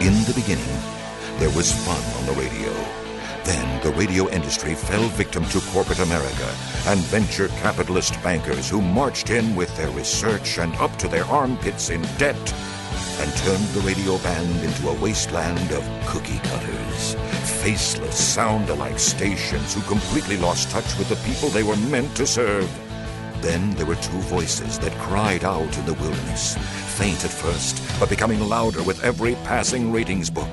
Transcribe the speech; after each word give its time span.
In 0.00 0.12
the 0.24 0.34
beginning, 0.34 0.78
there 1.38 1.50
was 1.56 1.72
fun 1.72 2.02
on 2.20 2.26
the 2.26 2.40
radio. 2.40 2.70
Then 3.44 3.82
the 3.82 3.92
radio 3.92 4.28
industry 4.28 4.74
fell 4.74 5.08
victim 5.08 5.44
to 5.46 5.60
corporate 5.72 6.00
America 6.00 6.54
and 6.86 7.00
venture 7.00 7.48
capitalist 7.64 8.22
bankers 8.22 8.68
who 8.68 8.82
marched 8.82 9.30
in 9.30 9.56
with 9.56 9.74
their 9.74 9.90
research 9.90 10.58
and 10.58 10.74
up 10.76 10.94
to 10.98 11.08
their 11.08 11.24
armpits 11.24 11.88
in 11.88 12.02
debt 12.18 12.54
and 13.20 13.32
turned 13.38 13.66
the 13.68 13.80
radio 13.80 14.18
band 14.18 14.62
into 14.62 14.90
a 14.90 15.00
wasteland 15.00 15.72
of 15.72 15.82
cookie 16.06 16.40
cutters, 16.40 17.14
faceless, 17.62 18.22
sound 18.22 18.68
alike 18.68 18.98
stations 18.98 19.72
who 19.72 19.80
completely 19.82 20.36
lost 20.36 20.70
touch 20.70 20.98
with 20.98 21.08
the 21.08 21.30
people 21.32 21.48
they 21.48 21.62
were 21.62 21.76
meant 21.88 22.14
to 22.16 22.26
serve. 22.26 22.85
Then 23.46 23.70
there 23.76 23.86
were 23.86 23.94
two 23.94 24.18
voices 24.22 24.76
that 24.80 24.90
cried 24.98 25.44
out 25.44 25.78
in 25.78 25.86
the 25.86 25.94
wilderness, 25.94 26.56
faint 26.98 27.24
at 27.24 27.30
first, 27.30 27.80
but 28.00 28.08
becoming 28.08 28.40
louder 28.40 28.82
with 28.82 29.04
every 29.04 29.36
passing 29.44 29.92
ratings 29.92 30.28
book. 30.30 30.52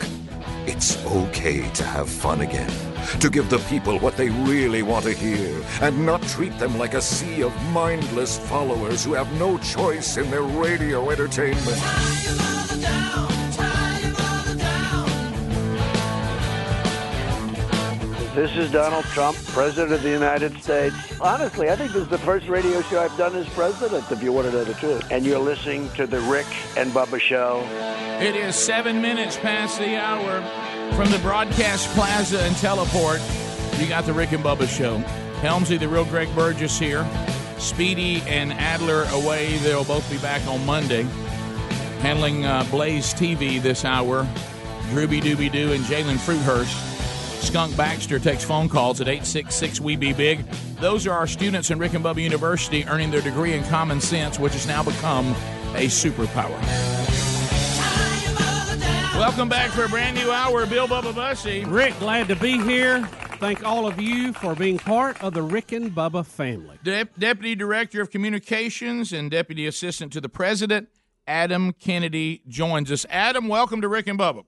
It's 0.68 1.04
okay 1.08 1.68
to 1.72 1.84
have 1.84 2.08
fun 2.08 2.42
again, 2.42 2.72
to 3.20 3.32
give 3.32 3.50
the 3.50 3.58
people 3.68 3.98
what 3.98 4.16
they 4.16 4.30
really 4.30 4.84
want 4.84 5.06
to 5.06 5.12
hear, 5.12 5.64
and 5.82 6.06
not 6.06 6.22
treat 6.22 6.56
them 6.60 6.78
like 6.78 6.94
a 6.94 7.02
sea 7.02 7.42
of 7.42 7.52
mindless 7.72 8.38
followers 8.38 9.04
who 9.04 9.14
have 9.14 9.40
no 9.40 9.58
choice 9.58 10.18
in 10.18 10.30
their 10.30 10.44
radio 10.44 11.10
entertainment. 11.10 12.43
This 18.34 18.58
is 18.58 18.72
Donald 18.72 19.06
Trump, 19.06 19.38
President 19.50 19.94
of 19.94 20.02
the 20.02 20.10
United 20.10 20.60
States. 20.60 20.96
Honestly, 21.22 21.70
I 21.70 21.76
think 21.76 21.92
this 21.92 22.02
is 22.02 22.08
the 22.08 22.18
first 22.18 22.48
radio 22.48 22.82
show 22.82 23.00
I've 23.00 23.16
done 23.16 23.36
as 23.36 23.48
president, 23.50 24.12
if 24.12 24.24
you 24.24 24.34
want 24.34 24.48
to 24.48 24.54
know 24.54 24.64
the 24.64 24.74
truth. 24.74 25.06
And 25.12 25.24
you're 25.24 25.38
listening 25.38 25.88
to 25.92 26.08
The 26.08 26.20
Rick 26.22 26.48
and 26.76 26.92
Bubba 26.92 27.20
Show. 27.20 27.64
It 28.20 28.36
is 28.36 28.56
seven 28.56 29.04
minutes 29.04 29.38
past 29.38 29.78
the 29.78 29.98
hour 29.98 30.42
from 30.96 31.12
the 31.12 31.20
broadcast 31.20 31.90
plaza 31.90 32.42
and 32.42 32.56
teleport. 32.58 33.22
You 33.78 33.88
got 33.88 34.06
The 34.06 34.14
Rick 34.14 34.32
and 34.32 34.44
Bubba 34.44 34.68
Show. 34.68 34.98
Helmsy, 35.42 35.80
the 35.80 35.88
real 35.88 36.06
Greg 36.06 36.34
Burgess 36.34 36.80
here. 36.80 37.08
Speedy 37.60 38.22
and 38.22 38.52
Adler 38.54 39.04
away. 39.12 39.58
They'll 39.58 39.84
both 39.84 40.10
be 40.10 40.18
back 40.18 40.42
on 40.48 40.66
Monday. 40.66 41.04
Handling 42.02 42.48
uh, 42.48 42.66
Blaze 42.72 43.14
TV 43.14 43.62
this 43.62 43.86
hour. 43.86 44.28
Drooby 44.90 45.22
Dooby 45.22 45.52
Doo 45.52 45.72
and 45.74 45.84
Jalen 45.84 46.18
Fruithurst. 46.18 46.93
Skunk 47.44 47.76
Baxter 47.76 48.20
takes 48.20 48.44
phone 48.44 48.70
calls 48.70 49.02
at 49.02 49.08
866 49.08 49.82
We 49.82 49.96
Be 49.96 50.14
Big. 50.14 50.46
Those 50.80 51.06
are 51.06 51.12
our 51.12 51.28
students 51.28 51.72
in 51.72 51.78
Rick 51.78 51.94
and 51.94 52.04
Bubba 52.04 52.24
University 52.24 52.86
earning 52.86 53.12
their 53.12 53.22
degree 53.22 53.54
in 53.54 53.64
common 53.66 54.00
sense, 54.00 54.40
which 54.40 54.54
has 54.54 54.66
now 54.66 54.82
become 54.82 55.28
a 55.76 55.88
superpower. 55.88 56.60
Welcome 59.16 59.50
back 59.50 59.72
for 59.72 59.84
a 59.84 59.90
brand 59.90 60.18
new 60.18 60.32
hour, 60.32 60.66
Bill 60.66 60.88
Bubba 60.88 61.14
Bussey. 61.14 61.64
Rick, 61.66 62.00
glad 62.00 62.28
to 62.30 62.36
be 62.38 62.58
here. 62.64 63.06
Thank 63.40 63.64
all 63.66 63.86
of 63.86 64.02
you 64.02 64.34
for 64.34 64.56
being 64.56 64.80
part 64.80 65.22
of 65.22 65.34
the 65.34 65.42
Rick 65.44 65.74
and 65.74 65.92
Bubba 65.92 66.26
family. 66.26 66.80
De- 66.84 67.06
Deputy 67.20 67.56
Director 67.56 68.02
of 68.02 68.10
Communications 68.10 69.12
and 69.12 69.30
Deputy 69.30 69.68
Assistant 69.68 70.14
to 70.14 70.22
the 70.22 70.30
President, 70.30 70.88
Adam 71.28 71.74
Kennedy, 71.74 72.42
joins 72.48 72.90
us. 72.92 73.06
Adam, 73.10 73.50
welcome 73.50 73.82
to 73.82 73.90
Rick 73.90 74.08
and 74.08 74.18
Bubba. 74.18 74.46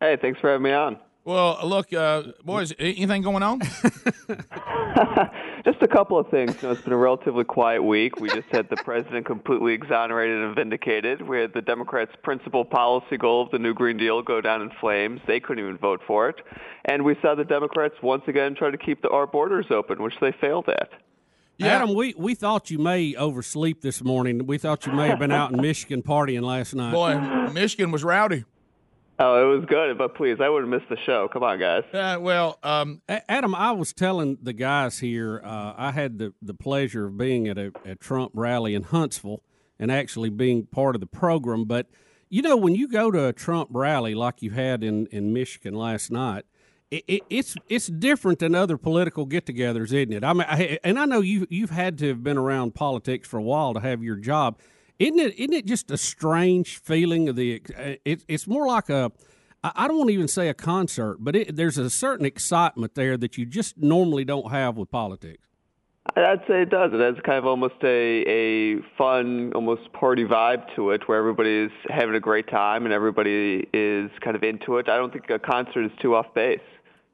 Hey, 0.00 0.16
thanks 0.20 0.40
for 0.40 0.50
having 0.50 0.64
me 0.64 0.72
on. 0.72 0.98
Well, 1.26 1.58
look, 1.64 1.92
uh, 1.92 2.22
boys, 2.44 2.72
anything 2.78 3.22
going 3.22 3.42
on? 3.42 3.58
just 5.64 5.82
a 5.82 5.88
couple 5.88 6.20
of 6.20 6.28
things. 6.28 6.54
You 6.62 6.68
know, 6.68 6.72
it's 6.72 6.82
been 6.82 6.92
a 6.92 6.96
relatively 6.96 7.42
quiet 7.42 7.82
week. 7.82 8.20
We 8.20 8.28
just 8.28 8.46
had 8.52 8.70
the 8.70 8.76
president 8.76 9.26
completely 9.26 9.72
exonerated 9.72 10.40
and 10.40 10.54
vindicated. 10.54 11.20
We 11.20 11.40
had 11.40 11.52
the 11.52 11.62
Democrats' 11.62 12.12
principal 12.22 12.64
policy 12.64 13.16
goal 13.16 13.42
of 13.42 13.50
the 13.50 13.58
New 13.58 13.74
Green 13.74 13.96
Deal 13.96 14.22
go 14.22 14.40
down 14.40 14.62
in 14.62 14.70
flames. 14.80 15.20
They 15.26 15.40
couldn't 15.40 15.64
even 15.64 15.78
vote 15.78 16.00
for 16.06 16.28
it. 16.28 16.36
And 16.84 17.04
we 17.04 17.16
saw 17.20 17.34
the 17.34 17.44
Democrats 17.44 17.96
once 18.04 18.22
again 18.28 18.54
try 18.54 18.70
to 18.70 18.78
keep 18.78 19.02
the, 19.02 19.08
our 19.08 19.26
borders 19.26 19.66
open, 19.70 20.00
which 20.00 20.14
they 20.20 20.30
failed 20.40 20.68
at. 20.68 20.90
Yeah. 21.58 21.74
Adam, 21.74 21.96
we, 21.96 22.14
we 22.16 22.36
thought 22.36 22.70
you 22.70 22.78
may 22.78 23.16
oversleep 23.16 23.80
this 23.80 24.04
morning. 24.04 24.46
We 24.46 24.58
thought 24.58 24.86
you 24.86 24.92
may 24.92 25.08
have 25.08 25.18
been 25.18 25.32
out 25.32 25.50
in 25.50 25.56
Michigan 25.60 26.04
partying 26.04 26.42
last 26.42 26.72
night. 26.72 26.92
Boy, 26.92 27.50
Michigan 27.52 27.90
was 27.90 28.04
rowdy. 28.04 28.44
Oh, 29.18 29.42
it 29.42 29.56
was 29.56 29.64
good, 29.66 29.96
but 29.96 30.14
please, 30.14 30.38
I 30.42 30.48
would 30.50 30.60
have 30.60 30.68
missed 30.68 30.90
the 30.90 30.98
show. 30.98 31.26
Come 31.32 31.42
on, 31.42 31.58
guys. 31.58 31.84
Uh, 31.92 32.18
well, 32.20 32.58
um, 32.62 33.00
Adam, 33.08 33.54
I 33.54 33.72
was 33.72 33.94
telling 33.94 34.36
the 34.42 34.52
guys 34.52 34.98
here, 34.98 35.40
uh, 35.42 35.72
I 35.74 35.92
had 35.92 36.18
the, 36.18 36.34
the 36.42 36.52
pleasure 36.52 37.06
of 37.06 37.16
being 37.16 37.48
at 37.48 37.56
a, 37.56 37.72
a 37.86 37.94
Trump 37.94 38.32
rally 38.34 38.74
in 38.74 38.82
Huntsville 38.82 39.42
and 39.78 39.90
actually 39.90 40.28
being 40.28 40.66
part 40.66 40.94
of 40.94 41.00
the 41.00 41.06
program. 41.06 41.64
But 41.64 41.86
you 42.28 42.42
know, 42.42 42.56
when 42.56 42.74
you 42.74 42.88
go 42.88 43.10
to 43.10 43.28
a 43.28 43.32
Trump 43.32 43.70
rally 43.72 44.14
like 44.14 44.42
you 44.42 44.50
had 44.50 44.84
in, 44.84 45.06
in 45.06 45.32
Michigan 45.32 45.74
last 45.74 46.10
night, 46.10 46.44
it, 46.90 47.04
it, 47.08 47.22
it's 47.30 47.56
it's 47.68 47.86
different 47.86 48.38
than 48.40 48.54
other 48.54 48.76
political 48.76 49.24
get-togethers, 49.26 49.92
isn't 49.92 50.12
it? 50.12 50.24
I 50.24 50.32
mean, 50.32 50.46
I, 50.48 50.78
and 50.84 50.98
I 50.98 51.04
know 51.04 51.20
you 51.20 51.46
you've 51.48 51.70
had 51.70 51.98
to 51.98 52.08
have 52.08 52.22
been 52.22 52.36
around 52.36 52.74
politics 52.74 53.26
for 53.26 53.38
a 53.38 53.42
while 53.42 53.74
to 53.74 53.80
have 53.80 54.02
your 54.02 54.16
job. 54.16 54.58
Isn't 54.98 55.18
it? 55.18 55.38
Isn't 55.38 55.52
it 55.52 55.66
just 55.66 55.90
a 55.90 55.96
strange 55.96 56.78
feeling 56.78 57.28
of 57.28 57.36
the? 57.36 57.62
Uh, 57.76 57.94
it, 58.04 58.24
it's 58.28 58.46
more 58.46 58.66
like 58.66 58.88
a. 58.88 59.12
I 59.62 59.88
don't 59.88 59.96
want 59.96 60.08
to 60.10 60.14
even 60.14 60.28
say 60.28 60.48
a 60.48 60.54
concert, 60.54 61.16
but 61.18 61.34
it, 61.34 61.56
there's 61.56 61.76
a 61.76 61.90
certain 61.90 62.24
excitement 62.24 62.94
there 62.94 63.16
that 63.16 63.36
you 63.36 63.44
just 63.44 63.76
normally 63.78 64.24
don't 64.24 64.50
have 64.52 64.76
with 64.76 64.90
politics. 64.90 65.46
I'd 66.14 66.40
say 66.46 66.62
it 66.62 66.70
does. 66.70 66.92
It 66.94 67.00
has 67.00 67.16
kind 67.24 67.38
of 67.38 67.46
almost 67.46 67.74
a 67.82 68.22
a 68.26 68.80
fun, 68.96 69.52
almost 69.54 69.92
party 69.92 70.24
vibe 70.24 70.64
to 70.76 70.90
it, 70.90 71.08
where 71.08 71.18
everybody's 71.18 71.72
having 71.88 72.14
a 72.14 72.20
great 72.20 72.48
time 72.48 72.84
and 72.84 72.92
everybody 72.92 73.68
is 73.74 74.10
kind 74.20 74.36
of 74.36 74.42
into 74.42 74.78
it. 74.78 74.88
I 74.88 74.96
don't 74.96 75.12
think 75.12 75.28
a 75.30 75.38
concert 75.38 75.84
is 75.84 75.92
too 76.00 76.14
off 76.14 76.32
base. 76.34 76.60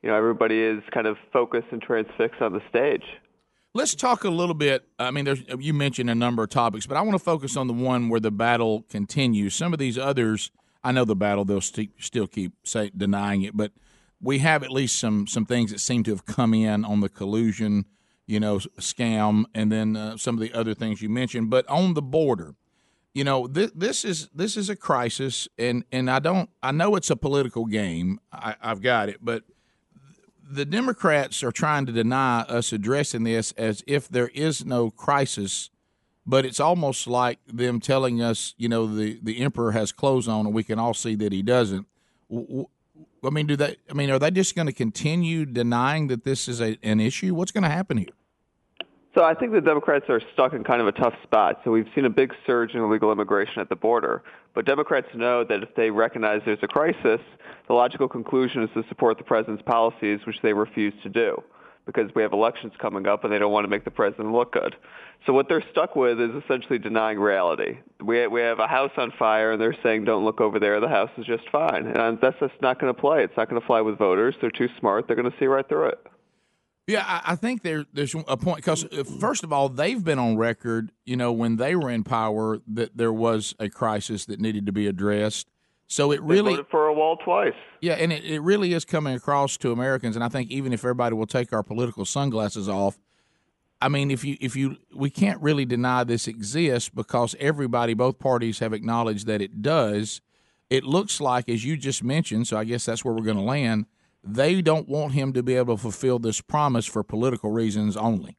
You 0.02 0.10
know, 0.10 0.16
everybody 0.16 0.60
is 0.60 0.82
kind 0.92 1.06
of 1.06 1.16
focused 1.32 1.68
and 1.72 1.80
transfixed 1.80 2.42
on 2.42 2.52
the 2.52 2.60
stage. 2.68 3.04
Let's 3.74 3.94
talk 3.94 4.24
a 4.24 4.30
little 4.30 4.54
bit. 4.54 4.86
I 4.98 5.10
mean, 5.10 5.24
there's, 5.24 5.42
you 5.58 5.72
mentioned 5.72 6.10
a 6.10 6.14
number 6.14 6.42
of 6.42 6.50
topics, 6.50 6.86
but 6.86 6.98
I 6.98 7.00
want 7.00 7.14
to 7.14 7.18
focus 7.18 7.56
on 7.56 7.68
the 7.68 7.72
one 7.72 8.10
where 8.10 8.20
the 8.20 8.30
battle 8.30 8.82
continues. 8.90 9.54
Some 9.54 9.72
of 9.72 9.78
these 9.78 9.96
others, 9.96 10.50
I 10.84 10.92
know 10.92 11.06
the 11.06 11.16
battle; 11.16 11.46
they'll 11.46 11.62
st- 11.62 11.94
still 11.98 12.26
keep 12.26 12.52
say, 12.64 12.90
denying 12.94 13.42
it, 13.42 13.56
but 13.56 13.72
we 14.20 14.40
have 14.40 14.62
at 14.62 14.70
least 14.70 14.98
some 14.98 15.26
some 15.26 15.46
things 15.46 15.70
that 15.70 15.80
seem 15.80 16.02
to 16.04 16.10
have 16.10 16.26
come 16.26 16.52
in 16.52 16.84
on 16.84 17.00
the 17.00 17.08
collusion, 17.08 17.86
you 18.26 18.38
know, 18.38 18.58
scam, 18.78 19.44
and 19.54 19.72
then 19.72 19.96
uh, 19.96 20.18
some 20.18 20.34
of 20.34 20.40
the 20.40 20.52
other 20.52 20.74
things 20.74 21.00
you 21.00 21.08
mentioned. 21.08 21.48
But 21.48 21.66
on 21.68 21.94
the 21.94 22.02
border, 22.02 22.54
you 23.14 23.24
know, 23.24 23.46
th- 23.46 23.72
this 23.74 24.04
is 24.04 24.28
this 24.34 24.58
is 24.58 24.68
a 24.68 24.76
crisis, 24.76 25.48
and 25.58 25.84
and 25.90 26.10
I 26.10 26.18
don't, 26.18 26.50
I 26.62 26.72
know 26.72 26.94
it's 26.94 27.08
a 27.08 27.16
political 27.16 27.64
game. 27.64 28.20
I, 28.30 28.54
I've 28.60 28.82
got 28.82 29.08
it, 29.08 29.18
but 29.22 29.44
the 30.48 30.64
Democrats 30.64 31.42
are 31.42 31.52
trying 31.52 31.86
to 31.86 31.92
deny 31.92 32.40
us 32.42 32.72
addressing 32.72 33.24
this 33.24 33.52
as 33.52 33.82
if 33.86 34.08
there 34.08 34.28
is 34.28 34.64
no 34.64 34.90
crisis, 34.90 35.70
but 36.26 36.44
it's 36.44 36.60
almost 36.60 37.06
like 37.06 37.38
them 37.46 37.80
telling 37.80 38.20
us, 38.20 38.54
you 38.56 38.68
know, 38.68 38.86
the, 38.86 39.18
the 39.22 39.40
emperor 39.40 39.72
has 39.72 39.92
clothes 39.92 40.28
on 40.28 40.46
and 40.46 40.54
we 40.54 40.62
can 40.62 40.78
all 40.78 40.94
see 40.94 41.14
that 41.16 41.32
he 41.32 41.42
doesn't. 41.42 41.86
I 43.24 43.30
mean, 43.30 43.46
do 43.46 43.56
they? 43.56 43.76
I 43.88 43.92
mean, 43.92 44.10
are 44.10 44.18
they 44.18 44.30
just 44.30 44.56
going 44.56 44.66
to 44.66 44.72
continue 44.72 45.44
denying 45.44 46.08
that 46.08 46.24
this 46.24 46.48
is 46.48 46.60
a, 46.60 46.76
an 46.82 47.00
issue? 47.00 47.34
What's 47.34 47.52
going 47.52 47.62
to 47.62 47.70
happen 47.70 47.98
here? 47.98 48.08
So 49.14 49.22
I 49.22 49.34
think 49.34 49.52
the 49.52 49.60
Democrats 49.60 50.06
are 50.08 50.22
stuck 50.32 50.54
in 50.54 50.64
kind 50.64 50.80
of 50.80 50.86
a 50.86 50.92
tough 50.92 51.14
spot. 51.22 51.60
So 51.64 51.70
we've 51.70 51.88
seen 51.94 52.06
a 52.06 52.10
big 52.10 52.32
surge 52.46 52.74
in 52.74 52.80
illegal 52.80 53.12
immigration 53.12 53.60
at 53.60 53.68
the 53.68 53.76
border. 53.76 54.22
But 54.54 54.64
Democrats 54.64 55.08
know 55.14 55.44
that 55.44 55.62
if 55.62 55.74
they 55.74 55.90
recognize 55.90 56.40
there's 56.46 56.62
a 56.62 56.68
crisis, 56.68 57.20
the 57.68 57.74
logical 57.74 58.08
conclusion 58.08 58.62
is 58.62 58.70
to 58.74 58.82
support 58.88 59.18
the 59.18 59.24
president's 59.24 59.62
policies, 59.64 60.20
which 60.26 60.36
they 60.42 60.54
refuse 60.54 60.94
to 61.02 61.10
do 61.10 61.42
because 61.84 62.10
we 62.14 62.22
have 62.22 62.32
elections 62.32 62.72
coming 62.80 63.06
up 63.06 63.24
and 63.24 63.32
they 63.32 63.38
don't 63.38 63.52
want 63.52 63.64
to 63.64 63.68
make 63.68 63.84
the 63.84 63.90
president 63.90 64.32
look 64.32 64.52
good. 64.52 64.76
So 65.26 65.32
what 65.32 65.48
they're 65.48 65.64
stuck 65.70 65.94
with 65.94 66.20
is 66.20 66.30
essentially 66.44 66.78
denying 66.78 67.18
reality. 67.18 67.78
We 68.00 68.26
we 68.26 68.40
have 68.40 68.58
a 68.58 68.66
house 68.66 68.92
on 68.96 69.12
fire 69.18 69.52
and 69.52 69.60
they're 69.60 69.76
saying 69.82 70.04
don't 70.04 70.24
look 70.24 70.40
over 70.40 70.58
there, 70.58 70.80
the 70.80 70.88
house 70.88 71.10
is 71.16 71.26
just 71.26 71.48
fine. 71.50 71.86
And 71.86 72.18
that's 72.20 72.38
just 72.40 72.54
not 72.60 72.80
going 72.80 72.92
to 72.92 73.00
play. 73.00 73.24
It's 73.24 73.36
not 73.36 73.48
going 73.48 73.60
to 73.60 73.66
fly 73.66 73.80
with 73.80 73.98
voters. 73.98 74.34
They're 74.40 74.50
too 74.50 74.68
smart. 74.78 75.06
They're 75.06 75.16
going 75.16 75.30
to 75.30 75.36
see 75.38 75.46
right 75.46 75.68
through 75.68 75.88
it. 75.88 76.06
Yeah, 76.86 77.04
I, 77.06 77.32
I 77.32 77.36
think 77.36 77.62
there, 77.62 77.84
there's 77.92 78.14
a 78.14 78.36
point 78.36 78.56
because 78.56 78.84
uh, 78.84 79.04
first 79.04 79.44
of 79.44 79.52
all, 79.52 79.68
they've 79.68 80.02
been 80.02 80.18
on 80.18 80.36
record, 80.36 80.90
you 81.04 81.16
know, 81.16 81.32
when 81.32 81.56
they 81.56 81.76
were 81.76 81.90
in 81.90 82.02
power, 82.02 82.58
that 82.66 82.96
there 82.96 83.12
was 83.12 83.54
a 83.60 83.68
crisis 83.68 84.24
that 84.26 84.40
needed 84.40 84.66
to 84.66 84.72
be 84.72 84.86
addressed. 84.86 85.48
So 85.86 86.10
it 86.10 86.22
really 86.22 86.52
voted 86.52 86.66
for 86.70 86.86
a 86.86 86.92
wall 86.92 87.18
twice. 87.18 87.54
Yeah, 87.80 87.94
and 87.94 88.12
it, 88.12 88.24
it 88.24 88.40
really 88.40 88.72
is 88.72 88.84
coming 88.84 89.14
across 89.14 89.56
to 89.58 89.72
Americans, 89.72 90.16
and 90.16 90.24
I 90.24 90.28
think 90.28 90.50
even 90.50 90.72
if 90.72 90.80
everybody 90.80 91.14
will 91.14 91.26
take 91.26 91.52
our 91.52 91.62
political 91.62 92.04
sunglasses 92.04 92.68
off, 92.68 92.98
I 93.80 93.88
mean, 93.88 94.10
if 94.10 94.24
you 94.24 94.36
if 94.40 94.56
you 94.56 94.78
we 94.94 95.10
can't 95.10 95.40
really 95.42 95.64
deny 95.64 96.02
this 96.04 96.26
exists 96.26 96.88
because 96.88 97.36
everybody, 97.38 97.94
both 97.94 98.18
parties, 98.18 98.60
have 98.60 98.72
acknowledged 98.72 99.26
that 99.26 99.42
it 99.42 99.60
does. 99.60 100.20
It 100.70 100.84
looks 100.84 101.20
like, 101.20 101.50
as 101.50 101.64
you 101.64 101.76
just 101.76 102.02
mentioned, 102.02 102.46
so 102.46 102.56
I 102.56 102.64
guess 102.64 102.86
that's 102.86 103.04
where 103.04 103.12
we're 103.12 103.24
going 103.24 103.36
to 103.36 103.42
land 103.42 103.84
they 104.24 104.62
don't 104.62 104.88
want 104.88 105.12
him 105.12 105.32
to 105.32 105.42
be 105.42 105.54
able 105.54 105.76
to 105.76 105.82
fulfill 105.82 106.18
this 106.18 106.40
promise 106.40 106.86
for 106.86 107.02
political 107.02 107.50
reasons 107.50 107.96
only. 107.96 108.36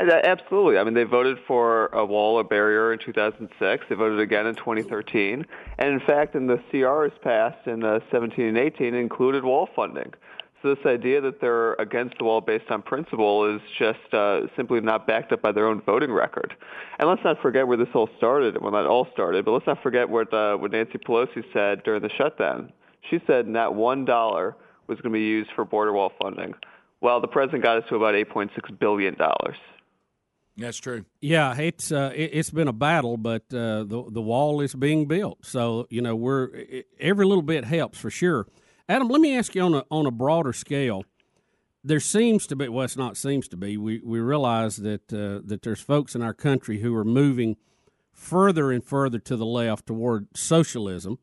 Absolutely. 0.00 0.78
I 0.78 0.84
mean, 0.84 0.94
they 0.94 1.04
voted 1.04 1.38
for 1.46 1.86
a 1.88 2.04
wall 2.04 2.36
or 2.36 2.44
barrier 2.44 2.92
in 2.92 2.98
2006. 2.98 3.84
They 3.88 3.94
voted 3.94 4.20
again 4.20 4.46
in 4.46 4.54
2013. 4.54 5.44
And 5.78 5.88
in 5.88 6.00
fact, 6.00 6.34
in 6.34 6.46
the 6.46 6.62
CRs 6.72 7.12
passed 7.20 7.66
in 7.66 7.84
uh, 7.84 8.00
17 8.10 8.46
and 8.46 8.58
18, 8.58 8.94
included 8.94 9.44
wall 9.44 9.68
funding. 9.76 10.12
So 10.62 10.74
this 10.74 10.86
idea 10.86 11.20
that 11.20 11.40
they're 11.40 11.74
against 11.74 12.18
the 12.18 12.24
wall 12.24 12.40
based 12.40 12.70
on 12.70 12.82
principle 12.82 13.54
is 13.54 13.60
just 13.78 14.14
uh, 14.14 14.42
simply 14.56 14.80
not 14.80 15.06
backed 15.06 15.32
up 15.32 15.42
by 15.42 15.52
their 15.52 15.66
own 15.66 15.82
voting 15.82 16.12
record. 16.12 16.54
And 16.98 17.08
let's 17.08 17.24
not 17.24 17.42
forget 17.42 17.66
where 17.66 17.76
this 17.76 17.88
all 17.94 18.08
started. 18.16 18.60
Well, 18.62 18.70
not 18.70 18.86
all 18.86 19.08
started, 19.12 19.44
but 19.44 19.52
let's 19.52 19.66
not 19.66 19.82
forget 19.82 20.08
what, 20.08 20.32
uh, 20.32 20.56
what 20.56 20.70
Nancy 20.70 20.98
Pelosi 20.98 21.44
said 21.52 21.82
during 21.82 22.00
the 22.00 22.10
shutdown. 22.10 22.72
She 23.10 23.20
said 23.26 23.48
not 23.48 23.74
one 23.74 24.04
dollar 24.04 24.56
was 24.86 25.00
going 25.00 25.12
to 25.12 25.18
be 25.18 25.24
used 25.24 25.50
for 25.54 25.64
border 25.64 25.92
wall 25.92 26.12
funding. 26.20 26.54
Well, 27.00 27.20
the 27.20 27.28
president 27.28 27.64
got 27.64 27.78
us 27.78 27.84
to 27.88 27.96
about 27.96 28.14
8.6 28.14 28.78
billion 28.78 29.14
dollars. 29.14 29.56
That's 30.56 30.78
true. 30.78 31.06
Yeah, 31.20 31.56
it's 31.58 31.90
uh, 31.90 32.12
it, 32.14 32.34
has 32.34 32.50
been 32.50 32.68
a 32.68 32.74
battle, 32.74 33.16
but 33.16 33.42
uh, 33.52 33.84
the 33.84 34.04
the 34.10 34.20
wall 34.20 34.60
is 34.60 34.74
being 34.74 35.06
built. 35.06 35.44
So 35.44 35.86
you 35.88 36.02
know, 36.02 36.14
we're 36.14 36.50
it, 36.54 36.86
every 37.00 37.24
little 37.24 37.42
bit 37.42 37.64
helps 37.64 37.98
for 37.98 38.10
sure. 38.10 38.46
Adam, 38.88 39.08
let 39.08 39.20
me 39.20 39.36
ask 39.36 39.54
you 39.54 39.62
on 39.62 39.74
a 39.74 39.84
on 39.90 40.04
a 40.04 40.10
broader 40.10 40.52
scale. 40.52 41.04
There 41.82 42.00
seems 42.00 42.46
to 42.48 42.56
be 42.56 42.68
well, 42.68 42.84
it's 42.84 42.98
not 42.98 43.16
seems 43.16 43.48
to 43.48 43.56
be. 43.56 43.78
We 43.78 44.02
we 44.04 44.20
realize 44.20 44.76
that 44.76 45.10
uh, 45.10 45.40
that 45.46 45.62
there's 45.62 45.80
folks 45.80 46.14
in 46.14 46.20
our 46.20 46.34
country 46.34 46.80
who 46.80 46.94
are 46.96 47.04
moving 47.04 47.56
further 48.12 48.70
and 48.70 48.84
further 48.84 49.18
to 49.20 49.36
the 49.36 49.46
left 49.46 49.86
toward 49.86 50.28
socialism. 50.36 51.18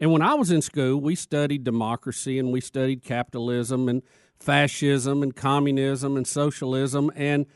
And 0.00 0.12
when 0.12 0.22
I 0.22 0.34
was 0.34 0.50
in 0.50 0.62
school, 0.62 1.00
we 1.00 1.14
studied 1.14 1.64
democracy 1.64 2.38
and 2.38 2.52
we 2.52 2.60
studied 2.60 3.02
capitalism 3.02 3.88
and 3.88 4.02
fascism 4.38 5.22
and 5.22 5.34
communism 5.34 6.16
and 6.16 6.26
socialism 6.26 7.10
and 7.16 7.46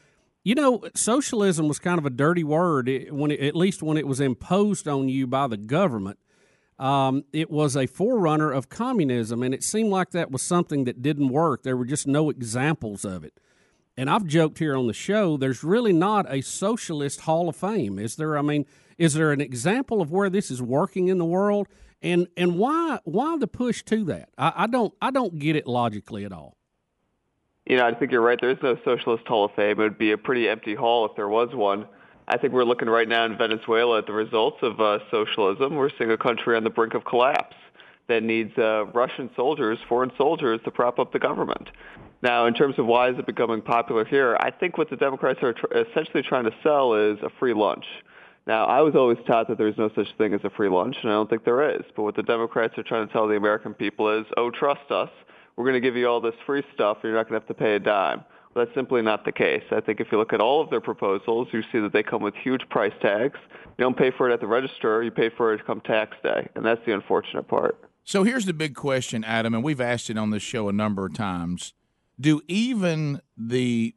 you 0.44 0.54
know, 0.56 0.82
socialism 0.94 1.68
was 1.68 1.78
kind 1.78 1.98
of 1.98 2.06
a 2.06 2.10
dirty 2.10 2.42
word 2.42 2.90
when, 3.10 3.30
it, 3.30 3.40
at 3.40 3.54
least 3.54 3.82
when 3.82 3.96
it 3.96 4.06
was 4.06 4.20
imposed 4.20 4.88
on 4.88 5.08
you 5.08 5.26
by 5.26 5.46
the 5.46 5.56
government. 5.56 6.18
Um, 6.78 7.24
it 7.32 7.50
was 7.50 7.76
a 7.76 7.86
forerunner 7.86 8.50
of 8.50 8.68
communism, 8.68 9.42
and 9.42 9.54
it 9.54 9.62
seemed 9.62 9.90
like 9.90 10.10
that 10.10 10.32
was 10.32 10.42
something 10.42 10.84
that 10.84 11.00
didn't 11.00 11.28
work. 11.28 11.62
There 11.62 11.76
were 11.76 11.84
just 11.84 12.08
no 12.08 12.28
examples 12.28 13.04
of 13.04 13.22
it. 13.22 13.38
And 13.96 14.10
I've 14.10 14.26
joked 14.26 14.58
here 14.58 14.76
on 14.76 14.88
the 14.88 14.92
show, 14.92 15.36
there's 15.36 15.62
really 15.62 15.92
not 15.92 16.26
a 16.28 16.40
socialist 16.40 17.20
hall 17.20 17.48
of 17.48 17.54
fame, 17.54 17.98
is 17.98 18.16
there? 18.16 18.36
I 18.36 18.42
mean, 18.42 18.66
is 18.98 19.14
there 19.14 19.30
an 19.30 19.40
example 19.40 20.00
of 20.00 20.10
where 20.10 20.30
this 20.30 20.50
is 20.50 20.60
working 20.60 21.08
in 21.08 21.18
the 21.18 21.24
world? 21.24 21.68
And 22.02 22.26
and 22.36 22.58
why 22.58 22.98
why 23.04 23.36
the 23.38 23.46
push 23.46 23.82
to 23.84 24.04
that? 24.04 24.30
I, 24.36 24.52
I 24.56 24.66
don't 24.66 24.92
I 25.00 25.10
don't 25.10 25.38
get 25.38 25.56
it 25.56 25.66
logically 25.66 26.24
at 26.24 26.32
all. 26.32 26.56
You 27.66 27.76
know, 27.76 27.86
I 27.86 27.94
think 27.94 28.10
you're 28.10 28.22
right. 28.22 28.38
There 28.40 28.50
is 28.50 28.58
no 28.62 28.76
socialist 28.84 29.26
hall 29.26 29.44
of 29.44 29.52
fame. 29.54 29.78
It 29.78 29.82
would 29.82 29.98
be 29.98 30.10
a 30.10 30.18
pretty 30.18 30.48
empty 30.48 30.74
hall 30.74 31.06
if 31.06 31.14
there 31.14 31.28
was 31.28 31.54
one. 31.54 31.86
I 32.26 32.38
think 32.38 32.52
we're 32.52 32.64
looking 32.64 32.88
right 32.88 33.08
now 33.08 33.24
in 33.24 33.36
Venezuela 33.36 33.98
at 33.98 34.06
the 34.06 34.12
results 34.12 34.58
of 34.62 34.80
uh, 34.80 34.98
socialism. 35.10 35.76
We're 35.76 35.90
seeing 35.96 36.10
a 36.10 36.16
country 36.16 36.56
on 36.56 36.64
the 36.64 36.70
brink 36.70 36.94
of 36.94 37.04
collapse 37.04 37.56
that 38.08 38.22
needs 38.22 38.56
uh, 38.58 38.86
Russian 38.86 39.30
soldiers, 39.36 39.78
foreign 39.88 40.10
soldiers, 40.16 40.60
to 40.64 40.70
prop 40.70 40.98
up 40.98 41.12
the 41.12 41.18
government. 41.18 41.68
Now, 42.22 42.46
in 42.46 42.54
terms 42.54 42.78
of 42.78 42.86
why 42.86 43.10
is 43.10 43.18
it 43.18 43.26
becoming 43.26 43.60
popular 43.60 44.04
here, 44.04 44.36
I 44.40 44.50
think 44.50 44.78
what 44.78 44.90
the 44.90 44.96
Democrats 44.96 45.40
are 45.42 45.52
tr- 45.52 45.66
essentially 45.72 46.22
trying 46.22 46.44
to 46.44 46.54
sell 46.62 46.94
is 46.94 47.18
a 47.22 47.30
free 47.38 47.54
lunch. 47.54 47.84
Now, 48.46 48.64
I 48.64 48.80
was 48.80 48.94
always 48.96 49.18
taught 49.26 49.48
that 49.48 49.58
there's 49.58 49.78
no 49.78 49.88
such 49.94 50.08
thing 50.18 50.34
as 50.34 50.40
a 50.42 50.50
free 50.50 50.68
lunch, 50.68 50.96
and 51.02 51.10
I 51.10 51.14
don't 51.14 51.30
think 51.30 51.44
there 51.44 51.76
is. 51.76 51.82
But 51.94 52.02
what 52.02 52.16
the 52.16 52.22
Democrats 52.24 52.76
are 52.76 52.82
trying 52.82 53.06
to 53.06 53.12
tell 53.12 53.28
the 53.28 53.36
American 53.36 53.72
people 53.72 54.08
is, 54.18 54.26
oh, 54.36 54.50
trust 54.50 54.90
us 54.90 55.10
we're 55.56 55.64
going 55.64 55.74
to 55.74 55.80
give 55.80 55.96
you 55.96 56.08
all 56.08 56.20
this 56.20 56.34
free 56.46 56.62
stuff 56.74 56.98
and 57.02 57.04
you're 57.04 57.14
not 57.14 57.28
going 57.28 57.40
to 57.40 57.46
have 57.46 57.56
to 57.56 57.62
pay 57.62 57.74
a 57.74 57.78
dime. 57.78 58.24
Well, 58.54 58.64
that's 58.64 58.74
simply 58.74 59.02
not 59.02 59.24
the 59.24 59.32
case. 59.32 59.62
I 59.70 59.80
think 59.80 60.00
if 60.00 60.08
you 60.12 60.18
look 60.18 60.32
at 60.32 60.40
all 60.40 60.60
of 60.60 60.70
their 60.70 60.80
proposals, 60.80 61.48
you 61.52 61.62
see 61.72 61.80
that 61.80 61.92
they 61.92 62.02
come 62.02 62.22
with 62.22 62.34
huge 62.34 62.68
price 62.68 62.92
tags. 63.00 63.38
You 63.78 63.84
don't 63.84 63.96
pay 63.96 64.10
for 64.10 64.30
it 64.30 64.32
at 64.32 64.40
the 64.40 64.46
register, 64.46 65.02
you 65.02 65.10
pay 65.10 65.30
for 65.30 65.54
it 65.54 65.64
come 65.66 65.80
tax 65.80 66.16
day. 66.22 66.48
And 66.54 66.64
that's 66.64 66.84
the 66.84 66.92
unfortunate 66.92 67.48
part. 67.48 67.78
So 68.04 68.24
here's 68.24 68.46
the 68.46 68.52
big 68.52 68.74
question, 68.74 69.24
Adam, 69.24 69.54
and 69.54 69.62
we've 69.62 69.80
asked 69.80 70.10
it 70.10 70.18
on 70.18 70.30
this 70.30 70.42
show 70.42 70.68
a 70.68 70.72
number 70.72 71.06
of 71.06 71.14
times. 71.14 71.72
Do 72.20 72.42
even 72.48 73.20
the 73.36 73.94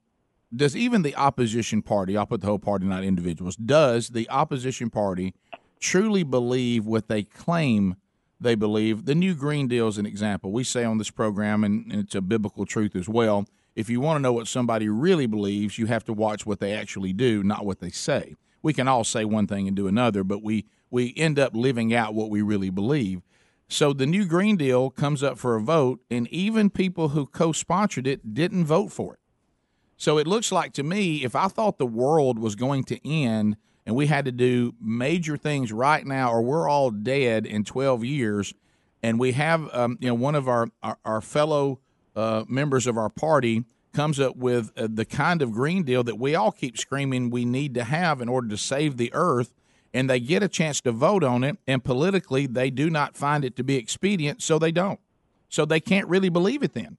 does 0.56 0.76
even 0.76 1.02
the 1.02 1.16
opposition 1.16 1.82
party, 1.82 2.16
I'll 2.18 2.26
put 2.26 2.42
the 2.42 2.48
whole 2.48 2.60
party, 2.60 2.86
not 2.86 3.04
individuals, 3.04 3.56
does 3.56 4.10
the 4.10 4.30
opposition 4.30 4.90
party 4.90 5.34
truly 5.80 6.24
believe 6.24 6.86
what 6.86 7.08
they 7.08 7.24
claim 7.24 7.96
they 8.40 8.56
believe. 8.56 9.06
The 9.06 9.16
new 9.16 9.34
Green 9.34 9.68
Deal 9.68 9.88
is 9.88 9.98
an 9.98 10.06
example. 10.06 10.52
We 10.52 10.64
say 10.64 10.84
on 10.84 10.98
this 10.98 11.12
program, 11.12 11.64
and, 11.64 11.92
and 11.92 12.02
it's 12.02 12.16
a 12.16 12.22
biblical 12.22 12.66
truth 12.66 12.96
as 12.96 13.08
well. 13.08 13.46
If 13.76 13.90
you 13.90 14.00
want 14.00 14.18
to 14.18 14.22
know 14.22 14.34
what 14.34 14.48
somebody 14.48 14.88
really 14.88 15.26
believes, 15.26 15.78
you 15.78 15.88
have 15.88 16.06
to 16.06 16.14
watch 16.14 16.46
what 16.46 16.60
they 16.60 16.74
actually 16.74 17.14
do, 17.14 17.44
not 17.44 17.66
what 17.66 17.80
they 17.80 17.90
say. 17.90 18.36
We 18.62 18.74
can 18.74 18.88
all 18.88 19.04
say 19.04 19.26
one 19.26 19.48
thing 19.48 19.68
and 19.68 19.76
do 19.76 19.88
another, 19.88 20.24
but 20.24 20.42
we, 20.42 20.66
we 20.90 21.14
end 21.18 21.38
up 21.38 21.56
living 21.56 21.94
out 21.94 22.14
what 22.14 22.30
we 22.30 22.42
really 22.42 22.70
believe. 22.70 23.22
So 23.68 23.94
the 23.94 24.06
new 24.06 24.26
Green 24.26 24.58
Deal 24.58 24.90
comes 24.90 25.24
up 25.24 25.38
for 25.38 25.56
a 25.56 25.62
vote, 25.62 26.00
and 26.10 26.28
even 26.30 26.70
people 26.70 27.10
who 27.10 27.26
co 27.26 27.52
sponsored 27.52 28.08
it 28.08 28.34
didn't 28.34 28.66
vote 28.66 28.92
for 28.92 29.16
it. 29.16 29.20
So 29.98 30.18
it 30.18 30.28
looks 30.28 30.52
like 30.52 30.74
to 30.74 30.84
me, 30.84 31.24
if 31.24 31.36
I 31.36 31.48
thought 31.48 31.78
the 31.78 31.86
world 31.86 32.38
was 32.38 32.56
going 32.56 32.84
to 32.86 33.10
end 33.10 33.58
and 33.86 33.96
we 33.96 34.08
had 34.08 34.26
to 34.26 34.32
do 34.32 34.74
major 34.82 35.38
things 35.38 35.72
right 35.72 36.06
now, 36.06 36.32
or 36.32 36.42
we're 36.42 36.68
all 36.68 36.90
dead 36.90 37.46
in 37.46 37.64
12 37.64 38.04
years. 38.04 38.54
And 39.04 39.20
we 39.20 39.34
have, 39.34 39.70
um, 39.74 39.98
you 40.02 40.08
know, 40.08 40.16
one 40.16 40.36
of 40.36 40.48
our 40.48 40.68
our, 40.82 40.98
our 41.06 41.22
fellow 41.22 41.80
uh, 42.16 42.46
members 42.48 42.88
of 42.88 42.98
our 42.98 43.10
party 43.10 43.64
comes 43.94 44.20
up 44.20 44.36
with 44.36 44.72
uh, 44.76 44.88
the 44.92 45.06
kind 45.06 45.42
of 45.42 45.52
Green 45.52 45.84
Deal 45.84 46.04
that 46.04 46.18
we 46.18 46.36
all 46.36 46.52
keep 46.52 46.78
screaming 46.78 47.30
we 47.30 47.46
need 47.46 47.74
to 47.76 47.84
have 47.84 48.22
in 48.22 48.28
order 48.28 48.48
to 48.48 48.58
save 48.58 48.98
the 48.98 49.12
earth. 49.14 49.54
And 49.94 50.10
they 50.10 50.20
get 50.20 50.44
a 50.44 50.50
chance 50.50 50.82
to 50.82 50.92
vote 50.92 51.24
on 51.24 51.46
it, 51.46 51.58
and 51.66 51.82
politically, 51.82 52.48
they 52.48 52.70
do 52.70 52.90
not 52.90 53.16
find 53.16 53.46
it 53.46 53.56
to 53.56 53.64
be 53.64 53.78
expedient, 53.78 54.42
so 54.42 54.60
they 54.60 54.74
don't. 54.74 55.00
So 55.48 55.64
they 55.64 55.80
can't 55.80 56.10
really 56.10 56.28
believe 56.28 56.64
it 56.64 56.74
then. 56.74 56.98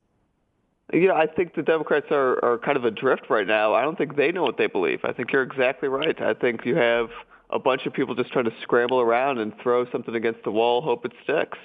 Yeah, 0.92 1.12
I 1.14 1.26
think 1.26 1.54
the 1.54 1.62
Democrats 1.62 2.06
are, 2.10 2.42
are 2.44 2.58
kind 2.58 2.76
of 2.76 2.84
adrift 2.84 3.28
right 3.28 3.46
now. 3.46 3.74
I 3.74 3.82
don't 3.82 3.98
think 3.98 4.16
they 4.16 4.30
know 4.30 4.42
what 4.42 4.56
they 4.56 4.68
believe. 4.68 5.00
I 5.04 5.12
think 5.12 5.32
you're 5.32 5.42
exactly 5.42 5.88
right. 5.88 6.20
I 6.20 6.32
think 6.32 6.64
you 6.64 6.76
have 6.76 7.08
a 7.50 7.58
bunch 7.58 7.86
of 7.86 7.92
people 7.92 8.14
just 8.14 8.32
trying 8.32 8.44
to 8.44 8.52
scramble 8.62 9.00
around 9.00 9.38
and 9.38 9.52
throw 9.62 9.90
something 9.90 10.14
against 10.14 10.44
the 10.44 10.52
wall, 10.52 10.82
hope 10.82 11.04
it 11.04 11.12
sticks. 11.24 11.58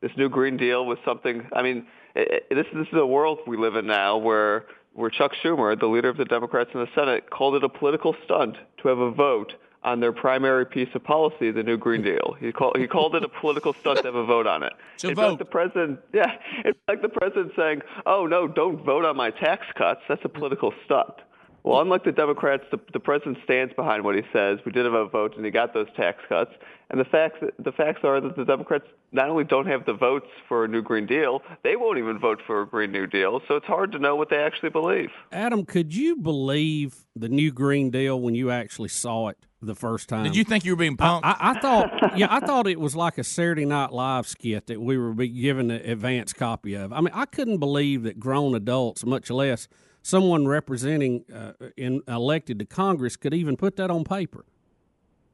This 0.00 0.12
new 0.16 0.28
Green 0.28 0.56
Deal 0.56 0.86
was 0.86 0.98
something. 1.04 1.48
I 1.52 1.62
mean, 1.62 1.86
it, 2.14 2.44
it, 2.50 2.54
this 2.54 2.66
this 2.72 2.86
is 2.86 2.98
a 2.98 3.06
world 3.06 3.40
we 3.48 3.56
live 3.56 3.74
in 3.74 3.86
now 3.86 4.16
where 4.16 4.66
where 4.92 5.10
Chuck 5.10 5.32
Schumer, 5.42 5.78
the 5.78 5.86
leader 5.86 6.08
of 6.08 6.16
the 6.16 6.24
Democrats 6.24 6.70
in 6.72 6.80
the 6.80 6.88
Senate, 6.94 7.30
called 7.30 7.56
it 7.56 7.64
a 7.64 7.68
political 7.68 8.14
stunt 8.24 8.56
to 8.82 8.88
have 8.88 8.98
a 8.98 9.10
vote 9.10 9.54
on 9.82 10.00
their 10.00 10.12
primary 10.12 10.66
piece 10.66 10.88
of 10.94 11.04
policy, 11.04 11.50
the 11.50 11.62
new 11.62 11.76
Green 11.76 12.02
Deal. 12.02 12.36
He 12.40 12.52
called 12.52 12.76
he 12.76 12.86
called 12.86 13.14
it 13.14 13.22
a 13.22 13.28
political 13.28 13.72
stunt 13.72 13.98
to 13.98 14.04
have 14.04 14.14
a 14.14 14.24
vote 14.24 14.46
on 14.46 14.62
it. 14.62 14.72
So 14.96 15.14
vote. 15.14 15.30
Like 15.30 15.38
the 15.38 15.44
president, 15.44 16.00
yeah, 16.12 16.32
it's 16.64 16.78
like 16.88 17.02
the 17.02 17.08
president 17.08 17.52
saying, 17.56 17.82
"Oh 18.06 18.26
no, 18.26 18.48
don't 18.48 18.84
vote 18.84 19.04
on 19.04 19.16
my 19.16 19.30
tax 19.30 19.66
cuts." 19.76 20.00
That's 20.08 20.24
a 20.24 20.28
political 20.28 20.72
stunt. 20.84 21.14
Well, 21.64 21.80
unlike 21.80 22.04
the 22.04 22.12
Democrats, 22.12 22.62
the, 22.70 22.78
the 22.92 23.00
president 23.00 23.38
stands 23.44 23.74
behind 23.74 24.04
what 24.04 24.14
he 24.14 24.22
says. 24.32 24.58
We 24.64 24.72
did 24.72 24.84
have 24.84 24.94
a 24.94 25.06
vote, 25.06 25.36
and 25.36 25.44
he 25.44 25.50
got 25.50 25.74
those 25.74 25.88
tax 25.96 26.18
cuts. 26.28 26.52
And 26.90 26.98
the 26.98 27.04
facts 27.04 27.38
the 27.58 27.72
facts 27.72 28.00
are 28.04 28.20
that 28.20 28.36
the 28.36 28.44
Democrats 28.44 28.86
not 29.12 29.28
only 29.28 29.44
don't 29.44 29.66
have 29.66 29.84
the 29.84 29.92
votes 29.92 30.28
for 30.48 30.64
a 30.64 30.68
new 30.68 30.82
Green 30.82 31.06
Deal, 31.06 31.42
they 31.62 31.76
won't 31.76 31.98
even 31.98 32.18
vote 32.18 32.40
for 32.46 32.62
a 32.62 32.66
Green 32.66 32.90
New 32.90 33.06
Deal. 33.06 33.40
So 33.46 33.56
it's 33.56 33.66
hard 33.66 33.92
to 33.92 33.98
know 33.98 34.16
what 34.16 34.30
they 34.30 34.38
actually 34.38 34.70
believe. 34.70 35.10
Adam, 35.30 35.64
could 35.64 35.94
you 35.94 36.16
believe 36.16 37.04
the 37.14 37.28
new 37.28 37.52
Green 37.52 37.90
Deal 37.90 38.18
when 38.20 38.34
you 38.34 38.50
actually 38.50 38.88
saw 38.88 39.28
it 39.28 39.38
the 39.60 39.74
first 39.74 40.08
time? 40.08 40.24
Did 40.24 40.36
you 40.36 40.44
think 40.44 40.64
you 40.64 40.72
were 40.72 40.76
being 40.76 40.96
punked? 40.96 41.20
I, 41.24 41.30
I, 41.32 41.50
I 41.50 41.60
thought, 41.60 42.18
yeah, 42.18 42.28
I 42.30 42.40
thought 42.40 42.66
it 42.66 42.80
was 42.80 42.94
like 42.94 43.18
a 43.18 43.24
Saturday 43.24 43.64
Night 43.64 43.92
Live 43.92 44.26
skit 44.26 44.66
that 44.66 44.80
we 44.80 44.96
were 44.96 45.14
given 45.14 45.70
an 45.70 45.82
advance 45.90 46.32
copy 46.32 46.74
of. 46.74 46.92
I 46.92 47.00
mean, 47.00 47.12
I 47.14 47.26
couldn't 47.26 47.58
believe 47.58 48.04
that 48.04 48.20
grown 48.20 48.54
adults, 48.54 49.04
much 49.04 49.30
less 49.30 49.68
someone 50.02 50.46
representing 50.46 51.24
uh, 51.34 51.52
in 51.76 52.02
elected 52.06 52.58
to 52.60 52.64
Congress, 52.64 53.16
could 53.16 53.34
even 53.34 53.56
put 53.56 53.76
that 53.76 53.90
on 53.90 54.04
paper. 54.04 54.44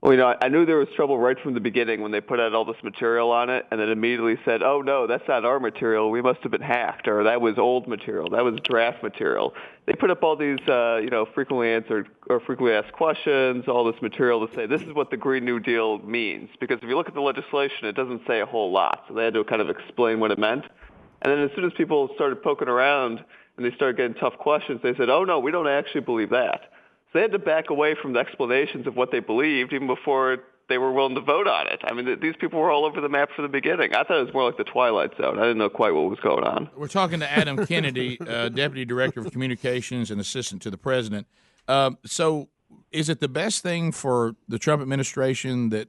Well, 0.05 0.13
you 0.13 0.19
know, 0.19 0.35
I 0.39 0.49
knew 0.51 0.67
there 0.67 0.77
was 0.77 0.89
trouble 0.95 1.19
right 1.19 1.41
from 1.41 1.55
the 1.55 1.61
beginning 1.61 2.03
when 2.03 2.13
they 2.13 2.21
put 2.21 2.39
out 2.39 2.53
all 2.53 2.67
this 2.67 2.77
material 2.83 3.31
on 3.31 3.49
it, 3.49 3.65
and 3.71 3.81
then 3.81 3.89
immediately 3.89 4.37
said, 4.45 4.63
"Oh 4.63 4.83
no, 4.83 5.07
that's 5.07 5.27
not 5.27 5.47
our 5.47 5.59
material. 5.59 6.11
We 6.11 6.21
must 6.21 6.41
have 6.43 6.53
been 6.53 6.61
hacked, 6.61 7.09
or 7.09 7.25
that 7.25 7.41
was 7.41 7.57
old 7.57 7.89
material. 7.89 8.29
That 8.29 8.45
was 8.45 8.61
draft 8.61 9.03
material." 9.03 9.55
They 9.87 9.95
put 9.95 10.11
up 10.11 10.23
all 10.23 10.37
these, 10.37 10.59
uh, 10.69 11.01
you 11.03 11.09
know, 11.09 11.25
frequently 11.25 11.71
answered 11.71 12.11
or 12.29 12.39
frequently 12.41 12.77
asked 12.77 12.93
questions, 12.93 13.67
all 13.67 13.83
this 13.91 14.03
material 14.03 14.47
to 14.47 14.55
say 14.55 14.67
this 14.67 14.83
is 14.83 14.93
what 14.93 15.09
the 15.09 15.17
Green 15.17 15.47
New 15.47 15.59
Deal 15.59 15.97
means. 16.01 16.51
Because 16.61 16.81
if 16.83 16.85
you 16.91 16.97
look 16.97 17.09
at 17.09 17.15
the 17.15 17.23
legislation, 17.23 17.87
it 17.87 17.97
doesn't 17.97 18.27
say 18.27 18.41
a 18.41 18.47
whole 18.47 18.71
lot, 18.71 19.07
so 19.09 19.15
they 19.15 19.25
had 19.25 19.33
to 19.33 19.45
kind 19.45 19.63
of 19.63 19.71
explain 19.71 20.21
what 20.21 20.31
it 20.31 20.39
meant. 20.39 20.67
And 21.23 21.33
then 21.33 21.39
as 21.39 21.51
soon 21.55 21.65
as 21.65 21.73
people 21.79 22.11
started 22.15 22.43
poking 22.43 22.69
around 22.69 23.25
and 23.57 23.65
they 23.65 23.75
started 23.75 23.97
getting 23.97 24.13
tough 24.17 24.37
questions, 24.37 24.83
they 24.83 24.95
said, 24.97 25.09
"Oh 25.09 25.25
no, 25.25 25.39
we 25.39 25.51
don't 25.51 25.67
actually 25.67 26.03
believe 26.03 26.29
that." 26.29 26.74
They 27.15 27.23
had 27.23 27.33
to 27.33 27.39
back 27.39 27.71
away 27.71 27.95
from 28.01 28.13
the 28.13 28.19
explanations 28.19 28.87
of 28.87 28.97
what 28.97 29.11
they 29.11 29.21
believed 29.21 29.73
even 29.73 29.87
before 29.87 30.39
they 30.69 30.79
were 30.79 30.93
willing 30.93 31.15
to 31.15 31.21
vote 31.21 31.47
on 31.47 31.69
it. 31.69 31.81
I 31.85 31.93
mean, 31.93 32.19
these 32.21 32.35
people 32.41 32.59
were 32.59 32.71
all 32.71 32.85
over 32.85 33.01
the 33.01 33.09
map 33.09 33.31
from 33.35 33.45
the 33.45 33.51
beginning. 33.51 33.95
I 33.95 34.03
thought 34.03 34.19
it 34.19 34.25
was 34.25 34.35
more 34.35 34.45
like 34.45 34.57
the 34.57 34.65
Twilight 34.65 35.11
Zone. 35.17 35.39
I 35.39 35.43
didn't 35.43 35.59
know 35.59 35.69
quite 35.69 35.93
what 35.93 36.09
was 36.09 36.19
going 36.21 36.45
on. 36.45 36.71
We're 36.77 36.89
talking 36.89 37.21
to 37.21 37.31
Adam 37.31 37.67
Kennedy, 37.67 38.19
uh, 38.29 38.49
Deputy 38.49 38.85
Director 38.85 39.21
of 39.21 39.31
Communications 39.31 40.11
and 40.11 40.21
Assistant 40.21 40.63
to 40.63 40.71
the 40.71 40.79
President. 40.79 41.27
Um, 41.69 41.99
so, 42.05 42.49
is 42.91 43.09
it 43.09 43.21
the 43.21 43.29
best 43.29 43.63
thing 43.63 43.93
for 43.93 44.37
the 44.49 44.59
Trump 44.59 44.83
administration 44.83 45.69
that 45.69 45.89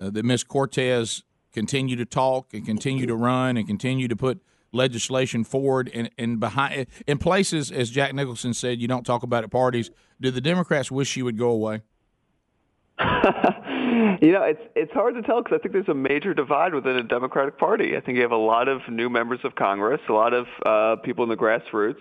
uh, 0.00 0.10
that 0.10 0.24
Ms. 0.24 0.44
Cortez 0.44 1.24
continue 1.52 1.96
to 1.96 2.04
talk 2.04 2.54
and 2.54 2.64
continue 2.64 3.06
to 3.06 3.16
run 3.16 3.56
and 3.56 3.66
continue 3.66 4.06
to 4.08 4.16
put 4.16 4.40
legislation 4.72 5.44
forward 5.44 5.90
and, 5.92 6.10
and 6.18 6.40
behind 6.40 6.86
in 7.06 7.18
places, 7.18 7.70
as 7.70 7.90
Jack 7.90 8.14
Nicholson 8.14 8.54
said, 8.54 8.80
you 8.80 8.88
don't 8.88 9.04
talk 9.04 9.22
about 9.22 9.44
at 9.44 9.50
parties. 9.50 9.90
Do 10.20 10.30
the 10.30 10.40
Democrats 10.40 10.90
wish 10.90 11.16
you 11.16 11.24
would 11.24 11.38
go 11.38 11.50
away? 11.50 11.82
you 13.00 14.32
know, 14.32 14.42
it's 14.42 14.60
it's 14.76 14.92
hard 14.92 15.14
to 15.14 15.22
tell 15.22 15.42
because 15.42 15.58
I 15.58 15.62
think 15.62 15.72
there's 15.72 15.88
a 15.88 15.94
major 15.94 16.34
divide 16.34 16.74
within 16.74 16.96
the 16.96 17.02
Democratic 17.02 17.58
Party. 17.58 17.96
I 17.96 18.00
think 18.00 18.16
you 18.16 18.22
have 18.22 18.30
a 18.30 18.36
lot 18.36 18.68
of 18.68 18.82
new 18.88 19.08
members 19.08 19.40
of 19.44 19.54
Congress, 19.54 20.00
a 20.08 20.12
lot 20.12 20.34
of 20.34 20.46
uh, 20.66 20.96
people 21.02 21.24
in 21.24 21.30
the 21.30 21.36
grassroots 21.36 22.00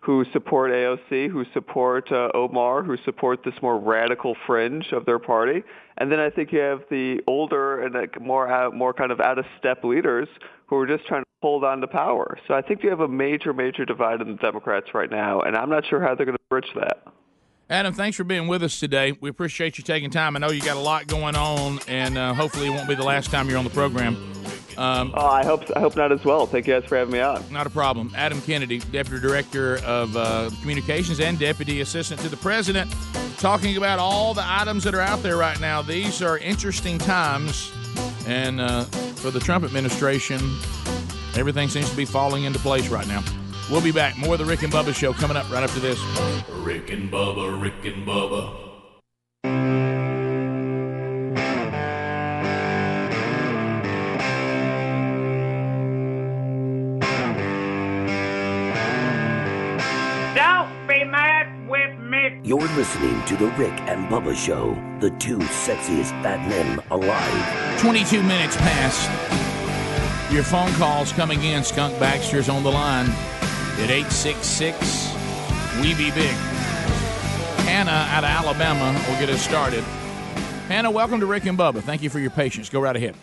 who 0.00 0.24
support 0.32 0.70
AOC, 0.70 1.30
who 1.30 1.44
support 1.52 2.10
uh, 2.10 2.30
Omar, 2.34 2.82
who 2.82 2.96
support 3.04 3.44
this 3.44 3.54
more 3.60 3.78
radical 3.78 4.34
fringe 4.46 4.92
of 4.92 5.04
their 5.04 5.18
party, 5.18 5.62
and 5.98 6.10
then 6.10 6.18
I 6.18 6.30
think 6.30 6.52
you 6.52 6.58
have 6.60 6.82
the 6.90 7.20
older 7.26 7.82
and 7.82 7.94
like 7.94 8.20
more 8.20 8.48
out, 8.48 8.74
more 8.74 8.94
kind 8.94 9.12
of 9.12 9.20
out 9.20 9.38
of 9.38 9.44
step 9.58 9.84
leaders 9.84 10.28
who 10.66 10.76
are 10.76 10.86
just 10.86 11.06
trying 11.06 11.22
to 11.22 11.28
hold 11.42 11.64
on 11.64 11.80
to 11.82 11.86
power. 11.86 12.38
So 12.48 12.54
I 12.54 12.62
think 12.62 12.82
you 12.82 12.88
have 12.90 13.00
a 13.00 13.08
major 13.08 13.52
major 13.52 13.84
divide 13.84 14.22
in 14.22 14.28
the 14.28 14.38
Democrats 14.38 14.94
right 14.94 15.10
now, 15.10 15.40
and 15.40 15.54
I'm 15.54 15.68
not 15.68 15.84
sure 15.86 16.00
how 16.00 16.14
they're 16.14 16.26
going 16.26 16.38
to 16.38 16.44
bridge 16.48 16.70
that. 16.76 17.02
Adam, 17.68 17.94
thanks 17.94 18.16
for 18.16 18.24
being 18.24 18.48
with 18.48 18.64
us 18.64 18.80
today. 18.80 19.16
We 19.20 19.30
appreciate 19.30 19.78
you 19.78 19.84
taking 19.84 20.10
time. 20.10 20.34
I 20.34 20.40
know 20.40 20.50
you 20.50 20.60
got 20.60 20.76
a 20.76 20.80
lot 20.80 21.06
going 21.06 21.36
on, 21.36 21.78
and 21.86 22.18
uh, 22.18 22.34
hopefully 22.34 22.66
it 22.66 22.70
won't 22.70 22.88
be 22.88 22.96
the 22.96 23.04
last 23.04 23.30
time 23.30 23.48
you're 23.48 23.58
on 23.58 23.64
the 23.64 23.70
program. 23.70 24.16
Um, 24.80 25.12
oh, 25.14 25.26
I 25.26 25.44
hope 25.44 25.64
I 25.76 25.80
hope 25.80 25.94
not 25.94 26.10
as 26.10 26.24
well. 26.24 26.46
Thank 26.46 26.66
you 26.66 26.72
guys 26.72 26.88
for 26.88 26.96
having 26.96 27.12
me 27.12 27.20
on. 27.20 27.44
Not 27.52 27.66
a 27.66 27.70
problem. 27.70 28.10
Adam 28.16 28.40
Kennedy, 28.40 28.78
Deputy 28.78 29.20
Director 29.20 29.76
of 29.84 30.16
uh, 30.16 30.48
Communications 30.62 31.20
and 31.20 31.38
Deputy 31.38 31.82
Assistant 31.82 32.18
to 32.22 32.30
the 32.30 32.38
President, 32.38 32.90
talking 33.36 33.76
about 33.76 33.98
all 33.98 34.32
the 34.32 34.42
items 34.42 34.82
that 34.84 34.94
are 34.94 35.02
out 35.02 35.22
there 35.22 35.36
right 35.36 35.60
now. 35.60 35.82
These 35.82 36.22
are 36.22 36.38
interesting 36.38 36.96
times, 36.96 37.70
and 38.26 38.58
uh, 38.58 38.84
for 38.84 39.30
the 39.30 39.40
Trump 39.40 39.66
administration, 39.66 40.38
everything 41.36 41.68
seems 41.68 41.90
to 41.90 41.96
be 41.96 42.06
falling 42.06 42.44
into 42.44 42.58
place 42.60 42.88
right 42.88 43.06
now. 43.06 43.22
We'll 43.70 43.82
be 43.82 43.92
back. 43.92 44.16
More 44.16 44.32
of 44.32 44.38
the 44.38 44.46
Rick 44.46 44.62
and 44.62 44.72
Bubba 44.72 44.94
show 44.94 45.12
coming 45.12 45.36
up 45.36 45.50
right 45.50 45.62
after 45.62 45.78
this. 45.78 46.00
Rick 46.48 46.90
and 46.90 47.12
Bubba, 47.12 47.60
Rick 47.60 47.84
and 47.84 48.06
Bubba. 48.06 48.69
Listening 62.90 63.24
to 63.24 63.36
The 63.36 63.46
Rick 63.52 63.78
and 63.82 64.08
Bubba 64.08 64.34
Show, 64.34 64.74
the 64.98 65.10
two 65.18 65.38
sexiest 65.38 66.10
fat 66.24 66.48
men 66.48 66.82
alive. 66.90 67.80
22 67.80 68.20
minutes 68.20 68.56
past. 68.56 69.08
Your 70.32 70.42
phone 70.42 70.72
calls 70.72 71.12
coming 71.12 71.40
in. 71.44 71.62
Skunk 71.62 71.96
Baxter's 72.00 72.48
on 72.48 72.64
the 72.64 72.72
line 72.72 73.06
at 73.78 73.90
866 73.90 75.14
We 75.80 75.94
Be 75.94 76.10
Big. 76.10 76.34
Hannah 77.64 77.92
out 77.92 78.24
of 78.24 78.30
Alabama 78.30 78.92
will 79.08 79.20
get 79.20 79.28
us 79.28 79.40
started. 79.40 79.84
Hannah, 80.66 80.90
welcome 80.90 81.20
to 81.20 81.26
Rick 81.26 81.46
and 81.46 81.56
Bubba. 81.56 81.82
Thank 81.82 82.02
you 82.02 82.10
for 82.10 82.18
your 82.18 82.30
patience. 82.30 82.68
Go 82.68 82.80
right 82.80 82.96
ahead. 82.96 83.14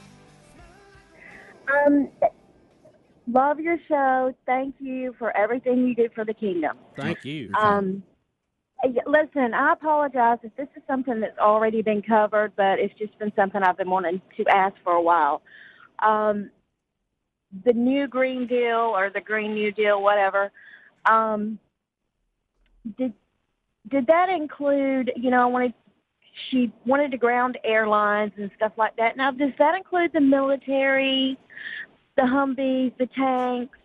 Um, 1.85 2.07
love 3.29 3.59
your 3.59 3.77
show. 3.89 4.33
Thank 4.45 4.75
you 4.79 5.13
for 5.19 5.35
everything 5.35 5.85
you 5.85 5.93
do 5.93 6.07
for 6.15 6.23
the 6.23 6.33
kingdom. 6.33 6.77
Thank 6.95 7.25
you. 7.25 7.51
Um, 7.53 8.01
listen, 9.05 9.53
I 9.53 9.73
apologize 9.73 10.37
if 10.43 10.55
this 10.55 10.67
is 10.75 10.83
something 10.87 11.19
that's 11.19 11.37
already 11.39 11.81
been 11.81 12.01
covered, 12.01 12.53
but 12.55 12.79
it's 12.79 12.93
just 12.97 13.17
been 13.19 13.31
something 13.35 13.61
I've 13.63 13.77
been 13.77 13.89
wanting 13.89 14.21
to 14.37 14.45
ask 14.49 14.75
for 14.83 14.93
a 14.93 15.01
while. 15.01 15.41
Um, 15.99 16.51
the 17.65 17.73
new 17.73 18.07
Green 18.07 18.45
Deal 18.45 18.93
or 18.95 19.09
the 19.09 19.21
Green 19.21 19.53
New 19.53 19.71
Deal, 19.71 20.01
whatever. 20.01 20.51
Um, 21.09 21.59
did 22.97 23.13
did 23.89 24.07
that 24.07 24.29
include? 24.29 25.11
You 25.15 25.31
know, 25.31 25.41
I 25.41 25.45
wanted 25.45 25.73
she 26.49 26.71
wanted 26.85 27.11
to 27.11 27.17
ground 27.17 27.57
airlines 27.63 28.33
and 28.37 28.51
stuff 28.55 28.73
like 28.77 28.95
that. 28.97 29.17
Now, 29.17 29.31
does 29.31 29.51
that 29.57 29.75
include 29.75 30.11
the 30.13 30.21
military, 30.21 31.37
the 32.15 32.23
Humvees, 32.23 32.95
the 32.97 33.07
tanks? 33.07 33.77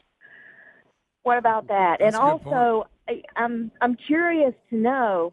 What 1.23 1.39
about 1.39 1.69
that? 1.69 1.99
That's 2.01 2.15
and 2.15 2.23
also, 2.23 2.89
I, 3.09 3.23
I'm 3.37 3.71
I'm 3.81 3.97
curious 3.97 4.55
to 4.71 4.77
know 4.77 5.33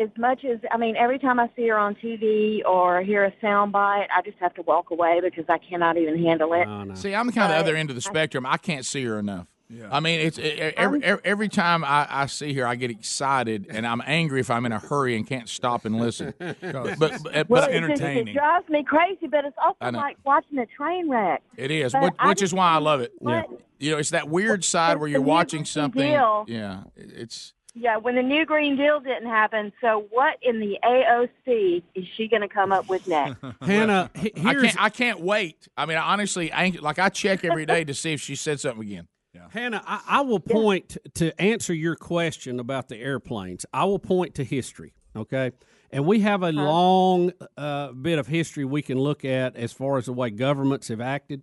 as 0.00 0.08
much 0.16 0.44
as 0.44 0.58
I 0.70 0.76
mean, 0.76 0.96
every 0.96 1.18
time 1.18 1.40
I 1.40 1.48
see 1.56 1.68
her 1.68 1.78
on 1.78 1.94
TV 1.96 2.64
or 2.64 3.02
hear 3.02 3.24
a 3.24 3.32
sound 3.40 3.72
bite, 3.72 4.06
I 4.14 4.22
just 4.22 4.38
have 4.38 4.54
to 4.54 4.62
walk 4.62 4.90
away 4.90 5.20
because 5.22 5.44
I 5.48 5.58
cannot 5.58 5.96
even 5.96 6.22
handle 6.22 6.52
it. 6.54 6.66
No, 6.66 6.84
no. 6.84 6.94
See, 6.94 7.14
I'm 7.14 7.30
kind 7.32 7.52
of 7.52 7.58
the 7.58 7.60
other 7.60 7.76
end 7.76 7.90
of 7.90 7.96
the 7.96 8.02
spectrum. 8.02 8.46
I 8.46 8.56
can't 8.56 8.86
see 8.86 9.04
her 9.04 9.18
enough. 9.18 9.46
Yeah. 9.72 9.88
I 9.92 10.00
mean, 10.00 10.18
it's 10.20 10.36
it, 10.36 10.58
every, 10.76 10.98
um, 10.98 11.02
every 11.04 11.20
every 11.24 11.48
time 11.48 11.84
I, 11.84 12.06
I 12.10 12.26
see 12.26 12.52
her, 12.54 12.66
I 12.66 12.74
get 12.74 12.90
excited, 12.90 13.68
and 13.70 13.86
I'm 13.86 14.02
angry 14.04 14.40
if 14.40 14.50
I'm 14.50 14.66
in 14.66 14.72
a 14.72 14.80
hurry 14.80 15.14
and 15.16 15.24
can't 15.26 15.48
stop 15.48 15.84
and 15.84 15.96
listen. 16.00 16.34
but 16.38 16.98
but, 16.98 17.22
but 17.22 17.48
Well, 17.48 17.62
It's 17.64 17.72
it, 17.72 17.76
entertaining. 17.76 18.28
it 18.28 18.34
drives 18.34 18.68
me 18.68 18.82
crazy, 18.82 19.28
but 19.28 19.44
it's 19.44 19.56
also 19.64 19.92
like 19.96 20.16
watching 20.24 20.58
a 20.58 20.66
train 20.66 21.08
wreck. 21.08 21.42
it 21.56 21.70
is, 21.70 21.92
But 21.92 22.02
which, 22.02 22.12
which 22.24 22.42
is 22.42 22.52
why 22.52 22.70
I 22.72 22.78
love 22.78 23.00
it. 23.00 23.12
what- 23.18 23.46
You 23.78 23.92
know, 23.92 23.98
it's 23.98 24.10
that 24.10 24.28
weird 24.28 24.64
side 24.64 24.98
where 24.98 25.08
you're 25.08 25.20
new 25.20 25.26
watching 25.26 25.60
Green 25.60 25.66
something. 25.66 26.02
Deal- 26.10 26.44
Yeah, 26.48 26.82
it's 26.96 27.52
Yeah, 27.76 27.96
when 27.98 28.16
the 28.16 28.22
new 28.22 28.44
Green 28.44 28.76
Deal 28.76 28.98
didn't 28.98 29.28
happen, 29.28 29.72
so 29.80 30.04
what 30.10 30.36
in 30.42 30.58
the 30.58 30.78
AOC 30.84 31.82
is 31.94 32.04
she 32.16 32.26
going 32.28 32.42
to 32.42 32.48
come 32.48 32.72
up 32.72 32.88
with 32.88 33.06
next? 33.06 33.36
Hannah, 33.62 34.10
he- 34.16 34.32
I 34.36 34.40
here's 34.50 34.62
can't 34.62 34.82
I 34.82 34.88
can't 34.90 35.20
wait. 35.20 35.68
I 35.76 35.86
mean, 35.86 35.96
honestly, 35.96 36.52
I, 36.52 36.70
like 36.80 36.98
I 36.98 37.08
check 37.08 37.44
every 37.44 37.66
day 37.66 37.84
to 37.84 37.94
see 37.94 38.12
if 38.12 38.20
she 38.20 38.34
said 38.34 38.58
something 38.60 38.82
again. 38.86 39.06
Hannah, 39.50 39.82
I, 39.86 40.00
I 40.06 40.20
will 40.22 40.40
point 40.40 40.96
to 41.14 41.40
answer 41.40 41.74
your 41.74 41.96
question 41.96 42.60
about 42.60 42.88
the 42.88 42.96
airplanes. 42.96 43.66
I 43.72 43.84
will 43.84 43.98
point 43.98 44.34
to 44.36 44.44
history, 44.44 44.94
okay? 45.14 45.52
And 45.90 46.06
we 46.06 46.20
have 46.20 46.42
a 46.42 46.46
uh-huh. 46.46 46.62
long 46.62 47.32
uh, 47.56 47.92
bit 47.92 48.18
of 48.18 48.26
history 48.26 48.64
we 48.64 48.82
can 48.82 48.98
look 48.98 49.24
at 49.24 49.56
as 49.56 49.72
far 49.72 49.98
as 49.98 50.06
the 50.06 50.12
way 50.12 50.30
governments 50.30 50.88
have 50.88 51.00
acted. 51.00 51.42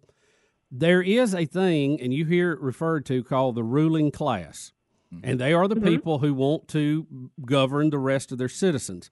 There 0.71 1.01
is 1.01 1.33
a 1.33 1.45
thing, 1.45 2.01
and 2.01 2.13
you 2.13 2.25
hear 2.25 2.53
it 2.53 2.59
referred 2.59 3.05
to, 3.07 3.23
called 3.23 3.55
the 3.55 3.63
ruling 3.63 4.11
class. 4.11 4.73
Mm-hmm. 5.13 5.29
And 5.29 5.39
they 5.39 5.53
are 5.53 5.67
the 5.67 5.75
mm-hmm. 5.75 5.85
people 5.85 6.19
who 6.19 6.33
want 6.33 6.67
to 6.69 7.29
govern 7.45 7.89
the 7.89 7.99
rest 7.99 8.31
of 8.31 8.37
their 8.37 8.49
citizens. 8.49 9.09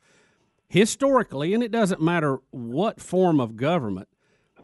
Historically, 0.68 1.54
and 1.54 1.64
it 1.64 1.72
doesn't 1.72 2.02
matter 2.02 2.40
what 2.52 3.00
form 3.00 3.40
of 3.40 3.56
government, 3.56 4.10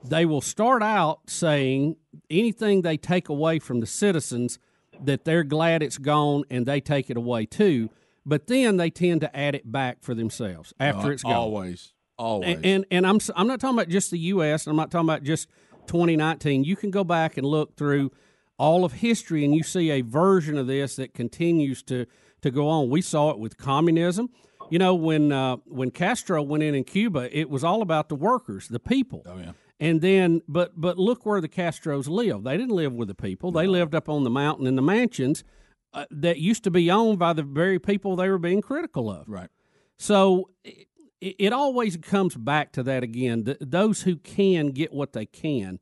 they 0.03 0.25
will 0.25 0.41
start 0.41 0.81
out 0.81 1.29
saying 1.29 1.96
anything 2.29 2.81
they 2.81 2.98
take 2.98 3.29
away 3.29 3.60
from 3.60 3.79
the 3.79 3.88
citizens 3.88 4.60
that 5.03 5.25
they're 5.25 5.43
glad 5.43 5.81
it's 5.84 5.98
gone 5.98 6.43
and 6.50 6.65
they 6.65 6.79
take 6.81 7.10
it 7.10 7.17
away 7.17 7.46
too. 7.46 7.89
But 8.25 8.48
then 8.48 8.77
they 8.77 8.89
tend 8.89 9.22
to 9.22 9.36
add 9.36 9.55
it 9.55 9.72
back 9.72 9.98
for 10.01 10.13
themselves 10.13 10.74
after 10.79 11.12
it's 11.12 11.24
gone. 11.24 11.34
Always, 11.34 11.93
always. 12.17 12.55
And, 12.55 12.65
and 12.65 12.86
and 12.91 13.08
I'm 13.08 13.20
I'm 13.36 13.48
not 13.48 13.60
talking 13.60 13.77
about 13.77 13.89
just 13.89 14.12
the 14.12 14.20
U.S. 14.20 14.67
I'm 14.67 14.75
not 14.75 14.91
talking 14.91 15.08
about 15.08 15.24
just 15.24 15.48
2019. 15.88 16.63
You 16.63 16.75
can 16.75 16.91
go 16.91 17.03
back 17.03 17.38
and 17.38 17.46
look 17.46 17.75
through 17.75 18.12
all 18.58 18.86
of 18.86 18.93
history, 18.93 19.43
and 19.43 19.55
you 19.55 19.63
see 19.63 19.89
a 19.89 20.01
version 20.01 20.55
of 20.55 20.67
this 20.67 20.98
that 20.98 21.15
continues 21.15 21.81
to 21.84 22.05
to 22.41 22.51
go 22.51 22.67
on. 22.67 22.89
We 22.89 23.01
saw 23.01 23.31
it 23.31 23.39
with 23.39 23.58
communism. 23.58 24.29
You 24.70 24.77
know, 24.77 24.93
when 24.93 25.31
uh, 25.31 25.58
when 25.65 25.89
Castro 25.89 26.43
went 26.43 26.62
in 26.62 26.75
in 26.75 26.84
Cuba, 26.84 27.36
it 27.36 27.50
was 27.50 27.63
all 27.63 27.81
about 27.81 28.08
the 28.08 28.15
workers, 28.15 28.67
the 28.67 28.79
people. 28.79 29.24
oh 29.25 29.38
yeah. 29.38 29.53
And 29.82 30.00
then, 30.00 30.44
but 30.48 30.80
but 30.80 31.00
look 31.00 31.26
where 31.26 31.42
the 31.42 31.50
Castros 31.50 32.08
lived. 32.08 32.44
They 32.44 32.56
didn't 32.56 32.76
live 32.76 32.94
with 32.94 33.08
the 33.08 33.16
people. 33.16 33.52
They 33.52 33.66
lived 33.66 33.96
up 33.96 34.08
on 34.08 34.24
the 34.24 34.30
mountain 34.30 34.68
in 34.68 34.76
the 34.76 34.82
mansions 34.82 35.44
uh, 35.92 36.06
that 36.12 36.38
used 36.38 36.64
to 36.66 36.72
be 36.72 36.92
owned 36.92 37.18
by 37.18 37.34
the 37.34 37.42
very 37.42 37.80
people 37.80 38.16
they 38.16 38.30
were 38.30 38.38
being 38.38 38.62
critical 38.62 39.10
of. 39.10 39.28
Right. 39.28 39.50
So 39.98 40.52
it, 40.64 40.86
it 41.20 41.52
always 41.52 41.98
comes 41.98 42.36
back 42.36 42.72
to 42.74 42.84
that 42.84 43.02
again. 43.02 43.44
Th- 43.44 43.58
those 43.60 44.04
who 44.04 44.18
can 44.18 44.68
get 44.68 44.94
what 44.94 45.14
they 45.14 45.26
can 45.26 45.80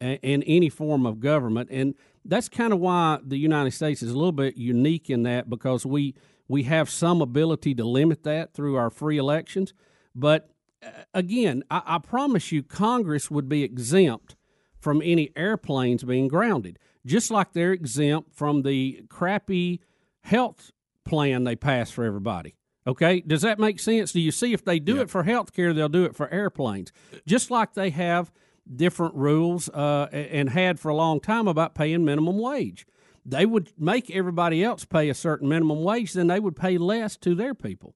in, 0.00 0.14
in 0.22 0.42
any 0.44 0.70
form 0.70 1.04
of 1.04 1.20
government, 1.20 1.68
and 1.70 1.94
that's 2.24 2.48
kind 2.48 2.72
of 2.72 2.78
why 2.78 3.18
the 3.22 3.36
United 3.36 3.72
States 3.72 4.02
is 4.02 4.12
a 4.12 4.16
little 4.16 4.32
bit 4.32 4.56
unique 4.56 5.10
in 5.10 5.24
that 5.24 5.50
because 5.50 5.84
we 5.84 6.14
we 6.48 6.62
have 6.62 6.88
some 6.88 7.20
ability 7.20 7.74
to 7.74 7.84
limit 7.84 8.22
that 8.22 8.54
through 8.54 8.76
our 8.76 8.88
free 8.88 9.18
elections. 9.18 9.74
But 10.14 10.51
again, 11.14 11.62
I, 11.70 11.82
I 11.84 11.98
promise 11.98 12.52
you, 12.52 12.62
Congress 12.62 13.30
would 13.30 13.48
be 13.48 13.62
exempt 13.62 14.36
from 14.78 15.00
any 15.02 15.30
airplanes 15.36 16.02
being 16.02 16.28
grounded, 16.28 16.78
just 17.06 17.30
like 17.30 17.52
they're 17.52 17.72
exempt 17.72 18.34
from 18.34 18.62
the 18.62 19.04
crappy 19.08 19.80
health 20.22 20.72
plan 21.04 21.44
they 21.44 21.56
pass 21.56 21.90
for 21.90 22.04
everybody. 22.04 22.54
Okay, 22.86 23.20
does 23.20 23.42
that 23.42 23.60
make 23.60 23.78
sense? 23.78 24.12
Do 24.12 24.20
you 24.20 24.32
see 24.32 24.52
if 24.52 24.64
they 24.64 24.80
do 24.80 25.00
it 25.00 25.08
for 25.08 25.22
health 25.22 25.52
care, 25.52 25.72
they'll 25.72 25.88
do 25.88 26.04
it 26.04 26.16
for 26.16 26.28
airplanes, 26.30 26.92
just 27.24 27.50
like 27.50 27.74
they 27.74 27.90
have 27.90 28.32
different 28.74 29.14
rules 29.14 29.68
uh, 29.68 30.08
and 30.12 30.50
had 30.50 30.80
for 30.80 30.88
a 30.88 30.94
long 30.94 31.20
time 31.20 31.46
about 31.46 31.74
paying 31.74 32.04
minimum 32.04 32.38
wage. 32.38 32.86
they 33.24 33.46
would 33.46 33.70
make 33.78 34.10
everybody 34.10 34.64
else 34.64 34.84
pay 34.84 35.08
a 35.08 35.14
certain 35.14 35.48
minimum 35.48 35.82
wage, 35.84 36.12
then 36.12 36.26
they 36.26 36.40
would 36.40 36.56
pay 36.56 36.76
less 36.76 37.16
to 37.16 37.36
their 37.36 37.54
people. 37.54 37.94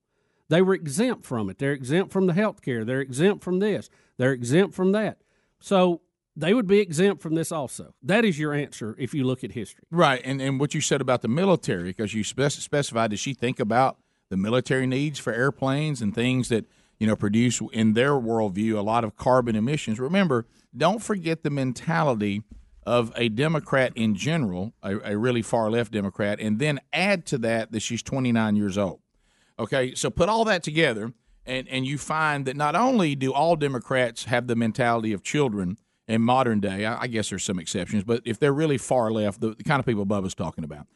They 0.48 0.62
were 0.62 0.74
exempt 0.74 1.24
from 1.24 1.50
it. 1.50 1.58
They're 1.58 1.72
exempt 1.72 2.12
from 2.12 2.26
the 2.26 2.32
health 2.32 2.62
care. 2.62 2.84
They're 2.84 3.00
exempt 3.00 3.42
from 3.42 3.58
this. 3.58 3.90
They're 4.16 4.32
exempt 4.32 4.74
from 4.74 4.92
that. 4.92 5.18
So 5.60 6.02
they 6.36 6.52
would 6.52 6.66
be 6.66 6.78
exempt 6.78 7.22
from 7.22 7.34
this 7.34 7.50
also. 7.50 7.94
That 8.02 8.24
is 8.24 8.38
your 8.38 8.52
answer 8.52 8.94
if 8.98 9.14
you 9.14 9.24
look 9.24 9.42
at 9.42 9.52
history. 9.52 9.84
Right, 9.90 10.20
and 10.24 10.40
and 10.40 10.60
what 10.60 10.74
you 10.74 10.80
said 10.80 11.00
about 11.00 11.22
the 11.22 11.28
military, 11.28 11.84
because 11.84 12.14
you 12.14 12.22
spec- 12.22 12.52
specified, 12.52 13.10
does 13.10 13.20
she 13.20 13.32
think 13.32 13.58
about 13.58 13.96
the 14.28 14.36
military 14.36 14.86
needs 14.86 15.18
for 15.18 15.32
airplanes 15.32 16.02
and 16.02 16.14
things 16.14 16.48
that 16.50 16.66
you 16.98 17.06
know 17.06 17.16
produce 17.16 17.60
in 17.72 17.94
their 17.94 18.12
worldview 18.12 18.74
a 18.74 18.82
lot 18.82 19.02
of 19.02 19.16
carbon 19.16 19.56
emissions? 19.56 19.98
Remember, 19.98 20.46
don't 20.76 21.02
forget 21.02 21.42
the 21.42 21.50
mentality 21.50 22.42
of 22.84 23.12
a 23.16 23.28
Democrat 23.28 23.92
in 23.96 24.14
general, 24.14 24.72
a, 24.82 25.12
a 25.12 25.18
really 25.18 25.42
far 25.42 25.70
left 25.70 25.90
Democrat, 25.90 26.38
and 26.38 26.58
then 26.58 26.78
add 26.92 27.26
to 27.26 27.38
that 27.38 27.72
that 27.72 27.80
she's 27.80 28.02
29 28.02 28.54
years 28.54 28.78
old. 28.78 29.00
Okay, 29.58 29.94
so 29.94 30.10
put 30.10 30.28
all 30.28 30.44
that 30.44 30.62
together, 30.62 31.12
and 31.46 31.68
and 31.68 31.86
you 31.86 31.98
find 31.98 32.46
that 32.46 32.56
not 32.56 32.74
only 32.74 33.14
do 33.14 33.32
all 33.32 33.56
Democrats 33.56 34.24
have 34.24 34.46
the 34.46 34.56
mentality 34.56 35.12
of 35.12 35.22
children 35.22 35.78
in 36.06 36.22
modern 36.22 36.60
day, 36.60 36.84
I, 36.84 37.02
I 37.02 37.06
guess 37.06 37.30
there's 37.30 37.44
some 37.44 37.58
exceptions, 37.58 38.04
but 38.04 38.22
if 38.24 38.38
they're 38.38 38.52
really 38.52 38.78
far 38.78 39.10
left, 39.10 39.40
the, 39.40 39.54
the 39.54 39.64
kind 39.64 39.80
of 39.80 39.86
people 39.86 40.06
Bubba's 40.06 40.34
talking 40.34 40.62
about, 40.62 40.86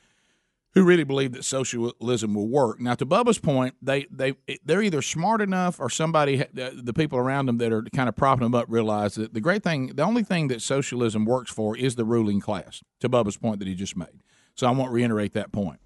who 0.75 0.85
really 0.85 1.05
believe 1.05 1.33
that 1.33 1.45
socialism 1.45 2.35
will 2.35 2.49
work. 2.49 2.81
Now, 2.81 2.95
to 2.95 3.07
Bubba's 3.07 3.39
point, 3.39 3.75
they 3.81 4.07
they 4.11 4.35
they're 4.65 4.83
either 4.83 5.03
smart 5.03 5.41
enough 5.41 5.81
or 5.81 5.89
somebody, 5.89 6.45
the 6.53 6.93
people 6.95 7.19
around 7.19 7.47
them 7.47 7.59
that 7.59 7.73
are 7.73 7.83
kind 7.95 8.09
of 8.09 8.17
propping 8.17 8.45
them 8.45 8.55
up, 8.55 8.67
realize 8.69 9.15
that 9.15 9.33
the 9.35 9.41
great 9.41 9.63
thing, 9.63 9.93
the 9.95 10.05
only 10.05 10.23
thing 10.23 10.49
that 10.49 10.61
socialism 10.61 11.25
works 11.25 11.51
for 11.51 11.77
is 11.77 11.97
the 11.97 12.05
ruling 12.05 12.41
class. 12.41 12.83
To 13.01 13.09
Bubba's 13.09 13.37
point 13.37 13.59
that 13.61 13.69
he 13.69 13.75
just 13.75 13.97
made, 13.97 14.23
so 14.55 14.67
I 14.67 14.71
won't 14.71 14.93
reiterate 14.93 15.33
that 15.33 15.51
point. 15.51 15.81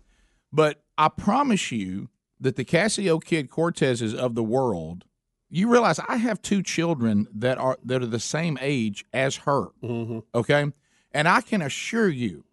But 0.53 0.83
I 0.99 1.09
promise 1.09 1.73
you 1.73 2.09
that 2.45 2.57
the 2.57 2.65
Casio 2.65 3.23
Kid 3.23 3.51
Cortezes 3.51 4.15
of 4.15 4.35
the 4.35 4.45
world, 4.45 5.05
you 5.49 5.69
realize 5.69 5.99
I 6.09 6.17
have 6.19 6.43
two 6.43 6.63
children 6.63 7.27
that 7.35 7.59
are 7.59 7.79
that 7.85 8.03
are 8.03 8.07
the 8.07 8.21
same 8.21 8.59
age 8.61 9.05
as 9.13 9.37
her. 9.39 9.69
Mm-hmm. 9.83 10.21
Okay, 10.35 10.71
and 11.13 11.29
I 11.29 11.41
can 11.41 11.63
assure 11.63 12.09
you 12.09 12.45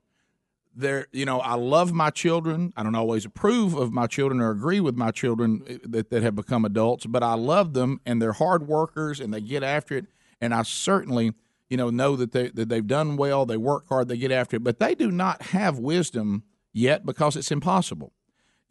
there 0.74 1.08
you 1.12 1.26
know 1.26 1.42
i 1.42 1.54
love 1.54 1.92
my 1.92 2.10
children 2.10 2.72
i 2.78 2.84
don't 2.84 2.96
always 2.96 3.26
approve 3.26 3.74
of 3.74 3.92
my 3.92 4.08
children 4.08 4.40
or 4.40 4.52
agree 4.52 4.80
with 4.80 4.96
my 4.96 5.12
children 5.12 5.62
eh, 5.68 5.78
that, 5.84 6.10
that 6.10 6.24
have 6.24 6.34
become 6.34 6.64
adults 6.64 7.06
but 7.06 7.22
i 7.22 7.34
love 7.34 7.74
them 7.74 8.00
and 8.06 8.22
they're 8.22 8.32
hard 8.32 8.70
workers 8.70 9.20
and 9.20 9.34
they 9.34 9.42
get 9.42 9.64
after 9.64 9.98
it 9.98 10.06
and 10.40 10.54
i 10.54 10.62
certainly 10.62 11.34
you 11.70 11.76
know 11.76 11.90
know 11.90 12.16
that 12.16 12.32
they 12.32 12.48
that 12.52 12.70
they've 12.70 12.88
done 12.88 13.18
well 13.18 13.46
they 13.46 13.58
work 13.58 13.86
hard 13.90 14.08
they 14.08 14.16
get 14.16 14.32
after 14.32 14.56
it 14.56 14.64
but 14.64 14.80
they 14.80 14.96
do 14.96 15.12
not 15.12 15.42
have 15.48 15.78
wisdom 15.78 16.44
yet 16.72 17.06
because 17.06 17.36
it's 17.36 17.52
impossible 17.52 18.14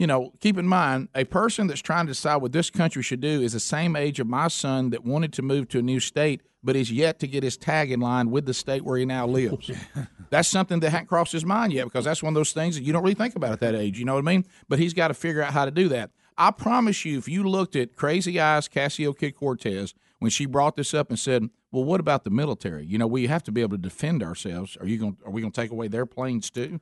you 0.01 0.07
know 0.07 0.33
keep 0.41 0.59
in 0.59 0.67
mind 0.67 1.09
a 1.15 1.25
person 1.25 1.69
that's 1.69 1.81
trying 1.81 2.07
to 2.07 2.13
decide 2.13 2.37
what 2.37 2.53
this 2.53 2.71
country 2.71 3.03
should 3.03 3.21
do 3.21 3.43
is 3.43 3.53
the 3.53 3.61
same 3.61 3.95
age 3.95 4.19
of 4.19 4.27
my 4.27 4.49
son 4.49 4.91
that 4.91 5.05
wanted 5.05 5.33
to 5.35 5.43
move 5.43 5.69
to 5.69 5.79
a 5.79 5.83
new 5.83 6.01
state 6.01 6.41
but 6.63 6.77
is 6.77 6.91
yet 6.91 7.19
to 7.21 7.27
get 7.27 7.43
his 7.43 7.57
tag 7.57 7.91
in 7.91 8.01
line 8.01 8.31
with 8.31 8.47
the 8.47 8.55
state 8.55 8.85
where 8.85 8.99
he 8.99 9.05
now 9.05 9.27
lives. 9.27 9.71
that's 10.31 10.49
something 10.49 10.81
that 10.81 10.91
hadn't 10.91 11.07
crossed 11.07 11.33
his 11.33 11.45
mind 11.45 11.73
yet 11.73 11.85
because 11.85 12.05
that's 12.05 12.23
one 12.23 12.33
of 12.33 12.35
those 12.35 12.53
things 12.53 12.77
that 12.77 12.83
you 12.83 12.93
don't 12.93 13.03
really 13.03 13.15
think 13.15 13.37
about 13.37 13.53
at 13.53 13.61
that 13.61 13.75
age. 13.75 13.99
You 13.99 14.05
know 14.05 14.15
what 14.15 14.25
I 14.25 14.33
mean? 14.33 14.45
But 14.69 14.79
he's 14.79 14.95
got 14.95 15.09
to 15.09 15.15
figure 15.15 15.43
out 15.43 15.53
how 15.53 15.65
to 15.65 15.71
do 15.71 15.89
that. 15.89 16.11
I 16.37 16.51
promise 16.51 17.05
you, 17.05 17.19
if 17.19 17.29
you 17.29 17.45
looked 17.45 17.77
at 17.77 17.97
Crazy 17.97 18.41
Eyes 18.41 18.69
Cassio 18.69 19.13
Kid 19.13 19.33
Cortez 19.37 19.95
when 20.21 20.31
she 20.31 20.47
brought 20.47 20.77
this 20.77 20.95
up 20.95 21.11
and 21.11 21.19
said, 21.19 21.51
"Well, 21.71 21.85
what 21.85 22.01
about 22.01 22.25
the 22.25 22.31
military? 22.31 22.87
You 22.87 22.97
know, 22.97 23.07
we 23.07 23.27
have 23.27 23.43
to 23.45 23.53
be 23.53 23.61
able 23.61 23.77
to 23.77 23.83
defend 23.83 24.23
ourselves. 24.23 24.77
Are 24.81 24.87
you 24.87 24.97
going? 24.97 25.19
Are 25.27 25.31
we 25.31 25.43
going 25.43 25.53
to 25.53 25.61
take 25.61 25.71
away 25.71 25.89
their 25.89 26.07
planes 26.07 26.51
too?" 26.51 26.81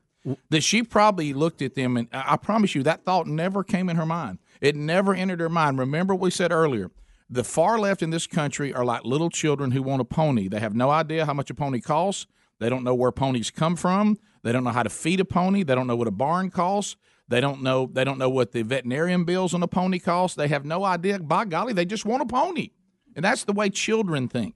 That 0.51 0.63
she 0.63 0.83
probably 0.83 1.33
looked 1.33 1.63
at 1.63 1.75
them, 1.75 1.97
and 1.97 2.09
I 2.13 2.37
promise 2.37 2.75
you, 2.75 2.83
that 2.83 3.05
thought 3.05 3.27
never 3.27 3.65
came 3.65 3.89
in 3.89 3.97
her 3.97 4.05
mind. 4.05 4.39
It 4.61 4.77
never 4.77 5.15
entered 5.15 5.41
her 5.41 5.49
mind. 5.49 5.79
Remember 5.79 6.15
what 6.15 6.23
we 6.23 6.31
said 6.31 6.53
earlier 6.53 6.91
the 7.31 7.45
far 7.45 7.79
left 7.79 8.03
in 8.03 8.11
this 8.11 8.27
country 8.27 8.73
are 8.73 8.85
like 8.85 9.05
little 9.05 9.31
children 9.31 9.71
who 9.71 9.83
want 9.83 10.01
a 10.01 10.05
pony. 10.05 10.49
They 10.49 10.61
have 10.61 10.75
no 10.75 10.91
idea 10.91 11.27
how 11.27 11.35
much 11.35 11.51
a 11.51 11.55
pony 11.55 11.81
costs. 11.81 12.27
They 12.59 12.69
don't 12.69 12.85
know 12.85 12.95
where 12.95 13.12
ponies 13.12 13.51
come 13.51 13.77
from. 13.77 14.19
They 14.42 14.53
don't 14.53 14.64
know 14.64 14.71
how 14.71 14.83
to 14.83 14.90
feed 14.90 15.21
a 15.21 15.25
pony. 15.25 15.62
They 15.62 15.75
don't 15.75 15.87
know 15.87 15.97
what 15.97 16.09
a 16.09 16.12
barn 16.12 16.51
costs. 16.51 16.97
They 17.29 17.40
don't 17.40 17.62
know 17.62 17.90
they 17.92 18.05
don't 18.05 18.19
know 18.19 18.31
what 18.31 18.53
the 18.53 18.62
veterinarian 18.62 19.25
bills 19.25 19.53
on 19.53 19.62
a 19.62 19.69
pony 19.69 19.99
cost. 19.99 20.37
They 20.37 20.49
have 20.49 20.64
no 20.64 20.85
idea. 20.85 21.19
By 21.19 21.45
golly, 21.45 21.75
they 21.75 21.85
just 21.85 22.07
want 22.07 22.23
a 22.23 22.27
pony. 22.27 22.71
And 23.14 23.25
that's 23.25 23.45
the 23.45 23.53
way 23.53 23.69
children 23.69 24.29
think. 24.29 24.55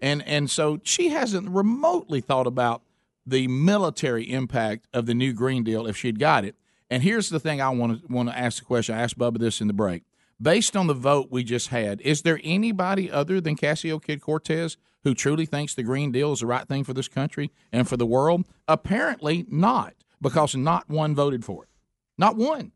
And 0.00 0.22
and 0.22 0.48
so 0.48 0.78
she 0.84 1.08
hasn't 1.08 1.48
remotely 1.50 2.20
thought 2.20 2.46
about 2.46 2.82
the 3.26 3.48
military 3.48 4.30
impact 4.30 4.86
of 4.92 5.06
the 5.06 5.14
new 5.14 5.32
Green 5.32 5.64
Deal 5.64 5.86
if 5.86 5.96
she'd 5.96 6.18
got 6.18 6.44
it. 6.44 6.54
And 6.88 7.02
here's 7.02 7.28
the 7.28 7.40
thing 7.40 7.60
I 7.60 7.70
want 7.70 8.00
to 8.00 8.12
want 8.12 8.28
to 8.28 8.38
ask 8.38 8.60
the 8.60 8.64
question. 8.64 8.94
I 8.94 9.02
asked 9.02 9.18
Bubba 9.18 9.38
this 9.38 9.60
in 9.60 9.66
the 9.66 9.72
break 9.72 10.04
based 10.40 10.76
on 10.76 10.86
the 10.86 10.94
vote 10.94 11.28
we 11.30 11.44
just 11.44 11.68
had, 11.68 12.00
is 12.02 12.22
there 12.22 12.40
anybody 12.44 13.10
other 13.10 13.40
than 13.40 13.56
Cassio 13.56 13.98
Kid 13.98 14.20
Cortez 14.20 14.76
who 15.04 15.14
truly 15.14 15.46
thinks 15.46 15.74
the 15.74 15.82
Green 15.82 16.12
Deal 16.12 16.32
is 16.32 16.40
the 16.40 16.46
right 16.46 16.66
thing 16.66 16.84
for 16.84 16.92
this 16.92 17.08
country 17.08 17.50
and 17.72 17.88
for 17.88 17.96
the 17.96 18.06
world? 18.06 18.44
Apparently 18.68 19.46
not, 19.48 19.94
because 20.20 20.54
not 20.54 20.88
one 20.88 21.14
voted 21.14 21.44
for 21.44 21.64
it. 21.64 21.70
Not 22.18 22.36
one. 22.36 22.72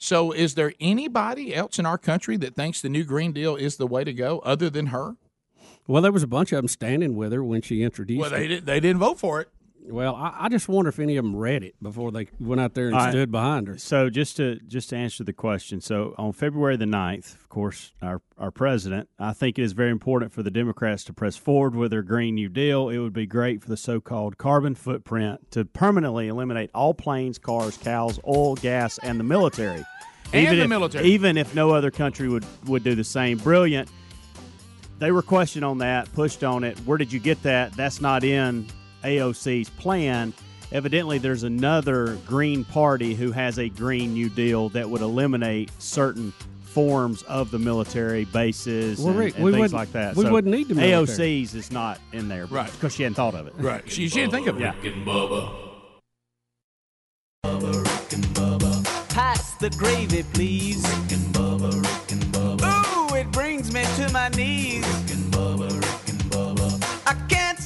So, 0.00 0.30
is 0.30 0.54
there 0.54 0.72
anybody 0.78 1.52
else 1.54 1.78
in 1.78 1.86
our 1.86 1.98
country 1.98 2.36
that 2.36 2.54
thinks 2.54 2.80
the 2.80 2.88
new 2.88 3.02
Green 3.02 3.32
Deal 3.32 3.56
is 3.56 3.76
the 3.76 3.86
way 3.86 4.04
to 4.04 4.12
go 4.12 4.38
other 4.40 4.70
than 4.70 4.86
her? 4.86 5.16
Well, 5.88 6.02
there 6.02 6.12
was 6.12 6.22
a 6.22 6.28
bunch 6.28 6.52
of 6.52 6.58
them 6.58 6.68
standing 6.68 7.16
with 7.16 7.32
her 7.32 7.42
when 7.42 7.62
she 7.62 7.82
introduced 7.82 8.20
well, 8.20 8.30
they 8.30 8.44
it. 8.44 8.48
Did, 8.48 8.66
they 8.66 8.78
didn't 8.78 9.00
vote 9.00 9.18
for 9.18 9.40
it. 9.40 9.48
Well, 9.90 10.14
I, 10.14 10.34
I, 10.40 10.48
just 10.48 10.68
wonder 10.68 10.88
if 10.88 10.98
any 10.98 11.16
of 11.16 11.24
them 11.24 11.34
read 11.34 11.62
it 11.62 11.74
before 11.82 12.12
they 12.12 12.28
went 12.38 12.60
out 12.60 12.74
there 12.74 12.86
and 12.88 12.96
right. 12.96 13.10
stood 13.10 13.30
behind 13.30 13.68
her. 13.68 13.78
So 13.78 14.10
just 14.10 14.36
to 14.36 14.56
just 14.66 14.90
to 14.90 14.96
answer 14.96 15.24
the 15.24 15.32
question, 15.32 15.80
so 15.80 16.14
on 16.18 16.32
February 16.32 16.76
the 16.76 16.84
9th, 16.84 17.34
of 17.34 17.48
course, 17.48 17.92
our 18.02 18.20
our 18.36 18.50
president, 18.50 19.08
I 19.18 19.32
think 19.32 19.58
it 19.58 19.62
is 19.62 19.72
very 19.72 19.90
important 19.90 20.32
for 20.32 20.42
the 20.42 20.50
Democrats 20.50 21.04
to 21.04 21.12
press 21.12 21.36
forward 21.36 21.74
with 21.74 21.90
their 21.90 22.02
Green 22.02 22.34
New 22.34 22.48
Deal. 22.48 22.88
It 22.88 22.98
would 22.98 23.12
be 23.12 23.26
great 23.26 23.62
for 23.62 23.68
the 23.68 23.76
so-called 23.76 24.38
carbon 24.38 24.74
footprint 24.74 25.50
to 25.52 25.64
permanently 25.64 26.28
eliminate 26.28 26.70
all 26.74 26.94
planes, 26.94 27.38
cars, 27.38 27.76
cows, 27.76 28.20
oil, 28.26 28.56
gas, 28.56 28.98
and 29.02 29.18
the 29.18 29.24
military. 29.24 29.84
And 30.32 30.42
even 30.42 30.58
the 30.58 30.64
if, 30.64 30.68
military. 30.68 31.08
Even 31.08 31.36
if 31.38 31.54
no 31.54 31.70
other 31.70 31.90
country 31.90 32.28
would 32.28 32.44
would 32.66 32.84
do 32.84 32.94
the 32.94 33.04
same. 33.04 33.38
Brilliant. 33.38 33.88
They 34.98 35.12
were 35.12 35.22
questioned 35.22 35.64
on 35.64 35.78
that, 35.78 36.12
pushed 36.12 36.42
on 36.42 36.64
it. 36.64 36.76
Where 36.80 36.98
did 36.98 37.12
you 37.12 37.20
get 37.20 37.40
that? 37.44 37.72
That's 37.74 38.00
not 38.00 38.24
in 38.24 38.66
AOC's 39.04 39.70
plan. 39.70 40.32
Evidently, 40.70 41.18
there's 41.18 41.44
another 41.44 42.16
Green 42.26 42.64
Party 42.64 43.14
who 43.14 43.32
has 43.32 43.58
a 43.58 43.68
Green 43.70 44.12
New 44.12 44.28
Deal 44.28 44.68
that 44.70 44.88
would 44.90 45.00
eliminate 45.00 45.70
certain 45.78 46.32
forms 46.64 47.22
of 47.22 47.50
the 47.50 47.58
military 47.58 48.26
bases 48.26 48.98
well, 48.98 49.08
and, 49.08 49.18
Rick, 49.18 49.34
and 49.36 49.44
we 49.44 49.50
things 49.52 49.60
wouldn't- 49.60 49.74
like 49.74 49.92
that. 49.92 50.14
we 50.14 50.24
So 50.24 50.30
wouldn't 50.32 50.54
need 50.54 50.68
the 50.68 50.74
military. 50.74 51.06
AOC's 51.42 51.54
is 51.54 51.72
not 51.72 51.98
in 52.12 52.28
there, 52.28 52.44
Right. 52.46 52.70
Because 52.70 52.94
she 52.94 53.02
hadn't 53.04 53.14
thought 53.16 53.34
of 53.34 53.46
it. 53.46 53.54
Right. 53.56 53.82
She, 53.90 54.08
she 54.08 54.16
didn't 54.20 54.32
think 54.32 54.46
of 54.46 54.58
it. 54.58 54.60
Yeah. 54.60 54.74
Rick 54.82 54.92
and 54.92 55.06
Bubba. 55.06 55.64
Pass 59.08 59.54
the 59.54 59.70
gravy, 59.70 60.22
please. 60.34 60.82
Rick 60.86 61.12
and 61.12 61.34
Bubba, 61.34 61.72
Rick 61.82 62.12
and 62.12 62.22
Bubba. 62.24 63.10
Ooh, 63.10 63.14
it 63.14 63.30
brings 63.32 63.72
me 63.72 63.84
to 63.96 64.12
my 64.12 64.28
knees. 64.30 64.84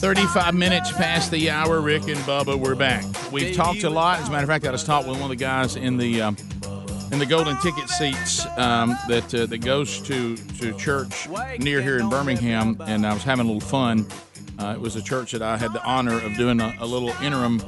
35 0.03 0.55
minutes 0.57 0.91
past 0.91 1.31
the 1.31 1.49
hour. 1.49 1.81
Rick 1.81 2.09
and 2.09 2.19
Bubba, 2.23 2.59
we're 2.59 2.75
back. 2.75 3.05
We've 3.31 3.55
talked 3.55 3.85
a 3.85 3.89
lot. 3.89 4.19
As 4.19 4.27
a 4.27 4.33
matter 4.33 4.43
of 4.43 4.49
fact, 4.49 4.67
I 4.67 4.73
just 4.73 4.85
talked 4.85 5.07
with 5.07 5.15
one 5.21 5.31
of 5.31 5.39
the 5.39 5.45
guys 5.45 5.77
in 5.77 5.97
the 5.97 6.23
um, 6.23 6.37
in 7.13 7.21
the 7.21 7.25
golden 7.25 7.57
ticket 7.61 7.89
seats 7.89 8.45
um, 8.59 8.97
that 9.07 9.33
uh, 9.33 9.47
that 9.47 9.59
goes 9.59 10.01
to 10.01 10.37
to 10.37 10.77
church 10.77 11.29
near 11.61 11.81
here 11.81 11.99
in 11.99 12.11
Birmingham, 12.11 12.77
and 12.85 13.07
I 13.07 13.15
was 13.15 13.23
having 13.23 13.47
a 13.47 13.53
little 13.53 13.69
fun. 13.69 14.05
Uh, 14.59 14.73
it 14.75 14.81
was 14.81 14.97
a 14.97 15.03
church 15.03 15.31
that 15.31 15.43
I 15.43 15.57
had 15.57 15.73
the 15.73 15.85
honor 15.85 16.21
of 16.21 16.37
doing 16.37 16.61
a, 16.61 16.75
a 16.81 16.87
little 16.87 17.11
interim 17.23 17.63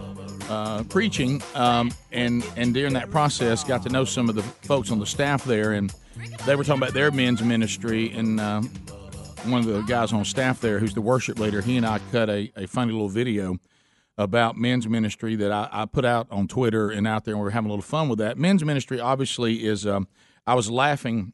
uh, 0.50 0.82
preaching, 0.88 1.40
um, 1.54 1.92
and 2.10 2.44
and 2.56 2.74
during 2.74 2.94
that 2.94 3.12
process, 3.12 3.62
got 3.62 3.84
to 3.84 3.90
know 3.90 4.04
some 4.04 4.28
of 4.28 4.34
the 4.34 4.42
folks 4.42 4.90
on 4.90 4.98
the 4.98 5.06
staff 5.06 5.44
there, 5.44 5.74
and 5.74 5.94
they 6.46 6.56
were 6.56 6.64
talking 6.64 6.82
about 6.82 6.94
their 6.94 7.12
men's 7.12 7.44
ministry, 7.44 8.10
and 8.10 8.40
uh, 8.40 8.60
one 9.46 9.60
of 9.60 9.66
the 9.66 9.82
guys 9.82 10.12
on 10.12 10.24
staff 10.24 10.60
there, 10.60 10.78
who's 10.78 10.94
the 10.94 11.00
worship 11.00 11.38
leader, 11.38 11.60
he 11.60 11.76
and 11.76 11.86
I 11.86 12.00
cut 12.10 12.28
a, 12.30 12.52
a 12.56 12.66
funny 12.66 12.92
little 12.92 13.08
video 13.08 13.58
about 14.16 14.56
men's 14.56 14.88
ministry 14.88 15.36
that 15.36 15.50
I, 15.50 15.68
I 15.72 15.86
put 15.86 16.04
out 16.04 16.28
on 16.30 16.46
Twitter 16.48 16.90
and 16.90 17.06
out 17.06 17.24
there, 17.24 17.34
and 17.34 17.42
we 17.42 17.48
are 17.48 17.50
having 17.50 17.68
a 17.68 17.72
little 17.72 17.82
fun 17.82 18.08
with 18.08 18.18
that. 18.20 18.38
Men's 18.38 18.64
ministry 18.64 19.00
obviously 19.00 19.64
is. 19.64 19.86
Um, 19.86 20.08
I 20.46 20.54
was 20.54 20.70
laughing 20.70 21.32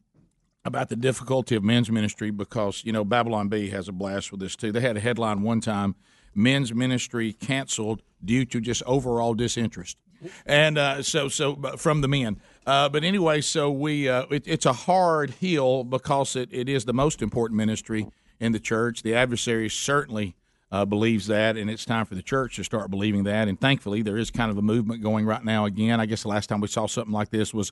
about 0.63 0.89
the 0.89 0.95
difficulty 0.95 1.55
of 1.55 1.63
men's 1.63 1.91
ministry 1.91 2.31
because 2.31 2.83
you 2.85 2.91
know 2.91 3.03
Babylon 3.03 3.49
Bee 3.49 3.69
has 3.69 3.87
a 3.87 3.91
blast 3.91 4.31
with 4.31 4.39
this 4.39 4.55
too. 4.55 4.71
They 4.71 4.81
had 4.81 4.97
a 4.97 5.01
headline 5.01 5.41
one 5.41 5.61
time: 5.61 5.95
"Men's 6.33 6.73
ministry 6.73 7.33
canceled 7.33 8.01
due 8.23 8.45
to 8.45 8.61
just 8.61 8.83
overall 8.83 9.33
disinterest," 9.33 9.97
and 10.45 10.77
uh, 10.77 11.03
so 11.03 11.27
so 11.29 11.55
from 11.77 12.01
the 12.01 12.07
men. 12.07 12.39
Uh, 12.65 12.87
but 12.89 13.03
anyway, 13.03 13.41
so 13.41 13.71
we 13.71 14.07
uh, 14.07 14.25
it, 14.29 14.43
it's 14.45 14.65
a 14.65 14.73
hard 14.73 15.31
hill 15.31 15.83
because 15.83 16.35
it, 16.35 16.49
it 16.51 16.69
is 16.69 16.85
the 16.85 16.93
most 16.93 17.21
important 17.21 17.57
ministry 17.57 18.07
in 18.39 18.51
the 18.51 18.59
church. 18.59 19.01
The 19.01 19.15
adversary 19.15 19.69
certainly 19.69 20.35
uh, 20.71 20.85
believes 20.85 21.27
that, 21.27 21.57
and 21.57 21.69
it's 21.69 21.85
time 21.85 22.05
for 22.05 22.15
the 22.15 22.21
church 22.21 22.55
to 22.57 22.63
start 22.63 22.91
believing 22.91 23.23
that. 23.23 23.47
And 23.47 23.59
thankfully, 23.59 24.03
there 24.03 24.17
is 24.17 24.31
kind 24.31 24.51
of 24.51 24.57
a 24.57 24.61
movement 24.61 25.01
going 25.01 25.25
right 25.25 25.43
now 25.43 25.65
again. 25.65 25.99
I 25.99 26.05
guess 26.05 26.21
the 26.21 26.29
last 26.29 26.47
time 26.47 26.61
we 26.61 26.67
saw 26.67 26.87
something 26.87 27.13
like 27.13 27.29
this 27.29 27.53
was 27.53 27.71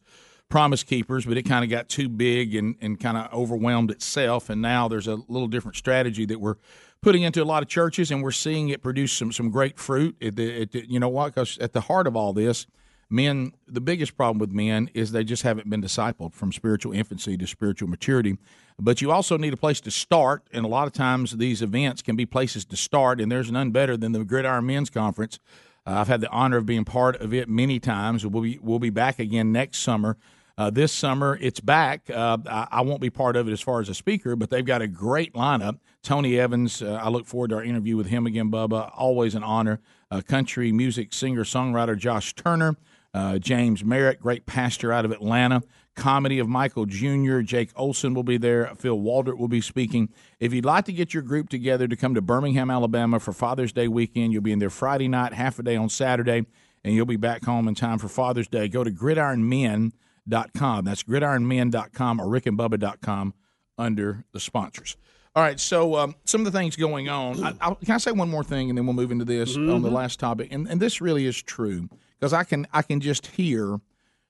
Promise 0.50 0.84
Keepers, 0.84 1.26
but 1.26 1.38
it 1.38 1.44
kind 1.44 1.64
of 1.64 1.70
got 1.70 1.88
too 1.88 2.10
big 2.10 2.56
and, 2.56 2.76
and 2.82 3.00
kind 3.00 3.16
of 3.16 3.32
overwhelmed 3.32 3.92
itself. 3.92 4.50
And 4.50 4.62
now 4.62 4.88
there's 4.88 5.08
a 5.08 5.16
little 5.28 5.48
different 5.48 5.78
strategy 5.78 6.26
that 6.26 6.42
we're 6.42 6.56
putting 7.02 7.22
into 7.22 7.42
a 7.42 7.46
lot 7.46 7.62
of 7.62 7.70
churches, 7.70 8.10
and 8.10 8.24
we're 8.24 8.32
seeing 8.32 8.70
it 8.70 8.82
produce 8.82 9.14
some 9.14 9.32
some 9.32 9.52
great 9.52 9.78
fruit. 9.78 10.16
It, 10.20 10.40
it, 10.40 10.74
you 10.74 11.00
know 11.00 11.10
what? 11.10 11.36
Because 11.36 11.58
at 11.60 11.74
the 11.74 11.82
heart 11.82 12.08
of 12.08 12.16
all 12.16 12.34
this, 12.34 12.66
men 13.10 13.54
the 13.68 13.82
biggest 13.82 14.16
problem 14.16 14.38
with 14.38 14.52
men 14.52 14.90
is 14.94 15.12
they 15.12 15.24
just 15.24 15.44
haven't 15.44 15.70
been 15.70 15.82
discipled 15.82 16.34
from 16.34 16.52
spiritual 16.52 16.94
infancy 16.94 17.38
to 17.38 17.48
spiritual 17.48 17.90
maturity. 17.90 18.38
But 18.80 19.02
you 19.02 19.12
also 19.12 19.38
need 19.38 19.54
a 19.54 19.58
place 19.58 19.82
to 19.82 19.92
start 19.92 20.44
and 20.54 20.64
a 20.64 20.70
lot 20.70 20.88
of 20.88 20.94
times 20.94 21.38
these 21.38 21.62
events 21.62 22.02
can 22.02 22.16
be 22.16 22.26
places 22.26 22.66
to 22.66 22.78
start 22.78 23.20
and 23.20 23.32
there's 23.32 23.52
none 23.52 23.72
better 23.72 23.98
than 23.98 24.12
the 24.12 24.24
gridiron 24.24 24.66
men's 24.68 24.90
conference. 24.90 25.40
Uh, 25.88 25.96
i've 26.00 26.08
had 26.08 26.22
the 26.22 26.30
honor 26.30 26.58
of 26.58 26.66
being 26.66 26.86
part 26.86 27.16
of 27.20 27.34
it 27.34 27.50
many 27.50 27.80
times. 27.80 28.26
We'll 28.26 28.44
be, 28.44 28.60
we'll 28.62 28.80
be 28.80 28.90
back 28.92 29.20
again 29.20 29.52
next 29.52 29.80
summer. 29.80 30.18
Uh, 30.58 30.70
this 30.70 30.92
summer 30.92 31.38
it's 31.42 31.60
back. 31.60 32.10
Uh, 32.10 32.38
I, 32.46 32.68
I, 32.70 32.82
won't 32.82 33.00
be 33.00 33.10
part 33.10 33.38
of 33.38 33.48
it 33.48 33.52
as 33.54 33.62
far 33.62 33.80
as 33.80 33.90
a 33.90 33.96
speaker 33.96 34.36
but 34.36 34.50
they've 34.50 34.66
got 34.66 34.82
a 34.82 34.88
great 34.88 35.34
lineup. 35.34 35.80
Tony 36.04 36.40
evans 36.40 36.84
uh, 36.84 37.00
i 37.02 37.10
look 37.10 37.26
forward 37.26 37.50
to 37.50 37.56
our 37.56 37.64
interview 37.64 37.98
with 37.98 38.08
him 38.08 38.28
again 38.28 38.52
bubba. 38.52 38.92
Always 38.96 39.36
an 39.36 39.44
honor. 39.44 39.80
Uh, 40.12 40.22
country 40.22 40.72
music 40.72 41.12
singer 41.12 41.44
songwriter 41.44 41.98
josh 41.98 42.34
turner 42.36 42.76
uh, 43.14 43.40
James 43.40 43.84
Merritt, 43.84 44.20
great 44.20 44.46
pastor 44.46 44.94
out 44.94 45.06
of 45.06 45.12
Atlanta. 45.12 45.62
Comedy 45.96 46.40
of 46.40 46.48
Michael 46.48 46.86
Jr. 46.86 47.42
Jake 47.42 47.72
Olson 47.76 48.14
will 48.14 48.24
be 48.24 48.38
there. 48.38 48.74
Phil 48.78 48.98
Waldrep 48.98 49.38
will 49.38 49.48
be 49.48 49.62
speaking. 49.62 50.10
If 50.40 50.54
you'd 50.54 50.66
like 50.66 50.86
to 50.86 50.94
get 50.94 51.14
your 51.14 51.24
group 51.24 51.50
together 51.50 51.88
to 51.88 51.96
come 51.96 52.16
to 52.16 52.22
Birmingham, 52.22 52.72
Alabama 52.72 53.20
for 53.20 53.34
Father's 53.34 53.74
Day 53.74 53.88
weekend, 53.88 54.32
you'll 54.32 54.42
be 54.42 54.54
in 54.54 54.60
there 54.60 54.70
Friday 54.70 55.08
night, 55.08 55.34
half 55.34 55.60
a 55.60 55.64
day 55.64 55.76
on 55.76 55.90
Saturday, 55.90 56.46
and 56.84 56.96
you'll 56.96 57.06
be 57.06 57.18
back 57.18 57.44
home 57.44 57.68
in 57.68 57.76
time 57.76 57.98
for 57.98 58.08
Father's 58.08 58.48
Day. 58.48 58.70
Go 58.70 58.84
to 58.84 58.92
gridironmen.com. 58.92 60.86
That's 60.86 61.04
gridironmen.com 61.04 62.22
or 62.22 62.26
rickandbubba.com 62.28 63.34
under 63.78 64.24
the 64.32 64.40
sponsors. 64.40 64.96
All 65.36 65.44
right, 65.44 65.60
so 65.60 65.96
um, 65.96 66.16
some 66.26 66.42
of 66.42 66.52
the 66.52 66.58
things 66.58 66.76
going 66.76 67.08
on. 67.08 67.44
I, 67.44 67.54
I, 67.62 67.74
can 67.74 67.96
I 67.96 67.98
say 67.98 68.12
one 68.12 68.30
more 68.30 68.44
thing, 68.44 68.70
and 68.70 68.78
then 68.78 68.86
we'll 68.86 68.96
move 68.96 69.12
into 69.12 69.26
this 69.26 69.56
mm-hmm. 69.56 69.72
on 69.72 69.82
the 69.82 69.92
last 69.92 70.20
topic? 70.20 70.52
And, 70.52 70.68
and 70.68 70.82
this 70.82 71.02
really 71.02 71.26
is 71.26 71.42
true 71.42 71.90
because 72.20 72.34
I 72.34 72.44
can 72.44 72.68
I 72.74 72.82
can 72.82 73.00
just 73.00 73.28
hear 73.28 73.80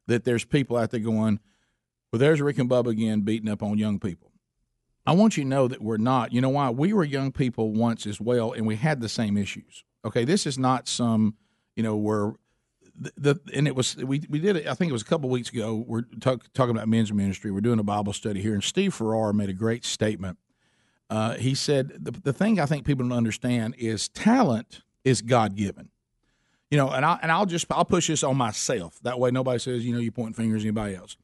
that 0.08 0.24
there's 0.24 0.46
people 0.46 0.78
out 0.78 0.92
there 0.92 1.00
going, 1.00 1.40
well, 2.12 2.20
there's 2.20 2.42
Rick 2.42 2.58
and 2.58 2.70
Bubba 2.70 2.88
again 2.88 3.22
beating 3.22 3.50
up 3.50 3.64
on 3.64 3.78
young 3.78 4.00
people. 4.00 4.32
I 5.06 5.14
want 5.14 5.38
you 5.38 5.44
to 5.44 5.50
know 5.50 5.68
that 5.68 5.82
we're 5.82 5.98
not. 5.98 6.34
You 6.34 6.42
know 6.42 6.50
why? 6.50 6.70
We 6.70 6.94
were 6.94 7.04
young 7.04 7.32
people 7.32 7.74
once 7.74 8.06
as 8.06 8.20
well, 8.20 8.52
and 8.52 8.68
we 8.68 8.76
had 8.76 9.02
the 9.02 9.10
same 9.10 9.38
issues. 9.38 9.84
Okay, 10.06 10.24
this 10.24 10.46
is 10.46 10.58
not 10.58 10.88
some, 10.88 11.36
you 11.76 11.84
know, 11.84 11.96
where 11.96 12.34
the, 12.96 13.12
the 13.18 13.40
and 13.54 13.68
it 13.68 13.76
was 13.76 13.96
we 13.96 14.24
we 14.30 14.40
did 14.40 14.56
it. 14.56 14.68
I 14.68 14.74
think 14.74 14.90
it 14.90 14.94
was 14.94 15.02
a 15.02 15.06
couple 15.06 15.30
weeks 15.30 15.50
ago. 15.50 15.84
We're 15.88 16.04
talk, 16.20 16.46
talking 16.54 16.76
about 16.76 16.88
men's 16.88 17.12
ministry. 17.12 17.52
We're 17.52 17.62
doing 17.62 17.80
a 17.80 17.84
Bible 17.84 18.14
study 18.14 18.42
here, 18.42 18.54
and 18.54 18.64
Steve 18.64 18.94
Farrar 18.94 19.34
made 19.34 19.50
a 19.50 19.54
great 19.54 19.86
statement. 19.86 20.38
Uh, 21.10 21.36
he 21.36 21.56
said 21.56 21.92
the 22.00 22.12
the 22.12 22.34
thing 22.34 22.60
I 22.60 22.66
think 22.66 22.86
people 22.86 23.08
don't 23.08 23.18
understand 23.18 23.76
is 23.78 24.10
talent 24.10 24.82
is 25.04 25.22
God 25.22 25.56
given 25.56 25.90
you 26.72 26.78
know, 26.78 26.90
and 26.90 27.04
I 27.04 27.20
and 27.22 27.32
I'll 27.32 27.46
just 27.46 27.66
I'll 27.72 27.86
push 27.86 28.08
this 28.08 28.24
on 28.24 28.38
myself. 28.38 29.00
That 29.04 29.20
way, 29.20 29.32
nobody 29.32 29.60
says 29.60 29.86
you 29.86 29.94
know 29.94 30.00
you 30.00 30.12
point 30.12 30.36
fingers 30.36 30.64
at 30.64 30.68
anybody 30.68 30.96
else. 30.96 31.18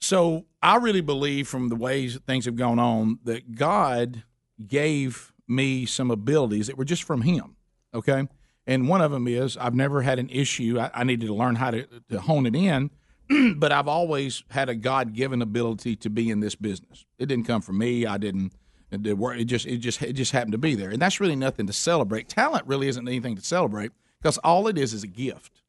So 0.00 0.44
I 0.62 0.76
really 0.76 1.00
believe 1.00 1.48
from 1.48 1.68
the 1.68 1.76
ways 1.76 2.18
things 2.26 2.44
have 2.44 2.56
gone 2.56 2.78
on 2.78 3.18
that 3.24 3.54
God 3.54 4.24
gave 4.66 5.32
me 5.48 5.86
some 5.86 6.10
abilities 6.10 6.66
that 6.66 6.76
were 6.76 6.84
just 6.84 7.04
from 7.04 7.22
Him. 7.22 7.56
Okay, 7.94 8.28
and 8.66 8.88
one 8.88 9.00
of 9.00 9.10
them 9.10 9.26
is 9.26 9.56
I've 9.56 9.74
never 9.74 10.02
had 10.02 10.18
an 10.18 10.28
issue. 10.28 10.78
I, 10.78 10.90
I 10.92 11.04
needed 11.04 11.26
to 11.26 11.34
learn 11.34 11.54
how 11.54 11.70
to, 11.70 11.86
to 12.10 12.20
hone 12.20 12.44
it 12.44 12.54
in, 12.54 12.90
but 13.56 13.72
I've 13.72 13.88
always 13.88 14.42
had 14.50 14.68
a 14.68 14.74
God 14.74 15.14
given 15.14 15.40
ability 15.40 15.96
to 15.96 16.10
be 16.10 16.28
in 16.28 16.40
this 16.40 16.54
business. 16.54 17.06
It 17.18 17.26
didn't 17.26 17.46
come 17.46 17.62
from 17.62 17.78
me. 17.78 18.04
I 18.04 18.18
didn't. 18.18 18.52
It, 18.90 19.02
did 19.02 19.18
work. 19.18 19.36
it 19.36 19.46
just 19.46 19.66
it 19.66 19.78
just 19.78 20.02
it 20.02 20.12
just 20.12 20.32
happened 20.32 20.52
to 20.52 20.58
be 20.58 20.74
there, 20.74 20.90
and 20.90 21.00
that's 21.00 21.18
really 21.18 21.34
nothing 21.34 21.66
to 21.66 21.72
celebrate. 21.72 22.28
Talent 22.28 22.66
really 22.66 22.88
isn't 22.88 23.08
anything 23.08 23.34
to 23.36 23.42
celebrate 23.42 23.92
because 24.26 24.38
all 24.38 24.66
it 24.66 24.76
is 24.76 24.92
is 24.92 25.04
a 25.04 25.06
gift. 25.06 25.62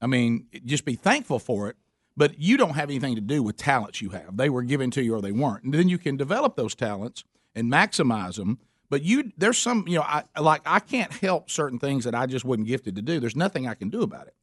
I 0.00 0.06
mean, 0.06 0.46
just 0.64 0.86
be 0.86 0.94
thankful 0.94 1.38
for 1.38 1.68
it, 1.68 1.76
but 2.16 2.40
you 2.40 2.56
don't 2.56 2.70
have 2.70 2.88
anything 2.88 3.14
to 3.16 3.20
do 3.20 3.42
with 3.42 3.58
talents 3.58 4.00
you 4.00 4.08
have. 4.08 4.38
They 4.38 4.48
were 4.48 4.62
given 4.62 4.90
to 4.92 5.02
you 5.02 5.14
or 5.14 5.20
they 5.20 5.32
weren't. 5.32 5.64
And 5.64 5.74
then 5.74 5.90
you 5.90 5.98
can 5.98 6.16
develop 6.16 6.56
those 6.56 6.74
talents 6.74 7.24
and 7.54 7.70
maximize 7.70 8.36
them. 8.36 8.58
But 8.88 9.02
you, 9.02 9.32
there's 9.36 9.58
some, 9.58 9.84
you 9.86 9.96
know, 9.96 10.02
I 10.02 10.24
like 10.40 10.62
I 10.64 10.80
can't 10.80 11.12
help 11.12 11.50
certain 11.50 11.78
things 11.78 12.04
that 12.04 12.14
I 12.14 12.24
just 12.24 12.42
wasn't 12.42 12.68
gifted 12.68 12.96
to 12.96 13.02
do. 13.02 13.20
There's 13.20 13.36
nothing 13.36 13.68
I 13.68 13.74
can 13.74 13.90
do 13.90 14.00
about 14.00 14.28
it. 14.28 14.34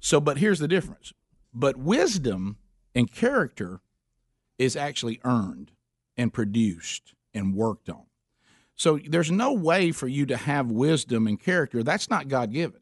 So, 0.00 0.20
but 0.20 0.38
here's 0.38 0.58
the 0.58 0.66
difference. 0.66 1.12
But 1.54 1.76
wisdom 1.76 2.56
and 2.92 3.08
character 3.08 3.82
is 4.58 4.74
actually 4.74 5.20
earned 5.22 5.70
and 6.16 6.34
produced 6.34 7.14
and 7.32 7.54
worked 7.54 7.88
on. 7.88 8.06
So 8.74 8.98
there's 9.08 9.30
no 9.30 9.52
way 9.52 9.92
for 9.92 10.08
you 10.08 10.26
to 10.26 10.36
have 10.36 10.72
wisdom 10.72 11.28
and 11.28 11.40
character. 11.40 11.84
That's 11.84 12.10
not 12.10 12.26
God 12.26 12.52
given 12.52 12.80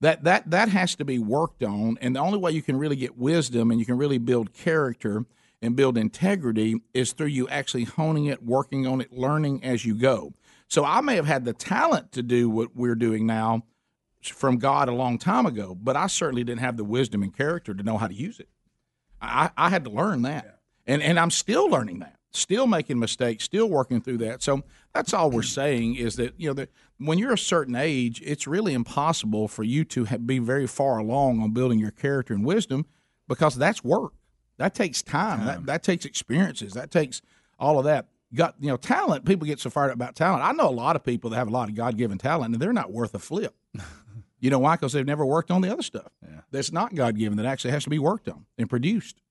that 0.00 0.24
that 0.24 0.50
that 0.50 0.68
has 0.68 0.94
to 0.96 1.04
be 1.04 1.18
worked 1.18 1.62
on 1.62 1.98
and 2.00 2.16
the 2.16 2.20
only 2.20 2.38
way 2.38 2.52
you 2.52 2.62
can 2.62 2.76
really 2.76 2.96
get 2.96 3.18
wisdom 3.18 3.70
and 3.70 3.80
you 3.80 3.86
can 3.86 3.96
really 3.96 4.18
build 4.18 4.52
character 4.52 5.24
and 5.60 5.74
build 5.74 5.98
integrity 5.98 6.80
is 6.94 7.12
through 7.12 7.26
you 7.26 7.48
actually 7.48 7.84
honing 7.84 8.26
it 8.26 8.42
working 8.42 8.86
on 8.86 9.00
it 9.00 9.12
learning 9.12 9.62
as 9.64 9.84
you 9.84 9.94
go. 9.94 10.32
So 10.68 10.84
i 10.84 11.00
may 11.00 11.16
have 11.16 11.26
had 11.26 11.44
the 11.44 11.52
talent 11.52 12.12
to 12.12 12.22
do 12.22 12.48
what 12.48 12.76
we're 12.76 12.94
doing 12.94 13.26
now 13.26 13.62
from 14.22 14.58
god 14.58 14.88
a 14.88 14.94
long 14.94 15.16
time 15.16 15.46
ago 15.46 15.76
but 15.80 15.96
i 15.96 16.06
certainly 16.06 16.44
didn't 16.44 16.60
have 16.60 16.76
the 16.76 16.84
wisdom 16.84 17.22
and 17.22 17.34
character 17.36 17.72
to 17.72 17.82
know 17.82 17.98
how 17.98 18.06
to 18.06 18.14
use 18.14 18.38
it. 18.40 18.48
I, 19.20 19.50
I 19.56 19.68
had 19.70 19.84
to 19.84 19.90
learn 19.90 20.22
that. 20.22 20.60
And 20.86 21.02
and 21.02 21.18
i'm 21.18 21.30
still 21.30 21.68
learning 21.68 22.00
that 22.00 22.18
still 22.30 22.66
making 22.66 22.98
mistakes, 22.98 23.44
still 23.44 23.68
working 23.68 24.00
through 24.00 24.18
that. 24.18 24.42
So 24.42 24.62
that's 24.94 25.12
all 25.12 25.30
we're 25.30 25.42
saying 25.42 25.96
is 25.96 26.16
that 26.16 26.34
you 26.38 26.48
know 26.48 26.54
that 26.54 26.70
when 26.98 27.18
you're 27.18 27.32
a 27.32 27.38
certain 27.38 27.76
age, 27.76 28.20
it's 28.24 28.46
really 28.46 28.74
impossible 28.74 29.48
for 29.48 29.62
you 29.62 29.84
to 29.84 30.04
have, 30.04 30.26
be 30.26 30.38
very 30.38 30.66
far 30.66 30.98
along 30.98 31.40
on 31.40 31.52
building 31.52 31.78
your 31.78 31.90
character 31.90 32.34
and 32.34 32.44
wisdom 32.44 32.86
because 33.28 33.54
that's 33.54 33.84
work. 33.84 34.12
That 34.56 34.74
takes 34.74 35.02
time. 35.02 35.38
time. 35.38 35.46
That 35.46 35.66
that 35.66 35.82
takes 35.82 36.04
experiences. 36.04 36.72
That 36.74 36.90
takes 36.90 37.22
all 37.58 37.78
of 37.78 37.84
that. 37.84 38.08
Got 38.34 38.56
you 38.60 38.68
know 38.68 38.76
talent. 38.76 39.24
People 39.24 39.46
get 39.46 39.60
so 39.60 39.70
fired 39.70 39.90
up 39.90 39.94
about 39.94 40.16
talent. 40.16 40.42
I 40.42 40.52
know 40.52 40.68
a 40.68 40.70
lot 40.70 40.96
of 40.96 41.04
people 41.04 41.30
that 41.30 41.36
have 41.36 41.48
a 41.48 41.52
lot 41.52 41.68
of 41.68 41.74
God 41.74 41.96
given 41.96 42.18
talent, 42.18 42.54
and 42.54 42.62
they're 42.62 42.72
not 42.72 42.92
worth 42.92 43.14
a 43.14 43.18
flip. 43.18 43.54
you 44.40 44.50
know 44.50 44.58
why? 44.58 44.76
Because 44.76 44.92
they've 44.92 45.06
never 45.06 45.24
worked 45.24 45.50
on 45.50 45.60
the 45.60 45.72
other 45.72 45.82
stuff. 45.82 46.10
Yeah. 46.22 46.40
That's 46.50 46.72
not 46.72 46.94
God 46.94 47.16
given. 47.16 47.38
That 47.38 47.46
actually 47.46 47.70
has 47.70 47.84
to 47.84 47.90
be 47.90 47.98
worked 47.98 48.28
on 48.28 48.46
and 48.58 48.68
produced. 48.68 49.22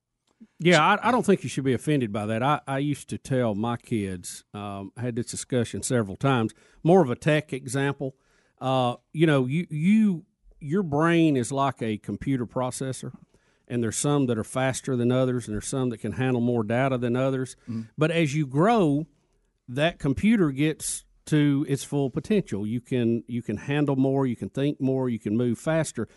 Yeah, 0.60 0.84
I, 0.84 1.10
I, 1.10 1.12
don't 1.12 1.26
think 1.26 1.44
you 1.44 1.50
should 1.50 1.64
be 1.64 1.74
offended 1.74 2.12
by 2.12 2.26
that. 2.28 2.44
I, 2.44 2.62
I 2.68 2.78
used 2.80 3.10
to 3.10 3.18
tell 3.18 3.56
my 3.56 3.78
kids, 3.78 4.44
um, 4.54 4.92
I 4.98 5.02
had 5.02 5.16
this 5.16 5.28
discussion 5.28 5.84
several 5.84 6.16
times. 6.16 6.54
More 6.84 7.02
of 7.02 7.10
a 7.10 7.16
tech 7.16 7.54
example. 7.54 8.16
Uh, 8.60 8.96
you 9.14 9.28
know, 9.28 9.46
you 9.46 9.68
you 9.70 10.26
your 10.60 10.84
brain 10.84 11.38
is 11.38 11.52
like 11.52 11.82
a 11.82 11.98
computer 11.98 12.46
processor, 12.46 13.12
and 13.68 13.84
there's 13.84 13.98
some 13.98 14.26
that 14.28 14.38
are 14.38 14.44
faster 14.44 14.96
than 14.96 15.12
others, 15.12 15.48
and 15.48 15.54
there's 15.54 15.68
some 15.68 15.90
that 15.90 16.00
can 16.00 16.14
handle 16.14 16.42
more 16.42 16.64
data 16.64 16.98
than 16.98 17.16
others. 17.16 17.56
Mm-hmm. 17.70 17.84
But 17.98 18.12
as 18.12 18.36
you 18.36 18.48
grow, 18.48 19.06
that 19.68 20.00
computer 20.00 20.52
gets 20.52 21.06
to 21.28 21.66
its 21.68 21.84
full 21.84 22.10
potential. 22.10 22.66
You 22.66 22.82
can 22.82 23.24
you 23.28 23.42
can 23.42 23.58
handle 23.58 23.96
more, 23.96 24.26
you 24.26 24.36
can 24.36 24.50
think 24.50 24.82
more, 24.82 25.10
you 25.10 25.20
can 25.20 25.38
move 25.38 25.60
faster. 25.60 26.08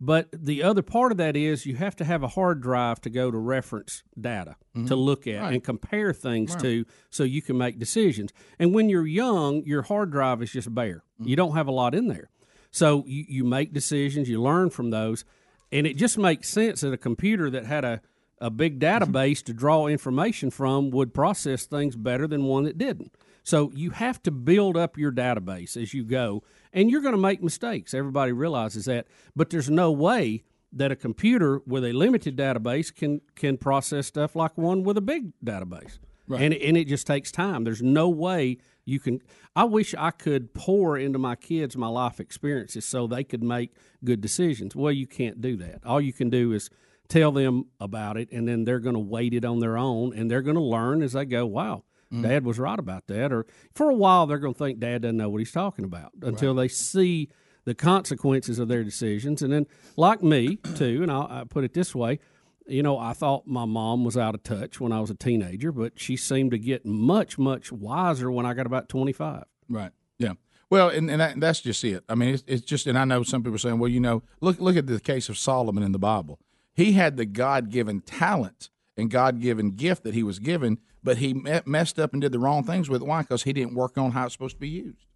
But 0.00 0.28
the 0.32 0.62
other 0.62 0.80
part 0.80 1.12
of 1.12 1.18
that 1.18 1.36
is 1.36 1.66
you 1.66 1.76
have 1.76 1.94
to 1.96 2.04
have 2.04 2.22
a 2.22 2.28
hard 2.28 2.62
drive 2.62 3.02
to 3.02 3.10
go 3.10 3.30
to 3.30 3.36
reference 3.36 4.02
data 4.18 4.56
mm-hmm. 4.74 4.86
to 4.86 4.96
look 4.96 5.26
at 5.26 5.42
right. 5.42 5.52
and 5.52 5.62
compare 5.62 6.14
things 6.14 6.54
right. 6.54 6.62
to 6.62 6.84
so 7.10 7.22
you 7.22 7.42
can 7.42 7.58
make 7.58 7.78
decisions. 7.78 8.32
And 8.58 8.74
when 8.74 8.88
you're 8.88 9.06
young, 9.06 9.62
your 9.66 9.82
hard 9.82 10.10
drive 10.10 10.42
is 10.42 10.52
just 10.52 10.74
bare. 10.74 11.04
Mm-hmm. 11.20 11.28
You 11.28 11.36
don't 11.36 11.54
have 11.54 11.68
a 11.68 11.72
lot 11.72 11.94
in 11.94 12.08
there. 12.08 12.30
So 12.70 13.04
you, 13.06 13.26
you 13.28 13.44
make 13.44 13.74
decisions, 13.74 14.28
you 14.28 14.40
learn 14.40 14.70
from 14.70 14.90
those. 14.90 15.24
And 15.70 15.86
it 15.86 15.98
just 15.98 16.16
makes 16.16 16.48
sense 16.48 16.80
that 16.80 16.92
a 16.92 16.98
computer 16.98 17.50
that 17.50 17.66
had 17.66 17.84
a, 17.84 18.00
a 18.38 18.48
big 18.48 18.80
mm-hmm. 18.80 19.04
database 19.04 19.42
to 19.44 19.52
draw 19.52 19.86
information 19.86 20.50
from 20.50 20.90
would 20.92 21.12
process 21.12 21.66
things 21.66 21.94
better 21.94 22.26
than 22.26 22.44
one 22.44 22.64
that 22.64 22.78
didn't. 22.78 23.14
So 23.42 23.70
you 23.74 23.90
have 23.90 24.22
to 24.22 24.30
build 24.30 24.76
up 24.76 24.96
your 24.96 25.12
database 25.12 25.80
as 25.80 25.94
you 25.94 26.04
go, 26.04 26.42
and 26.72 26.90
you're 26.90 27.00
going 27.00 27.14
to 27.14 27.20
make 27.20 27.42
mistakes. 27.42 27.94
Everybody 27.94 28.32
realizes 28.32 28.84
that, 28.84 29.06
but 29.34 29.50
there's 29.50 29.70
no 29.70 29.90
way 29.90 30.44
that 30.72 30.92
a 30.92 30.96
computer 30.96 31.60
with 31.66 31.84
a 31.84 31.92
limited 31.92 32.36
database 32.36 32.94
can 32.94 33.20
can 33.34 33.56
process 33.56 34.06
stuff 34.06 34.36
like 34.36 34.56
one 34.56 34.82
with 34.82 34.96
a 34.96 35.02
big 35.02 35.32
database. 35.44 35.98
Right. 36.28 36.42
And 36.42 36.54
and 36.54 36.76
it 36.76 36.86
just 36.86 37.06
takes 37.06 37.32
time. 37.32 37.64
There's 37.64 37.82
no 37.82 38.08
way 38.08 38.58
you 38.84 39.00
can 39.00 39.20
I 39.56 39.64
wish 39.64 39.94
I 39.98 40.12
could 40.12 40.54
pour 40.54 40.96
into 40.96 41.18
my 41.18 41.34
kids 41.34 41.76
my 41.76 41.88
life 41.88 42.20
experiences 42.20 42.84
so 42.84 43.06
they 43.06 43.24
could 43.24 43.42
make 43.42 43.72
good 44.04 44.20
decisions. 44.20 44.76
Well, 44.76 44.92
you 44.92 45.06
can't 45.06 45.40
do 45.40 45.56
that. 45.56 45.84
All 45.84 46.00
you 46.00 46.12
can 46.12 46.30
do 46.30 46.52
is 46.52 46.70
tell 47.08 47.32
them 47.32 47.64
about 47.80 48.16
it 48.16 48.30
and 48.30 48.46
then 48.46 48.64
they're 48.64 48.78
going 48.78 48.94
to 48.94 49.00
weight 49.00 49.34
it 49.34 49.44
on 49.44 49.58
their 49.58 49.76
own 49.76 50.14
and 50.14 50.30
they're 50.30 50.42
going 50.42 50.56
to 50.56 50.62
learn 50.62 51.02
as 51.02 51.14
they 51.14 51.24
go, 51.24 51.44
wow, 51.44 51.82
Mm. 52.12 52.22
Dad 52.22 52.44
was 52.44 52.58
right 52.58 52.78
about 52.78 53.06
that. 53.06 53.32
Or 53.32 53.46
for 53.74 53.90
a 53.90 53.94
while, 53.94 54.26
they're 54.26 54.38
going 54.38 54.54
to 54.54 54.58
think 54.58 54.80
Dad 54.80 55.02
doesn't 55.02 55.16
know 55.16 55.28
what 55.28 55.38
he's 55.38 55.52
talking 55.52 55.84
about 55.84 56.12
until 56.22 56.54
they 56.54 56.68
see 56.68 57.28
the 57.64 57.74
consequences 57.74 58.58
of 58.58 58.68
their 58.68 58.82
decisions. 58.82 59.42
And 59.42 59.52
then, 59.52 59.66
like 59.96 60.22
me 60.22 60.56
too, 60.74 61.02
and 61.02 61.10
I'll, 61.10 61.28
I 61.30 61.44
put 61.44 61.64
it 61.64 61.74
this 61.74 61.94
way. 61.94 62.18
You 62.66 62.82
know, 62.82 62.98
I 62.98 63.12
thought 63.12 63.46
my 63.46 63.64
mom 63.64 64.04
was 64.04 64.16
out 64.16 64.34
of 64.34 64.42
touch 64.42 64.80
when 64.80 64.92
I 64.92 65.00
was 65.00 65.10
a 65.10 65.14
teenager, 65.14 65.72
but 65.72 65.98
she 65.98 66.16
seemed 66.16 66.52
to 66.52 66.58
get 66.58 66.86
much, 66.86 67.38
much 67.38 67.72
wiser 67.72 68.30
when 68.30 68.46
I 68.46 68.54
got 68.54 68.66
about 68.66 68.88
25. 68.88 69.44
Right. 69.68 69.90
Yeah. 70.18 70.34
Well, 70.68 70.88
and, 70.88 71.10
and 71.10 71.20
that, 71.20 71.40
that's 71.40 71.60
just 71.60 71.82
it. 71.82 72.04
I 72.08 72.14
mean, 72.14 72.34
it's, 72.34 72.44
it's 72.46 72.62
just, 72.62 72.86
and 72.86 72.96
I 72.96 73.04
know 73.04 73.24
some 73.24 73.42
people 73.42 73.56
are 73.56 73.58
saying, 73.58 73.80
well, 73.80 73.90
you 73.90 73.98
know, 73.98 74.22
look 74.40 74.60
look 74.60 74.76
at 74.76 74.86
the 74.86 75.00
case 75.00 75.28
of 75.28 75.36
Solomon 75.36 75.82
in 75.82 75.92
the 75.92 75.98
Bible. 75.98 76.38
He 76.74 76.92
had 76.92 77.16
the 77.16 77.26
God 77.26 77.70
given 77.70 78.00
talent 78.00 78.70
and 79.00 79.10
God 79.10 79.40
given 79.40 79.72
gift 79.72 80.04
that 80.04 80.14
he 80.14 80.22
was 80.22 80.38
given, 80.38 80.78
but 81.02 81.18
he 81.18 81.34
me- 81.34 81.60
messed 81.66 81.98
up 81.98 82.12
and 82.12 82.22
did 82.22 82.32
the 82.32 82.38
wrong 82.38 82.62
things 82.62 82.88
with 82.88 83.02
it. 83.02 83.06
Why? 83.06 83.22
Because 83.22 83.42
he 83.42 83.52
didn't 83.52 83.74
work 83.74 83.96
on 83.98 84.12
how 84.12 84.26
it's 84.26 84.34
supposed 84.34 84.56
to 84.56 84.60
be 84.60 84.68
used, 84.68 85.06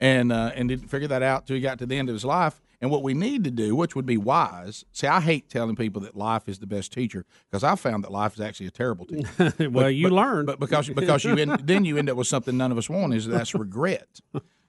and 0.00 0.32
uh, 0.32 0.52
and 0.54 0.68
didn't 0.68 0.88
figure 0.88 1.08
that 1.08 1.22
out 1.22 1.46
till 1.46 1.56
he 1.56 1.62
got 1.62 1.78
to 1.78 1.86
the 1.86 1.96
end 1.96 2.08
of 2.08 2.14
his 2.14 2.24
life. 2.24 2.60
And 2.82 2.90
what 2.90 3.02
we 3.02 3.12
need 3.12 3.44
to 3.44 3.50
do, 3.50 3.76
which 3.76 3.94
would 3.94 4.06
be 4.06 4.16
wise, 4.16 4.86
see, 4.90 5.06
I 5.06 5.20
hate 5.20 5.50
telling 5.50 5.76
people 5.76 6.00
that 6.00 6.16
life 6.16 6.48
is 6.48 6.60
the 6.60 6.66
best 6.66 6.94
teacher 6.94 7.26
because 7.50 7.62
I 7.62 7.74
found 7.74 8.04
that 8.04 8.10
life 8.10 8.34
is 8.34 8.40
actually 8.40 8.68
a 8.68 8.70
terrible 8.70 9.04
teacher. 9.04 9.52
well, 9.70 9.90
you 9.90 10.08
learned, 10.08 10.46
but 10.46 10.58
because 10.58 10.88
because 10.88 11.24
you 11.24 11.36
end, 11.36 11.60
then 11.64 11.84
you 11.84 11.98
end 11.98 12.08
up 12.08 12.16
with 12.16 12.26
something 12.26 12.56
none 12.56 12.72
of 12.72 12.78
us 12.78 12.88
want 12.88 13.12
is 13.12 13.26
that's 13.26 13.54
regret. 13.54 14.20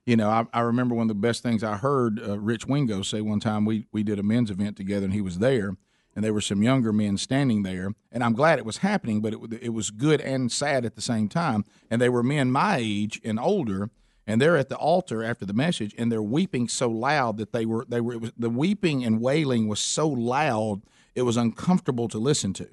You 0.05 0.17
know, 0.17 0.29
I, 0.29 0.45
I 0.51 0.61
remember 0.61 0.95
one 0.95 1.03
of 1.03 1.07
the 1.09 1.13
best 1.13 1.43
things 1.43 1.63
I 1.63 1.77
heard 1.77 2.19
uh, 2.19 2.39
Rich 2.39 2.65
Wingo 2.65 3.01
say 3.01 3.21
one 3.21 3.39
time. 3.39 3.63
We 3.65 3.85
we 3.91 4.03
did 4.03 4.19
a 4.19 4.23
men's 4.23 4.51
event 4.51 4.75
together, 4.75 5.05
and 5.05 5.13
he 5.13 5.21
was 5.21 5.39
there, 5.39 5.77
and 6.15 6.25
there 6.25 6.33
were 6.33 6.41
some 6.41 6.61
younger 6.61 6.91
men 6.91 7.17
standing 7.17 7.63
there, 7.63 7.91
and 8.11 8.23
I'm 8.23 8.33
glad 8.33 8.59
it 8.59 8.65
was 8.65 8.77
happening, 8.77 9.21
but 9.21 9.33
it 9.33 9.39
it 9.61 9.69
was 9.69 9.91
good 9.91 10.21
and 10.21 10.51
sad 10.51 10.85
at 10.85 10.95
the 10.95 11.01
same 11.01 11.29
time. 11.29 11.63
And 11.89 12.01
they 12.01 12.09
were 12.09 12.23
men 12.23 12.51
my 12.51 12.77
age 12.79 13.21
and 13.23 13.39
older, 13.39 13.89
and 14.27 14.41
they're 14.41 14.57
at 14.57 14.69
the 14.69 14.77
altar 14.77 15.23
after 15.23 15.45
the 15.45 15.53
message, 15.53 15.95
and 15.97 16.11
they're 16.11 16.21
weeping 16.21 16.67
so 16.67 16.89
loud 16.89 17.37
that 17.37 17.53
they 17.53 17.65
were 17.65 17.85
they 17.87 18.01
were 18.01 18.17
was, 18.17 18.31
the 18.37 18.49
weeping 18.49 19.03
and 19.03 19.21
wailing 19.21 19.67
was 19.67 19.79
so 19.79 20.07
loud 20.07 20.81
it 21.15 21.23
was 21.23 21.37
uncomfortable 21.37 22.07
to 22.07 22.17
listen 22.17 22.53
to. 22.53 22.69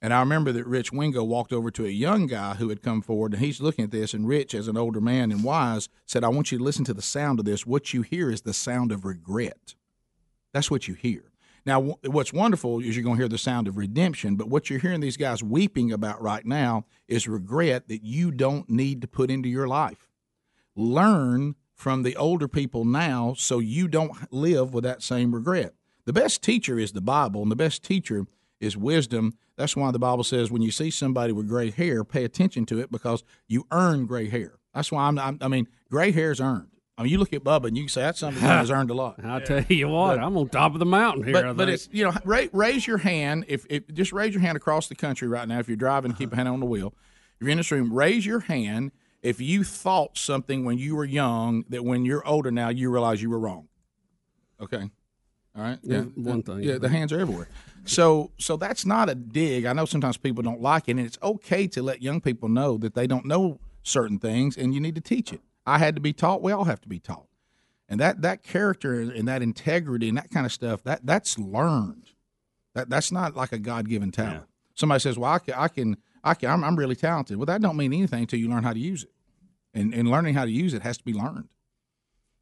And 0.00 0.12
I 0.12 0.20
remember 0.20 0.52
that 0.52 0.66
Rich 0.66 0.92
Wingo 0.92 1.24
walked 1.24 1.52
over 1.52 1.70
to 1.70 1.86
a 1.86 1.90
young 1.90 2.26
guy 2.26 2.54
who 2.54 2.68
had 2.68 2.82
come 2.82 3.00
forward, 3.00 3.32
and 3.32 3.42
he's 3.42 3.60
looking 3.60 3.84
at 3.86 3.90
this. 3.90 4.12
And 4.12 4.28
Rich, 4.28 4.54
as 4.54 4.68
an 4.68 4.76
older 4.76 5.00
man 5.00 5.32
and 5.32 5.42
wise, 5.42 5.88
said, 6.04 6.22
I 6.22 6.28
want 6.28 6.52
you 6.52 6.58
to 6.58 6.64
listen 6.64 6.84
to 6.84 6.94
the 6.94 7.00
sound 7.00 7.38
of 7.38 7.46
this. 7.46 7.64
What 7.64 7.94
you 7.94 8.02
hear 8.02 8.30
is 8.30 8.42
the 8.42 8.52
sound 8.52 8.92
of 8.92 9.06
regret. 9.06 9.74
That's 10.52 10.70
what 10.70 10.86
you 10.88 10.94
hear. 10.94 11.32
Now, 11.66 11.80
what's 11.80 12.32
wonderful 12.32 12.80
is 12.80 12.94
you're 12.94 13.04
going 13.04 13.16
to 13.16 13.22
hear 13.22 13.28
the 13.28 13.38
sound 13.38 13.68
of 13.68 13.78
redemption, 13.78 14.36
but 14.36 14.48
what 14.48 14.68
you're 14.68 14.78
hearing 14.78 15.00
these 15.00 15.16
guys 15.16 15.42
weeping 15.42 15.92
about 15.92 16.20
right 16.20 16.44
now 16.44 16.84
is 17.08 17.26
regret 17.26 17.88
that 17.88 18.02
you 18.02 18.30
don't 18.30 18.68
need 18.68 19.00
to 19.00 19.08
put 19.08 19.30
into 19.30 19.48
your 19.48 19.66
life. 19.66 20.10
Learn 20.76 21.54
from 21.74 22.02
the 22.02 22.16
older 22.16 22.48
people 22.48 22.84
now 22.84 23.34
so 23.36 23.60
you 23.60 23.88
don't 23.88 24.32
live 24.32 24.74
with 24.74 24.84
that 24.84 25.02
same 25.02 25.34
regret. 25.34 25.74
The 26.04 26.12
best 26.12 26.42
teacher 26.42 26.78
is 26.78 26.92
the 26.92 27.00
Bible, 27.00 27.42
and 27.42 27.50
the 27.50 27.56
best 27.56 27.82
teacher 27.82 28.26
is 28.60 28.76
wisdom. 28.76 29.38
That's 29.56 29.74
why 29.74 29.90
the 29.90 29.98
Bible 29.98 30.24
says 30.24 30.50
when 30.50 30.62
you 30.62 30.70
see 30.70 30.90
somebody 30.90 31.32
with 31.32 31.48
gray 31.48 31.70
hair, 31.70 32.04
pay 32.04 32.24
attention 32.24 32.66
to 32.66 32.78
it 32.78 32.90
because 32.92 33.24
you 33.48 33.66
earn 33.70 34.04
gray 34.04 34.28
hair. 34.28 34.58
That's 34.74 34.92
why 34.92 35.04
I'm, 35.04 35.18
I'm 35.18 35.38
I 35.40 35.48
mean, 35.48 35.66
gray 35.90 36.12
hair 36.12 36.30
is 36.30 36.40
earned. 36.40 36.68
I 36.96 37.02
mean, 37.02 37.10
you 37.10 37.18
look 37.18 37.32
at 37.32 37.42
Bubba 37.42 37.66
and 37.66 37.76
you 37.76 37.84
can 37.84 37.88
say 37.88 38.02
that's 38.02 38.20
something 38.20 38.42
that 38.42 38.58
has 38.58 38.70
earned 38.70 38.90
a 38.90 38.94
lot. 38.94 39.16
I'll 39.24 39.40
tell 39.40 39.64
you 39.64 39.88
what, 39.88 40.18
I'm 40.20 40.36
on 40.36 40.48
top 40.48 40.74
of 40.74 40.78
the 40.78 40.86
mountain 40.86 41.24
here. 41.24 41.32
But, 41.32 41.56
but 41.56 41.68
it's 41.68 41.88
you 41.90 42.04
know 42.04 42.12
raise, 42.24 42.50
raise 42.52 42.86
your 42.86 42.98
hand 42.98 43.46
if, 43.48 43.66
if 43.68 43.86
just 43.92 44.12
raise 44.12 44.32
your 44.32 44.42
hand 44.42 44.56
across 44.56 44.88
the 44.88 44.94
country 44.94 45.26
right 45.26 45.46
now 45.48 45.58
if 45.58 45.68
you're 45.68 45.76
driving 45.76 46.12
keep 46.12 46.32
a 46.32 46.36
hand 46.36 46.48
on 46.48 46.60
the 46.60 46.66
wheel. 46.66 46.94
If 47.36 47.40
you're 47.40 47.50
in 47.50 47.58
this 47.58 47.70
room 47.70 47.92
raise 47.92 48.24
your 48.24 48.40
hand 48.40 48.92
if 49.22 49.40
you 49.40 49.64
thought 49.64 50.16
something 50.16 50.64
when 50.64 50.78
you 50.78 50.94
were 50.94 51.04
young 51.04 51.64
that 51.68 51.84
when 51.84 52.04
you're 52.04 52.26
older 52.26 52.52
now 52.52 52.68
you 52.68 52.90
realize 52.90 53.20
you 53.20 53.30
were 53.30 53.40
wrong. 53.40 53.68
Okay? 54.60 54.88
All 55.56 55.62
right? 55.62 55.78
Yeah, 55.82 56.02
one 56.02 56.42
thing. 56.42 56.62
yeah 56.62 56.78
the 56.78 56.88
hands 56.88 57.12
are 57.12 57.18
everywhere. 57.18 57.48
So 57.86 58.30
so 58.38 58.56
that's 58.56 58.86
not 58.86 59.08
a 59.08 59.16
dig. 59.16 59.64
I 59.64 59.72
know 59.72 59.84
sometimes 59.84 60.16
people 60.16 60.44
don't 60.44 60.60
like 60.60 60.88
it 60.88 60.92
and 60.92 61.00
it's 61.00 61.18
okay 61.24 61.66
to 61.68 61.82
let 61.82 62.02
young 62.02 62.20
people 62.20 62.48
know 62.48 62.78
that 62.78 62.94
they 62.94 63.08
don't 63.08 63.26
know 63.26 63.58
certain 63.82 64.20
things 64.20 64.56
and 64.56 64.72
you 64.72 64.80
need 64.80 64.94
to 64.94 65.00
teach 65.00 65.32
it 65.32 65.40
I 65.66 65.78
had 65.78 65.94
to 65.94 66.00
be 66.00 66.12
taught 66.12 66.42
we 66.42 66.52
all 66.52 66.64
have 66.64 66.80
to 66.82 66.88
be 66.88 66.98
taught. 66.98 67.26
And 67.88 68.00
that 68.00 68.22
that 68.22 68.42
character 68.42 69.00
and 69.00 69.28
that 69.28 69.42
integrity 69.42 70.08
and 70.08 70.16
that 70.18 70.30
kind 70.30 70.46
of 70.46 70.52
stuff 70.52 70.82
that 70.84 71.04
that's 71.04 71.38
learned. 71.38 72.10
That 72.74 72.90
that's 72.90 73.12
not 73.12 73.36
like 73.36 73.52
a 73.52 73.58
god-given 73.58 74.10
talent. 74.10 74.46
Somebody 74.74 75.00
says 75.00 75.18
well 75.18 75.32
i 75.32 75.38
can 75.38 75.54
i 75.54 75.68
can, 75.68 75.96
I 76.22 76.34
can 76.34 76.50
I'm, 76.50 76.64
I'm 76.64 76.76
really 76.76 76.96
talented. 76.96 77.36
Well 77.36 77.46
that 77.46 77.60
don't 77.60 77.76
mean 77.76 77.92
anything 77.92 78.20
until 78.20 78.38
you 78.38 78.48
learn 78.48 78.64
how 78.64 78.72
to 78.72 78.78
use 78.78 79.04
it. 79.04 79.12
And 79.72 79.94
and 79.94 80.10
learning 80.10 80.34
how 80.34 80.44
to 80.44 80.50
use 80.50 80.74
it 80.74 80.82
has 80.82 80.96
to 80.98 81.04
be 81.04 81.12
learned. 81.12 81.48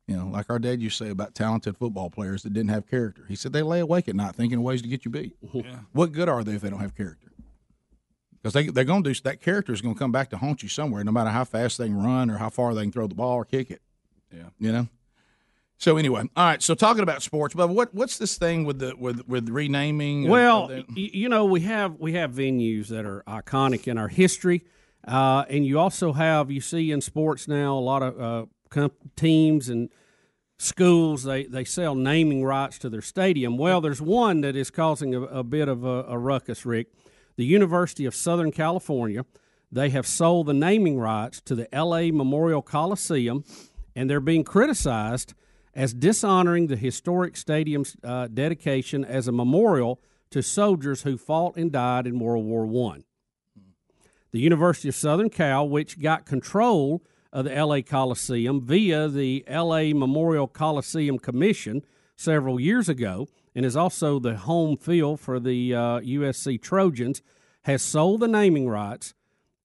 You 0.07 0.17
know 0.17 0.27
like 0.27 0.49
our 0.49 0.59
dad 0.59 0.81
used 0.81 0.99
to 0.99 1.05
say 1.05 1.11
about 1.11 1.35
talented 1.35 1.77
football 1.77 2.09
players 2.11 2.43
that 2.45 2.53
didn't 2.53 2.71
have 2.71 2.89
character. 2.89 3.25
He 3.29 3.37
said 3.37 3.53
they 3.53 3.63
lay 3.63 3.81
awake 3.81 4.09
at 4.09 4.17
night 4.17 4.35
thinking 4.37 4.59
of 4.59 4.65
ways 4.65 4.83
to 4.83 4.89
get 4.89 5.05
you 5.05 5.11
beat. 5.11 5.37
What 5.93 6.13
good 6.13 6.29
are 6.29 6.45
they 6.45 6.55
if 6.55 6.63
they 6.63 6.71
don't 6.71 6.81
have 6.81 6.97
character 6.97 7.32
because 8.43 8.53
they, 8.55 8.67
they're 8.69 8.85
going 8.85 9.03
to 9.05 9.13
do 9.13 9.21
that 9.23 9.41
character 9.41 9.73
is 9.73 9.81
going 9.81 9.95
to 9.95 9.99
come 9.99 10.11
back 10.13 10.31
to 10.31 10.37
haunt 10.39 10.63
you 10.63 10.69
somewhere 10.69 11.05
no 11.05 11.13
matter 11.13 11.31
how 11.31 11.45
fast 11.45 11.79
they 11.79 11.87
can 11.87 12.03
run 12.03 12.29
or 12.31 12.39
how 12.39 12.51
far 12.51 12.75
they 12.75 12.83
can 12.83 12.91
throw 12.93 13.07
the 13.07 13.15
ball 13.15 13.37
or 13.37 13.45
kick 13.45 13.71
it 13.71 13.81
Yeah. 14.33 14.49
you 14.59 14.73
know. 14.73 14.89
So 15.79 15.97
anyway, 15.97 16.21
all 16.37 16.45
right. 16.45 16.63
So 16.63 16.75
talking 16.77 17.03
about 17.03 17.23
sports, 17.23 17.55
but 17.55 17.69
what 17.69 17.93
what's 17.93 18.17
this 18.17 18.39
thing 18.39 18.65
with 18.65 18.79
the 18.79 18.95
with 18.97 19.27
with 19.27 19.49
renaming? 19.49 20.29
Well, 20.29 20.69
the- 20.69 20.85
you 20.95 21.29
know, 21.29 21.45
we 21.45 21.61
have 21.63 21.99
we 21.99 22.13
have 22.13 22.31
venues 22.33 22.87
that 22.89 23.05
are 23.05 23.25
iconic 23.27 23.89
in 23.89 23.99
our 23.99 24.07
history, 24.07 24.63
uh, 25.09 25.45
and 25.51 25.67
you 25.67 25.81
also 25.81 26.13
have 26.13 26.53
you 26.53 26.61
see 26.61 26.93
in 26.93 27.01
sports 27.01 27.49
now 27.49 27.77
a 27.77 27.81
lot 27.81 28.01
of 28.05 28.21
uh, 28.21 28.47
com- 28.71 28.93
teams 29.17 29.69
and 29.69 29.89
schools 30.59 31.25
they 31.25 31.45
they 31.47 31.65
sell 31.65 31.97
naming 31.97 32.45
rights 32.45 32.79
to 32.79 32.89
their 32.89 33.03
stadium. 33.03 33.59
Well, 33.59 33.81
there's 33.81 34.01
one 34.01 34.43
that 34.43 34.55
is 34.55 34.71
causing 34.71 35.17
a, 35.17 35.23
a 35.23 35.43
bit 35.43 35.69
of 35.69 35.83
a, 35.85 36.05
a 36.05 36.17
ruckus, 36.19 36.65
Rick. 36.65 36.89
The 37.37 37.45
University 37.45 38.05
of 38.05 38.15
Southern 38.15 38.53
California, 38.53 39.25
they 39.71 39.91
have 39.91 40.07
sold 40.07 40.47
the 40.47 40.55
naming 40.55 40.99
rights 40.99 41.41
to 41.43 41.55
the 41.55 41.73
L.A. 41.75 42.11
Memorial 42.11 42.63
Coliseum, 42.63 43.45
and 43.97 44.09
they're 44.09 44.21
being 44.21 44.45
criticized 44.45 45.35
as 45.75 45.95
dishonoring 45.95 46.67
the 46.67 46.77
historic 46.77 47.37
stadium's 47.37 47.97
uh, 48.05 48.29
dedication 48.29 49.05
as 49.05 49.27
a 49.27 49.33
memorial 49.33 50.01
to 50.31 50.43
soldiers 50.43 51.03
who 51.03 51.17
fought 51.17 51.57
and 51.57 51.73
died 51.73 52.07
in 52.07 52.19
World 52.19 52.45
War 52.45 52.67
One. 52.67 53.05
The 54.33 54.41
University 54.41 54.89
of 54.89 54.95
Southern 54.95 55.31
Cal, 55.31 55.69
which 55.69 56.01
got 56.01 56.27
control 56.27 57.03
of 57.33 57.45
the 57.47 57.55
LA 57.55 57.81
Coliseum 57.81 58.61
via 58.61 59.09
the 59.09 59.45
LA 59.49 59.95
Memorial 59.95 60.47
Coliseum 60.47 61.19
Commission 61.19 61.83
several 62.17 62.61
years 62.61 62.89
ago, 62.89 63.29
and 63.55 63.65
is 63.67 63.77
also 63.77 64.19
the 64.19 64.37
home 64.37 64.77
field 64.77 65.21
for 65.21 65.39
the 65.41 65.75
uh, 65.75 66.01
USC 66.01 66.61
Trojans, 66.61 67.23
has 67.63 67.83
sold 67.83 68.21
the 68.21 68.29
naming 68.29 68.69
rights 68.69 69.15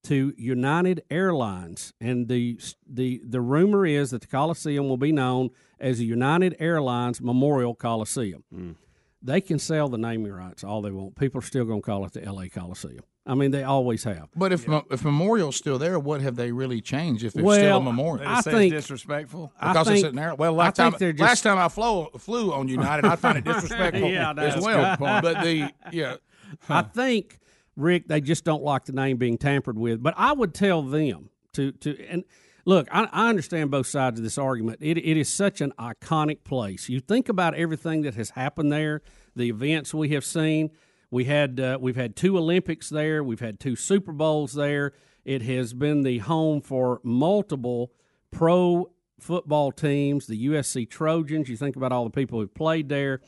to 0.04 0.34
United 0.38 1.04
Airlines, 1.10 1.94
and 2.00 2.28
the 2.28 2.60
the 2.88 3.22
the 3.28 3.42
rumor 3.42 3.86
is 3.86 4.12
that 4.12 4.22
the 4.22 4.28
Coliseum 4.28 4.88
will 4.88 4.98
be 4.98 5.12
known 5.12 5.50
as 5.80 5.98
the 5.98 6.06
United 6.06 6.56
Airlines 6.60 7.20
Memorial 7.22 7.76
Coliseum. 7.76 8.44
They 9.22 9.42
can 9.42 9.60
sell 9.60 9.90
the 9.90 9.98
naming 9.98 10.32
rights 10.32 10.64
all 10.64 10.82
they 10.82 10.92
want. 10.92 11.16
People 11.16 11.40
are 11.40 11.44
still 11.44 11.66
going 11.66 11.82
to 11.82 11.86
call 11.86 12.06
it 12.06 12.14
the 12.14 12.24
L.A. 12.24 12.50
Coliseum. 12.50 13.04
I 13.28 13.36
mean, 13.36 13.52
they 13.52 13.64
always 13.64 14.04
have. 14.06 14.30
but 14.36 14.54
if 14.54 14.68
Mo- 14.68 14.86
if 14.90 15.04
Memorial's 15.04 15.56
still 15.58 15.78
there, 15.78 16.00
what 16.00 16.22
have 16.22 16.36
they 16.36 16.52
really 16.52 16.80
changed? 16.82 17.24
If 17.24 17.36
it's 17.36 17.44
Well, 17.44 17.58
still 17.58 17.78
a 17.78 17.82
memorial, 17.84 18.28
I 18.28 18.36
They 18.36 18.42
say 18.42 18.50
it's 18.52 18.58
think- 18.58 18.74
disrespectful 18.74 19.52
I 19.60 19.74
because 19.74 19.88
think- 19.88 19.96
it's 19.96 20.02
sitting 20.04 20.16
there. 20.16 20.34
Well, 20.36 20.54
last 20.54 20.76
time 20.78 20.92
think 20.94 21.00
they're 21.00 21.12
just- 21.14 21.22
last 21.22 21.42
time 21.44 21.58
I 21.58 21.68
flew 21.68 22.08
flew 22.18 22.54
on 22.54 22.68
United, 22.68 23.06
I 23.06 23.16
found 23.18 23.38
it 23.40 23.44
disrespectful 23.52 24.10
Yeah, 24.10 24.34
as 24.38 24.64
well. 24.64 24.96
But 24.98 25.44
the 25.44 25.72
yeah, 25.92 26.16
I 26.70 26.82
think 26.84 27.38
Rick, 27.76 28.08
they 28.08 28.22
just 28.22 28.44
don't 28.46 28.64
like 28.64 28.86
the 28.86 28.94
name 28.94 29.18
being 29.18 29.38
tampered 29.38 29.78
with. 29.78 30.02
But 30.02 30.14
I 30.18 30.32
would 30.32 30.54
tell 30.54 30.82
them 30.82 31.30
to 31.54 31.72
to 31.74 31.98
and 32.08 32.24
look, 32.66 32.88
I, 32.92 33.08
I 33.12 33.30
understand 33.30 33.72
both 33.72 33.88
sides 33.88 34.20
of 34.20 34.24
this 34.24 34.38
argument. 34.38 34.80
It 34.82 34.98
it 34.98 35.18
is 35.18 35.28
such 35.28 35.60
an 35.62 35.74
iconic 35.78 36.44
place. 36.44 36.88
You 36.90 37.00
think 37.02 37.30
about 37.30 37.56
everything 37.56 38.02
that 38.04 38.16
has 38.16 38.32
happened 38.32 38.72
there, 38.72 39.02
the 39.36 39.50
events 39.50 39.94
we 39.94 40.10
have 40.10 40.24
seen. 40.26 40.72
We 41.10 41.26
had 41.26 41.60
uh, 41.60 41.78
we've 41.80 41.96
had 41.96 42.16
two 42.16 42.38
Olympics 42.38 42.90
there. 42.90 43.24
We've 43.24 43.40
had 43.40 43.60
two 43.60 43.76
Super 43.76 44.12
Bowls 44.12 44.54
there. 44.54 44.94
It 45.24 45.42
has 45.44 45.74
been 45.74 46.04
the 46.04 46.20
home 46.20 46.62
for 46.62 47.02
multiple 47.04 47.92
pro 48.32 48.92
football 49.20 49.72
teams, 49.72 50.28
the 50.28 50.48
USC 50.48 50.90
Trojans. 50.90 51.50
You 51.50 51.58
think 51.58 51.76
about 51.76 51.92
all 51.92 52.04
the 52.04 52.10
people 52.10 52.40
who've 52.40 52.54
played 52.54 52.90
there. 52.90 53.22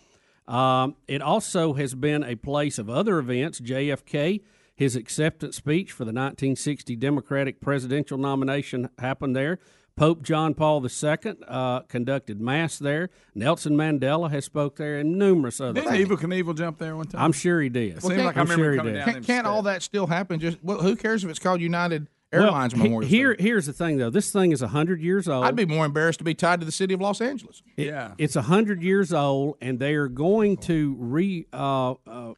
Um, 0.47 0.95
it 1.07 1.21
also 1.21 1.73
has 1.73 1.95
been 1.95 2.23
a 2.23 2.35
place 2.35 2.79
of 2.79 2.89
other 2.89 3.19
events. 3.19 3.61
JFK, 3.61 4.41
his 4.75 4.95
acceptance 4.95 5.57
speech 5.57 5.91
for 5.91 6.05
the 6.05 6.09
1960 6.09 6.95
Democratic 6.95 7.61
presidential 7.61 8.17
nomination 8.17 8.89
happened 8.97 9.35
there. 9.35 9.59
Pope 9.99 10.23
John 10.23 10.53
Paul 10.53 10.81
II 10.85 11.17
uh, 11.45 11.81
conducted 11.81 12.39
mass 12.39 12.79
there. 12.79 13.09
Nelson 13.35 13.73
Mandela 13.75 14.31
has 14.31 14.45
spoke 14.45 14.77
there, 14.77 14.97
and 14.97 15.19
numerous 15.19 15.59
other. 15.59 15.81
Didn't 15.81 15.93
Evel 15.93 16.17
Knievel 16.17 16.57
jump 16.57 16.77
there 16.77 16.95
one 16.95 17.05
time? 17.07 17.21
I'm 17.21 17.33
sure 17.33 17.61
he 17.61 17.67
did. 17.67 17.97
It 17.97 18.01
seems 18.01 18.15
like 18.23 18.37
I 18.37 18.39
I'm 18.39 18.45
remember 18.45 18.63
sure 18.63 18.71
he 18.71 18.77
coming 18.77 18.93
did. 18.93 18.99
down 18.99 19.13
can't, 19.13 19.25
can't 19.25 19.47
all 19.47 19.63
that 19.63 19.83
still 19.83 20.07
happen? 20.07 20.39
Just 20.39 20.57
well, 20.63 20.79
who 20.79 20.95
cares 20.95 21.25
if 21.25 21.29
it's 21.29 21.37
called 21.39 21.59
United 21.59 22.07
Airlines 22.31 22.73
well, 22.73 22.83
Memorial. 22.83 23.09
Here, 23.09 23.35
here's 23.37 23.65
the 23.65 23.73
thing 23.73 23.97
though. 23.97 24.09
This 24.09 24.31
thing 24.31 24.53
is 24.53 24.61
hundred 24.61 25.01
years 25.01 25.27
old. 25.27 25.43
I'd 25.43 25.57
be 25.57 25.65
more 25.65 25.85
embarrassed 25.85 26.19
to 26.19 26.23
be 26.25 26.33
tied 26.33 26.61
to 26.61 26.65
the 26.65 26.71
city 26.71 26.93
of 26.93 27.01
Los 27.01 27.19
Angeles. 27.19 27.61
It- 27.75 27.93
it's 28.17 28.35
hundred 28.35 28.81
years 28.81 29.11
old, 29.11 29.57
and 29.59 29.79
they 29.79 29.95
are 29.95 30.07
going 30.07 30.55
to 30.57 30.95
re 30.97 31.45
uh, 31.51 31.95
uh, 32.07 32.33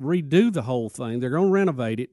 redo 0.00 0.52
the 0.52 0.62
whole 0.62 0.88
thing. 0.88 1.18
They're 1.18 1.30
going 1.30 1.48
to 1.48 1.52
renovate 1.52 1.98
it 1.98 2.10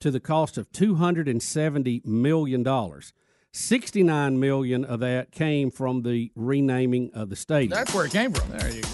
to 0.00 0.10
the 0.10 0.20
cost 0.20 0.56
of 0.56 0.72
two 0.72 0.94
hundred 0.94 1.28
and 1.28 1.42
seventy 1.42 2.00
million 2.02 2.62
dollars. 2.62 3.12
Sixty 3.52 4.02
nine 4.02 4.38
million 4.38 4.84
of 4.84 5.00
that 5.00 5.32
came 5.32 5.70
from 5.70 6.02
the 6.02 6.30
renaming 6.34 7.10
of 7.14 7.30
the 7.30 7.36
stadium. 7.36 7.70
That's 7.70 7.94
where 7.94 8.04
it 8.04 8.12
came 8.12 8.32
from. 8.32 8.50
There 8.50 8.70
you 8.70 8.82
go. 8.82 8.88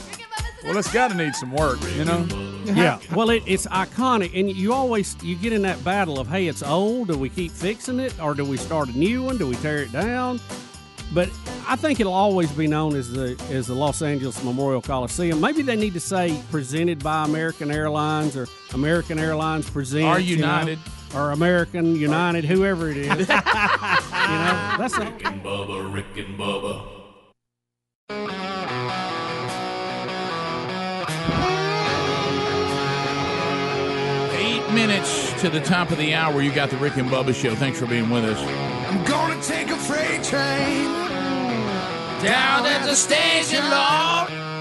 Well, 0.65 0.79
it's 0.79 0.91
got 0.93 1.11
to 1.11 1.17
need 1.17 1.35
some 1.35 1.53
work, 1.53 1.79
you 1.97 2.05
know. 2.05 2.27
Yeah, 2.65 2.99
well, 3.15 3.29
it, 3.29 3.43
it's 3.47 3.67
iconic, 3.67 4.31
and 4.35 4.51
you 4.51 4.73
always 4.73 5.23
you 5.23 5.37
get 5.37 5.53
in 5.53 5.61
that 5.63 5.85
battle 5.85 6.19
of, 6.19 6.29
hey, 6.29 6.47
it's 6.47 6.63
old. 6.63 7.09
Do 7.09 7.19
we 7.19 7.29
keep 7.29 7.53
fixing 7.53 8.01
it, 8.01 8.19
or 8.19 8.33
do 8.35 8.43
we 8.43 8.57
start 8.57 8.89
a 8.89 8.99
new 8.99 9.23
one? 9.23 9.37
Do 9.37 9.47
we 9.47 9.55
tear 9.57 9.83
it 9.83 9.93
down? 9.93 10.41
But 11.13 11.29
I 11.69 11.77
think 11.77 12.01
it'll 12.01 12.15
always 12.15 12.51
be 12.53 12.67
known 12.67 12.97
as 12.97 13.13
the 13.13 13.39
as 13.51 13.67
the 13.67 13.75
Los 13.75 14.01
Angeles 14.01 14.43
Memorial 14.43 14.81
Coliseum. 14.81 15.43
Maybe 15.43 15.61
they 15.61 15.77
need 15.77 15.93
to 15.93 16.01
say 16.01 16.41
presented 16.51 17.05
by 17.05 17.27
American 17.27 17.71
Airlines 17.71 18.35
or 18.35 18.49
American 18.73 19.19
Airlines 19.19 19.69
presents 19.69 20.07
Or 20.07 20.19
you 20.19 20.39
know, 20.39 20.47
United. 20.47 20.79
Or 21.15 21.31
American 21.31 21.97
United, 21.97 22.45
whoever 22.45 22.91
it 22.91 22.97
is. 22.97 23.07
you 23.09 23.15
know, 23.15 24.77
that's 24.79 24.97
a, 24.99 25.05
Rick 25.05 25.25
and 25.25 25.43
Bubba, 25.43 25.93
Rick 25.93 26.17
and 26.17 26.39
Bubba. 26.39 26.91
Eight 34.37 34.75
minutes 34.75 35.41
to 35.41 35.49
the 35.49 35.61
top 35.61 35.91
of 35.91 35.99
the 35.99 36.15
hour. 36.15 36.43
You 36.43 36.53
got 36.53 36.71
the 36.71 36.77
Rick 36.77 36.97
and 36.97 37.09
Bubba 37.09 37.35
show. 37.35 37.55
Thanks 37.55 37.79
for 37.79 37.87
being 37.87 38.11
with 38.11 38.25
us. 38.25 38.39
I'm 38.91 39.05
gonna 39.05 39.41
take 39.43 39.71
a 39.71 39.77
freight 39.77 40.23
train 40.23 40.85
down 42.23 42.67
at 42.67 42.85
the 42.85 42.95
station, 42.95 43.63
Lord. 43.71 44.54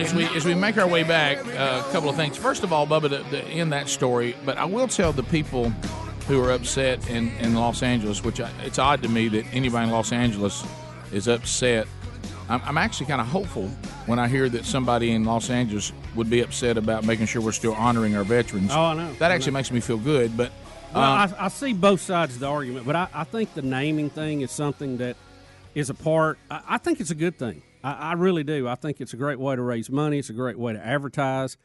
As 0.00 0.14
we 0.14 0.24
as 0.34 0.46
we 0.46 0.54
make 0.54 0.78
our 0.78 0.88
way 0.88 1.02
back, 1.02 1.36
uh, 1.46 1.84
a 1.86 1.92
couple 1.92 2.08
of 2.08 2.16
things. 2.16 2.34
First 2.34 2.62
of 2.62 2.72
all, 2.72 2.86
Bubba, 2.86 3.10
to, 3.10 3.22
to 3.30 3.44
end 3.44 3.72
that 3.74 3.86
story, 3.86 4.34
but 4.46 4.56
I 4.56 4.64
will 4.64 4.88
tell 4.88 5.12
the 5.12 5.22
people 5.22 5.68
who 6.26 6.42
are 6.42 6.52
upset 6.52 7.10
in, 7.10 7.28
in 7.38 7.54
Los 7.54 7.82
Angeles, 7.82 8.24
which 8.24 8.40
I, 8.40 8.50
it's 8.62 8.78
odd 8.78 9.02
to 9.02 9.10
me 9.10 9.28
that 9.28 9.44
anybody 9.52 9.86
in 9.86 9.92
Los 9.92 10.10
Angeles 10.10 10.64
is 11.12 11.28
upset. 11.28 11.86
I'm, 12.48 12.62
I'm 12.64 12.78
actually 12.78 13.06
kind 13.06 13.20
of 13.20 13.26
hopeful 13.26 13.68
when 14.06 14.18
I 14.18 14.26
hear 14.26 14.48
that 14.48 14.64
somebody 14.64 15.10
in 15.10 15.24
Los 15.24 15.50
Angeles 15.50 15.92
would 16.14 16.30
be 16.30 16.40
upset 16.40 16.78
about 16.78 17.04
making 17.04 17.26
sure 17.26 17.42
we're 17.42 17.52
still 17.52 17.74
honoring 17.74 18.16
our 18.16 18.24
veterans. 18.24 18.70
Oh, 18.72 18.80
I 18.80 18.94
know. 18.94 19.12
That 19.14 19.30
I 19.30 19.34
actually 19.34 19.52
know. 19.52 19.58
makes 19.58 19.70
me 19.70 19.80
feel 19.80 19.98
good. 19.98 20.34
But 20.34 20.50
Well, 20.94 21.02
uh, 21.02 21.28
I, 21.38 21.44
I 21.44 21.48
see 21.48 21.74
both 21.74 22.00
sides 22.00 22.34
of 22.34 22.40
the 22.40 22.46
argument, 22.46 22.86
but 22.86 22.96
I, 22.96 23.08
I 23.12 23.24
think 23.24 23.52
the 23.52 23.62
naming 23.62 24.08
thing 24.08 24.40
is 24.40 24.50
something 24.50 24.96
that 24.96 25.16
is 25.74 25.90
a 25.90 25.94
part. 25.94 26.38
I, 26.50 26.62
I 26.68 26.78
think 26.78 27.00
it's 27.00 27.10
a 27.10 27.14
good 27.14 27.38
thing. 27.38 27.60
I, 27.82 27.92
I 27.92 28.12
really 28.14 28.44
do. 28.44 28.68
I 28.68 28.74
think 28.74 29.00
it's 29.00 29.12
a 29.12 29.16
great 29.16 29.38
way 29.38 29.56
to 29.56 29.62
raise 29.62 29.90
money. 29.90 30.18
It's 30.18 30.30
a 30.30 30.34
great 30.34 30.58
way 30.58 30.72
to 30.72 30.84
advertise. 30.84 31.56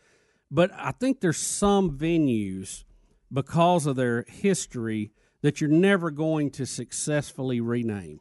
But 0.52 0.72
I 0.76 0.92
think 0.92 1.22
there's 1.22 1.38
some 1.38 1.98
venues 1.98 2.84
because 3.32 3.86
of 3.86 3.96
their 3.96 4.26
history 4.28 5.12
that 5.42 5.60
you're 5.62 5.70
never 5.70 6.12
going 6.12 6.52
to 6.52 6.66
successfully 6.66 7.60
rename. 7.62 8.20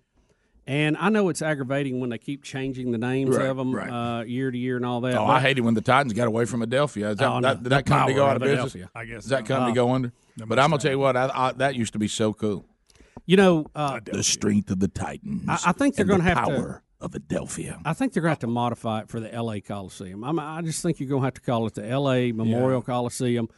And 0.67 0.97
I 0.97 1.11
know 1.11 1.29
it's 1.29 1.43
aggravating 1.43 2.01
when 2.01 2.09
they 2.09 2.17
keep 2.17 2.43
changing 2.43 2.91
the 2.91 2.97
names 2.99 3.37
Right, 3.37 3.49
of 3.49 3.59
them 3.59 3.75
right. 3.75 4.21
uh, 4.21 4.25
year 4.25 4.51
to 4.51 4.57
year 4.57 4.77
and 4.77 4.87
all 4.87 5.03
that. 5.03 5.15
Oh, 5.15 5.27
but- 5.27 5.33
I 5.33 5.41
hated 5.41 5.61
when 5.61 5.75
the 5.75 5.83
Titans 5.83 6.15
got 6.15 6.27
away 6.27 6.47
from 6.47 6.63
Adelphia. 6.63 7.11
Is 7.11 7.17
that, 7.19 7.29
Oh, 7.29 7.39
no. 7.39 7.49
that, 7.49 7.63
did 7.63 7.71
that 7.71 7.85
The 7.85 7.91
company 7.91 8.15
go 8.15 8.23
power 8.23 8.31
out 8.31 8.37
of 8.37 8.43
of 8.43 8.49
business? 8.49 8.75
Adelphia. 8.75 8.89
I 8.95 9.05
guess 9.05 9.23
Does 9.25 9.31
that 9.31 9.47
so. 9.47 9.55
company 9.55 9.73
Uh, 9.73 9.75
go 9.75 9.93
under? 9.93 10.13
But 10.39 10.59
I'm 10.59 10.71
gonna 10.71 10.81
tell 10.81 10.91
you 10.93 10.99
what, 10.99 11.17
I, 11.19 11.31
I, 11.35 11.53
that 11.53 11.75
used 11.75 11.93
to 11.93 11.99
be 11.99 12.09
so 12.09 12.33
cool. 12.33 12.65
You 13.27 13.37
know, 13.37 13.67
uh, 13.75 14.01
the 14.05 14.23
strength 14.23 14.71
of 14.71 14.81
the 14.81 14.89
Titans. 14.89 15.45
I, 15.49 15.59
I 15.67 15.73
think 15.73 15.97
they're 15.97 16.03
and 16.05 16.09
going 16.09 16.21
to 16.21 16.25
the 16.25 16.35
have 16.35 16.39
power 16.49 16.57
to. 16.79 16.83
Of 17.05 17.13
Adelphia. 17.13 17.81
I 17.85 17.93
think 17.93 18.13
they're 18.13 18.23
going 18.23 18.31
to 18.31 18.33
have 18.33 18.39
to 18.41 18.47
modify 18.47 19.01
it 19.01 19.09
for 19.09 19.21
the 19.21 19.33
L.A. 19.33 19.61
Coliseum. 19.61 20.25
I'm, 20.25 20.39
I 20.39 20.63
just 20.63 20.83
think 20.83 21.01
you're 21.01 21.09
going 21.09 21.23
to 21.23 21.27
have 21.27 21.35
to 21.35 21.41
call 21.41 21.67
it 21.67 21.75
the 21.75 21.87
L.A. 21.87 22.33
Memorial 22.33 22.83
Coliseum. 22.83 23.49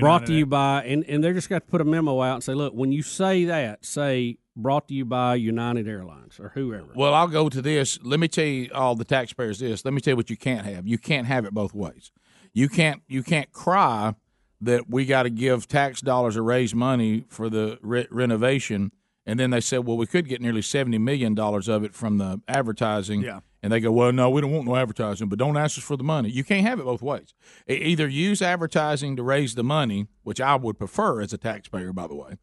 Brought 0.00 0.26
to 0.26 0.34
you 0.34 0.44
by, 0.44 0.82
and, 0.84 1.04
and 1.04 1.22
they're 1.22 1.34
just 1.34 1.48
got 1.48 1.60
to 1.60 1.70
put 1.70 1.80
a 1.80 1.84
memo 1.84 2.20
out 2.20 2.34
and 2.34 2.42
say, 2.42 2.52
look, 2.52 2.74
when 2.74 2.90
you 2.90 3.02
say 3.02 3.44
that, 3.44 3.84
say 3.84 4.38
brought 4.56 4.88
to 4.88 4.94
you 4.94 5.04
by 5.04 5.36
United 5.36 5.86
Airlines 5.86 6.40
or 6.40 6.50
whoever. 6.50 6.88
Well, 6.96 7.14
I'll 7.14 7.28
go 7.28 7.48
to 7.48 7.62
this. 7.62 8.00
Let 8.02 8.18
me 8.18 8.26
tell 8.26 8.44
you, 8.44 8.70
all 8.74 8.96
the 8.96 9.04
taxpayers, 9.04 9.60
this. 9.60 9.84
Let 9.84 9.94
me 9.94 10.00
tell 10.00 10.12
you 10.12 10.16
what 10.16 10.30
you 10.30 10.36
can't 10.36 10.66
have. 10.66 10.86
You 10.86 10.98
can't 10.98 11.28
have 11.28 11.44
it 11.44 11.52
both 11.52 11.74
ways. 11.74 12.10
You 12.52 12.68
can't. 12.68 13.02
You 13.06 13.22
can't 13.22 13.52
cry 13.52 14.14
that 14.60 14.88
we 14.88 15.04
got 15.04 15.24
to 15.24 15.30
give 15.30 15.68
tax 15.68 16.00
dollars 16.00 16.36
or 16.36 16.42
raise 16.42 16.74
money 16.74 17.24
for 17.28 17.48
the 17.48 17.78
re- 17.82 18.06
renovation, 18.10 18.92
and 19.26 19.38
then 19.40 19.50
they 19.50 19.60
said, 19.60 19.80
well, 19.86 19.96
we 19.96 20.06
could 20.06 20.28
get 20.28 20.40
nearly 20.40 20.62
seventy 20.62 20.98
million 20.98 21.34
dollars 21.34 21.68
of 21.68 21.84
it 21.84 21.94
from 21.94 22.18
the 22.18 22.40
advertising. 22.48 23.22
Yeah. 23.22 23.40
And 23.62 23.72
they 23.72 23.80
go, 23.80 23.90
well, 23.90 24.12
no, 24.12 24.28
we 24.28 24.42
don't 24.42 24.50
want 24.52 24.66
no 24.66 24.76
advertising, 24.76 25.30
but 25.30 25.38
don't 25.38 25.56
ask 25.56 25.78
us 25.78 25.84
for 25.84 25.96
the 25.96 26.04
money. 26.04 26.28
You 26.28 26.44
can't 26.44 26.66
have 26.66 26.78
it 26.78 26.84
both 26.84 27.00
ways. 27.00 27.32
Either 27.66 28.06
use 28.06 28.42
advertising 28.42 29.16
to 29.16 29.22
raise 29.22 29.54
the 29.54 29.64
money, 29.64 30.06
which 30.22 30.38
I 30.38 30.54
would 30.56 30.78
prefer 30.78 31.22
as 31.22 31.32
a 31.32 31.38
taxpayer, 31.38 31.94
by 31.94 32.06
the 32.06 32.14
way, 32.14 32.36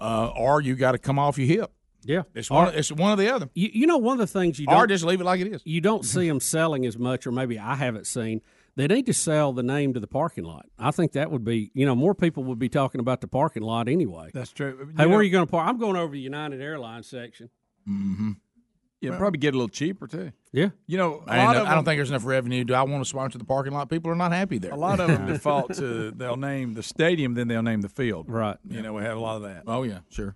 uh, 0.00 0.28
or 0.34 0.62
you 0.62 0.74
got 0.74 0.92
to 0.92 0.98
come 0.98 1.18
off 1.18 1.36
your 1.36 1.46
hip. 1.46 1.72
Yeah, 2.04 2.22
It's 2.34 2.50
one. 2.50 2.72
It's 2.72 2.92
one 2.92 3.12
or 3.12 3.16
the 3.16 3.34
other. 3.34 3.50
You, 3.52 3.68
you 3.72 3.86
know, 3.86 3.98
one 3.98 4.14
of 4.14 4.18
the 4.20 4.38
things 4.38 4.58
you 4.60 4.66
Or 4.68 4.74
don't 4.76 4.88
just 4.88 5.04
leave 5.04 5.20
it 5.20 5.24
like 5.24 5.40
it 5.40 5.48
is. 5.48 5.60
You 5.64 5.80
don't 5.80 6.04
see 6.04 6.28
them 6.28 6.38
selling 6.40 6.86
as 6.86 6.96
much, 6.96 7.26
or 7.26 7.32
maybe 7.32 7.58
I 7.58 7.74
haven't 7.74 8.06
seen. 8.06 8.40
They 8.76 8.86
need 8.86 9.06
to 9.06 9.14
sell 9.14 9.52
the 9.54 9.62
name 9.62 9.94
to 9.94 10.00
the 10.00 10.06
parking 10.06 10.44
lot. 10.44 10.66
I 10.78 10.90
think 10.90 11.12
that 11.12 11.30
would 11.30 11.44
be, 11.44 11.70
you 11.74 11.86
know, 11.86 11.94
more 11.94 12.14
people 12.14 12.44
would 12.44 12.58
be 12.58 12.68
talking 12.68 13.00
about 13.00 13.22
the 13.22 13.26
parking 13.28 13.62
lot 13.62 13.88
anyway. 13.88 14.30
That's 14.34 14.52
true. 14.52 14.76
Hey, 14.96 15.04
You 15.04 15.08
where 15.08 15.08
know- 15.08 15.16
are 15.16 15.22
you 15.22 15.30
going 15.30 15.46
to 15.46 15.50
park? 15.50 15.66
I'm 15.68 15.78
going 15.78 15.96
over 15.96 16.12
the 16.12 16.20
United 16.20 16.60
Airlines 16.60 17.06
section. 17.06 17.48
Mm-hmm. 17.88 18.32
You'd 19.00 19.18
probably 19.18 19.38
get 19.38 19.54
a 19.54 19.56
little 19.56 19.68
cheaper 19.68 20.06
too. 20.06 20.32
Yeah. 20.52 20.70
You 20.86 20.98
know, 20.98 21.22
a 21.26 21.30
I, 21.32 21.44
lot 21.44 21.52
don't- 21.52 21.62
of 21.62 21.68
I 21.68 21.70
don't 21.70 21.76
them- 21.78 21.84
think 21.84 21.98
there's 21.98 22.10
enough 22.10 22.24
revenue. 22.26 22.64
Do 22.64 22.74
I 22.74 22.82
want 22.82 23.02
to 23.04 23.08
sponsor 23.08 23.38
the 23.38 23.44
parking 23.44 23.72
lot? 23.72 23.88
People 23.88 24.10
are 24.10 24.14
not 24.16 24.32
happy 24.32 24.58
there. 24.58 24.72
A 24.72 24.76
lot 24.76 25.00
of 25.00 25.08
them 25.08 25.26
default 25.32 25.74
to 25.74 26.10
they'll 26.10 26.36
name 26.36 26.74
the 26.74 26.82
stadium, 26.82 27.34
then 27.34 27.46
they'll 27.48 27.62
name 27.62 27.82
the 27.82 27.88
field. 27.88 28.26
Right. 28.28 28.56
You 28.68 28.82
know, 28.82 28.92
we 28.94 29.02
have 29.02 29.16
a 29.16 29.20
lot 29.20 29.36
of 29.36 29.42
that. 29.42 29.62
Oh 29.66 29.84
yeah, 29.84 30.00
sure. 30.10 30.34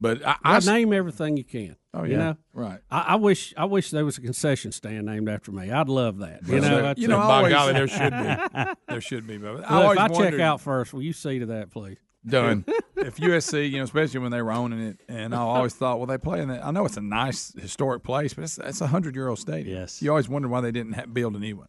But 0.00 0.26
I, 0.26 0.36
I 0.44 0.56
I 0.56 0.58
name 0.60 0.92
everything 0.92 1.36
you 1.36 1.44
can. 1.44 1.76
Oh, 1.94 2.04
You 2.04 2.12
yeah. 2.12 2.18
know, 2.18 2.36
right. 2.52 2.80
I, 2.90 3.00
I 3.00 3.14
wish 3.16 3.54
I 3.56 3.64
wish 3.64 3.90
there 3.90 4.04
was 4.04 4.18
a 4.18 4.20
concession 4.20 4.70
stand 4.72 5.06
named 5.06 5.28
after 5.28 5.50
me. 5.50 5.70
I'd 5.70 5.88
love 5.88 6.18
that. 6.18 6.46
You 6.46 6.60
know, 6.60 6.82
that's 6.82 7.00
you 7.00 7.08
know, 7.08 7.18
I 7.18 7.52
always, 7.54 7.74
there 7.74 7.88
should 7.88 8.12
be. 8.12 8.72
There 8.88 9.00
should 9.00 9.26
be. 9.26 9.38
But 9.38 9.48
I 9.48 9.52
Look, 9.54 9.70
always 9.70 9.98
if 9.98 10.04
I 10.26 10.30
check 10.30 10.40
out 10.40 10.60
first, 10.60 10.92
will 10.92 11.02
you 11.02 11.12
see 11.14 11.38
to 11.38 11.46
that, 11.46 11.70
please? 11.70 11.96
Done. 12.26 12.64
if 12.96 13.16
USC, 13.16 13.70
you 13.70 13.78
know, 13.78 13.84
especially 13.84 14.20
when 14.20 14.32
they 14.32 14.42
were 14.42 14.52
owning 14.52 14.80
it, 14.80 15.00
and 15.08 15.34
I 15.34 15.38
always 15.38 15.74
thought, 15.74 15.98
well, 15.98 16.06
they 16.06 16.18
play 16.18 16.40
in 16.40 16.48
that. 16.48 16.64
I 16.64 16.70
know 16.72 16.84
it's 16.84 16.96
a 16.96 17.02
nice 17.02 17.52
historic 17.58 18.02
place, 18.02 18.34
but 18.34 18.44
it's, 18.44 18.58
it's 18.58 18.80
a 18.80 18.86
hundred 18.88 19.14
year 19.14 19.28
old 19.28 19.38
stadium. 19.38 19.78
Yes, 19.78 20.02
you 20.02 20.10
always 20.10 20.28
wonder 20.28 20.48
why 20.48 20.60
they 20.60 20.72
didn't 20.72 20.92
ha 20.94 21.06
build 21.06 21.36
a 21.36 21.38
new 21.38 21.56
one. 21.56 21.68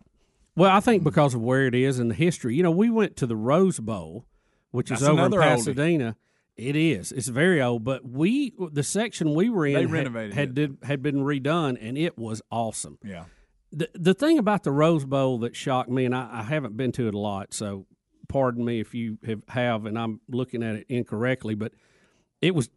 Well, 0.55 0.71
I 0.75 0.79
think 0.79 1.03
because 1.03 1.33
of 1.35 1.41
where 1.41 1.67
it 1.67 1.75
is 1.75 1.99
and 1.99 2.09
the 2.09 2.15
history. 2.15 2.55
You 2.55 2.63
know, 2.63 2.71
we 2.71 2.89
went 2.89 3.15
to 3.17 3.27
the 3.27 3.35
Rose 3.35 3.79
Bowl, 3.79 4.25
which 4.71 4.89
That's 4.89 5.01
is 5.03 5.07
over 5.07 5.25
in 5.25 5.31
Pasadena. 5.31 6.11
oldie. 6.13 6.15
Pasadena. 6.57 6.69
It 6.69 6.75
is. 6.99 7.11
It's 7.11 7.27
very 7.27 7.61
old, 7.61 7.83
but 7.83 8.07
we 8.07 8.53
the 8.71 8.83
section 8.83 9.33
we 9.33 9.49
were 9.49 9.65
in 9.65 9.73
They 9.75 9.85
renovated 9.85 10.33
had 10.33 10.49
it. 10.49 10.55
did, 10.55 10.77
had 10.83 11.01
been 11.01 11.17
redone, 11.17 11.77
and 11.79 11.97
it 11.97 12.17
was 12.17 12.41
awesome. 12.51 12.97
Yeah. 13.03 13.25
The 13.71 13.89
the 13.93 14.13
thing 14.13 14.37
about 14.39 14.63
the 14.63 14.71
Rose 14.71 15.05
Bowl 15.05 15.39
that 15.39 15.55
shocked 15.55 15.89
me, 15.89 16.05
and 16.05 16.15
I, 16.15 16.29
I 16.39 16.43
haven't 16.43 16.77
been 16.77 16.91
to 16.93 17.07
it 17.07 17.13
a 17.13 17.19
lot, 17.19 17.53
so 17.53 17.85
pardon 18.29 18.63
me 18.65 18.79
if 18.79 18.93
you 18.93 19.17
have, 19.25 19.41
have 19.49 19.85
and 19.85 19.97
I'm 19.99 20.19
looking 20.29 20.63
at 20.63 20.75
it 20.75 20.85
incorrectly, 20.89 21.55
but 21.55 21.73
it 22.41 22.55
was. 22.55 22.69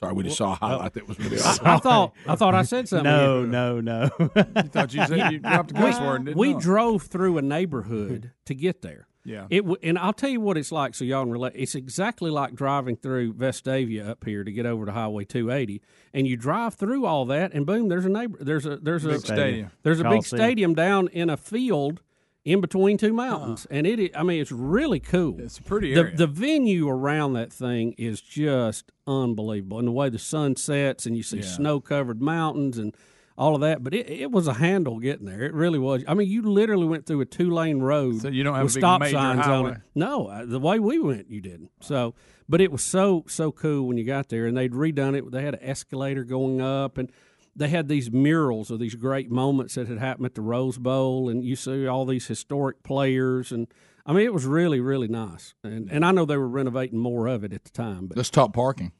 Sorry, 0.00 0.14
we 0.14 0.24
just 0.24 0.36
saw 0.36 0.52
a 0.52 0.54
highlight 0.56 0.94
that 0.94 1.06
was 1.06 1.16
really 1.20 1.38
I, 1.40 1.74
I 1.74 1.78
thought 1.78 2.12
I 2.26 2.34
thought 2.34 2.56
I 2.56 2.62
said 2.64 2.88
something. 2.88 3.04
No, 3.04 3.44
no, 3.46 3.80
no. 3.80 4.10
You 4.18 4.28
thought 4.64 4.92
you 4.92 5.06
said 5.06 5.32
you 5.32 5.38
dropped 5.40 5.70
a 5.70 5.74
We- 5.74 5.80
cuss 5.80 6.00
word 6.00 6.16
and 6.16 6.26
didn't 6.26 6.38
we 6.38 6.52
know 6.54 6.60
drove 6.60 7.02
through 7.04 7.38
a 7.38 7.42
neighborhood 7.42 8.32
to 8.46 8.54
get 8.54 8.82
there. 8.82 9.06
Yeah. 9.24 9.46
It 9.50 9.58
w- 9.60 9.76
and 9.82 9.98
I'll 9.98 10.12
tell 10.12 10.30
you 10.30 10.40
what 10.40 10.56
it's 10.58 10.72
like, 10.72 10.94
so 10.94 11.04
y'all 11.04 11.22
can 11.22 11.30
relate. 11.32 11.52
It's 11.54 11.74
exactly 11.74 12.30
like 12.30 12.54
driving 12.54 12.96
through 12.96 13.34
Vestavia 13.34 14.08
up 14.08 14.24
here 14.24 14.42
to 14.42 14.50
get 14.50 14.66
over 14.66 14.84
to 14.86 14.92
Highway 14.92 15.24
280, 15.24 15.80
and 16.12 16.26
you 16.26 16.36
drive 16.36 16.74
through 16.74 17.06
all 17.06 17.24
that, 17.26 17.52
and 17.52 17.64
boom, 17.64 17.88
there's 17.88 18.04
a 18.04 18.08
neighbor. 18.08 18.38
There's 18.40 18.66
a 18.66 18.76
there's 18.78 19.04
a 19.04 19.10
Big 19.10 19.20
stadium. 19.20 19.70
There's 19.84 20.00
a 20.00 20.04
big 20.08 20.24
stadium 20.24 20.74
down 20.74 21.08
in 21.08 21.30
a 21.30 21.36
field 21.36 22.00
in 22.44 22.60
between 22.60 22.98
two 22.98 23.12
mountains, 23.12 23.64
uh-huh. 23.66 23.76
and 23.78 23.86
it. 23.86 24.12
i- 24.16 24.20
I 24.20 24.22
mean, 24.24 24.40
it's 24.40 24.50
really 24.50 24.98
cool. 24.98 25.38
It's 25.40 25.58
a 25.58 25.62
pretty 25.62 25.94
the, 25.94 26.10
the 26.16 26.26
venue 26.26 26.88
around 26.88 27.34
that 27.34 27.52
thing 27.52 27.92
is 27.98 28.20
just 28.20 28.90
unbelievable, 29.06 29.78
and 29.78 29.86
the 29.86 29.92
way 29.92 30.08
the 30.08 30.18
sun 30.18 30.56
sets, 30.56 31.06
and 31.06 31.16
you 31.16 31.22
see 31.22 31.36
Yeah. 31.38 31.44
snow 31.46 31.80
covered 31.80 32.20
mountains 32.20 32.76
and 32.78 32.96
all 33.36 33.54
of 33.54 33.60
that. 33.62 33.82
But 33.82 33.94
it, 33.94 34.08
it 34.08 34.30
was 34.30 34.46
a 34.46 34.54
handle 34.54 34.98
getting 34.98 35.26
there. 35.26 35.42
It 35.42 35.54
really 35.54 35.78
was. 35.78 36.04
I 36.06 36.14
mean, 36.14 36.28
you 36.28 36.42
literally 36.42 36.86
went 36.86 37.06
through 37.06 37.20
a 37.20 37.26
two 37.26 37.50
lane 37.50 37.80
road. 37.80 38.20
So 38.20 38.28
you 38.28 38.44
don't 38.44 38.54
have 38.54 38.64
with 38.64 38.74
a 38.74 38.76
big 38.76 38.82
stop 38.82 39.00
major 39.00 39.16
signs 39.16 39.46
on 39.46 39.66
it. 39.66 39.78
No, 39.94 40.26
uh, 40.28 40.44
the 40.46 40.60
way 40.60 40.78
we 40.78 40.98
went, 40.98 41.30
you 41.30 41.40
didn't. 41.40 41.70
So, 41.80 42.14
but 42.48 42.60
it 42.60 42.70
was 42.70 42.82
so 42.82 43.24
so 43.28 43.52
cool 43.52 43.86
when 43.86 43.96
you 43.96 44.04
got 44.04 44.28
there, 44.28 44.46
and 44.46 44.56
they'd 44.56 44.72
redone 44.72 45.16
it. 45.16 45.30
They 45.30 45.42
had 45.42 45.54
an 45.54 45.62
escalator 45.62 46.24
going 46.24 46.60
up, 46.60 46.98
and 46.98 47.10
they 47.54 47.68
had 47.68 47.88
these 47.88 48.10
murals 48.10 48.70
of 48.70 48.78
these 48.78 48.94
great 48.94 49.30
moments 49.30 49.74
that 49.74 49.88
had 49.88 49.98
happened 49.98 50.26
at 50.26 50.34
the 50.34 50.42
Rose 50.42 50.78
Bowl, 50.78 51.28
and 51.28 51.44
you 51.44 51.56
see 51.56 51.86
all 51.86 52.06
these 52.06 52.26
historic 52.26 52.82
players, 52.82 53.52
and 53.52 53.68
I 54.06 54.12
mean, 54.12 54.24
it 54.24 54.34
was 54.34 54.46
really, 54.46 54.80
really 54.80 55.08
nice, 55.08 55.54
and 55.62 55.90
and 55.90 56.04
I 56.04 56.12
know 56.12 56.24
they 56.24 56.36
were 56.36 56.48
renovating 56.48 56.98
more 56.98 57.26
of 57.26 57.44
it 57.44 57.52
at 57.52 57.64
the 57.64 57.70
time. 57.70 58.06
But 58.06 58.16
Let's 58.16 58.30
talk 58.30 58.52
parking. 58.52 58.92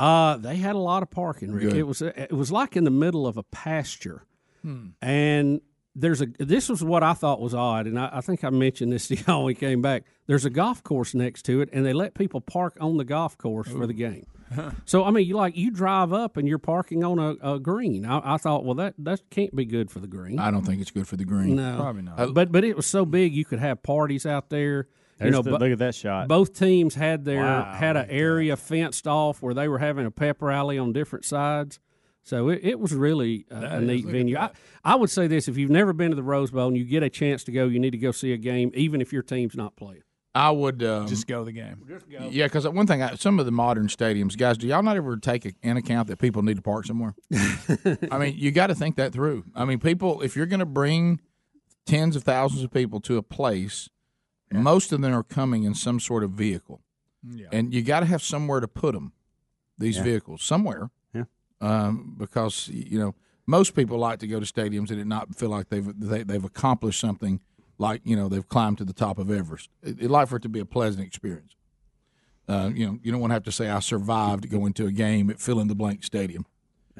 Uh, 0.00 0.36
they 0.38 0.56
had 0.56 0.74
a 0.74 0.78
lot 0.78 1.02
of 1.02 1.10
parking. 1.10 1.52
Rick. 1.52 1.74
It 1.74 1.82
was 1.84 2.02
it 2.02 2.32
was 2.32 2.50
like 2.50 2.76
in 2.76 2.84
the 2.84 2.90
middle 2.90 3.26
of 3.26 3.36
a 3.36 3.42
pasture, 3.42 4.24
Hmm. 4.62 4.88
and 5.02 5.60
there's 5.94 6.20
a. 6.22 6.26
This 6.38 6.68
was 6.68 6.82
what 6.84 7.02
I 7.02 7.14
thought 7.14 7.40
was 7.40 7.54
odd, 7.54 7.86
and 7.86 7.98
I, 7.98 8.10
I 8.14 8.20
think 8.20 8.44
I 8.44 8.50
mentioned 8.50 8.92
this 8.92 9.08
to 9.08 9.16
y'all 9.26 9.38
when 9.38 9.46
we 9.46 9.54
came 9.54 9.82
back. 9.82 10.04
There's 10.26 10.44
a 10.44 10.50
golf 10.50 10.82
course 10.82 11.14
next 11.14 11.42
to 11.46 11.60
it, 11.60 11.68
and 11.72 11.84
they 11.84 11.92
let 11.92 12.14
people 12.14 12.40
park 12.40 12.76
on 12.80 12.96
the 12.96 13.04
golf 13.04 13.36
course 13.36 13.68
for 13.68 13.86
the 13.86 13.94
game. 13.94 14.26
So 14.84 15.04
I 15.04 15.12
mean, 15.12 15.28
you 15.28 15.36
like 15.36 15.56
you 15.56 15.70
drive 15.70 16.12
up 16.12 16.36
and 16.36 16.48
you're 16.48 16.58
parking 16.58 17.04
on 17.04 17.20
a, 17.20 17.52
a 17.54 17.60
green. 17.60 18.04
I, 18.04 18.34
I 18.34 18.36
thought, 18.36 18.64
well, 18.64 18.74
that 18.74 18.94
that 18.98 19.20
can't 19.30 19.54
be 19.54 19.64
good 19.64 19.92
for 19.92 20.00
the 20.00 20.08
green. 20.08 20.40
I 20.40 20.50
don't 20.50 20.66
think 20.66 20.80
it's 20.82 20.90
good 20.90 21.06
for 21.06 21.16
the 21.16 21.24
green. 21.24 21.54
No, 21.54 21.76
Probably 21.76 22.02
not. 22.02 22.18
Uh, 22.18 22.26
but 22.32 22.50
but 22.50 22.64
it 22.64 22.74
was 22.74 22.84
so 22.86 23.06
big 23.06 23.32
you 23.32 23.44
could 23.44 23.60
have 23.60 23.80
parties 23.84 24.26
out 24.26 24.50
there. 24.50 24.88
There's 25.20 25.28
you 25.28 25.36
know, 25.36 25.42
the- 25.42 25.50
bo- 25.50 25.56
look 25.58 25.70
at 25.72 25.78
that 25.78 25.94
shot. 25.94 26.26
Both 26.28 26.58
teams 26.58 26.94
had 26.96 27.24
their 27.24 27.42
Wow, 27.42 27.72
had 27.74 27.96
an 27.96 28.06
area 28.10 28.56
fenced 28.56 29.06
off 29.06 29.40
where 29.42 29.54
they 29.54 29.68
were 29.68 29.78
having 29.78 30.06
a 30.06 30.10
pep 30.10 30.42
rally 30.42 30.78
on 30.78 30.92
different 30.92 31.24
sides. 31.24 31.78
So 32.22 32.48
it, 32.48 32.60
it 32.62 32.80
was 32.80 32.92
really 32.94 33.46
a, 33.50 33.56
a 33.56 33.60
That 33.60 33.82
is- 33.82 33.86
neat 33.88 34.06
venue. 34.06 34.36
I, 34.38 34.50
I 34.84 34.94
would 34.96 35.10
say 35.10 35.26
this: 35.26 35.46
if 35.46 35.56
you've 35.56 35.70
never 35.70 35.92
been 35.92 36.10
to 36.10 36.16
the 36.16 36.22
Rose 36.22 36.50
Bowl 36.50 36.68
and 36.68 36.76
you 36.76 36.84
get 36.84 37.02
a 37.02 37.10
chance 37.10 37.44
to 37.44 37.52
go, 37.52 37.66
you 37.66 37.78
need 37.78 37.90
to 37.92 37.98
go 37.98 38.10
see 38.12 38.32
a 38.32 38.36
game, 38.36 38.70
even 38.74 39.00
if 39.00 39.12
your 39.12 39.22
team's 39.22 39.54
not 39.54 39.76
playing. 39.76 40.02
I 40.32 40.52
would 40.52 40.80
um, 40.84 41.08
Just 41.08 41.26
go 41.26 41.40
to 41.40 41.44
the 41.44 41.50
game. 41.52 41.82
Go. 41.88 41.98
Yeah, 42.30 42.46
because 42.46 42.66
one 42.68 42.86
thing, 42.86 43.02
I, 43.02 43.16
some 43.16 43.40
of 43.40 43.46
the 43.46 43.50
modern 43.52 43.88
stadiums, 43.88 44.38
guys, 44.38 44.56
do 44.56 44.68
y'all 44.68 44.80
not 44.80 44.96
ever 44.96 45.16
take 45.16 45.44
a, 45.44 45.52
in 45.60 45.76
account 45.76 46.06
that 46.06 46.18
people 46.20 46.42
need 46.42 46.54
to 46.54 46.62
park 46.62 46.86
somewhere? 46.86 47.16
I 48.12 48.18
mean, 48.18 48.34
you 48.36 48.52
got 48.52 48.68
to 48.68 48.76
think 48.76 48.94
that 48.94 49.12
through. 49.12 49.44
I 49.56 49.64
mean, 49.64 49.80
people, 49.80 50.22
if 50.22 50.36
you're 50.36 50.46
going 50.46 50.60
to 50.60 50.66
bring 50.66 51.20
tens 51.84 52.14
of 52.14 52.22
thousands 52.22 52.62
of 52.62 52.70
people 52.70 53.00
to 53.00 53.16
a 53.16 53.24
place, 53.24 53.88
most 54.52 54.92
of 54.92 55.00
them 55.00 55.14
are 55.14 55.22
coming 55.22 55.64
in 55.64 55.74
some 55.74 56.00
sort 56.00 56.24
of 56.24 56.30
vehicle, 56.32 56.80
Yeah. 57.22 57.48
and 57.52 57.72
you 57.74 57.82
got 57.82 58.00
to 58.00 58.06
have 58.06 58.22
somewhere 58.22 58.60
to 58.60 58.68
put 58.68 58.94
them. 58.94 59.12
These 59.78 59.96
Yeah. 59.96 60.02
vehicles 60.04 60.42
somewhere, 60.42 60.90
Yeah. 61.14 61.24
um, 61.60 62.14
because 62.18 62.68
you 62.68 62.98
know 62.98 63.14
most 63.46 63.74
people 63.74 63.98
like 63.98 64.18
to 64.20 64.26
go 64.26 64.38
to 64.40 64.46
stadiums 64.46 64.90
and 64.90 65.00
it 65.00 65.06
not 65.06 65.34
feel 65.36 65.48
like 65.48 65.68
they've 65.70 65.98
they, 65.98 66.22
they've 66.22 66.44
accomplished 66.44 67.00
something 67.00 67.40
like 67.78 68.02
you 68.04 68.14
know 68.16 68.28
they've 68.28 68.48
climbed 68.48 68.76
to 68.78 68.84
the 68.84 68.92
top 68.92 69.18
of 69.18 69.30
Everest. 69.30 69.70
It, 69.82 70.00
would 70.02 70.10
like 70.10 70.28
for 70.28 70.36
it 70.36 70.42
to 70.42 70.48
be 70.48 70.60
a 70.60 70.66
pleasant 70.66 71.06
experience. 71.06 71.54
Uh, 72.48 72.70
you 72.74 72.84
know, 72.84 72.98
you 73.02 73.12
don't 73.12 73.20
want 73.20 73.30
to 73.30 73.34
have 73.34 73.44
to 73.44 73.52
say 73.52 73.70
I 73.70 73.78
survived 73.80 74.50
going 74.50 74.72
to 74.74 74.86
a 74.86 74.92
game 74.92 75.30
at 75.30 75.38
fill 75.40 75.60
in 75.60 75.68
the 75.68 75.74
blank 75.74 76.02
stadium. 76.04 76.44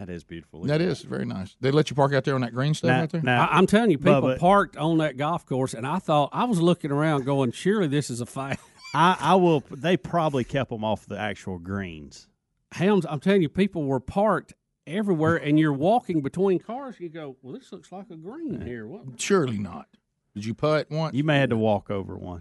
That 0.01 0.09
is 0.09 0.24
beautiful. 0.24 0.62
That 0.64 0.80
is 0.80 1.03
very 1.03 1.26
nice. 1.26 1.57
They 1.61 1.70
let 1.70 1.90
you 1.90 1.94
park 1.94 2.14
out 2.14 2.24
there 2.24 2.34
on 2.34 2.40
that 2.40 2.55
green 2.55 2.72
stuff 2.72 2.88
Now- 2.88 3.03
out 3.03 3.11
there. 3.11 3.20
now- 3.22 3.46
I, 3.46 3.59
I'm 3.59 3.66
telling 3.66 3.90
you, 3.90 3.98
people 3.98 4.14
Bubba- 4.22 4.38
parked 4.38 4.78
on 4.78 4.96
that 4.98 5.18
golf 5.18 5.44
course, 5.44 5.74
and 5.74 5.86
I 5.86 5.98
thought 5.98 6.30
I 6.32 6.44
was 6.44 6.59
looking 6.59 6.90
around, 6.90 7.26
going, 7.26 7.53
"Surely 7.53 7.86
this 7.86 8.09
is 8.09 8.22
a 8.22 8.26
fight." 8.26 8.59
I, 8.94 9.16
I 9.20 9.34
will. 9.34 9.62
They 9.70 9.98
probably 9.98 10.42
kept 10.42 10.70
them 10.70 10.84
off 10.84 11.05
the 11.05 11.18
actual 11.18 11.59
greens. 11.59 12.28
Helms, 12.72 13.05
I'm 13.11 13.20
telling 13.20 13.42
you, 13.42 13.51
people 13.51 13.84
were 13.84 14.01
parked 14.01 14.55
everywhere, 14.86 15.36
and 15.36 15.59
you're 15.59 15.72
walking 15.72 16.22
between 16.22 16.61
cars. 16.61 16.96
You 16.98 17.11
go, 17.11 17.36
"Well, 17.42 17.53
this 17.53 17.70
looks 17.70 17.92
like 17.92 18.07
a 18.11 18.16
green 18.16 18.62
here." 18.62 18.86
What? 18.86 19.20
Surely 19.20 19.59
not. 19.59 19.86
Did 20.34 20.46
you 20.46 20.55
putt 20.55 20.90
once? 20.90 21.14
You 21.14 21.24
may 21.24 21.40
have 21.40 21.51
to 21.51 21.59
walk 21.59 21.90
over 21.90 22.16
one. 22.16 22.40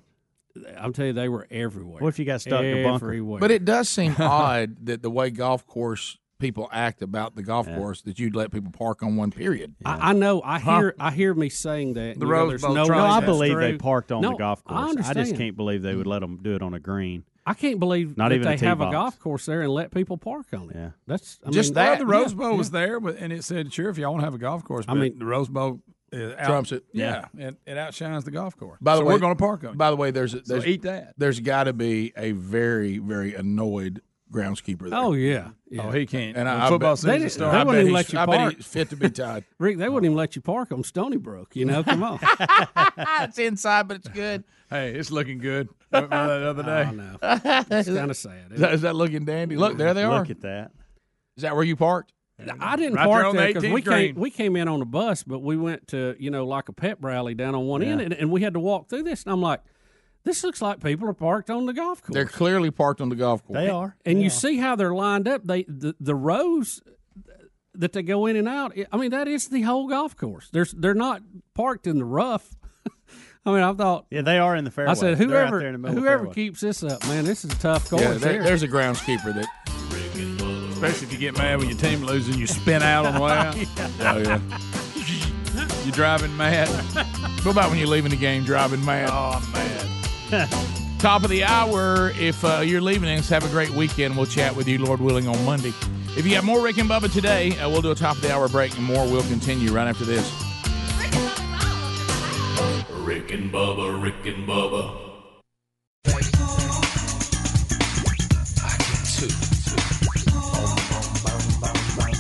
I'm 0.78 0.94
telling 0.94 1.08
you, 1.10 1.14
they 1.14 1.28
were 1.30 1.46
everywhere. 1.52 2.02
What 2.02 2.08
if 2.08 2.20
you 2.20 2.26
got 2.26 2.40
stuck 2.40 2.64
in 2.64 2.78
a 2.80 2.84
bunker? 2.84 3.08
Everywhere. 3.08 3.40
But 3.42 3.52
it 3.52 3.66
does 3.66 3.90
seem 3.90 4.16
odd 4.20 4.86
that 4.86 5.02
the 5.02 5.10
way 5.12 5.30
golf 5.30 5.66
course 5.68 6.18
people 6.40 6.70
act 6.72 7.02
about 7.02 7.36
the 7.36 7.44
golf 7.44 7.68
course 7.68 8.02
that 8.04 8.18
you'd 8.18 8.36
let 8.36 8.52
people 8.52 8.72
park 8.72 9.04
on 9.04 9.16
one 9.16 9.32
period. 9.32 9.76
I, 9.86 10.10
I 10.10 10.14
know. 10.14 10.42
I 10.44 10.60
hear. 10.60 10.96
I 11.00 11.12
hear 11.12 11.34
me 11.34 11.50
saying 11.50 11.94
that. 11.94 12.20
The 12.20 12.26
you 12.26 12.32
know, 12.32 12.38
Rose 12.46 12.62
Bowl 12.62 12.74
no, 12.74 12.86
No, 12.86 13.06
I 13.06 13.20
that. 13.20 13.26
believe 13.26 13.58
they 13.58 13.78
parked 13.78 14.12
on 14.12 14.22
No, 14.22 14.32
the 14.32 14.38
golf 14.38 14.64
course. 14.64 14.96
I, 15.06 15.14
just 15.14 15.36
can't 15.36 15.56
believe 15.56 15.82
they 15.82 15.96
would 15.96 16.08
let 16.08 16.20
them 16.20 16.40
do 16.42 16.56
it 16.56 16.62
on 16.62 16.74
a 16.74 16.80
green. 16.80 17.24
I 17.46 17.54
can't 17.54 17.80
believe 17.80 18.16
Not 18.18 18.30
that 18.30 18.36
even 18.36 18.48
they 18.48 18.58
tee 18.58 18.66
have 18.66 18.80
a 18.82 18.92
golf 18.92 19.20
course 19.20 19.46
there 19.46 19.62
and 19.62 19.72
let 19.72 19.92
people 19.92 20.18
park 20.18 20.48
on 20.54 20.70
it. 20.70 20.76
Yeah. 20.76 20.90
That's 21.08 21.40
I 21.46 21.50
Just 21.52 21.70
mean, 21.70 21.74
that. 21.76 21.90
Well, 21.90 21.98
the 22.00 22.06
Rose 22.06 22.32
yeah, 22.32 22.38
Bowl 22.38 22.58
was 22.58 22.72
there, 22.72 23.00
but 23.00 23.18
and 23.18 23.34
it 23.34 23.44
said, 23.44 23.74
"Sure, 23.74 23.90
if 23.90 23.98
y'all 23.98 24.12
want 24.12 24.22
to 24.22 24.26
have 24.26 24.36
a 24.36 24.40
golf 24.40 24.64
course." 24.64 24.86
I 24.88 24.94
mean- 24.94 25.18
the 25.20 25.26
Rose 25.26 25.50
Bowl 25.50 25.82
uh, 26.14 26.32
out, 26.38 26.46
Trumps 26.46 26.72
it. 26.72 26.84
Yeah, 26.92 27.26
It, 27.38 27.56
it 27.66 27.78
outshines 27.78 28.24
the 28.24 28.32
golf 28.32 28.58
course. 28.58 28.80
By 28.82 28.96
the 28.96 29.02
so 29.02 29.06
way, 29.06 29.14
we're 29.14 29.20
going 29.20 29.36
to 29.36 29.40
park 29.40 29.64
on. 29.64 29.78
By 29.78 29.90
the 29.92 29.96
way, 29.96 30.12
there's 30.12 30.32
So 30.32 30.40
there's 30.46 30.66
eat 30.66 30.82
that. 30.84 31.14
there's 31.18 31.40
got 31.40 31.66
to 31.66 31.74
be 31.74 32.14
a 32.18 32.32
very 32.32 32.98
very 32.98 33.36
annoyed 33.36 34.02
groundskeeper 34.32 34.90
there. 34.90 35.00
Oh 35.00 35.14
yeah. 35.14 35.48
Oh, 35.50 35.54
yeah. 35.70 35.82
Oh, 35.88 35.92
he 35.92 36.06
can't. 36.06 36.38
And 36.38 36.48
When 36.48 36.48
I- 36.48 36.66
I 36.66 36.70
football 36.70 36.92
bet- 36.92 36.98
season 36.98 37.10
They 37.12 37.18
didn't- 37.20 37.32
starts. 37.32 37.54
they 37.54 37.60
I 37.60 37.64
wouldn't 37.64 37.76
bet 37.78 37.82
even 37.82 37.94
let 37.94 38.14
you 38.14 38.20
I 38.20 38.26
bet 38.26 38.38
park. 38.38 38.56
he's 38.56 38.66
fit 38.66 38.90
to 38.90 38.96
be 38.96 39.10
tied. 39.10 39.44
Rick, 39.60 39.78
they 39.78 39.90
wouldn't 39.90 40.06
even 40.06 40.18
let 40.18 40.36
you 40.36 40.42
park 40.42 40.72
on 40.72 40.84
Stony 40.84 41.18
Brook. 41.18 41.56
You 41.56 41.66
know, 41.66 41.84
come 41.84 42.04
on. 42.04 42.20
it's 43.22 43.40
inside, 43.40 43.88
but 43.88 43.98
it's 43.98 44.08
good. 44.10 44.44
Hey, 44.70 44.92
it's 44.94 45.12
looking 45.12 45.40
good. 45.40 45.70
Went 45.92 46.10
by 46.10 46.28
that 46.28 46.44
other 46.44 46.64
day. 46.64 46.86
oh 46.88 46.92
no, 46.92 47.18
it's 47.24 47.90
kind 47.90 48.12
of 48.12 48.18
sad. 48.18 48.52
Is 48.52 48.60
that, 48.60 48.74
is 48.74 48.82
that 48.82 48.96
looking 48.96 49.26
dandy? 49.26 49.56
Look, 49.58 49.78
there 49.78 49.94
they 49.94 50.04
are. 50.04 50.20
Look 50.20 50.30
at 50.30 50.42
that. 50.42 50.72
Is 51.38 51.44
that 51.44 51.56
where 51.56 51.64
you 51.64 51.76
parked? 51.76 52.14
I 52.62 52.78
didn't 52.78 52.94
Right 52.94 53.06
park 53.06 53.34
there 53.34 53.48
because 53.48 53.64
18th 53.64 53.74
we 53.74 53.82
green. 53.82 53.98
came 54.14 54.16
we 54.16 54.30
came 54.30 54.56
in 54.56 54.70
on 54.70 54.82
a 54.82 54.86
bus, 54.86 55.24
but 55.24 55.40
we 55.40 55.58
went 55.58 55.88
to 55.90 56.16
you 56.20 56.32
know 56.32 56.46
like 56.46 56.70
a 56.70 56.74
pep 56.74 57.00
rally 57.02 57.34
down 57.34 57.54
on 57.54 57.66
one 57.66 57.82
end, 57.84 58.00
and, 58.00 58.14
and 58.14 58.32
we 58.32 58.42
had 58.42 58.54
to 58.54 58.62
walk 58.62 58.88
through 58.90 59.04
this, 59.04 59.24
and 59.24 59.34
I'm 59.34 59.42
like, 59.42 59.60
this 60.30 60.44
looks 60.44 60.62
like 60.62 60.82
people 60.84 61.08
are 61.10 61.14
parked 61.14 61.50
on 61.50 61.66
the 61.66 61.74
golf 61.74 62.02
course. 62.04 62.14
They're 62.14 62.26
clearly 62.26 62.70
parked 62.72 63.02
on 63.02 63.10
the 63.10 63.16
golf 63.16 63.44
course. 63.46 63.58
They 63.58 63.70
are. 63.70 63.96
and 64.06 64.18
They 64.18 64.22
you 64.22 64.28
are. 64.28 64.30
see 64.32 64.58
how 64.58 64.76
they're 64.76 64.94
lined 64.94 65.28
up. 65.28 65.44
They 65.44 65.64
the, 65.64 65.96
the 66.00 66.16
rows 66.16 66.82
that 67.74 67.94
they 67.94 68.04
go 68.04 68.26
in 68.28 68.36
and 68.36 68.48
out. 68.48 68.78
I 68.92 68.98
mean, 68.98 69.12
that 69.12 69.28
is 69.28 69.48
the 69.48 69.62
whole 69.64 69.88
golf 69.88 70.16
course. 70.16 70.50
There's 70.52 70.72
they're 70.72 70.94
not 70.94 71.22
parked 71.56 71.88
in 71.88 71.98
the 71.98 72.06
rough. 72.06 72.56
I 73.46 73.52
mean, 73.54 73.64
I 73.64 73.74
thought. 73.74 74.06
Yeah, 74.12 74.22
they 74.22 74.38
are 74.38 74.56
in 74.56 74.64
the 74.66 74.72
fairway. 74.72 74.92
I 74.92 74.94
said, 74.96 75.18
They're 75.18 75.28
out 75.28 75.30
whoever 75.50 75.60
there 75.60 75.68
in 75.70 75.74
the 75.74 75.80
middle 75.80 75.96
the 75.96 76.02
whoever 76.02 76.28
keeps 76.28 76.62
this 76.62 76.84
up, 76.84 77.06
man, 77.08 77.26
this 77.26 77.44
is 77.46 77.52
a 77.52 77.58
tough 77.58 77.90
course. 77.90 78.02
Yeah, 78.04 78.14
there- 78.14 78.44
there's 78.44 78.64
a 78.64 78.68
groundskeeper 78.68 79.34
that. 79.34 79.48
Especially 80.74 81.08
if 81.08 81.14
you 81.14 81.20
get 81.20 81.38
mad 81.38 81.58
when 81.60 81.68
your 81.68 81.78
team 81.78 82.04
loses 82.04 82.30
and 82.30 82.40
you 82.40 82.48
spin 82.48 82.82
out 82.82 83.06
on 83.06 83.16
the 83.16 83.22
way 83.22 83.32
out. 83.32 83.56
Oh 84.00 84.18
yeah. 84.18 84.40
You're 85.84 85.92
driving 85.94 86.36
mad. 86.38 86.68
What 87.44 87.52
about 87.54 87.70
when 87.70 87.80
you're 87.80 87.88
leaving 87.88 88.12
the 88.12 88.18
game 88.18 88.44
driving 88.46 88.84
mad? 88.86 89.10
Oh, 89.12 89.40
man. 89.54 89.99
Top 91.00 91.24
of 91.24 91.30
the 91.32 91.44
hour. 91.44 92.12
If 92.12 92.46
uh, 92.46 92.60
you're 92.60 92.82
leaving 92.82 93.10
us, 93.10 93.30
have 93.30 93.44
a 93.44 93.50
great 93.50 93.72
weekend. 93.72 94.16
We'll 94.16 94.28
chat 94.28 94.56
with 94.56 94.68
you, 94.68 94.78
Lord 94.78 95.02
willing, 95.02 95.28
on 95.28 95.44
Monday. 95.44 95.74
If 96.16 96.26
you 96.26 96.32
got 96.32 96.44
more 96.44 96.62
Rick 96.62 96.78
and 96.78 96.88
Bubba 96.88 97.12
today, 97.12 97.58
uh, 97.58 97.68
we'll 97.68 97.82
do 97.82 97.90
a 97.90 97.96
top 97.96 98.18
of 98.18 98.22
the 98.22 98.32
hour 98.32 98.48
break, 98.48 98.76
and 98.78 98.84
more 98.84 99.06
will 99.06 99.24
continue 99.24 99.72
right 99.72 99.88
after 99.88 100.06
this. 100.06 100.32
Rick 102.92 103.32
and 103.32 103.52
Bubba, 103.52 104.02
Rick 104.02 104.26
and 104.26 104.48
Bubba. 104.48 105.08
Two 109.18 109.49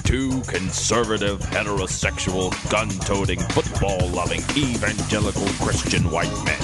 conservative, 0.09 1.39
heterosexual, 1.39 2.49
gun 2.71 2.89
toting, 3.05 3.39
football 3.49 4.07
loving, 4.09 4.41
evangelical 4.57 5.45
Christian 5.63 6.09
white 6.09 6.33
men. 6.43 6.59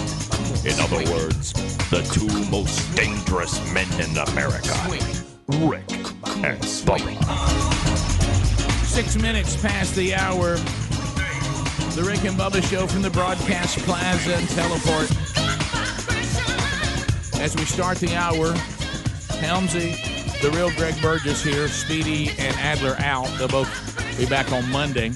In 0.66 0.80
other 0.80 0.98
words, 1.12 1.54
the 1.92 2.02
two 2.12 2.28
most 2.50 2.96
dangerous 2.96 3.60
men 3.72 3.88
in 4.02 4.18
America 4.30 4.74
Rick 5.60 5.92
and 6.44 6.66
Bubba. 6.66 7.16
Six 8.84 9.16
minutes 9.16 9.56
past 9.62 9.94
the 9.94 10.16
hour. 10.16 10.56
The 11.94 12.04
Rick 12.04 12.24
and 12.26 12.36
Bubba 12.36 12.68
Show 12.68 12.88
from 12.88 13.04
the 13.04 13.12
Broadcast 13.12 13.78
Plaza 13.80 14.38
and 14.38 14.50
Teleport. 14.50 15.12
As 17.40 17.56
we 17.56 17.66
start 17.66 18.00
the 18.00 18.16
hour, 18.16 18.54
Helmsy, 19.38 20.25
the 20.46 20.52
real 20.52 20.70
Greg 20.72 21.02
Burgess 21.02 21.44
here, 21.44 21.68
Speedy 21.68 22.30
and 22.38 22.56
Adler 22.58 22.96
out. 23.00 23.26
They'll 23.40 23.48
both 23.48 24.18
be 24.18 24.28
back 24.28 24.52
on 24.52 24.70
Monday. 24.70 25.10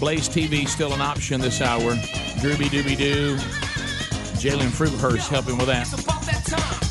Blaze 0.00 0.28
TV 0.28 0.66
still 0.66 0.92
an 0.92 1.00
option 1.00 1.40
this 1.40 1.60
hour. 1.60 1.92
Drooby 2.40 2.66
Dooby 2.66 2.96
Doo. 2.96 3.36
Jalen 4.36 4.70
Fruithurst 4.70 5.28
helping 5.28 5.56
with 5.56 5.66
that. 5.68 6.85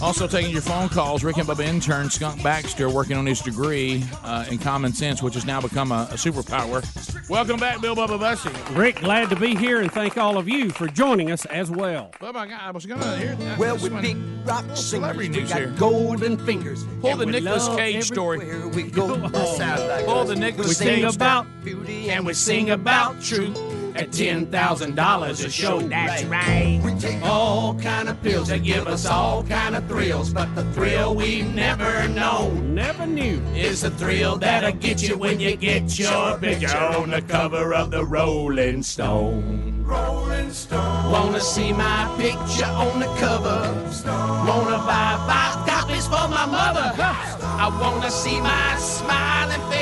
Also 0.00 0.28
taking 0.28 0.52
your 0.52 0.62
phone 0.62 0.88
calls, 0.88 1.24
Rick 1.24 1.38
and 1.38 1.48
Bubba 1.48 1.64
intern 1.64 2.08
Skunk 2.08 2.40
Baxter 2.40 2.88
working 2.88 3.16
on 3.16 3.26
his 3.26 3.40
degree 3.40 4.04
uh, 4.22 4.44
in 4.48 4.56
common 4.56 4.92
sense, 4.92 5.24
which 5.24 5.34
has 5.34 5.44
now 5.44 5.60
become 5.60 5.90
a, 5.90 6.06
a 6.12 6.14
superpower. 6.14 6.84
Welcome 7.28 7.58
back, 7.58 7.80
Bill 7.80 7.96
Bubba 7.96 8.16
Bussey. 8.18 8.50
Rick, 8.76 9.00
glad 9.00 9.28
to 9.30 9.36
be 9.36 9.56
here, 9.56 9.80
and 9.80 9.90
thank 9.90 10.16
all 10.16 10.38
of 10.38 10.48
you 10.48 10.70
for 10.70 10.86
joining 10.86 11.32
us 11.32 11.46
as 11.46 11.68
well. 11.68 12.12
Bubba, 12.20 12.48
I, 12.52 12.68
I 12.68 12.70
was 12.70 12.86
going 12.86 13.00
to 13.00 13.16
hear 13.16 13.34
that. 13.34 13.58
Well, 13.58 13.74
This 13.74 13.90
with 13.90 14.00
big 14.00 14.16
rock 14.44 14.64
celebrity 14.76 15.32
singers, 15.32 15.48
we 15.48 15.54
got 15.54 15.58
here. 15.68 15.78
golden 15.78 16.38
fingers. 16.46 16.84
Pull 17.00 17.16
the 17.16 17.26
we 17.26 17.32
Nicolas 17.32 17.66
love 17.66 17.76
Cage 17.78 18.04
story. 18.04 18.40
everywhere 18.40 18.68
We 18.68 18.82
go. 18.84 19.16
That 19.16 19.48
sounds 19.56 19.82
like 19.82 20.04
Pull 20.06 20.18
us. 20.20 20.28
the 20.28 20.36
Nicolas 20.36 20.68
We 20.68 20.74
sing 20.74 21.04
about 21.04 21.46
beauty 21.64 22.08
and 22.10 22.24
we 22.24 22.34
sing 22.34 22.70
about 22.70 23.20
truth 23.20 23.56
at 23.98 24.12
ten 24.12 24.46
thousand 24.46 24.94
dollars 24.94 25.42
a 25.44 25.50
show. 25.50 25.80
That's 25.80 26.24
right. 26.24 26.80
We 26.84 26.94
take 26.94 27.22
All 27.22 27.74
kind 27.74 28.08
of 28.08 28.22
pills 28.22 28.48
that 28.48 28.62
give 28.62 28.86
us 28.86 29.06
all 29.06 29.42
kind 29.44 29.74
of 29.76 29.86
thrills, 29.88 30.32
but 30.32 30.54
the 30.54 30.64
thrill 30.72 31.14
we've 31.14 31.52
never 31.54 32.06
known 32.08 32.74
Never 32.74 33.06
knew. 33.06 33.40
is 33.54 33.82
the 33.82 33.90
thrill 33.90 34.36
that'll 34.36 34.72
get 34.72 35.02
you 35.02 35.16
when 35.18 35.40
you 35.40 35.56
get 35.56 35.98
your 35.98 36.38
picture 36.38 36.76
on 36.76 37.10
the 37.10 37.22
cover 37.22 37.74
of 37.74 37.90
the 37.90 38.04
Rolling 38.04 38.82
Stone. 38.82 39.84
Rolling 39.84 40.52
Stone. 40.52 41.10
Wanna 41.10 41.40
see 41.40 41.72
my 41.72 42.14
picture 42.18 42.66
on 42.66 43.00
the 43.00 43.06
cover. 43.18 43.90
Stone. 43.92 44.46
Wanna 44.46 44.78
buy 44.78 45.16
five 45.26 45.66
copies 45.66 46.04
for 46.06 46.28
my 46.28 46.46
mother. 46.46 46.92
I 47.00 47.68
wanna 47.80 48.10
see 48.10 48.40
my 48.40 48.76
smiling 48.78 49.60
face 49.70 49.77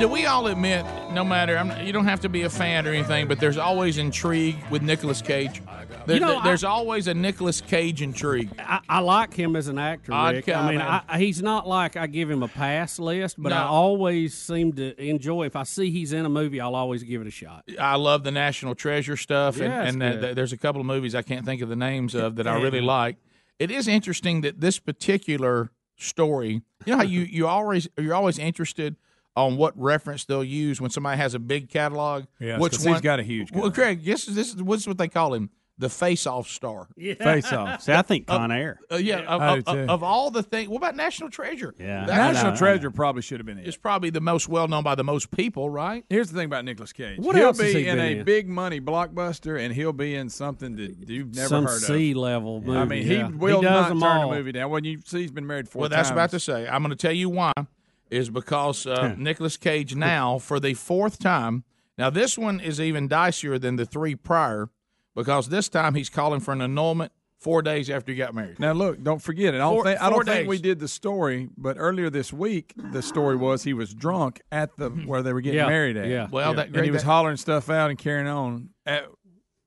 Do 0.00 0.08
we 0.08 0.24
all 0.24 0.46
admit, 0.46 0.86
no 1.12 1.22
matter, 1.22 1.58
I'm, 1.58 1.86
you 1.86 1.92
don't 1.92 2.06
have 2.06 2.20
to 2.20 2.30
be 2.30 2.40
a 2.42 2.48
fan 2.48 2.86
or 2.86 2.90
anything, 2.90 3.28
but 3.28 3.38
there's 3.38 3.58
always 3.58 3.98
intrigue 3.98 4.56
with 4.70 4.80
Nicolas 4.80 5.20
Cage. 5.20 5.60
There- 6.06 6.14
You 6.16 6.20
know, 6.20 6.28
there- 6.36 6.42
there's 6.44 6.64
always 6.64 7.06
a 7.06 7.12
Nicolas 7.12 7.60
Cage 7.60 8.00
intrigue. 8.00 8.48
I, 8.58 8.80
I 8.88 9.00
like 9.00 9.34
him 9.34 9.56
as 9.56 9.68
an 9.68 9.78
actor. 9.78 10.12
Rick. 10.12 10.48
I 10.48 10.70
mean. 10.70 10.80
I, 10.80 11.18
he's 11.18 11.42
not 11.42 11.68
like 11.68 11.98
I 11.98 12.06
give 12.06 12.30
him 12.30 12.42
a 12.42 12.48
pass 12.48 12.98
list, 12.98 13.36
but 13.42 13.52
I 13.52 13.64
always 13.64 14.32
seem 14.32 14.72
to 14.74 14.98
enjoy. 14.98 15.44
If 15.44 15.54
I 15.54 15.64
see 15.64 15.90
he's 15.90 16.14
in 16.14 16.24
a 16.24 16.30
movie, 16.30 16.62
I'll 16.62 16.74
always 16.76 17.02
give 17.02 17.20
it 17.20 17.26
a 17.26 17.30
shot. 17.30 17.64
I 17.78 17.96
love 17.96 18.24
the 18.24 18.30
National 18.32 18.74
Treasure 18.74 19.18
stuff, 19.18 19.56
and, 19.56 19.64
Yeah, 19.64 19.82
and 19.82 20.00
that- 20.00 20.20
good. 20.22 20.36
there's 20.36 20.54
a 20.54 20.58
couple 20.58 20.80
of 20.80 20.86
movies 20.86 21.14
I 21.14 21.20
can't 21.20 21.44
think 21.44 21.60
of 21.60 21.68
the 21.68 21.76
names 21.76 22.14
of 22.14 22.36
that 22.36 22.46
I 22.46 22.58
really 22.58 22.80
like. 22.80 23.16
It 23.58 23.70
is 23.70 23.86
interesting 23.86 24.40
that 24.40 24.62
this 24.62 24.78
particular 24.78 25.70
story, 25.98 26.62
you 26.86 26.92
know 26.92 26.96
how 26.96 27.02
you 27.02 27.20
you 27.20 27.46
always 27.46 27.86
you're 27.98 28.14
always 28.14 28.38
interested 28.38 28.96
on 29.46 29.56
what 29.56 29.72
reference 29.80 30.24
they'll 30.24 30.44
use 30.44 30.80
when 30.80 30.90
somebody 30.90 31.16
has 31.18 31.34
a 31.34 31.38
big 31.38 31.68
catalog. 31.68 32.24
Yes, 32.38 32.60
which 32.60 32.72
'cause 32.72 32.84
he's 32.84 33.00
got 33.00 33.20
a 33.20 33.22
huge 33.22 33.50
Well, 33.52 33.70
Craig, 33.70 34.04
guess 34.04 34.24
this 34.26 34.54
is 34.54 34.62
what's 34.62 34.86
what 34.86 34.98
they 34.98 35.08
call 35.08 35.34
him. 35.34 35.50
The 35.78 35.88
face-off 35.88 36.46
star. 36.46 36.88
Yeah. 36.94 37.14
Face 37.14 37.50
Off. 37.54 37.80
See, 37.80 37.92
I 37.94 38.02
think 38.02 38.26
Con 38.26 38.52
Air. 38.52 38.78
Uh, 38.92 38.96
yeah, 38.96 39.20
of, 39.20 39.40
I 39.40 39.56
of, 39.56 39.64
do, 39.64 39.72
too. 39.72 39.78
of 39.90 40.02
all 40.02 40.30
the 40.30 40.42
things, 40.42 40.68
what 40.68 40.76
about 40.76 40.94
National 40.94 41.30
Treasure? 41.30 41.74
Yeah. 41.78 42.04
That- 42.04 42.34
National 42.34 42.54
Treasure 42.54 42.90
probably 42.90 43.22
should 43.22 43.38
have 43.40 43.46
been 43.46 43.56
in. 43.56 43.64
is 43.64 43.78
probably 43.78 44.10
the 44.10 44.20
most 44.20 44.46
well 44.46 44.68
known 44.68 44.82
by 44.84 44.94
the 44.94 45.04
most 45.04 45.30
people, 45.30 45.70
right? 45.70 46.04
Here's 46.10 46.28
the 46.30 46.36
thing 46.36 46.44
about 46.44 46.66
Nicolas 46.66 46.92
Cage. 46.92 47.18
What 47.18 47.34
he'll 47.34 47.46
else 47.46 47.58
be 47.58 47.72
he 47.72 47.86
in 47.88 47.98
a 47.98 48.18
in? 48.18 48.24
big 48.24 48.46
money 48.46 48.78
blockbuster, 48.78 49.58
and 49.58 49.72
he'll 49.74 49.94
be 49.94 50.14
in 50.14 50.28
something 50.28 50.76
that 50.76 51.08
you've 51.08 51.34
never 51.34 51.48
Some 51.48 51.64
heard 51.64 51.76
of. 51.76 51.82
sea 51.84 52.12
level 52.12 52.60
movie. 52.60 52.78
I 52.78 52.84
mean, 52.84 53.06
yeah. 53.06 53.28
he 53.28 53.32
will 53.32 53.62
does 53.62 53.70
not 53.70 53.88
them 53.88 54.00
turn 54.00 54.16
all. 54.18 54.32
a 54.32 54.36
movie 54.36 54.52
down. 54.52 54.68
When 54.70 54.84
you 54.84 54.98
see 55.06 55.22
he's 55.22 55.30
been 55.32 55.46
married 55.46 55.66
four 55.66 55.80
Well, 55.80 55.88
that's 55.88 56.10
times. 56.10 56.16
about 56.18 56.30
to 56.32 56.40
say. 56.40 56.68
I'm 56.68 56.82
going 56.82 56.90
to 56.90 56.94
tell 56.96 57.10
you 57.12 57.30
why. 57.30 57.52
Is 58.10 58.28
because 58.30 58.86
uh, 58.86 59.14
Nicolas 59.16 59.56
Cage 59.56 59.94
now 59.94 60.38
for 60.38 60.58
the 60.60 60.74
fourth 60.74 61.18
time. 61.18 61.64
Now 61.96 62.10
this 62.10 62.36
one 62.36 62.58
is 62.60 62.80
even 62.80 63.08
dicier 63.08 63.60
than 63.60 63.76
the 63.76 63.86
three 63.86 64.14
prior, 64.16 64.68
because 65.14 65.48
this 65.48 65.68
time 65.68 65.94
he's 65.94 66.08
calling 66.08 66.40
for 66.40 66.52
an 66.52 66.60
annulment 66.62 67.12
four 67.38 67.62
days 67.62 67.88
after 67.88 68.10
he 68.12 68.18
got 68.18 68.34
married. 68.34 68.58
Now 68.58 68.72
look, 68.72 69.02
don't 69.02 69.22
forget 69.22 69.54
it. 69.54 69.58
I 69.58 69.60
don't, 69.60 69.74
Four- 69.76 69.84
think, 69.84 70.02
I 70.02 70.10
don't 70.10 70.26
think 70.26 70.48
we 70.48 70.58
did 70.58 70.78
the 70.78 70.88
story, 70.88 71.48
but 71.56 71.76
earlier 71.78 72.10
this 72.10 72.32
week 72.32 72.74
the 72.76 73.00
story 73.02 73.36
was 73.36 73.62
he 73.64 73.72
was 73.74 73.94
drunk 73.94 74.40
at 74.50 74.76
the 74.76 74.90
where 74.90 75.22
they 75.22 75.32
were 75.32 75.40
getting 75.40 75.58
Yeah, 75.58 75.66
married 75.68 75.96
at. 75.96 76.08
yeah. 76.08 76.28
Well, 76.30 76.54
that 76.54 76.66
and 76.66 76.74
great- 76.74 76.84
he 76.86 76.90
was 76.90 77.02
that- 77.02 77.06
hollering 77.08 77.36
stuff 77.36 77.70
out 77.70 77.90
and 77.90 77.98
carrying 77.98 78.26
on 78.28 78.70
at, 78.86 79.06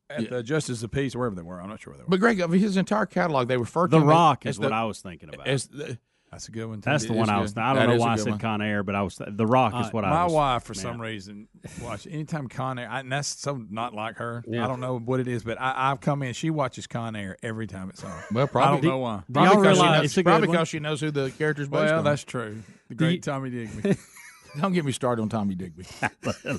at 0.09 0.29
the 0.29 0.43
Justice 0.43 0.83
of 0.83 0.91
Peace, 0.91 1.15
wherever 1.15 1.33
they 1.35 1.41
were. 1.41 1.61
I'm 1.61 1.69
not 1.69 1.81
sure 1.81 1.93
where 1.93 1.97
they 1.99 2.03
were. 2.03 2.09
But 2.09 2.19
Greg, 2.19 2.41
of 2.41 2.51
his 2.51 2.77
entire 2.77 3.05
catalog, 3.05 3.47
they 3.47 3.57
refer 3.57 3.87
to 3.87 3.99
The 3.99 4.05
Rock 4.05 4.45
as 4.45 4.55
is 4.55 4.59
what 4.59 4.71
I 4.73 4.83
was 4.85 4.99
thinking 5.01 5.29
about. 5.33 5.47
as 5.47 5.67
the- 5.67 5.97
That's 6.33 6.47
a 6.47 6.51
good 6.51 6.65
one. 6.65 6.81
Too. 6.81 6.89
That's 6.89 7.05
the 7.05 7.13
It 7.13 7.17
one 7.17 7.23
is 7.25 7.29
I 7.29 7.35
good. 7.35 7.41
was. 7.41 7.57
I 7.57 7.73
don't 7.73 7.87
know 7.89 7.95
why 7.97 8.13
I 8.13 8.15
said 8.17 8.29
one. 8.31 8.39
Con 8.39 8.61
Air, 8.61 8.83
but 8.83 8.95
I 8.95 9.01
was. 9.03 9.19
The 9.25 9.45
Rock 9.45 9.73
is 9.79 9.87
Uh, 9.87 9.89
what 9.91 10.03
I 10.05 10.09
My 10.09 10.23
was. 10.25 10.33
wife, 10.33 10.63
for 10.63 10.73
yeah. 10.73 10.81
some 10.81 11.01
reason, 11.01 11.47
watch 11.81 12.05
anytime 12.07 12.47
Con 12.49 12.77
Air, 12.79 12.89
I, 12.89 12.99
and 12.99 13.11
that's 13.11 13.27
so 13.39 13.63
not 13.69 13.93
like 13.93 14.17
her. 14.17 14.43
Yeah. 14.47 14.65
I 14.65 14.67
don't 14.67 14.79
know 14.79 14.99
what 14.99 15.19
it 15.19 15.27
is, 15.27 15.43
but 15.43 15.59
I, 15.61 15.91
I've 15.91 16.01
come 16.01 16.23
in. 16.23 16.33
She 16.33 16.49
watches 16.49 16.87
Con 16.87 17.15
Air 17.15 17.37
every 17.43 17.67
time 17.67 17.89
it's 17.89 18.03
on. 18.03 18.11
Well, 18.31 18.43
I 18.43 18.47
probably 18.47 18.81
don't 18.81 18.89
know 18.91 18.97
why. 18.99 19.17
Do 19.27 19.33
Probably 19.33 19.61
because 19.61 19.77
she 19.77 19.83
knows, 19.83 20.03
It's 20.05 20.17
a 20.17 20.19
good 20.23 20.25
probably 20.29 20.47
one. 20.47 20.55
because 20.55 20.67
she 20.69 20.79
knows 20.79 21.01
who 21.01 21.11
the 21.11 21.31
character's 21.31 21.67
based 21.69 21.83
Well, 21.85 21.99
on. 21.99 22.03
that's 22.03 22.23
true. 22.23 22.61
The 22.89 22.93
you- 22.93 22.97
great 22.97 23.23
Tommy 23.23 23.49
Digby. 23.49 23.95
Don't 24.59 24.73
get 24.73 24.85
me 24.85 24.91
started 24.91 25.21
on 25.21 25.29
Tommy 25.29 25.55
Digby. 25.55 25.85
I 26.03 26.09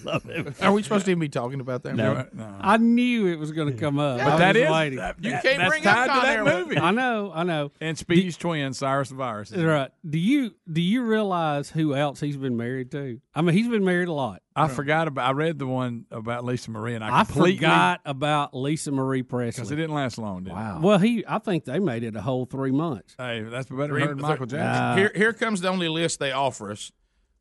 love 0.05 0.25
him. 0.25 0.55
Are 0.61 0.73
we 0.73 0.83
supposed 0.83 1.05
to 1.05 1.13
even 1.13 1.21
be 1.21 1.29
talking 1.29 1.61
about 1.61 1.85
that? 1.85 1.95
No. 1.95 2.27
no. 2.33 2.57
I 2.61 2.77
knew 2.77 3.29
it 3.29 3.39
was 3.39 3.53
going 3.53 3.73
to 3.73 3.79
come 3.79 3.99
up. 3.99 4.21
I 4.21 4.25
But 4.25 4.37
that 4.39 4.55
was 4.57 4.65
is 4.65 4.71
waiting. 4.71 4.99
that- 4.99 5.17
You 5.23 5.31
that- 5.31 5.43
can't 5.45 5.59
that's 5.59 5.69
bring 5.71 5.87
up 5.87 6.07
to 6.07 6.13
Con 6.13 6.23
that 6.25 6.37
Air. 6.39 6.45
movie. 6.45 6.79
I 6.79 6.91
know. 6.91 7.31
I 7.35 7.45
know. 7.45 7.71
And 7.81 7.97
Speedy's 7.97 8.37
twin, 8.37 8.73
Cyrus 8.75 9.11
the 9.11 9.15
Virus. 9.15 9.53
is. 9.53 9.63
Right. 9.63 9.91
Do 10.09 10.19
you 10.19 10.55
do 10.71 10.81
you 10.81 11.03
realize 11.05 11.71
who 11.71 11.95
else 11.95 12.21
he's 12.21 12.37
been 12.37 12.57
married 12.57 12.91
to? 12.93 13.21
I 13.35 13.43
mean, 13.43 13.55
he's 13.57 13.69
been 13.69 13.85
married 13.85 14.09
a 14.09 14.13
lot. 14.13 14.43
I 14.57 14.69
forgot 14.69 15.09
about. 15.09 15.29
I 15.29 15.33
read 15.33 15.59
the 15.59 15.67
one 15.67 16.07
about 16.13 16.45
Lisa 16.45 16.71
Marie, 16.71 16.95
and 16.95 17.03
I, 17.03 17.21
I 17.21 17.25
forgot 17.25 18.01
about 18.05 18.55
Lisa 18.55 18.93
Marie 18.93 19.25
Presley 19.25 19.51
because 19.63 19.73
it 19.73 19.77
didn't 19.77 19.95
last 19.97 20.17
long. 20.17 20.45
Did 20.45 20.53
it? 20.53 20.81
Well, 20.81 20.99
he 20.99 21.25
I 21.27 21.39
think 21.41 21.65
they 21.65 21.81
made 21.81 22.05
it 22.05 22.15
a 22.15 22.21
whole 22.23 22.47
three 22.47 22.71
months. 22.71 23.17
Hey, 23.19 23.43
that's 23.43 23.69
better 23.69 23.99
than 23.99 24.21
Michael 24.21 24.47
Jackson. 24.47 24.61
Uh, 24.85 24.97
here, 24.97 25.13
here 25.15 25.33
comes 25.33 25.61
the 25.61 25.69
only 25.69 25.89
list 25.89 26.21
they 26.21 26.31
offer 26.31 26.71
us. 26.71 26.93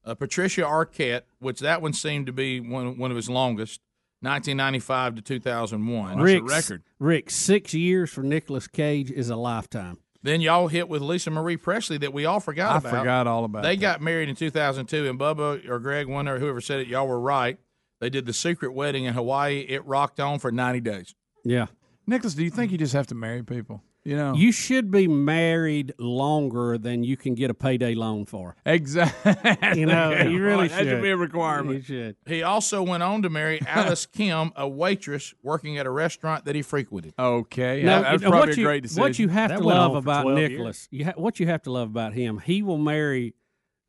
Uh, 0.05 0.15
Patricia 0.15 0.61
Arquette, 0.61 1.21
which 1.39 1.59
that 1.61 1.81
one 1.81 1.93
seemed 1.93 2.25
to 2.25 2.33
be 2.33 2.59
one, 2.59 2.97
one 2.97 3.09
of 3.11 3.15
his 3.15 3.29
longest, 3.29 3.79
1995 4.21 5.15
to 5.15 5.21
2001. 5.21 6.19
Rick's- 6.19 6.51
record. 6.51 6.83
Rick, 6.99 7.29
six 7.29 7.73
years 7.73 8.09
for 8.09 8.23
Nicolas 8.23 8.67
Cage 8.67 9.11
is 9.11 9.29
a 9.29 9.35
lifetime. 9.35 9.97
Then 10.21 10.39
y'all 10.39 10.67
hit 10.69 10.87
with 10.87 11.01
Lisa 11.01 11.31
Marie 11.31 11.57
Presley 11.57 11.97
that 11.97 12.13
we 12.13 12.25
all 12.25 12.39
forgot 12.39 12.75
I 12.75 12.77
about. 12.77 12.99
forgot 12.99 13.27
all 13.27 13.43
about. 13.43 13.63
They 13.63 13.75
that. 13.75 13.81
got 13.81 14.01
married 14.01 14.29
in 14.29 14.35
2002, 14.35 15.09
and 15.09 15.19
Bubba 15.19 15.67
or 15.69 15.79
Greg, 15.79 16.07
one 16.07 16.27
or 16.29 16.39
whoever 16.39 16.61
said 16.61 16.79
it, 16.79 16.87
y'all 16.87 17.07
were 17.07 17.19
right. 17.19 17.57
They 17.99 18.09
did 18.09 18.25
the 18.25 18.33
secret 18.33 18.73
wedding 18.73 19.03
in 19.05 19.13
Hawaii. 19.13 19.65
It 19.67 19.85
rocked 19.85 20.19
on 20.19 20.39
for 20.39 20.51
90 20.51 20.79
days. 20.81 21.13
Yeah. 21.43 21.67
Nicolas. 22.07 22.33
Do 22.35 22.43
you 22.43 22.49
think 22.49 22.71
you 22.71 22.77
just 22.77 22.93
have 22.93 23.07
to 23.07 23.15
marry 23.15 23.43
people? 23.43 23.81
You 24.05 24.17
know, 24.17 24.33
You 24.35 24.51
should 24.51 24.91
be 24.91 25.07
married 25.07 25.93
longer 25.97 26.77
than 26.77 27.05
you 27.05 27.15
can 27.15 27.35
get 27.35 27.49
a 27.49 27.53
payday 27.53 27.95
loan 27.95 28.25
for. 28.25 28.55
exactly. 28.65 29.79
You 29.79 29.85
know, 29.85 30.11
you 30.11 30.43
really 30.43 30.67
should. 30.67 30.77
that 30.77 30.83
should 30.91 31.01
be 31.01 31.07
a 31.07 31.11
You 31.11 31.17
requirement. 31.17 31.85
should. 31.85 32.17
He 32.25 32.43
also 32.43 32.83
went 32.83 33.01
on 33.01 33.21
to 33.21 33.29
marry 33.29 33.61
Alice 33.65 34.05
Kim, 34.05 34.51
a 34.57 34.67
waitress 34.67 35.33
working 35.41 35.77
at 35.77 35.85
a 35.85 35.89
restaurant 35.89 36.43
that 36.45 36.55
he 36.55 36.61
frequented. 36.61 37.13
Okay, 37.17 37.81
Now, 37.83 38.01
that, 38.01 38.11
that's 38.11 38.23
probably 38.23 38.39
what 38.39 38.49
a 38.49 38.55
you, 38.59 38.65
great 38.65 38.83
decision. 38.83 39.01
What 39.01 39.19
you 39.19 39.29
have 39.29 39.49
That 39.51 39.59
to 39.59 39.63
love 39.63 39.95
about 39.95 40.27
Nicolas, 40.27 40.89
you 40.91 41.05
ha- 41.05 41.13
what 41.15 41.39
you 41.39 41.47
have 41.47 41.61
to 41.63 41.71
love 41.71 41.87
about 41.89 42.13
him, 42.13 42.39
he 42.39 42.61
will 42.61 42.77
marry 42.77 43.35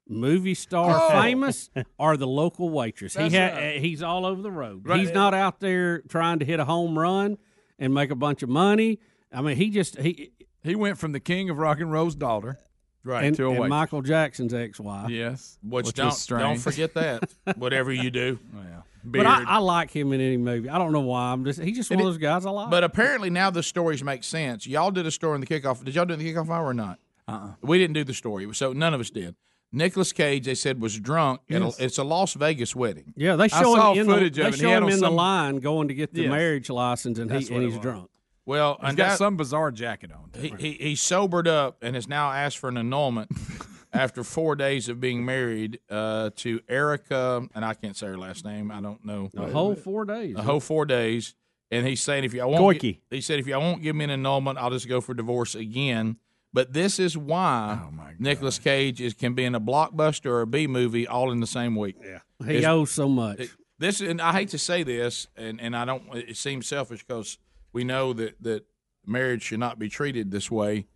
movie 0.08 0.54
star 0.54 0.96
Oh. 1.00 1.20
famous 1.22 1.70
or 1.98 2.16
the 2.16 2.26
local 2.28 2.70
waitress. 2.70 3.14
He 3.16 3.30
ha- 3.36 3.54
right. 3.56 3.80
he's 3.80 4.02
all 4.02 4.26
over 4.26 4.42
the 4.42 4.50
road. 4.52 4.86
Right. 4.86 5.00
He's 5.00 5.12
not 5.12 5.34
out 5.34 5.58
there 5.60 6.02
trying 6.02 6.38
to 6.38 6.44
hit 6.44 6.60
a 6.60 6.64
home 6.64 6.96
run 6.96 7.36
and 7.80 7.92
make 7.92 8.10
a 8.10 8.14
bunch 8.16 8.42
of 8.44 8.48
money. 8.48 9.00
I 9.34 9.40
mean, 9.42 9.56
he 9.56 9.70
just 9.70 9.98
he 9.98 10.30
he 10.62 10.74
went 10.74 10.98
from 10.98 11.12
the 11.12 11.20
king 11.20 11.50
of 11.50 11.58
rock 11.58 11.80
and 11.80 11.90
roll's 11.90 12.14
daughter, 12.14 12.58
right, 13.04 13.24
and, 13.24 13.36
to 13.36 13.50
and. 13.50 13.68
Michael 13.68 14.00
Jackson's 14.02 14.54
ex-wife. 14.54 15.10
yes, 15.10 15.58
Which, 15.62 15.84
was 15.86 15.92
don't 15.92 16.12
strange. 16.12 16.42
don't 16.42 16.58
forget 16.58 16.94
that. 16.94 17.30
Whatever 17.56 17.92
you 17.92 18.10
do, 18.10 18.38
Well, 18.54 18.84
But 19.04 19.26
I, 19.26 19.44
I 19.44 19.58
like 19.58 19.90
him 19.90 20.12
in 20.12 20.20
any 20.20 20.36
movie. 20.38 20.68
I 20.68 20.78
don't 20.78 20.92
know 20.92 21.00
why. 21.00 21.32
I'm 21.32 21.44
just 21.44 21.60
he's 21.60 21.76
just 21.76 21.90
one 21.90 22.00
of 22.00 22.06
those 22.06 22.18
guys 22.18 22.46
I 22.46 22.50
like. 22.50 22.70
But 22.70 22.84
apparently 22.84 23.28
now 23.30 23.50
the 23.50 23.62
stories 23.62 24.02
make 24.04 24.24
sense. 24.24 24.66
Y'all 24.66 24.90
did 24.90 25.06
a 25.06 25.10
story 25.10 25.34
in 25.34 25.40
the 25.40 25.46
kickoff. 25.46 25.84
Did 25.84 25.94
y'all 25.94 26.04
do 26.06 26.16
the 26.16 26.32
kickoff 26.32 26.48
hour 26.48 26.66
or 26.66 26.74
not? 26.74 26.98
Uh-uh. 27.28 27.52
We 27.62 27.78
didn't 27.78 27.94
do 27.94 28.04
the 28.04 28.14
story, 28.14 28.52
so 28.54 28.72
none 28.72 28.94
of 28.94 29.00
us 29.00 29.10
did. 29.10 29.34
Nicolas 29.72 30.12
Cage, 30.12 30.44
they 30.46 30.54
said, 30.54 30.80
was 30.80 31.00
drunk. 31.00 31.40
at 31.50 31.60
a- 31.60 31.72
it's 31.80 31.98
a 31.98 32.04
Las 32.04 32.34
Vegas 32.34 32.76
wedding. 32.76 33.12
yeah, 33.16 33.34
they 33.34 33.44
I 33.44 33.48
show 33.48 33.74
saw 33.74 33.92
him 33.92 34.00
in 34.00 34.06
footage 34.06 34.36
the, 34.36 34.42
of 34.42 34.44
they 34.44 34.48
it. 34.50 34.54
He 34.54 34.60
show 34.60 34.70
him 34.76 34.84
on 34.84 34.92
in 34.92 35.00
the 35.00 35.10
line 35.10 35.56
going 35.56 35.88
to 35.88 35.94
get 35.94 36.14
the 36.14 36.22
Yes. 36.22 36.30
marriage 36.30 36.70
license, 36.70 37.18
and 37.18 37.28
he 37.32 37.52
and 37.52 37.64
he's 37.64 37.76
drunk. 37.78 38.08
Well, 38.46 38.76
He's 38.80 38.88
and 38.90 38.96
got 38.98 39.08
that- 39.10 39.18
some 39.18 39.36
bizarre 39.36 39.70
jacket 39.70 40.10
on. 40.12 40.30
he, 40.40 40.52
he 40.58 40.72
he 40.72 40.96
sobered 40.96 41.48
up 41.48 41.78
and 41.82 41.94
has 41.94 42.06
now 42.08 42.30
asked 42.30 42.58
for 42.58 42.68
an 42.68 42.76
annulment 42.76 43.30
after 43.92 44.22
four 44.24 44.54
days 44.56 44.88
of 44.88 45.00
being 45.00 45.24
married 45.24 45.78
uh, 45.88 46.30
to 46.36 46.60
Erica, 46.68 47.46
and 47.54 47.64
I 47.64 47.74
can't 47.74 47.96
say 47.96 48.06
her 48.08 48.18
last 48.18 48.44
name. 48.44 48.70
I 48.70 48.80
don't 48.80 49.04
know. 49.04 49.30
A 49.36 49.50
whole 49.50 49.74
four 49.74 50.04
days. 50.04 50.36
a 50.36 50.42
whole 50.42 50.60
four 50.60 50.84
days, 50.84 51.34
and 51.70 51.86
he's 51.86 52.02
saying 52.02 52.24
if 52.24 52.34
y'all 52.34 52.50
won't, 52.50 52.78
Koike. 52.78 52.98
he 53.10 53.20
said 53.20 53.38
if 53.38 53.46
y'all 53.46 53.60
won't 53.60 53.82
give 53.82 53.96
me 53.96 54.04
an 54.04 54.10
annulment, 54.10 54.58
I'll 54.58 54.70
just 54.70 54.88
go 54.88 55.00
for 55.00 55.14
divorce 55.14 55.54
again. 55.54 56.16
But 56.52 56.72
this 56.72 57.00
is 57.00 57.16
why 57.18 57.80
Oh, 57.84 57.90
my 57.90 58.04
God. 58.12 58.20
Nicolas 58.20 58.58
Cage 58.60 59.00
is 59.00 59.12
can 59.14 59.34
be 59.34 59.44
in 59.44 59.56
a 59.56 59.60
blockbuster 59.60 60.26
or 60.26 60.42
a 60.42 60.46
B 60.46 60.68
movie 60.68 61.04
all 61.04 61.32
in 61.32 61.40
the 61.40 61.48
same 61.48 61.74
week. 61.74 61.96
Yeah, 62.00 62.18
He 62.46 62.64
owes 62.64 62.92
so 62.92 63.08
much. 63.08 63.48
this 63.80 64.00
and 64.00 64.20
I 64.20 64.30
hate 64.32 64.50
to 64.50 64.58
say 64.58 64.82
this, 64.84 65.26
and, 65.36 65.60
and 65.60 65.74
I 65.74 65.84
don't. 65.84 66.04
It 66.14 66.36
seems 66.36 66.68
selfish 66.68 67.04
because 67.04 67.38
we 67.74 67.84
know 67.84 68.12
that 68.14 68.42
that 68.42 68.64
marriage 69.06 69.42
should 69.42 69.60
not 69.60 69.78
be 69.78 69.88
treated 69.90 70.30
this 70.30 70.50
way, 70.50 70.86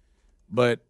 but 0.50 0.80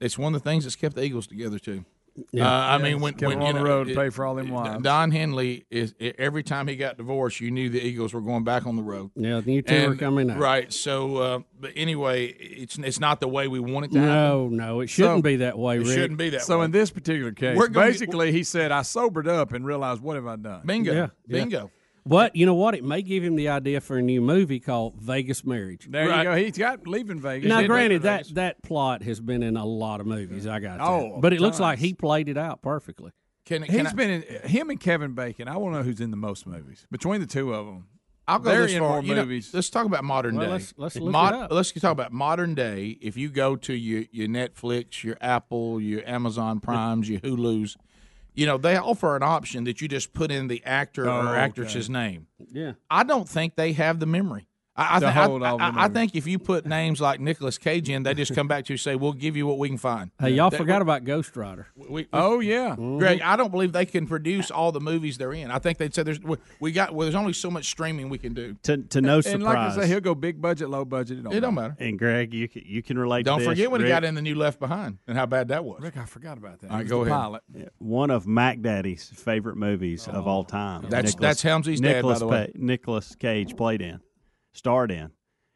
it's 0.00 0.18
one 0.18 0.34
of 0.34 0.42
the 0.42 0.48
things 0.48 0.64
that's 0.64 0.76
kept 0.76 0.96
the 0.96 1.02
Eagles 1.02 1.26
together 1.26 1.58
too. 1.58 1.84
Yeah. 2.32 2.48
Uh, 2.48 2.50
I 2.74 2.78
mean, 2.78 2.98
when, 3.00 3.12
kept 3.14 3.28
when 3.28 3.40
on 3.40 3.46
you 3.54 3.60
the 3.60 3.64
road 3.64 3.88
it- 3.90 3.96
pay 3.96 4.10
for 4.10 4.24
all 4.26 4.34
them 4.34 4.50
wives. 4.50 4.82
Don 4.82 5.12
Henley 5.12 5.66
is 5.70 5.94
every 6.00 6.42
time 6.42 6.66
he 6.66 6.74
got 6.74 6.96
divorced, 6.96 7.40
you 7.40 7.52
knew 7.52 7.70
the 7.70 7.80
Eagles 7.80 8.12
were 8.12 8.20
going 8.20 8.42
back 8.42 8.66
on 8.66 8.74
the 8.74 8.82
road. 8.82 9.12
yeah, 9.14 9.38
you 9.46 9.62
two 9.62 9.72
are 9.74 9.90
And- 9.92 10.00
coming 10.00 10.28
out. 10.28 10.36
Right. 10.38 10.72
So, 10.72 11.16
uh, 11.18 11.38
but 11.60 11.70
anyway, 11.76 12.26
it's 12.26 12.76
it's 12.76 12.98
not 12.98 13.20
the 13.20 13.28
way 13.28 13.46
we 13.46 13.60
want 13.60 13.86
it 13.86 13.92
to 13.92 14.00
happen. 14.00 14.14
No, 14.16 14.48
no, 14.48 14.80
it 14.80 14.88
shouldn't 14.88 15.18
So- 15.18 15.22
be 15.22 15.36
that 15.36 15.56
way, 15.56 15.76
It 15.76 15.86
Rick. 15.86 15.88
shouldn't 15.90 16.18
be 16.18 16.30
that 16.30 16.42
So 16.42 16.58
way. 16.58 16.64
in 16.64 16.70
this 16.72 16.90
particular 16.90 17.30
case, 17.30 17.56
We're 17.56 17.68
gonna 17.68 17.86
get- 17.86 17.92
basically, 18.00 18.32
he 18.32 18.42
said, 18.42 18.72
"I 18.72 18.82
sobered 18.82 19.28
up 19.28 19.52
and 19.52 19.64
realized 19.64 20.02
what 20.02 20.16
have 20.16 20.26
I 20.26 20.34
done." 20.34 20.62
Bingo. 20.66 20.92
Yeah, 20.92 20.98
yeah. 21.28 21.38
Bingo. 21.38 21.70
But 22.08 22.34
you 22.34 22.46
know 22.46 22.54
what? 22.54 22.74
It 22.74 22.84
may 22.84 23.02
give 23.02 23.22
him 23.22 23.36
the 23.36 23.48
idea 23.48 23.80
for 23.82 23.98
a 23.98 24.02
new 24.02 24.20
movie 24.22 24.60
called 24.60 24.96
Vegas 25.00 25.44
Marriage. 25.44 25.86
There 25.90 26.08
Right. 26.08 26.18
you 26.18 26.24
go. 26.24 26.36
He's 26.36 26.56
got 26.58 26.86
leaving 26.86 27.20
Vegas. 27.20 27.48
Now, 27.48 27.60
Did 27.60 27.66
granted, 27.68 28.02
that 28.02 28.20
Vegas. 28.20 28.32
that 28.32 28.62
plot 28.62 29.02
has 29.02 29.20
been 29.20 29.42
in 29.42 29.56
a 29.56 29.64
lot 29.66 30.00
of 30.00 30.06
movies. 30.06 30.46
I 30.46 30.58
got 30.60 30.78
Oh, 30.80 31.12
that. 31.14 31.20
but 31.20 31.32
it 31.34 31.40
looks 31.40 31.60
like 31.60 31.78
he 31.78 31.92
played 31.92 32.28
it 32.30 32.38
out 32.38 32.62
perfectly. 32.62 33.10
Can, 33.44 33.62
He's 33.62 33.76
can 33.76 33.86
I- 33.86 33.92
been 33.92 34.10
in 34.22 34.48
him 34.48 34.70
and 34.70 34.80
Kevin 34.80 35.12
Bacon. 35.12 35.48
I 35.48 35.56
want 35.58 35.74
to 35.74 35.78
know 35.80 35.84
who's 35.84 36.00
in 36.00 36.10
the 36.10 36.16
most 36.16 36.46
movies 36.46 36.86
between 36.90 37.20
the 37.20 37.26
two 37.26 37.52
of 37.54 37.66
them. 37.66 37.86
I'll 38.26 38.38
go 38.38 38.50
They're 38.50 38.62
this 38.62 38.72
in 38.74 38.80
far. 38.80 38.88
more 38.88 39.02
You 39.02 39.14
know, 39.14 39.22
movies. 39.22 39.54
let's 39.54 39.70
talk 39.70 39.86
about 39.86 40.04
modern 40.04 40.36
Well, 40.36 40.44
day. 40.46 40.52
let's- 40.52 40.74
let's 40.76 40.96
look 40.96 41.12
Mod- 41.12 41.32
it 41.34 41.40
up. 41.40 41.52
Let's 41.52 41.72
talk 41.72 41.92
about 41.92 42.12
modern 42.12 42.54
day. 42.54 42.98
If 43.00 43.16
you 43.16 43.30
go 43.30 43.56
to 43.56 43.72
your, 43.74 44.04
your 44.12 44.28
Netflix, 44.28 45.02
your 45.02 45.16
Apple, 45.22 45.80
your 45.80 46.02
Amazon 46.06 46.60
Primes, 46.60 47.08
your 47.08 47.20
Hulu's, 47.20 47.78
you 48.38 48.46
know 48.46 48.56
they 48.56 48.76
offer 48.76 49.16
an 49.16 49.22
option 49.24 49.64
that 49.64 49.80
you 49.80 49.88
just 49.88 50.12
put 50.14 50.30
in 50.30 50.46
the 50.46 50.62
actor 50.64 51.08
Oh, 51.08 51.16
or 51.16 51.28
okay. 51.30 51.38
actress's 51.40 51.90
name. 51.90 52.28
Yeah. 52.52 52.74
I 52.88 53.02
don't 53.02 53.28
think 53.28 53.56
they 53.56 53.72
have 53.72 53.98
the 53.98 54.06
memory. 54.06 54.46
I, 54.78 54.96
I, 54.96 55.00
To 55.00 55.10
hold 55.10 55.42
I, 55.42 55.50
all 55.50 55.60
I- 55.60 55.72
I 55.84 55.88
think 55.88 56.14
if 56.14 56.26
you 56.26 56.38
put 56.38 56.64
names 56.64 57.00
like 57.00 57.18
Nicolas 57.20 57.58
Cage 57.58 57.88
in, 57.90 58.04
they 58.04 58.14
just 58.14 58.34
come 58.34 58.46
back 58.46 58.64
to 58.66 58.72
you 58.72 58.74
and 58.74 58.80
say, 58.80 58.94
"We'll 58.94 59.12
give 59.12 59.36
you 59.36 59.46
what 59.46 59.58
we 59.58 59.68
can 59.68 59.76
find." 59.76 60.12
Hey, 60.20 60.30
y'all 60.30 60.50
That- 60.50 60.56
forgot 60.56 60.82
about 60.82 61.04
Ghost 61.04 61.36
Rider. 61.36 61.66
we, 61.74 61.88
we- 61.88 62.08
Oh 62.12 62.38
yeah, 62.40 62.70
mm-hmm. 62.70 62.98
Greg. 62.98 63.20
I 63.20 63.36
don't 63.36 63.50
believe 63.50 63.72
they 63.72 63.86
can 63.86 64.06
produce 64.06 64.50
all 64.50 64.70
the 64.70 64.80
movies 64.80 65.18
they're 65.18 65.32
in. 65.32 65.50
I 65.50 65.58
think 65.58 65.78
they'd 65.78 65.92
say 65.92 66.04
there's 66.04 66.20
we- 66.20 66.36
we 66.60 66.72
got 66.72 66.94
well. 66.94 67.06
There's 67.06 67.14
only 67.14 67.32
so 67.32 67.50
much 67.50 67.66
streaming 67.66 68.08
we 68.08 68.18
can 68.18 68.34
do. 68.34 68.56
To, 68.62 68.76
to 68.76 69.00
no 69.00 69.20
surprise. 69.20 69.34
And 69.34 69.42
like 69.42 69.56
I 69.58 69.74
say, 69.74 69.88
he'll 69.88 70.00
go 70.00 70.14
big 70.14 70.40
budget, 70.40 70.70
low 70.70 70.84
budget. 70.84 71.18
It 71.18 71.22
don't, 71.24 71.32
It 71.32 71.40
don't 71.40 71.54
matter. 71.54 71.76
And 71.80 71.98
Greg, 71.98 72.32
you 72.32 72.48
can, 72.48 72.62
you 72.64 72.82
can 72.82 72.98
relate. 72.98 73.24
Don't 73.24 73.38
to 73.40 73.44
this. 73.44 73.50
forget 73.50 73.70
when 73.70 73.80
he 73.80 73.88
got 73.88 74.04
in 74.04 74.14
the 74.14 74.22
new 74.22 74.36
Left 74.36 74.60
Behind 74.60 74.98
and 75.08 75.18
how 75.18 75.26
bad 75.26 75.48
that 75.48 75.64
was. 75.64 75.82
Rick, 75.82 75.96
I 75.96 76.04
forgot 76.04 76.38
about 76.38 76.60
that. 76.60 76.70
All 76.70 76.76
right, 76.76 76.88
go 76.88 77.00
ahead. 77.02 77.12
Pilot. 77.12 77.42
One 77.78 78.10
of 78.10 78.26
Mac 78.26 78.60
Daddy's 78.60 79.08
favorite 79.08 79.56
movies 79.56 80.06
of 80.06 80.26
oh. 80.26 80.30
all 80.30 80.44
time. 80.44 80.82
That's- 80.88 81.14
that's 81.16 81.42
Helmsley's 81.42 81.80
dad, 81.80 81.88
by 81.88 81.94
Nicolas 81.94 82.18
the 82.20 82.26
way. 82.26 82.52
Nicolas 82.54 83.14
Cage 83.16 83.56
played 83.56 83.80
in, 83.82 84.00
starred 84.58 84.90
in, 84.90 85.10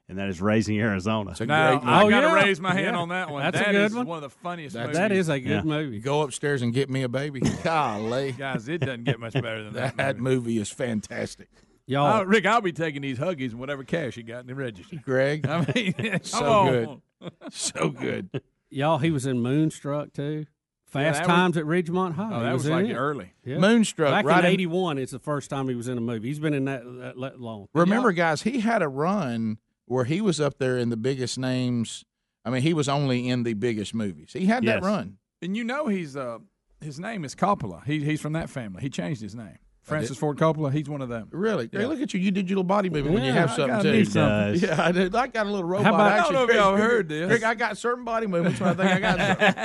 and 0.09 0.19
that 0.19 0.29
is 0.29 0.41
Raising 0.41 0.79
Arizona. 0.79 1.35
Now 1.41 1.79
great 1.79 1.89
I 1.89 2.01
movie. 2.03 2.11
got 2.11 2.21
to 2.21 2.27
Oh, 2.29 2.35
yeah. 2.37 2.45
raise 2.45 2.61
my 2.61 2.73
hand 2.73 2.95
Yeah. 2.97 3.03
on 3.03 3.09
that 3.11 3.31
one. 3.31 3.43
That's 3.43 3.61
a 3.61 3.73
good 3.73 3.75
is 3.75 3.95
one. 3.95 4.07
one 4.07 4.17
of 4.19 4.23
the 4.23 4.31
funniest. 4.39 4.75
That's- 4.75 4.89
movies. 4.89 4.99
That 4.99 5.13
is 5.13 5.29
a 5.29 5.41
good 5.41 5.51
Yeah. 5.51 5.63
movie. 5.63 5.99
Go 6.01 6.23
upstairs 6.23 6.63
and 6.63 6.73
get 6.73 6.89
me 6.89 7.03
a 7.03 7.09
baby. 7.09 7.41
Golly, 7.65 8.33
guys. 8.33 8.69
It 8.69 8.79
doesn't 8.79 9.05
get 9.05 9.21
much 9.21 9.35
better 9.35 9.65
than 9.65 9.75
that. 9.75 9.97
that 9.97 10.17
movie. 10.19 10.37
movie 10.37 10.59
is 10.59 10.71
fantastic. 10.71 11.49
Y'all, 11.87 12.07
I'll- 12.07 12.25
Rick, 12.27 12.47
I'll 12.47 12.61
be 12.61 12.73
taking 12.73 13.03
these 13.03 13.19
huggies 13.19 13.51
and 13.51 13.59
whatever 13.59 13.83
cash 13.85 14.17
you 14.17 14.23
got 14.23 14.41
in 14.43 14.47
the 14.47 14.55
register. 14.55 14.97
Greg, 15.05 15.47
I 15.47 15.67
mean, 15.75 16.21
so 16.23 16.45
on. 16.47 16.73
good, 17.21 17.33
so 17.51 17.89
good. 17.91 18.41
y'all, 18.71 18.99
he 18.99 19.11
was 19.11 19.27
in 19.27 19.41
Moonstruck 19.41 20.13
too. 20.13 20.47
Fast 20.93 21.21
that 21.21 21.27
was- 21.27 21.35
Times 21.37 21.57
at 21.57 21.65
Ridgemont 21.65 22.15
High. 22.15 22.31
Oh, 22.33 22.39
He 22.39 22.45
that 22.45 22.53
was 22.53 22.67
in 22.67 22.73
like 22.73 22.87
it. 22.87 22.95
early. 22.95 23.33
Yeah. 23.45 23.59
Moonstruck, 23.59 24.11
Back 24.11 24.25
right 24.27 24.41
in 24.41 24.47
in- 24.47 24.53
'81, 24.53 24.99
it's 24.99 25.13
the 25.13 25.19
first 25.19 25.49
time 25.51 25.69
he 25.69 25.75
was 25.75 25.89
in 25.89 25.97
a 25.99 26.01
movie. 26.03 26.29
He's 26.29 26.39
been 26.39 26.55
in 26.55 26.67
that, 26.67 26.85
that, 26.85 27.15
that 27.21 27.41
long. 27.41 27.67
Remember, 27.75 28.13
guys, 28.13 28.43
he 28.43 28.61
had 28.61 28.83
a 28.83 28.89
run 28.89 29.59
where 29.87 30.05
he 30.05 30.21
was 30.21 30.41
up 30.41 30.59
there 30.59 30.77
in 30.79 30.91
the 30.91 30.97
biggest 30.97 31.39
names. 31.39 32.05
I 32.45 32.51
mean, 32.51 32.63
he 32.63 32.75
was 32.75 32.89
only 32.89 33.29
in 33.29 33.43
the 33.45 33.55
biggest 33.55 33.95
movies. 33.95 34.33
He 34.33 34.47
had 34.47 34.65
that 34.65 34.83
run. 34.83 35.19
And 35.41 35.57
you 35.57 35.65
know 35.65 35.87
he's 35.89 36.17
uh 36.17 36.39
his 36.81 36.99
name 37.01 37.25
is 37.25 37.35
Coppola. 37.35 37.85
He 37.85 38.05
he's 38.05 38.21
from 38.21 38.33
that 38.35 38.51
family. 38.51 38.83
He 38.83 38.91
changed 38.91 39.23
his 39.23 39.35
name. 39.35 39.59
Francis 39.83 40.17
Ford 40.17 40.39
Coppola. 40.39 40.73
He's 40.73 40.89
one 40.89 41.03
of 41.03 41.09
them. 41.09 41.29
Really? 41.33 41.69
Hey, 41.71 41.87
look 41.87 42.01
at 42.01 42.15
you. 42.15 42.21
You 42.21 42.31
did 42.31 42.49
your 42.49 42.57
little 42.59 42.65
body 42.65 42.89
movement 42.89 43.15
when 43.17 43.25
you 43.25 43.33
have 43.33 43.51
I 43.51 43.57
something 43.57 43.77
gotta 43.77 43.91
too. 43.93 43.99
do 43.99 44.05
something. 44.05 44.53
Does. 44.53 44.63
Yeah, 44.63 44.85
I 44.87 44.93
did. 44.93 45.15
I 45.15 45.27
got 45.27 45.47
a 45.47 45.51
little 45.51 45.65
robot 45.69 45.89
about- 45.95 46.13
I 46.13 46.17
don't 46.23 46.33
know 46.33 46.45
if 46.45 46.55
y'all 46.55 46.77
Greg, 46.77 46.89
heard 46.89 47.09
this. 47.09 47.29
Greg, 47.29 47.43
I 47.43 47.55
got 47.55 47.77
certain 47.77 48.05
body 48.05 48.27
movements 48.29 48.61
when 48.61 48.71
I 48.71 48.75
think 48.75 48.91
I 48.91 49.01
got 49.01 49.19
something. 49.19 49.55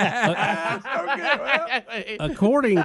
Ah, 1.00 1.82
according 2.20 2.84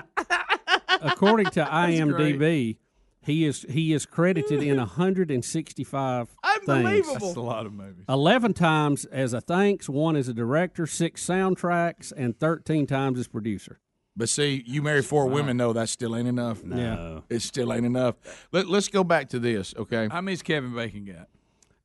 according 1.01 1.47
to 1.47 1.65
IMDb, 1.65 2.77
he 3.25 3.45
is 3.45 3.65
he 3.69 3.93
is 3.93 4.05
credited 4.07 4.63
in 4.63 4.77
165 4.79 6.29
things. 6.67 7.09
That's 7.13 7.23
a 7.37 7.41
lot 7.41 7.67
of 7.67 7.73
movies. 7.73 8.05
11 8.09 8.55
times 8.55 9.05
as 9.07 9.33
a 9.33 9.41
thanks, 9.41 9.89
one 9.89 10.17
as 10.17 10.29
a 10.29 10.35
director, 10.35 10.87
six 10.87 11.25
soundtracks, 11.25 12.13
and 12.17 12.39
13 12.39 12.87
times 12.87 13.19
as 13.19 13.29
producer. 13.29 13.79
But 14.15 14.29
see, 14.29 14.63
you 14.67 14.83
marry 14.83 15.01
four 15.03 15.27
women, 15.27 15.57
no, 15.57 15.73
that 15.73 15.89
still 15.89 16.15
ain't 16.17 16.29
enough. 16.29 16.61
Yeah. 16.67 17.21
It 17.31 17.41
still 17.41 17.73
ain't 17.73 17.87
enough. 17.87 18.17
Let, 18.53 18.69
let's 18.69 18.89
go 18.89 19.03
back 19.05 19.31
to 19.31 19.39
this, 19.39 19.75
okay? 19.79 20.09
How 20.11 20.21
many's 20.21 20.43
Kevin 20.43 20.75
Bacon 20.75 21.05
got? 21.07 21.29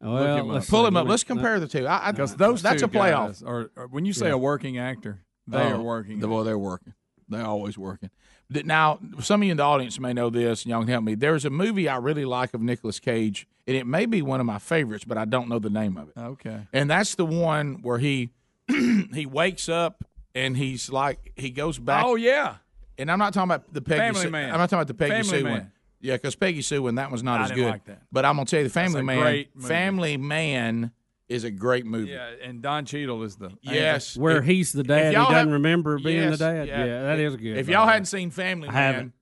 Well, 0.02 0.38
him 0.38 0.48
let's 0.50 0.70
Pull 0.70 0.86
him 0.86 0.96
up. 0.98 1.02
Let 1.02 1.06
me- 1.06 1.12
Let's 1.12 1.24
compare 1.24 1.60
the 1.60 1.68
two. 1.68 1.88
I, 1.88 2.10
I, 2.10 2.12
Because 2.12 2.36
those 2.36 2.62
that's 2.62 2.82
two 2.82 2.86
a 2.86 2.90
playoff. 2.90 3.28
guys 3.28 3.44
Are, 3.44 3.72
are- 3.78 3.88
when 3.88 4.06
you 4.06 4.14
say 4.14 4.28
Yeah. 4.28 4.34
a 4.34 4.38
working 4.38 4.78
actor, 4.78 5.22
they 5.48 5.58
Oh, 5.58 5.76
are 5.78 5.82
working. 5.82 6.20
the- 6.20 6.28
Well, 6.28 6.44
they're 6.44 6.58
working. 6.58 6.94
They're 7.30 7.46
always 7.46 7.78
working. 7.78 8.10
Now, 8.50 9.00
some 9.20 9.42
of 9.42 9.46
you 9.46 9.52
in 9.52 9.58
the 9.58 9.64
audience 9.64 10.00
may 10.00 10.14
know 10.14 10.30
this, 10.30 10.64
and 10.64 10.70
y'all 10.72 10.82
can 10.82 10.90
help 10.90 11.04
me. 11.04 11.16
There's 11.16 11.44
a 11.46 11.50
movie 11.50 11.90
I 11.90 11.98
really 11.98 12.24
like 12.26 12.54
of 12.54 12.62
Nicolas 12.62 13.00
Cage, 13.00 13.48
and 13.68 13.76
it 13.76 13.86
may 13.88 14.06
be 14.06 14.22
one 14.22 14.40
of 14.40 14.46
my 14.46 14.60
favorites, 14.60 15.04
but 15.06 15.18
I 15.18 15.26
don't 15.26 15.50
know 15.50 15.60
the 15.60 15.70
name 15.70 15.98
of 15.98 16.10
it. 16.10 16.18
okay. 16.18 16.68
And 16.72 16.90
that's 16.90 17.16
the 17.16 17.26
one 17.26 17.82
where 17.82 17.98
he 17.98 18.30
he 18.70 19.26
wakes 19.26 19.68
up 19.68 20.04
and 20.36 20.56
he's 20.58 20.90
like 20.92 21.32
he 21.36 21.50
goes 21.50 21.78
back. 21.80 22.04
Oh 22.06 22.16
yeah. 22.16 22.56
And 23.00 23.12
I'm 23.12 23.20
not 23.20 23.34
talking 23.34 23.52
about 23.52 23.72
the 23.74 23.82
Peggy 23.82 24.00
Family 24.00 24.22
Sue. 24.22 24.30
Man. 24.32 24.52
I'm 24.52 24.58
not 24.58 24.70
talking 24.70 24.80
about 24.80 24.88
the 24.88 24.94
Peggy 24.96 25.12
Family 25.12 25.24
Sue 25.40 25.44
Man. 25.44 25.54
one. 25.54 25.72
Yeah, 26.00 26.16
because 26.16 26.36
Peggy 26.36 26.62
Sue 26.62 26.82
one 26.84 26.96
that 26.96 27.10
one's 27.10 27.24
not 27.24 27.42
I 27.42 27.44
as 27.46 27.50
didn't 27.50 27.64
good. 27.64 27.70
like 27.72 27.86
that. 27.86 28.02
But 28.12 28.26
I'm 28.26 28.36
gonna 28.36 28.46
tell 28.46 28.60
you, 28.60 28.66
the 28.66 28.70
Family 28.72 29.02
a 29.02 29.04
Man. 29.04 29.20
great 29.20 29.56
movie. 29.56 29.68
Family 29.68 30.18
Man 30.18 30.92
is 31.28 31.44
a 31.44 31.52
great 31.52 31.86
movie. 31.86 32.12
Yeah, 32.12 32.30
and 32.44 32.62
Don 32.62 32.86
Cheadle 32.86 33.24
is 33.24 33.36
the 33.36 33.52
Yes. 33.62 34.16
Where 34.16 34.38
If- 34.38 34.46
he's 34.46 34.72
the 34.72 34.84
dad, 34.84 35.10
he 35.10 35.16
doesn't 35.16 35.34
have- 35.34 35.48
remember 35.50 36.00
being 36.00 36.22
Yes, 36.30 36.40
the 36.40 36.46
dad. 36.46 36.68
yeah. 36.68 36.86
Yeah, 36.86 37.04
that 37.04 37.20
is 37.20 37.36
good. 37.36 37.58
If 37.58 37.68
y'all 37.68 37.86
hadn't 37.88 38.06
seen 38.06 38.30
Family 38.32 38.70
I 38.70 38.72
Man, 38.72 38.82
haven't. 38.94 39.06
It's 39.08 39.12
good. 39.12 39.17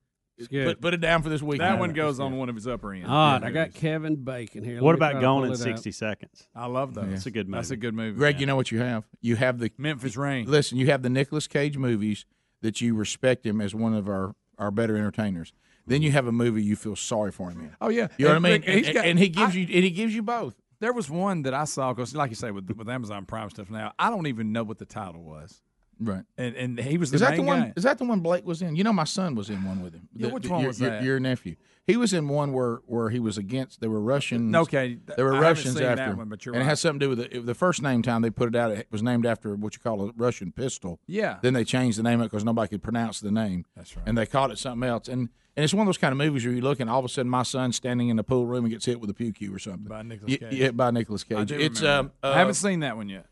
Put, 0.50 0.80
put 0.80 0.94
it 0.94 1.00
down 1.00 1.22
for 1.22 1.28
this 1.28 1.42
week. 1.42 1.58
That 1.60 1.78
one 1.78 1.92
goes 1.92 2.20
on 2.20 2.36
one 2.36 2.48
of 2.48 2.54
his 2.54 2.66
upper 2.66 2.92
ends. 2.92 3.08
All 3.08 3.14
right, 3.32 3.42
I 3.44 3.50
got 3.50 3.74
Kevin 3.74 4.16
Bacon 4.16 4.62
here. 4.64 4.74
Let 4.76 4.82
What 4.82 4.92
me 4.92 4.98
try 4.98 5.10
about 5.10 5.18
to 5.20 5.24
Gone 5.24 5.36
pull 5.42 5.44
in 5.46 5.50
it 5.52 5.54
up. 5.60 5.60
60 5.60 5.92
Seconds? 5.92 6.48
I 6.54 6.66
love 6.66 6.94
those. 6.94 7.08
That's 7.10 7.26
a 7.26 7.30
good 7.30 7.48
movie. 7.48 7.58
That's 7.58 7.70
a 7.70 7.76
good 7.76 7.94
movie. 7.94 8.16
Greg, 8.18 8.40
you 8.40 8.46
know 8.46 8.56
what 8.56 8.70
you 8.70 8.80
have? 8.80 9.04
You 9.20 9.36
have 9.36 9.58
the 9.58 9.70
Memphis 9.78 10.16
Rain. 10.16 10.46
Listen, 10.46 10.78
you 10.78 10.86
have 10.86 11.02
the 11.02 11.10
Nicolas 11.10 11.46
Cage 11.46 11.76
movies 11.78 12.24
that 12.62 12.80
you 12.80 12.94
respect 12.94 13.46
him 13.46 13.60
as 13.60 13.74
one 13.74 13.94
of 13.94 14.08
our, 14.08 14.34
our 14.58 14.70
better 14.70 14.96
entertainers. 14.96 15.52
Then 15.86 16.02
you 16.02 16.10
have 16.12 16.26
a 16.26 16.32
movie 16.32 16.62
you 16.64 16.74
feel 16.76 16.96
sorry 16.96 17.30
for 17.30 17.50
him 17.50 17.60
in. 17.60 17.76
Oh 17.80 17.88
yeah, 17.88 18.08
You 18.18 18.24
know 18.26 18.32
what 18.32 18.36
I 18.36 18.38
mean? 18.40 18.52
Rick, 18.62 18.64
he's 18.64 18.86
And, 18.88 18.94
got- 18.94 19.04
and 19.06 19.18
he 19.18 19.28
gives 19.28 19.54
I- 19.54 19.58
you 19.58 19.62
and 19.72 19.84
he 19.84 19.90
gives 19.90 20.14
you 20.14 20.22
both. 20.22 20.56
There 20.80 20.92
was 20.92 21.08
one 21.08 21.42
that 21.42 21.54
I 21.54 21.64
saw 21.64 21.94
because, 21.94 22.14
like 22.14 22.28
you 22.30 22.36
say, 22.36 22.50
with 22.50 22.68
with 22.70 22.88
Amazon 22.88 23.24
Prime 23.24 23.48
stuff 23.50 23.70
now, 23.70 23.92
I 23.98 24.10
don't 24.10 24.26
even 24.26 24.52
know 24.52 24.62
what 24.64 24.78
the 24.78 24.84
title 24.84 25.22
was. 25.22 25.62
Right. 25.98 26.24
And 26.36 26.54
and 26.56 26.78
he 26.78 26.98
was 26.98 27.10
the 27.10 27.16
Is 27.16 27.20
that 27.22 27.30
main 27.30 27.40
the 27.40 27.46
one? 27.46 27.60
guy. 27.60 27.72
Is 27.76 27.84
that 27.84 27.98
the 27.98 28.04
one 28.04 28.20
Blake 28.20 28.44
was 28.44 28.60
in? 28.62 28.76
You 28.76 28.84
know, 28.84 28.92
my 28.92 29.04
son 29.04 29.34
was 29.34 29.48
in 29.48 29.64
one 29.64 29.82
with 29.82 29.94
him. 29.94 30.08
Yeah, 30.14 30.28
which 30.28 30.46
one 30.48 30.60
your, 30.60 30.68
was 30.68 30.80
your, 30.80 30.90
that? 30.90 31.02
Your 31.02 31.20
nephew. 31.20 31.56
He 31.86 31.96
was 31.96 32.12
in 32.12 32.28
one 32.28 32.52
where 32.52 32.80
where 32.86 33.10
he 33.10 33.20
was 33.20 33.38
against. 33.38 33.80
There 33.80 33.88
were 33.88 34.00
Russians. 34.00 34.54
Okay, 34.54 34.98
there 35.16 35.24
were 35.24 35.36
I 35.36 35.40
Russians 35.40 35.74
seen 35.76 35.84
that 35.84 35.98
after. 35.98 36.16
one, 36.16 36.28
but 36.28 36.44
you're 36.44 36.54
and 36.54 36.60
it 36.62 36.64
right. 36.64 36.70
has 36.70 36.80
something 36.80 37.00
to 37.00 37.06
do 37.06 37.10
with 37.10 37.30
the, 37.30 37.38
the 37.40 37.54
first 37.54 37.80
name 37.80 38.02
time 38.02 38.22
they 38.22 38.30
put 38.30 38.48
it 38.48 38.56
out. 38.56 38.72
It 38.72 38.88
was 38.90 39.02
named 39.02 39.24
after 39.24 39.54
what 39.54 39.74
you 39.74 39.80
call 39.80 40.08
a 40.08 40.12
Russian 40.16 40.52
pistol. 40.52 40.98
Yeah. 41.06 41.38
Then 41.42 41.54
they 41.54 41.64
changed 41.64 41.98
the 41.98 42.02
name 42.02 42.20
because 42.20 42.44
nobody 42.44 42.68
could 42.68 42.82
pronounce 42.82 43.20
the 43.20 43.30
name. 43.30 43.64
That's 43.76 43.96
right. 43.96 44.06
And 44.06 44.18
they 44.18 44.26
called 44.26 44.50
it 44.50 44.58
something 44.58 44.86
else. 44.88 45.08
And 45.08 45.28
and 45.56 45.64
it's 45.64 45.72
one 45.72 45.82
of 45.82 45.86
those 45.86 45.96
kind 45.98 46.12
of 46.12 46.18
movies 46.18 46.44
where 46.44 46.52
you 46.54 46.60
look 46.60 46.80
and 46.80 46.90
all 46.90 46.98
of 46.98 47.04
a 47.04 47.08
sudden 47.08 47.30
my 47.30 47.44
son's 47.44 47.76
standing 47.76 48.08
in 48.08 48.16
the 48.16 48.24
pool 48.24 48.46
room 48.46 48.64
and 48.64 48.72
gets 48.72 48.84
hit 48.84 49.00
with 49.00 49.08
a 49.08 49.14
pew 49.14 49.32
cue 49.32 49.54
or 49.54 49.58
something 49.58 49.84
By 49.84 50.02
Nicolas 50.02 50.32
Y- 50.32 50.48
Cage. 50.50 50.58
Yeah, 50.58 50.70
by 50.72 50.90
Nicolas 50.90 51.24
I 51.30 51.34
Cage. 51.34 51.48
do 51.48 51.58
It's 51.58 51.82
um. 51.82 52.10
Uh, 52.22 52.32
I 52.32 52.38
haven't 52.38 52.54
seen 52.54 52.80
that 52.80 52.96
one 52.96 53.08
yet. 53.08 53.26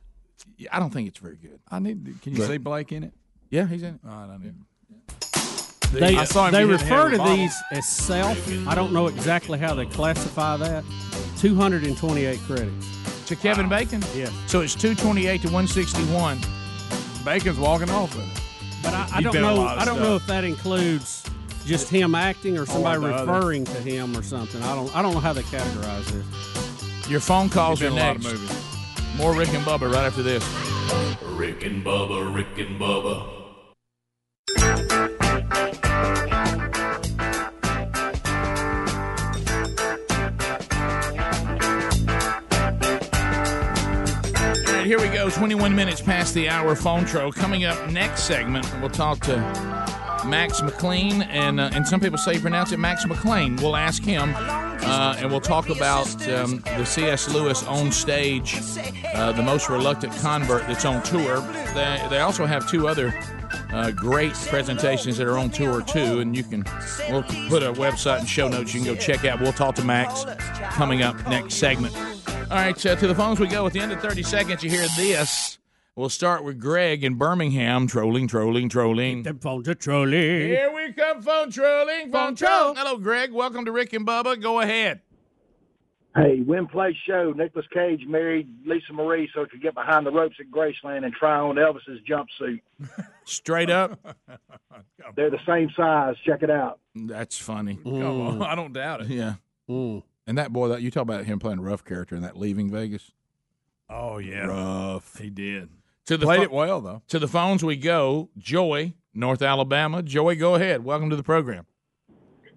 I 0.70 0.78
don't 0.78 0.90
think 0.90 1.09
it's 1.09 1.18
very 1.18 1.36
good. 1.36 1.59
I 1.70 1.78
need. 1.78 2.16
Can 2.22 2.32
you 2.32 2.38
But- 2.38 2.49
see 2.49 2.57
Blake 2.59 2.92
in 2.92 3.05
it? 3.05 3.12
Yeah, 3.51 3.66
he's 3.66 3.82
in 3.82 3.95
it. 3.95 4.01
All 4.09 4.11
right, 4.12 4.30
I 4.30 4.38
need. 4.38 4.55
They, 5.92 6.16
I 6.16 6.24
saw 6.24 6.47
him 6.47 6.53
they 6.53 6.66
get 6.66 6.70
hit 6.70 6.72
in 6.72 6.76
the 6.78 6.84
head 6.86 6.92
refer 6.97 7.11
to 7.12 7.18
bottle. 7.18 7.36
these 7.36 7.57
as 7.70 7.88
self. 7.88 8.66
I 8.66 8.74
don't 8.74 8.92
know 8.92 9.07
exactly 9.07 9.59
how 9.61 9.74
they 9.76 9.86
classify 9.86 10.57
that. 10.57 10.82
228 11.38 12.40
credits. 12.40 13.26
To 13.26 13.36
Kevin 13.36 13.68
Bacon. 13.68 14.03
Yeah. 14.14 14.28
So 14.49 14.61
it's 14.61 14.74
two 14.74 14.95
twenty 14.95 15.26
eight 15.28 15.40
to 15.42 15.49
one 15.51 15.66
sixty 15.66 16.03
one. 16.07 16.38
Bacon's 17.24 17.59
walking 17.59 17.88
off 17.90 18.14
with 18.16 18.26
it. 18.26 18.42
But 18.82 18.92
I, 18.92 19.09
I 19.14 19.20
don't 19.22 19.32
been 19.32 19.45
in 19.45 19.51
a 19.51 19.55
know. 19.55 19.62
I 19.66 19.84
don't 19.86 20.01
know 20.01 20.14
if 20.16 20.26
that 20.26 20.45
includes 20.45 21.24
just 21.64 21.88
him 21.88 22.14
acting 22.14 22.59
or 22.59 22.66
somebody 22.66 23.01
the 23.01 23.14
other. 23.14 23.32
referring 23.32 23.64
to 23.64 23.72
him 23.80 24.14
or 24.16 24.22
something. 24.22 24.62
I 24.62 24.74
don't. 24.74 24.95
I 24.95 25.01
don't 25.01 25.14
know 25.14 25.20
how 25.20 25.32
they 25.32 25.42
categorize 25.42 26.05
this. 26.11 27.09
Your 27.09 27.20
phone 27.20 27.49
calls 27.49 27.80
are 27.80 27.88
been 27.88 27.99
a 27.99 28.03
lot 28.03 28.16
of 28.16 28.24
next. 28.24 28.74
More 29.16 29.32
Rick 29.32 29.54
and 29.54 29.64
Bubba 29.64 29.92
right 29.92 30.04
after 30.04 30.22
this. 30.22 30.44
Rick 31.22 31.64
and 31.64 31.84
Bubba, 31.84 32.34
Rick 32.34 32.58
and 32.58 32.80
Bubba. 32.80 33.30
All 44.66 44.74
right, 44.74 44.84
here 44.84 45.00
we 45.00 45.08
go. 45.08 45.30
21 45.30 45.74
minutes 45.76 46.00
past 46.00 46.34
the 46.34 46.48
hour 46.48 46.74
phone 46.74 47.04
tro. 47.04 47.30
Coming 47.30 47.64
up 47.64 47.90
next 47.90 48.24
segment, 48.24 48.68
we'll 48.80 48.90
talk 48.90 49.20
to 49.20 49.74
Max 50.25 50.62
McLean, 50.62 51.22
and 51.22 51.61
uh, 51.61 51.70
and 51.72 51.87
some 51.87 52.01
people 52.01 52.18
say 52.18 52.39
pronounce 52.39 52.72
it 52.72 52.79
Max 52.79 53.07
McLean. 53.07 53.57
We'll 53.57 53.77
ask 53.77 54.03
him, 54.03 54.35
uh, 54.37 55.16
and 55.18 55.31
we'll 55.31 55.41
talk 55.41 55.68
about 55.68 56.09
um, 56.29 56.61
the 56.61 56.85
C.S. 56.85 57.33
Lewis 57.33 57.62
on 57.64 57.93
stage, 57.93 58.57
uh, 59.14 59.33
the 59.33 59.43
most 59.43 59.68
reluctant 59.68 60.12
convert 60.16 60.66
that's 60.66 60.85
on 60.85 61.03
tour. 61.03 61.41
They, 61.75 62.07
they 62.11 62.20
also 62.20 62.47
have 62.47 62.68
two 62.68 62.89
other 62.89 63.14
uh, 63.72 63.91
great 63.91 64.35
presentations 64.35 65.16
that 65.16 65.27
are 65.27 65.39
on 65.39 65.51
tour 65.51 65.83
too, 65.83 66.20
and 66.20 66.37
you 66.37 66.45
can 66.45 66.64
we'll 67.09 67.22
put 67.49 67.62
a 67.62 67.72
website 67.72 68.20
and 68.20 68.29
show 68.29 68.49
notes 68.49 68.75
you 68.75 68.83
can 68.83 68.95
go 68.95 69.01
check 69.01 69.25
out. 69.25 69.41
We'll 69.41 69.53
talk 69.53 69.75
to 69.77 69.85
Max 69.85 70.25
coming 70.72 71.03
up 71.03 71.16
next 71.29 71.55
segment. 71.55 71.97
All 71.97 72.61
right, 72.61 72.87
uh, 72.87 72.97
to 72.97 73.07
the 73.07 73.14
phones 73.14 73.41
we 73.41 73.47
go. 73.47 73.66
At 73.66 73.72
the 73.72 73.81
end 73.81 73.93
of 73.93 74.01
30 74.01 74.22
seconds, 74.22 74.62
you 74.62 74.70
hear 74.70 74.87
this. 74.97 75.59
We'll 75.97 76.09
start 76.09 76.42
with 76.42 76.59
Greg 76.59 77.05
in 77.05 77.14
Birmingham. 77.14 77.86
Trolling, 77.86 78.26
trolling, 78.26 78.68
trolling. 78.68 79.22
Them 79.22 79.38
phones 79.38 79.68
are 79.68 79.76
trolling. 79.76 80.12
Here 80.12 80.72
we 80.74 80.92
come, 80.92 81.22
phone 81.22 81.53
trolling, 81.53 82.11
phone 82.11 82.34
troll. 82.34 82.74
Hello, 82.74 82.99
Greg. 82.99 83.30
Welcome 83.30 83.64
to 83.66 83.70
Rick 83.70 83.92
and 83.92 84.05
Bubba. 84.05 84.42
Go 84.42 84.59
ahead. 84.59 85.03
Hey, 86.16 86.40
Win 86.40 86.66
Play 86.66 86.99
Show. 87.07 87.32
Nicolas 87.36 87.66
Cage 87.72 88.07
married 88.09 88.49
Lisa 88.66 88.92
Marie 88.92 89.30
so 89.32 89.45
he 89.45 89.51
could 89.51 89.62
get 89.62 89.74
behind 89.74 90.05
the 90.05 90.11
ropes 90.11 90.34
at 90.40 90.51
Graceland 90.51 91.05
and 91.05 91.14
try 91.14 91.38
on 91.38 91.55
Elvis's 91.55 92.01
jumpsuit. 92.09 92.61
Straight 93.24 93.70
up. 93.70 94.01
They're 95.14 95.30
the 95.30 95.38
same 95.47 95.70
size. 95.76 96.16
Check 96.26 96.42
it 96.42 96.51
out. 96.51 96.80
That's 96.97 97.38
funny. 97.38 97.78
Come 97.84 98.20
on, 98.20 98.42
I 98.51 98.57
don't 98.57 98.72
doubt 98.72 99.03
it. 99.03 99.11
Yeah. 99.11 99.34
And 99.68 100.38
that 100.38 100.53
boy, 100.53 100.68
that 100.68 100.82
you 100.82 100.90
talk 100.90 101.03
about 101.03 101.24
him 101.24 101.38
playing 101.38 101.61
a 101.61 101.62
rough 101.62 101.84
character 101.84 102.16
in 102.16 102.22
that 102.22 102.36
Leaving 102.36 102.68
Vegas. 102.72 103.12
Oh 103.88 104.18
yeah, 104.18 104.47
rough. 104.47 105.18
He 105.18 105.30
did. 105.30 105.68
To 106.07 106.16
the 106.16 106.26
Played 106.26 106.38
pho- 106.38 106.42
it 106.44 106.50
well 106.52 106.80
though. 106.80 107.02
To 107.09 107.18
the 107.18 107.28
phones 107.28 107.64
we 107.64 107.76
go. 107.76 108.28
Joy, 108.36 108.94
North 109.14 109.42
Alabama. 109.42 110.02
Joy, 110.02 110.36
go 110.36 110.55
ahead. 110.55 110.84
Welcome 110.84 111.11
to 111.11 111.16
the 111.16 111.22
program. 111.22 111.66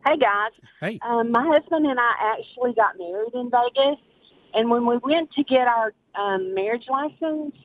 Hey 0.06 0.18
guys. 0.18 0.52
Hey. 0.82 1.00
Um, 1.08 1.32
my 1.32 1.46
husband 1.46 1.86
and 1.86 2.00
I 2.00 2.12
actually 2.38 2.74
got 2.74 2.98
married 2.98 3.34
in 3.34 3.50
Vegas, 3.50 4.00
and 4.54 4.70
when 4.70 4.86
we 4.86 4.98
went 4.98 5.32
to 5.34 5.44
get 5.44 5.68
our 5.68 5.94
um, 6.16 6.54
marriage 6.54 6.86
license, 6.90 7.56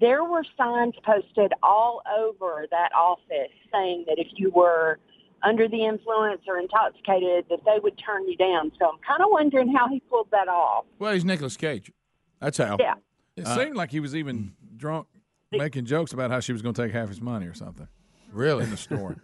there 0.00 0.24
were 0.24 0.42
signs 0.56 0.94
posted 1.04 1.52
all 1.62 2.02
over 2.18 2.66
that 2.70 2.90
office 2.94 3.52
saying 3.72 4.04
that 4.08 4.18
if 4.18 4.26
you 4.36 4.50
were 4.50 4.98
under 5.42 5.68
the 5.68 5.84
influence 5.84 6.42
or 6.48 6.58
intoxicated, 6.58 7.44
that 7.50 7.60
they 7.64 7.78
would 7.82 7.96
turn 7.98 8.26
you 8.28 8.36
down. 8.36 8.72
So 8.78 8.88
I'm 8.88 8.98
kind 9.06 9.22
of 9.22 9.28
wondering 9.30 9.72
how 9.74 9.88
he 9.88 10.00
pulled 10.00 10.28
that 10.32 10.48
off. 10.48 10.86
Well, 10.98 11.12
he's 11.12 11.24
Nicolas 11.24 11.56
Cage. 11.56 11.92
That's 12.40 12.58
how. 12.58 12.76
Yeah. 12.80 12.94
It 13.36 13.46
Uh, 13.46 13.54
seemed 13.54 13.76
like 13.76 13.90
he 13.90 14.00
was 14.00 14.16
even 14.16 14.54
drunk, 14.76 15.06
making 15.52 15.84
jokes 15.86 16.12
about 16.12 16.30
how 16.30 16.40
she 16.40 16.52
was 16.52 16.62
going 16.62 16.74
to 16.74 16.82
take 16.82 16.92
half 16.92 17.08
his 17.08 17.20
money 17.20 17.46
or 17.46 17.54
something. 17.54 17.88
Really? 18.32 18.64
in 18.64 18.70
the 18.70 18.76
store. 18.76 19.16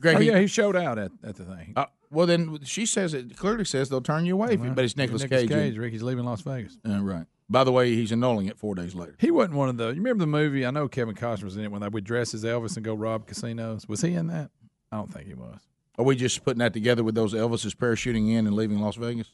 Greg, 0.00 0.16
oh 0.16 0.18
he- 0.20 0.28
yeah, 0.28 0.38
he 0.38 0.46
showed 0.46 0.74
out 0.76 0.98
at, 0.98 1.12
at 1.22 1.36
the 1.36 1.44
thing. 1.44 1.72
Uh, 1.76 1.86
well, 2.10 2.26
then 2.26 2.58
she 2.64 2.86
says 2.86 3.14
it 3.14 3.36
clearly 3.36 3.64
says 3.64 3.88
they'll 3.88 4.00
turn 4.00 4.24
you 4.26 4.34
away, 4.34 4.54
if 4.54 4.64
you, 4.64 4.70
but 4.70 4.84
it's 4.84 4.96
Nicolas 4.96 5.22
Nicolas 5.22 5.42
Cage. 5.42 5.50
Cage. 5.50 5.78
Ricky's 5.78 6.02
leaving 6.02 6.24
Las 6.24 6.40
Vegas. 6.40 6.76
Uh, 6.88 7.00
right. 7.00 7.26
By 7.48 7.64
the 7.64 7.72
way, 7.72 7.94
he's 7.94 8.10
annulling 8.12 8.46
it 8.46 8.58
four 8.58 8.74
days 8.74 8.94
later. 8.94 9.14
He 9.18 9.30
wasn't 9.30 9.54
one 9.56 9.68
of 9.68 9.76
the. 9.76 9.88
You 9.88 9.94
remember 9.96 10.22
the 10.22 10.26
movie? 10.26 10.64
I 10.64 10.70
know 10.70 10.88
Kevin 10.88 11.14
Costner 11.14 11.44
was 11.44 11.56
in 11.56 11.64
it 11.64 11.70
when 11.70 11.80
they 11.82 11.88
would 11.88 12.04
dress 12.04 12.32
as 12.34 12.44
Elvis 12.44 12.76
and 12.76 12.84
go 12.84 12.94
rob 12.94 13.26
casinos. 13.26 13.86
Was 13.88 14.00
he 14.02 14.14
in 14.14 14.28
that? 14.28 14.50
I 14.90 14.96
don't 14.96 15.12
think 15.12 15.26
he 15.28 15.34
was. 15.34 15.60
Are 15.98 16.04
we 16.04 16.16
just 16.16 16.42
putting 16.44 16.60
that 16.60 16.72
together 16.72 17.04
with 17.04 17.14
those 17.14 17.34
Elvises 17.34 17.74
parachuting 17.74 18.30
in 18.30 18.46
and 18.46 18.54
leaving 18.56 18.80
Las 18.80 18.96
Vegas? 18.96 19.32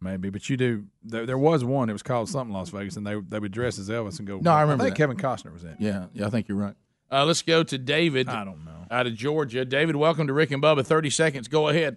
Maybe, 0.00 0.28
but 0.30 0.48
you 0.50 0.56
do. 0.56 0.84
There, 1.02 1.24
there 1.24 1.38
was 1.38 1.64
one. 1.64 1.88
It 1.88 1.94
was 1.94 2.02
called 2.02 2.28
something 2.28 2.52
Las 2.54 2.68
Vegas, 2.70 2.96
and 2.96 3.06
they 3.06 3.14
they 3.18 3.38
would 3.38 3.52
dress 3.52 3.78
as 3.78 3.88
Elvis 3.88 4.18
and 4.18 4.28
go. 4.28 4.38
No, 4.38 4.52
I 4.52 4.60
remember 4.60 4.82
I 4.84 4.86
think 4.86 4.96
that. 4.96 5.02
Kevin 5.02 5.16
Costner 5.16 5.52
was 5.52 5.64
in. 5.64 5.70
it. 5.70 5.76
Yeah, 5.80 6.06
yeah, 6.12 6.26
I 6.26 6.30
think 6.30 6.48
you're 6.48 6.58
right. 6.58 6.74
Uh, 7.10 7.24
let's 7.24 7.42
go 7.42 7.62
to 7.62 7.78
David. 7.78 8.28
I 8.28 8.44
don't 8.44 8.64
know. 8.64 8.84
Out 8.90 9.06
of 9.06 9.14
Georgia. 9.14 9.64
David, 9.64 9.96
welcome 9.96 10.26
to 10.26 10.32
Rick 10.32 10.50
and 10.50 10.62
Bubba. 10.62 10.84
30 10.84 11.10
seconds. 11.10 11.48
Go 11.48 11.68
ahead. 11.68 11.96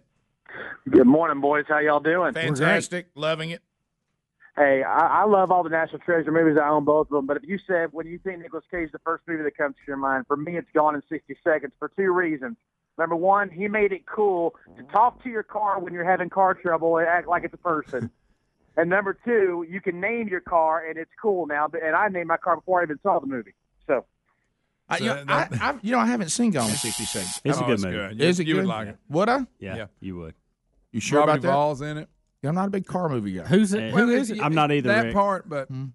Good 0.89 1.07
morning, 1.07 1.41
boys. 1.41 1.65
How 1.67 1.79
y'all 1.79 1.99
doing? 1.99 2.33
Fantastic. 2.33 3.07
Loving 3.15 3.49
it. 3.49 3.61
Hey, 4.55 4.83
I, 4.83 5.21
I 5.21 5.25
love 5.25 5.51
all 5.51 5.63
the 5.63 5.69
National 5.69 5.99
Treasure 5.99 6.31
movies. 6.31 6.57
I 6.61 6.67
own 6.69 6.83
both 6.85 7.07
of 7.07 7.11
them. 7.11 7.25
But 7.25 7.37
if 7.37 7.43
you 7.43 7.57
said 7.65 7.89
when 7.91 8.07
you 8.07 8.19
think 8.19 8.39
Nicolas 8.41 8.65
Cage, 8.69 8.91
the 8.91 8.99
first 8.99 9.23
movie 9.27 9.43
that 9.43 9.57
comes 9.57 9.75
to 9.75 9.81
your 9.87 9.97
mind, 9.97 10.25
for 10.27 10.35
me, 10.37 10.57
it's 10.57 10.67
Gone 10.73 10.95
in 10.95 11.01
60 11.09 11.37
Seconds 11.43 11.73
for 11.79 11.91
two 11.95 12.11
reasons. 12.13 12.55
Number 12.99 13.15
one, 13.15 13.49
he 13.49 13.67
made 13.69 13.93
it 13.93 14.05
cool 14.05 14.53
to 14.77 14.83
talk 14.83 15.23
to 15.23 15.29
your 15.29 15.41
car 15.41 15.79
when 15.79 15.93
you're 15.93 16.03
having 16.03 16.29
car 16.29 16.53
trouble 16.53 16.97
and 16.97 17.07
act 17.07 17.27
like 17.29 17.45
it's 17.45 17.53
a 17.53 17.57
person. 17.57 18.11
and 18.77 18.89
number 18.89 19.17
two, 19.25 19.65
you 19.69 19.79
can 19.79 20.01
name 20.01 20.27
your 20.27 20.41
car 20.41 20.85
and 20.85 20.97
it's 20.99 21.09
cool 21.19 21.47
now. 21.47 21.67
But 21.69 21.81
And 21.81 21.95
I 21.95 22.09
named 22.09 22.27
my 22.27 22.35
car 22.37 22.57
before 22.57 22.81
I 22.81 22.83
even 22.83 22.99
saw 23.01 23.19
the 23.19 23.25
movie. 23.27 23.53
So 23.87 24.05
I, 24.89 24.97
you, 24.97 25.05
know, 25.05 25.23
I, 25.29 25.47
I, 25.61 25.75
you 25.81 25.93
know, 25.93 25.99
I 25.99 26.07
haven't 26.07 26.29
seen 26.29 26.51
Gone 26.51 26.69
in 26.69 26.75
60 26.75 27.05
Seconds. 27.05 27.41
It's 27.45 27.57
a 27.57 27.63
Oh, 27.63 27.67
good 27.67 27.73
it's 27.75 27.83
movie. 27.83 27.95
good. 27.95 28.21
Is 28.21 28.39
it 28.41 28.47
you 28.47 28.55
would 28.55 28.61
good? 28.63 28.67
like 28.67 28.87
it. 28.89 28.97
Would 29.09 29.29
I? 29.29 29.45
Yeah, 29.59 29.75
Yeah. 29.77 29.85
you 30.01 30.17
would. 30.17 30.33
You 30.91 30.99
sure 30.99 31.19
Robbie 31.19 31.31
about 31.31 31.41
that? 31.43 31.47
Duvall's 31.47 31.81
in 31.81 31.97
it. 31.99 32.09
I'm 32.43 32.55
not 32.55 32.67
a 32.67 32.71
big 32.71 32.85
car 32.85 33.07
movie 33.07 33.33
guy. 33.33 33.43
Who's 33.43 33.73
it? 33.73 33.93
Well, 33.93 34.07
Who 34.07 34.11
is 34.13 34.29
it? 34.31 34.41
I'm 34.41 34.53
not 34.55 34.71
either, 34.71 34.89
That 34.89 35.05
Rick. 35.05 35.13
part, 35.13 35.47
but 35.47 35.67
hmm. 35.69 35.85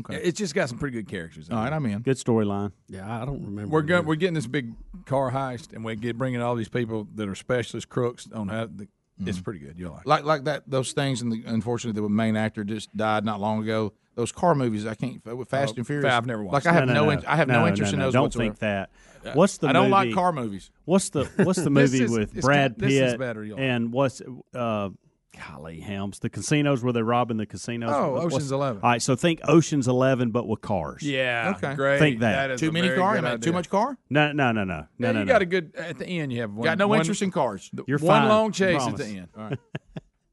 Okay. 0.00 0.16
it's 0.16 0.38
just 0.38 0.54
got 0.54 0.68
some 0.68 0.78
pretty 0.78 0.96
good 0.96 1.08
characters. 1.08 1.48
in 1.48 1.54
All 1.54 1.60
it. 1.60 1.64
right, 1.64 1.72
I'm 1.72 1.86
in. 1.86 2.00
Good 2.00 2.16
storyline. 2.16 2.72
Yeah, 2.88 3.22
I 3.22 3.24
don't 3.24 3.44
remember. 3.44 3.68
We're 3.72 3.82
go, 3.82 4.00
we're 4.02 4.14
getting 4.16 4.34
this 4.34 4.46
big 4.46 4.72
car 5.06 5.30
heist, 5.30 5.72
and 5.72 5.84
we 5.84 5.96
get 5.96 6.16
bringing 6.18 6.40
all 6.42 6.54
these 6.54 6.68
people 6.68 7.06
that 7.14 7.28
are 7.28 7.34
specialist 7.34 7.88
crooks 7.88 8.28
on 8.32 8.48
how. 8.48 8.66
The, 8.66 8.88
It's 9.24 9.40
pretty 9.40 9.60
good. 9.60 9.78
You'll 9.78 9.92
like. 9.92 10.04
Like 10.06 10.24
like 10.24 10.44
that 10.44 10.64
those 10.66 10.92
things 10.92 11.22
and 11.22 11.32
the 11.32 11.42
unfortunately 11.46 12.00
the 12.02 12.08
main 12.08 12.36
actor 12.36 12.64
just 12.64 12.94
died 12.96 13.24
not 13.24 13.40
long 13.40 13.62
ago. 13.62 13.92
Those 14.14 14.32
car 14.32 14.54
movies 14.54 14.86
I 14.86 14.94
can't 14.94 15.22
with 15.36 15.48
Fast 15.50 15.74
Oh, 15.74 15.78
and 15.78 15.86
Furious. 15.86 16.10
I've 16.12 16.24
never 16.26 16.42
watched 16.42 16.64
Like 16.64 16.74
I 16.74 16.78
have 16.78 16.86
No, 16.88 16.94
no, 16.94 17.04
no, 17.04 17.10
in- 17.10 17.24
I 17.26 17.36
have 17.36 17.48
no, 17.48 17.66
interest 17.66 17.92
in 17.92 17.98
no. 17.98 18.06
those 18.06 18.12
Don't 18.14 18.22
whatsoever. 18.24 18.44
think 18.50 18.58
that. 18.60 18.90
What's 19.34 19.58
the 19.58 19.68
I 19.68 19.72
don't 19.72 19.90
like 19.90 20.14
car 20.14 20.32
movies. 20.32 20.70
What's 20.84 21.08
the 21.10 21.24
What's 21.36 21.62
the 21.62 21.68
movie 21.70 22.02
is- 22.02 22.10
with 22.10 22.40
Brad 22.40 22.72
got- 22.72 22.78
this 22.78 22.92
is 22.94 23.12
Pitt 23.12 23.18
better, 23.18 23.44
y'all. 23.44 23.58
and 23.58 23.92
what's 23.92 24.22
uh, 24.54 24.90
golly 25.36 25.80
Helms? 25.80 26.18
The 26.20 26.28
casinos 26.30 26.82
where 26.82 26.92
they're 26.92 27.04
robbing 27.04 27.36
the 27.36 27.46
casinos. 27.46 27.90
Oh, 27.92 28.12
What's- 28.12 28.34
Ocean's 28.36 28.52
Eleven. 28.52 28.82
All 28.82 28.90
right, 28.90 29.02
so 29.02 29.16
think 29.16 29.40
Ocean's 29.48 29.86
Eleven, 29.88 30.30
but 30.30 30.46
with 30.48 30.60
cars. 30.60 31.02
Yeah. 31.02 31.54
Okay. 31.56 31.74
Great. 31.74 31.98
Think 31.98 32.20
that. 32.20 32.50
is 32.52 32.60
Too 32.60 32.68
a 32.68 32.72
many 32.72 32.88
very 32.88 32.98
car? 32.98 33.20
good 33.20 33.42
Too 33.42 33.52
much 33.52 33.68
car? 33.70 33.96
No, 34.10 34.32
no, 34.32 34.52
no, 34.52 34.64
no, 34.64 34.80
no, 34.80 34.86
Yeah, 34.98 35.12
no. 35.12 35.18
you 35.20 35.24
no. 35.24 35.32
got 35.32 35.42
a 35.42 35.46
good 35.46 35.74
at 35.76 35.98
the 35.98 36.06
end. 36.06 36.32
You 36.32 36.40
have 36.42 36.52
one. 36.52 36.64
Got 36.64 36.78
no 36.78 36.88
one- 36.88 37.00
interest 37.00 37.22
in 37.22 37.30
cars. 37.30 37.70
You're 37.86 37.98
one 37.98 38.22
fine. 38.22 38.28
long 38.28 38.52
chase 38.52 38.76
Promise. 38.82 39.00
at 39.00 39.06
the 39.06 39.16
end. 39.18 39.28
All 39.36 39.44
right. 39.44 39.58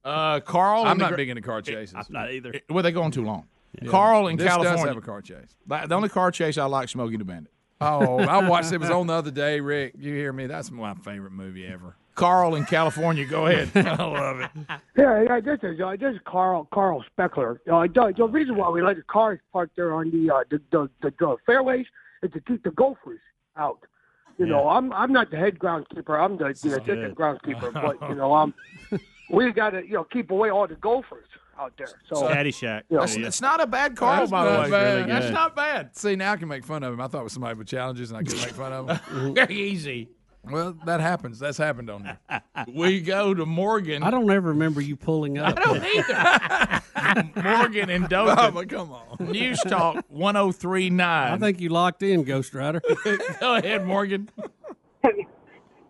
Uh, 0.06 0.40
Carl. 0.42 0.84
I'm 0.84 0.92
and 0.92 1.00
the 1.00 1.04
not 1.06 1.10
gr- 1.12 1.16
big 1.18 1.30
into 1.30 1.42
car 1.42 1.62
chases. 1.62 1.96
I'm 1.96 2.06
not 2.10 2.32
either. 2.32 2.54
Well, 2.70 2.84
they're 2.84 2.92
going 2.92 3.12
too 3.12 3.24
long. 3.24 3.46
Carl 3.88 4.28
in 4.28 4.36
this 4.38 4.46
California. 4.48 4.78
does 4.84 4.88
have 4.88 4.98
a 4.98 5.02
car 5.02 5.22
chase. 5.22 5.48
Like, 5.68 5.88
The 5.90 5.96
only 5.96 6.10
car 6.10 6.30
chase 6.30 6.58
I 6.58 6.66
like, 6.66 6.90
Smokey 6.90 7.18
the 7.18 7.24
Bandit. 7.24 7.52
Oh, 7.82 8.20
I 8.20 8.48
watched 8.48 8.72
it. 8.72 8.80
was 8.80 8.90
on 8.90 9.08
the 9.08 9.14
other 9.14 9.32
day, 9.32 9.60
Rick. 9.60 9.96
You 9.98 10.14
hear 10.14 10.32
me? 10.32 10.46
That's 10.48 10.72
my 10.72 10.94
favorite 10.94 11.32
movie 11.32 11.66
ever. 11.66 11.96
Carl 12.16 12.56
in 12.56 12.66
California. 12.66 13.26
Go 13.26 13.48
ahead. 13.48 13.72
I 13.88 14.04
love 14.04 14.40
it. 14.40 14.52
Yeah, 14.98 15.24
yeah, 15.24 15.40
this 15.40 15.60
is 15.64 15.80
uh, 15.82 15.96
this 16.00 16.16
is 16.16 16.22
Carl 16.26 16.68
Carl 16.74 17.04
Spackler. 17.18 17.58
Uh, 17.72 17.88
the, 17.88 18.14
the 18.16 18.28
reason 18.28 18.56
why 18.56 18.70
we 18.70 18.82
let 18.82 18.98
the 18.98 19.04
cars 19.04 19.40
parked 19.52 19.76
there 19.76 19.94
on 19.94 20.12
the 20.12 20.34
uh, 20.34 20.44
the, 20.50 20.62
the, 20.72 20.90
the, 21.02 21.14
the 21.20 21.36
fairways 21.46 21.86
is 22.22 22.32
to 22.32 22.40
keep 22.42 22.64
the 22.64 22.72
gophers 22.72 23.20
out. 23.58 23.80
You 24.38 24.48
know, 24.48 24.68
I'm 24.68 24.92
I'm 24.94 25.12
not 25.12 25.30
the 25.32 25.38
head 25.38 25.60
groundskeeper. 25.60 26.20
I'm 26.20 26.38
the, 26.38 26.46
the 26.46 26.50
assistant 26.52 26.86
good. 26.86 27.16
groundskeeper. 27.16 27.72
But 28.00 28.10
you 28.10 28.16
know, 28.16 28.34
um, 28.34 28.54
we 29.30 29.52
got 29.52 29.72
to 29.72 29.86
you 29.86 29.94
know 29.94 30.04
keep 30.04 30.32
away 30.32 30.50
all 30.50 30.68
the 30.68 30.76
gophers 30.76 31.28
out 31.60 31.74
there. 31.78 31.88
So 32.08 32.28
Caddyshack. 32.28 32.84
Yeah. 32.90 33.00
That's, 33.00 33.16
it's 33.16 33.42
not 33.42 33.62
a 33.62 33.68
bad 33.68 33.96
Carl, 33.96 34.22
That's 34.22 34.32
by 34.32 34.46
the 34.46 34.54
not 34.54 34.64
way. 34.66 34.72
bad. 34.72 34.96
Really 34.96 35.08
That's 35.12 35.32
not 35.32 35.56
bad. 35.56 35.96
See, 35.96 36.16
now 36.16 36.34
I 36.34 36.38
can 36.38 36.48
make 36.48 36.66
fun 36.66 36.84
of 36.84 36.94
him. 36.94 37.02
I 37.02 37.08
thought 37.08 37.22
it 37.22 37.26
was 37.26 37.34
somebody 37.34 37.58
with 37.58 37.68
challenges, 37.68 38.12
and 38.12 38.18
I 38.20 38.24
could 38.24 38.38
make 38.40 38.56
fun 38.56 38.74
of 38.74 38.90
him. 38.90 39.34
Very 39.36 39.56
easy. 39.56 40.10
Well, 40.46 40.76
that 40.86 41.00
happens. 41.00 41.40
That's 41.40 41.58
happened 41.58 41.90
on 41.90 42.04
there. 42.04 42.42
We 42.68 43.02
go 43.02 43.34
to 43.34 43.46
Morgan. 43.46 44.04
I 44.04 44.12
don't 44.12 44.30
ever 44.32 44.50
remember 44.50 44.80
you 44.82 44.96
pulling 44.96 45.38
up. 45.38 45.58
I 45.58 45.62
don't 45.64 45.84
either. 47.36 47.42
Morgan 47.44 47.90
and 47.90 48.08
Dothan. 48.08 48.36
Bubba, 48.54 48.70
come 48.70 48.92
on. 48.92 49.32
News 49.32 49.60
Talk 49.68 50.06
1039. 50.10 51.32
I 51.34 51.38
think 51.38 51.60
you 51.60 51.70
locked 51.70 52.04
in, 52.04 52.24
Ghost 52.24 52.54
Rider. 52.54 52.82
Go 53.40 53.56
ahead, 53.56 53.86
Morgan. 53.86 54.30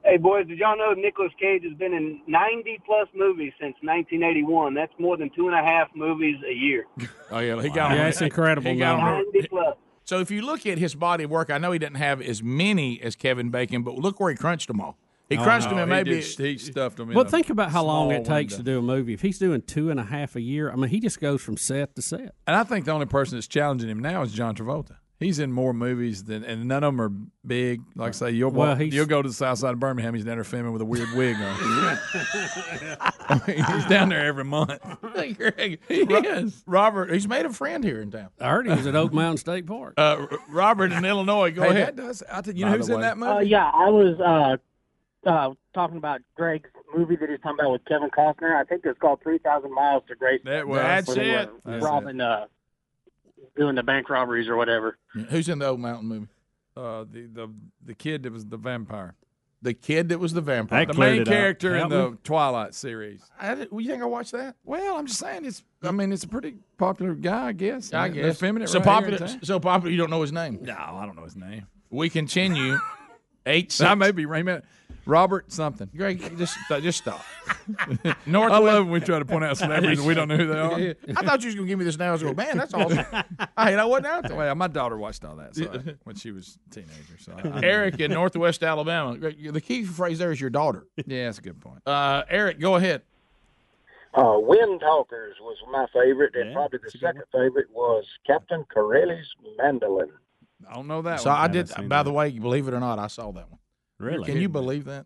Hey, 0.06 0.18
boys, 0.18 0.48
did 0.48 0.58
y'all 0.60 0.78
know 0.78 0.94
Nicolas 0.94 1.32
Cage 1.40 1.64
has 1.64 1.74
been 1.78 1.94
in 1.94 2.20
90 2.28 2.82
plus 2.86 3.08
movies 3.16 3.54
since 3.60 3.76
1981? 3.82 4.74
That's 4.74 4.92
more 5.00 5.16
than 5.16 5.30
two 5.36 5.48
and 5.48 5.56
a 5.56 5.64
half 5.64 5.88
movies 5.96 6.36
a 6.50 6.54
year. 6.54 6.86
Oh, 7.32 7.40
yeah. 7.40 7.62
He 7.62 7.70
got 7.70 7.92
Yeah, 7.96 8.02
on- 8.04 8.08
it's 8.08 8.22
incredible 8.22 8.72
He 8.72 8.78
got 8.78 8.98
90 9.00 9.48
plus. 9.48 9.78
So 10.06 10.20
if 10.20 10.30
you 10.32 10.42
look 10.42 10.66
at 10.66 10.78
his 10.78 10.96
body 10.96 11.24
of 11.24 11.30
work, 11.32 11.50
I 11.50 11.58
know 11.58 11.72
he 11.72 11.80
didn't 11.80 11.96
have 11.98 12.22
as 12.22 12.44
many 12.44 13.02
as 13.02 13.16
Kevin 13.16 13.50
Bacon, 13.50 13.84
but 13.84 13.96
look 13.96 14.20
where 14.20 14.30
he 14.30 14.36
crunched 14.36 14.68
them 14.68 14.82
all. 14.82 14.98
He 15.30 15.38
oh, 15.38 15.44
crunched 15.44 15.70
them 15.70 15.78
Oh, 15.80 15.84
in 15.84 15.90
he 15.90 15.96
maybe. 15.96 16.12
did- 16.22 16.40
he 16.40 16.58
stuffed 16.58 16.98
them 16.98 17.10
in. 17.10 17.16
But 17.16 17.32
think 17.32 17.50
about 17.50 17.72
how 17.72 17.84
long 17.86 18.12
it 18.12 18.26
small 18.26 18.38
takes 18.38 18.56
to 18.58 18.64
do 18.64 18.80
a 18.80 18.82
movie. 18.82 19.14
If 19.14 19.22
he's 19.22 19.40
doing 19.40 19.62
two 19.62 19.90
and 19.90 20.00
a 20.00 20.04
half 20.04 20.36
a 20.36 20.42
year, 20.42 20.70
I 20.72 20.76
mean, 20.76 20.90
he 20.90 21.00
just 21.00 21.22
goes 21.22 21.42
from 21.42 21.56
set 21.58 21.96
to 21.96 22.02
set. 22.02 22.36
And 22.46 22.56
I 22.56 22.64
think 22.64 22.86
the 22.86 22.92
only 22.92 23.06
person 23.06 23.38
that's 23.38 23.48
challenging 23.48 23.90
him 23.90 24.00
now 24.00 24.22
is 24.22 24.34
John 24.34 24.54
Travolta. 24.56 24.98
He's 25.24 25.40
in 25.40 25.52
more 25.52 25.74
movies 25.74 26.26
than, 26.26 26.44
and 26.44 26.66
none 26.68 26.84
of 26.84 26.94
them 26.94 27.02
are 27.02 27.12
big. 27.46 27.82
Like 27.96 28.10
I 28.10 28.12
say, 28.12 28.32
you'll 28.32 28.52
Well, 28.52 28.76
walk, 28.76 28.80
you'll 28.82 29.06
go 29.06 29.22
to 29.22 29.28
the 29.28 29.34
south 29.34 29.60
side 29.60 29.74
of 29.74 29.80
Birmingham. 29.80 30.14
He's 30.14 30.26
down 30.26 30.36
there 30.38 30.44
filming 30.44 30.72
with 30.74 30.82
a 30.82 30.86
weird 30.86 31.10
wig 31.16 31.36
on. 31.38 31.44
I 33.30 33.42
mean, 33.48 33.64
he's 33.64 33.86
down 33.86 34.10
there 34.10 34.26
every 34.26 34.44
month. 34.44 34.80
Greg, 35.38 35.80
he 35.88 35.96
is. 36.02 36.64
Robert, 36.66 37.12
he's 37.12 37.28
made 37.28 37.46
a 37.46 37.54
friend 37.54 37.84
here 37.84 38.02
in 38.02 38.12
town. 38.12 38.30
I 38.40 38.50
heard 38.50 38.68
he 38.68 38.74
was 38.74 38.86
at 38.88 38.96
Oak 38.96 39.14
Mountain 39.14 39.38
State 39.38 39.66
Park. 39.66 39.94
Uh, 39.98 40.28
Robert 40.50 40.92
in 40.92 41.06
Illinois, 41.06 41.52
go 41.52 41.64
Hey, 41.64 41.70
ahead. 41.70 41.96
that 41.96 41.96
does. 41.96 42.24
I 42.32 42.42
think 42.42 42.58
you 42.58 42.66
By 42.66 42.72
know 42.72 42.78
who's 42.78 42.90
in 42.90 43.02
that 43.02 43.18
movie? 43.18 43.32
Uh, 43.32 43.40
yeah, 43.40 43.72
I 43.74 43.90
was 43.90 44.20
uh, 44.20 45.30
uh, 45.30 45.54
talking 45.74 45.98
about 45.98 46.22
Greg's 46.36 46.70
movie 46.96 47.16
that 47.16 47.30
he's 47.30 47.40
talking 47.42 47.58
about 47.60 47.72
with 47.72 47.86
Kevin 47.86 48.10
Costner. 48.10 48.56
I 48.56 48.64
think 48.66 48.82
it's 48.86 49.00
called 49.00 49.22
3,000 49.24 49.74
Miles 49.74 50.04
to 50.10 50.16
Grace. 50.16 50.42
That 50.44 50.68
was. 50.68 50.80
That's 50.80 51.10
it. 51.16 51.50
were 51.66 51.72
That's 51.72 51.84
robbing, 51.84 52.22
uh, 52.22 52.46
doing 53.56 53.76
the 53.76 53.84
bank 53.84 54.10
robberies 54.10 54.48
or 54.48 54.56
whatever. 54.58 54.98
Who's 55.30 55.50
in 55.50 55.60
the 55.60 55.66
Oak 55.68 55.80
Mountain 55.80 56.08
movie? 56.10 56.28
Uh, 56.76 57.06
the 57.10 57.28
the 57.32 57.48
the 57.86 57.94
kid 57.94 58.24
that 58.24 58.32
was 58.32 58.46
the 58.46 58.58
vampire. 58.58 59.16
the 59.62 59.74
kid 59.74 60.10
that 60.10 60.20
was 60.20 60.34
the 60.34 60.42
vampire, 60.42 60.86
the 60.86 60.94
main 60.96 61.24
character 61.24 61.76
in 61.76 61.88
the 61.90 62.18
Twilight 62.24 62.74
series. 62.74 63.22
I 63.40 63.54
did, 63.56 63.72
well, 63.72 63.80
you 63.82 63.90
think 63.90 64.02
I 64.02 64.06
watched 64.06 64.32
that? 64.32 64.56
Well, 64.64 64.98
I'm 64.98 65.06
just 65.06 65.20
saying 65.20 65.46
it's. 65.46 65.64
I 65.84 65.92
mean, 65.92 66.12
it's 66.12 66.24
a 66.24 66.28
pretty 66.28 66.56
popular 66.78 67.14
guy, 67.14 67.48
I 67.48 67.52
guess. 67.54 67.94
I 67.94 68.10
They're 68.10 68.24
guess. 68.24 68.36
effeminate 68.38 68.70
so 68.70 68.80
right 68.80 68.86
here 68.86 68.94
in 68.94 69.12
popular. 69.12 69.28
town. 69.28 69.44
So 69.44 69.60
popular. 69.60 69.92
You 69.92 69.98
don't 69.98 70.10
know 70.10 70.22
his 70.22 70.32
name. 70.32 70.60
No, 70.64 70.74
I 70.76 71.06
don't 71.06 71.16
know 71.16 71.24
his 71.26 71.36
name. 71.36 71.68
We 71.92 72.10
continue. 72.10 72.78
Eight. 73.46 73.80
I 73.82 73.94
may 73.96 74.12
be 74.12 74.26
Raymond 74.26 74.64
Robert 75.06 75.52
something. 75.52 75.90
Greg, 75.96 76.38
just 76.38 76.58
uh, 76.72 76.80
just 76.80 77.00
stop. 77.00 77.24
I 78.06 78.16
love 78.28 78.86
when 78.86 78.90
we 78.90 79.00
try 79.02 79.20
to 79.20 79.26
point 79.26 79.44
out 79.44 79.58
celebrities 79.58 80.00
and 80.00 80.08
we 80.08 80.14
don't 80.14 80.28
know 80.30 80.38
who 80.38 80.48
they 80.48 80.58
are. 80.90 80.96
I 81.18 81.26
thought 81.26 81.42
you 81.42 81.48
was 81.48 81.56
gonna 81.56 81.68
give 81.68 81.78
me 81.80 81.86
this 81.86 81.98
now. 81.98 82.10
I 82.10 82.12
was 82.14 82.24
going, 82.24 82.36
man, 82.36 82.58
that's 82.58 82.74
awesome. 82.74 83.06
I, 83.58 83.74
I 83.76 83.86
wasn't 83.86 84.08
out 84.08 84.28
there. 84.28 84.38
Well, 84.38 84.56
my 84.56 84.68
daughter 84.68 84.98
watched 84.98 85.26
all 85.26 85.36
that 85.38 85.56
so 85.56 85.66
I- 85.66 85.96
when 86.04 86.16
she 86.16 86.32
was 86.32 86.58
a 86.68 86.74
teenager. 86.76 87.18
So 87.20 87.34
I, 87.44 87.48
I 87.50 87.62
Eric 87.64 88.00
in 88.00 88.12
Northwest 88.12 88.64
Alabama. 88.64 89.18
Greg, 89.18 89.52
The 89.54 89.62
key 89.62 89.84
phrase 89.84 90.20
there 90.20 90.32
is 90.32 90.40
your 90.40 90.50
daughter. 90.50 90.86
Yeah, 91.06 91.26
that's 91.26 91.40
a 91.40 91.42
good 91.42 91.60
point. 91.60 91.86
Uh, 91.86 92.24
Eric, 92.30 92.60
go 92.60 92.76
ahead. 92.76 93.02
Uh, 94.14 94.36
Wind 94.38 94.80
Talkers 94.80 95.36
was 95.42 95.58
my 95.72 95.88
favorite, 95.92 96.36
and 96.36 96.54
probably 96.54 96.80
the 96.84 96.92
second 96.92 97.24
favorite 97.32 97.68
was 97.74 98.06
Captain 98.28 98.64
Corelli's 98.72 99.28
Mandolin. 99.58 100.10
I 100.70 100.76
don't 100.76 100.88
know 100.88 101.02
that 101.02 101.20
So 101.20 101.32
one. 101.32 101.40
I 101.40 101.48
did. 101.48 101.70
By 101.90 102.04
the 102.04 102.14
way, 102.14 102.30
believe 102.38 102.68
it 102.68 102.74
or 102.76 102.80
not, 102.80 103.00
I 103.00 103.08
saw 103.08 103.32
that 103.32 103.50
one. 103.50 103.60
Really? 104.00 104.26
Can 104.26 104.38
you 104.42 104.50
believe 104.50 104.86
that? 104.86 105.06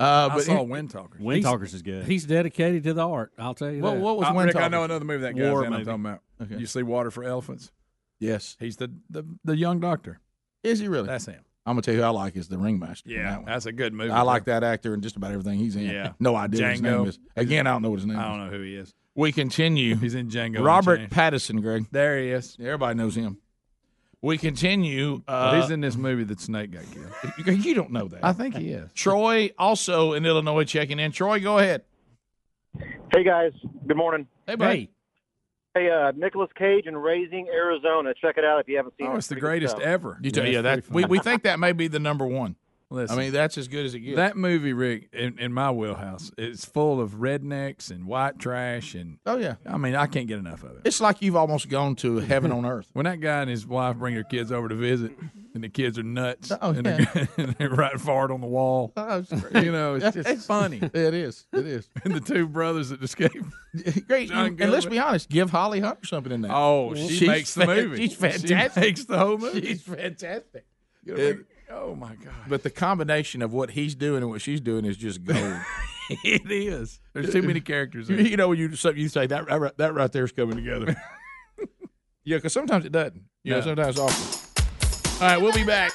Uh, 0.00 0.28
I 0.32 0.40
saw 0.40 0.62
in- 0.62 0.68
Windtalkers. 0.68 1.20
Wind 1.20 1.42
Talkers 1.42 1.74
is 1.74 1.82
good. 1.82 2.04
He's 2.04 2.24
dedicated 2.24 2.84
to 2.84 2.94
the 2.94 3.06
art. 3.06 3.32
I'll 3.36 3.54
tell 3.54 3.70
you 3.72 3.82
What- 3.82 3.94
that. 3.94 4.00
what 4.00 4.16
was 4.18 4.28
Uh, 4.28 4.32
Wind 4.34 4.46
Rick, 4.54 4.56
I 4.56 4.68
know 4.68 4.84
another 4.84 5.04
movie 5.04 5.22
that 5.22 5.34
guy's 5.36 5.50
War, 5.50 5.64
in 5.64 5.72
I'm 5.72 5.84
talking 5.84 6.04
about. 6.06 6.20
Okay. 6.40 6.56
You 6.56 6.66
see 6.66 6.82
Water 6.84 7.10
for 7.10 7.24
Elephants? 7.24 7.72
Yes. 8.20 8.56
He's 8.60 8.76
the, 8.76 8.92
the, 9.10 9.24
the 9.44 9.56
young 9.56 9.80
doctor. 9.80 10.20
Is 10.62 10.78
he 10.78 10.86
really? 10.88 11.06
That's 11.08 11.26
him. 11.26 11.40
I'm 11.66 11.74
gonna 11.74 11.82
tell 11.82 11.94
you 11.94 12.00
who 12.00 12.06
I 12.06 12.10
like 12.10 12.34
is 12.36 12.48
the 12.48 12.58
ringmaster. 12.58 13.10
in 13.10 13.16
Yeah, 13.16 13.36
that 13.36 13.46
that's 13.46 13.66
a 13.66 13.72
good 13.72 13.92
movie. 13.92 14.10
I 14.10 14.22
like 14.22 14.44
that 14.46 14.64
actor 14.64 14.94
and 14.94 15.02
just 15.02 15.16
about 15.16 15.32
everything 15.32 15.58
he's 15.58 15.76
in. 15.76 15.82
Yeah. 15.82 16.12
no 16.20 16.34
idea 16.34 16.62
what 16.62 16.70
his 16.72 16.80
name 16.82 17.06
is. 17.06 17.18
Again, 17.36 17.66
I 17.66 17.72
don't 17.72 17.82
know 17.82 17.90
what 17.90 17.96
his 17.98 18.06
name 18.06 18.16
is. 18.16 18.22
I 18.22 18.28
don't 18.28 18.38
know 18.46 18.50
who 18.50 18.62
he 18.62 18.74
is. 18.76 18.94
We 19.14 19.32
continue. 19.32 19.96
He's 19.96 20.14
in 20.14 20.28
Django. 20.30 20.64
Robert 20.64 21.10
Pattinson, 21.10 21.60
Greg. 21.60 21.86
There 21.90 22.18
he 22.22 22.30
is. 22.30 22.56
Everybody 22.60 22.96
knows 22.96 23.16
him. 23.16 23.38
We 24.20 24.36
continue. 24.38 25.22
Well, 25.28 25.36
Uh, 25.54 25.60
he's 25.60 25.70
in 25.70 25.80
this 25.80 25.96
movie 25.96 26.24
that 26.24 26.40
Snake 26.40 26.72
got 26.72 26.82
killed. 26.90 27.12
you, 27.46 27.52
you 27.52 27.74
don't 27.74 27.92
know 27.92 28.08
that. 28.08 28.24
I 28.24 28.32
think 28.32 28.56
he 28.56 28.70
is. 28.70 28.90
Troy, 28.92 29.50
also 29.58 30.12
in 30.14 30.26
Illinois, 30.26 30.64
checking 30.64 30.98
in. 30.98 31.12
Troy, 31.12 31.40
go 31.40 31.58
ahead. 31.58 31.84
Hey 33.14 33.24
guys, 33.24 33.52
good 33.86 33.96
morning. 33.96 34.26
Hey, 34.46 34.54
buddy. 34.56 34.90
Hey, 35.74 35.88
uh, 35.90 36.12
Nicolas 36.16 36.50
Cage 36.56 36.86
in 36.86 36.96
Raising 36.96 37.46
Arizona. 37.48 38.12
Check 38.20 38.36
it 38.38 38.44
out 38.44 38.60
if 38.60 38.68
you 38.68 38.76
haven't 38.76 38.94
seen 38.98 39.06
it. 39.06 39.10
Oh, 39.10 39.16
it's 39.16 39.28
the 39.28 39.36
greatest 39.36 39.76
stuff. 39.76 39.86
ever. 39.86 40.18
You 40.20 40.30
tell, 40.30 40.46
yeah, 40.46 40.62
that 40.62 40.90
we, 40.90 41.04
we 41.04 41.18
think 41.20 41.44
that 41.44 41.60
may 41.60 41.72
be 41.72 41.86
the 41.88 42.00
number 42.00 42.26
one. 42.26 42.56
Listen, 42.90 43.18
I 43.18 43.20
mean, 43.22 43.32
that's 43.32 43.58
as 43.58 43.68
good 43.68 43.84
as 43.84 43.94
it 43.94 44.00
gets. 44.00 44.16
that 44.16 44.34
movie, 44.34 44.72
Rick, 44.72 45.10
in, 45.12 45.38
in 45.38 45.52
my 45.52 45.70
wheelhouse, 45.70 46.30
it's 46.38 46.64
full 46.64 47.02
of 47.02 47.16
rednecks 47.16 47.90
and 47.90 48.06
white 48.06 48.38
trash, 48.38 48.94
and 48.94 49.18
oh 49.26 49.36
yeah, 49.36 49.56
I 49.66 49.76
mean, 49.76 49.94
I 49.94 50.06
can't 50.06 50.26
get 50.26 50.38
enough 50.38 50.62
of 50.64 50.70
it. 50.70 50.82
it's 50.86 50.98
like 50.98 51.20
you've 51.20 51.36
almost 51.36 51.68
gone 51.68 51.96
to 51.96 52.16
heaven 52.16 52.50
on 52.50 52.64
earth. 52.64 52.88
When 52.94 53.04
that 53.04 53.20
guy 53.20 53.42
and 53.42 53.50
his 53.50 53.66
wife 53.66 53.96
bring 53.96 54.14
their 54.14 54.24
kids 54.24 54.50
over 54.50 54.70
to 54.70 54.74
visit, 54.74 55.12
and 55.54 55.62
the 55.62 55.68
kids 55.68 55.98
are 55.98 56.02
nuts, 56.02 56.50
Oh, 56.62 56.70
and, 56.70 56.86
yeah. 56.86 57.04
they're, 57.12 57.28
and 57.36 57.54
they're 57.58 57.98
fart 57.98 58.30
on 58.30 58.40
the 58.40 58.46
wall. 58.46 58.92
Oh. 58.96 59.22
You 59.54 59.72
know, 59.72 59.96
it's 59.96 60.14
just 60.14 60.46
funny. 60.46 60.78
It 60.82 60.94
is. 61.14 61.46
It 61.52 61.66
is. 61.66 61.88
And 62.04 62.14
the 62.14 62.20
two 62.20 62.46
brothers 62.48 62.88
that 62.88 63.02
escaped. 63.02 63.36
Great. 64.06 64.30
And 64.30 64.58
let's 64.58 64.86
be 64.86 64.98
honest. 64.98 65.28
Give 65.28 65.50
Holly 65.50 65.80
Hunter 65.80 66.06
something 66.06 66.32
in 66.32 66.40
there. 66.42 66.52
Oh, 66.54 66.94
she 66.94 67.26
makes 67.26 67.52
the 67.54 67.66
movie. 67.66 67.96
She's 68.08 68.14
fantastic. 68.16 68.72
She 68.72 68.80
makes 68.80 69.04
the 69.04 69.18
whole 69.18 69.36
movie. 69.36 69.66
She's 69.66 69.82
fantastic. 69.82 70.64
It- 71.04 71.44
oh 71.70 71.94
my 71.94 72.14
god! 72.16 72.34
But 72.48 72.62
the 72.62 72.70
combination 72.70 73.42
of 73.42 73.52
what 73.52 73.70
he's 73.70 73.94
doing 73.94 74.22
and 74.22 74.30
what 74.30 74.40
she's 74.40 74.60
doing 74.60 74.84
is 74.84 74.96
just 74.96 75.24
gold. 75.24 75.60
it 76.24 76.50
is. 76.50 77.00
There's 77.12 77.32
too 77.32 77.42
many 77.42 77.60
characters. 77.60 78.08
It. 78.10 78.20
you 78.28 78.36
know, 78.36 78.48
when 78.48 78.58
you 78.58 78.68
you 78.68 79.08
say 79.08 79.26
that 79.26 79.46
that 79.46 79.60
right- 79.60 79.76
that 79.78 79.94
right 79.94 80.10
there 80.12 80.24
is 80.24 80.32
coming 80.32 80.56
together. 80.56 80.96
yeah, 82.24 82.36
because 82.38 82.52
sometimes 82.52 82.84
it 82.84 82.92
doesn't. 82.92 83.22
You 83.44 83.52
know, 83.52 83.58
No. 83.58 83.64
sometimes 83.66 83.88
it's 83.96 83.98
awful. 83.98 85.24
All 85.24 85.32
right, 85.32 85.40
we'll 85.42 85.52
be 85.52 85.64
back. 85.64 85.92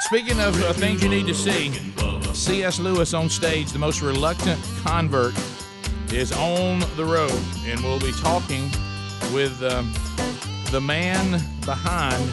Speaking 0.00 0.38
of 0.40 0.60
uh, 0.62 0.72
things 0.74 1.02
you 1.02 1.08
need 1.08 1.26
to 1.26 1.34
see, 1.34 1.70
C.S. 2.34 2.78
Lewis 2.78 3.14
on 3.14 3.30
stage, 3.30 3.70
the 3.72 3.78
most 3.78 4.02
reluctant 4.02 4.60
convert, 4.82 5.32
is 6.12 6.30
on 6.32 6.80
the 6.96 7.04
road, 7.04 7.32
and 7.66 7.80
we'll 7.82 8.00
be 8.00 8.12
talking 8.12 8.64
with 9.32 9.62
um, 9.62 9.92
the 10.70 10.80
man 10.80 11.40
behind 11.64 12.30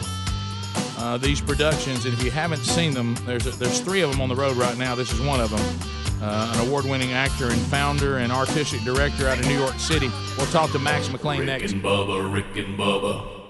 uh, 1.02 1.18
these 1.18 1.40
productions. 1.40 2.04
And 2.04 2.14
if 2.14 2.22
you 2.22 2.30
haven't 2.30 2.60
seen 2.60 2.94
them, 2.94 3.16
there's 3.26 3.44
there's 3.58 3.80
three 3.80 4.02
of 4.02 4.10
them 4.10 4.20
on 4.20 4.28
the 4.28 4.36
road 4.36 4.56
right 4.56 4.78
now. 4.78 4.94
This 4.94 5.12
is 5.12 5.20
one 5.20 5.40
of 5.40 5.50
them. 5.50 5.90
Uh, 6.22 6.54
an 6.54 6.68
award-winning 6.68 7.12
actor 7.12 7.50
and 7.50 7.60
founder 7.62 8.18
and 8.18 8.30
artistic 8.30 8.80
director 8.82 9.26
out 9.26 9.40
of 9.40 9.46
New 9.46 9.58
York 9.58 9.76
City. 9.80 10.08
We'll 10.38 10.46
talk 10.46 10.70
to 10.70 10.78
Max 10.78 11.10
McLean 11.10 11.40
Rick 11.40 11.46
next. 11.48 11.72
and 11.72 11.82
Bubba, 11.82 12.32
Rick 12.32 12.56
and 12.64 12.78
Bubba. 12.78 13.40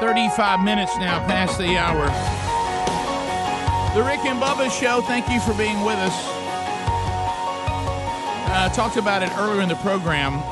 35 0.00 0.62
minutes 0.62 0.94
now 0.98 1.24
past 1.26 1.56
the 1.56 1.78
hour. 1.78 2.04
The 3.94 4.02
Rick 4.06 4.26
and 4.26 4.42
Bubba 4.42 4.70
Show, 4.70 5.00
thank 5.02 5.30
you 5.30 5.40
for 5.40 5.54
being 5.54 5.80
with 5.82 5.96
us. 5.96 6.12
Uh, 8.50 8.68
talked 8.74 8.98
about 8.98 9.22
it 9.22 9.30
earlier 9.38 9.62
in 9.62 9.70
the 9.70 9.76
program. 9.76 10.42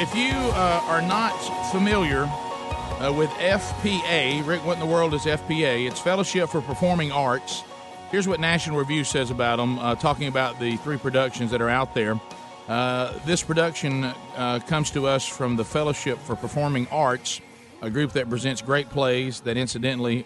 If 0.00 0.14
you 0.14 0.30
uh, 0.30 0.80
are 0.84 1.02
not 1.02 1.32
familiar 1.72 2.22
uh, 2.22 3.12
with 3.12 3.30
FPA, 3.30 4.46
Rick, 4.46 4.64
what 4.64 4.74
in 4.74 4.78
the 4.78 4.86
world 4.86 5.12
is 5.12 5.22
FPA? 5.22 5.88
It's 5.88 5.98
Fellowship 5.98 6.50
for 6.50 6.60
Performing 6.60 7.10
Arts. 7.10 7.64
Here's 8.12 8.28
what 8.28 8.38
National 8.38 8.78
Review 8.78 9.02
says 9.02 9.32
about 9.32 9.56
them, 9.56 9.76
uh, 9.80 9.96
talking 9.96 10.28
about 10.28 10.60
the 10.60 10.76
three 10.76 10.98
productions 10.98 11.50
that 11.50 11.60
are 11.60 11.68
out 11.68 11.96
there. 11.96 12.20
Uh, 12.68 13.12
this 13.26 13.42
production 13.42 14.04
uh, 14.36 14.60
comes 14.68 14.92
to 14.92 15.08
us 15.08 15.26
from 15.26 15.56
the 15.56 15.64
Fellowship 15.64 16.20
for 16.20 16.36
Performing 16.36 16.86
Arts, 16.92 17.40
a 17.82 17.90
group 17.90 18.12
that 18.12 18.30
presents 18.30 18.62
great 18.62 18.88
plays 18.90 19.40
that 19.40 19.56
incidentally 19.56 20.24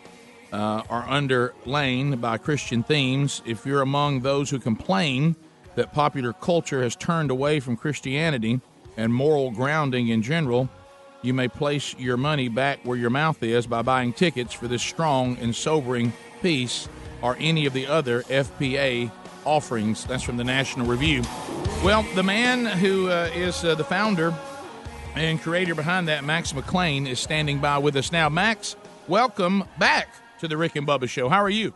uh, 0.52 0.82
are 0.90 1.04
underlain 1.04 2.20
by 2.20 2.36
Christian 2.36 2.82
themes. 2.82 3.40
If 3.46 3.64
you're 3.64 3.80
among 3.80 4.20
those 4.20 4.50
who 4.50 4.58
complain 4.58 5.34
that 5.76 5.94
popular 5.94 6.34
culture 6.34 6.82
has 6.82 6.94
turned 6.94 7.30
away 7.30 7.58
from 7.58 7.78
Christianity 7.78 8.60
and 8.96 9.12
moral 9.12 9.50
grounding 9.50 10.08
in 10.08 10.22
general, 10.22 10.68
you 11.22 11.32
may 11.32 11.48
place 11.48 11.94
your 11.98 12.16
money 12.16 12.48
back 12.48 12.80
where 12.82 12.96
your 12.96 13.10
mouth 13.10 13.42
is 13.42 13.66
by 13.66 13.82
buying 13.82 14.12
tickets 14.12 14.52
for 14.52 14.68
this 14.68 14.82
strong 14.82 15.36
and 15.38 15.54
sobering 15.54 16.12
piece 16.42 16.88
or 17.22 17.36
any 17.38 17.66
of 17.66 17.72
the 17.72 17.86
other 17.86 18.22
FPA 18.22 19.10
offerings. 19.44 20.04
That's 20.04 20.22
from 20.22 20.36
the 20.36 20.44
National 20.44 20.86
Review. 20.86 21.22
Well, 21.84 22.02
the 22.14 22.22
man 22.22 22.66
who 22.66 23.08
uh, 23.08 23.30
is 23.34 23.64
uh, 23.64 23.74
the 23.74 23.84
founder 23.84 24.34
and 25.14 25.40
creator 25.40 25.74
behind 25.74 26.08
that, 26.08 26.24
Max 26.24 26.54
McLean, 26.54 27.06
is 27.06 27.20
standing 27.20 27.58
by 27.58 27.78
with 27.78 27.96
us 27.96 28.12
now. 28.12 28.28
Max, 28.28 28.76
welcome 29.08 29.64
back 29.78 30.08
to 30.40 30.48
the 30.48 30.56
Rick 30.56 30.76
and 30.76 30.86
Bubba 30.86 31.08
Show. 31.08 31.28
How 31.28 31.42
are 31.42 31.50
you? 31.50 31.72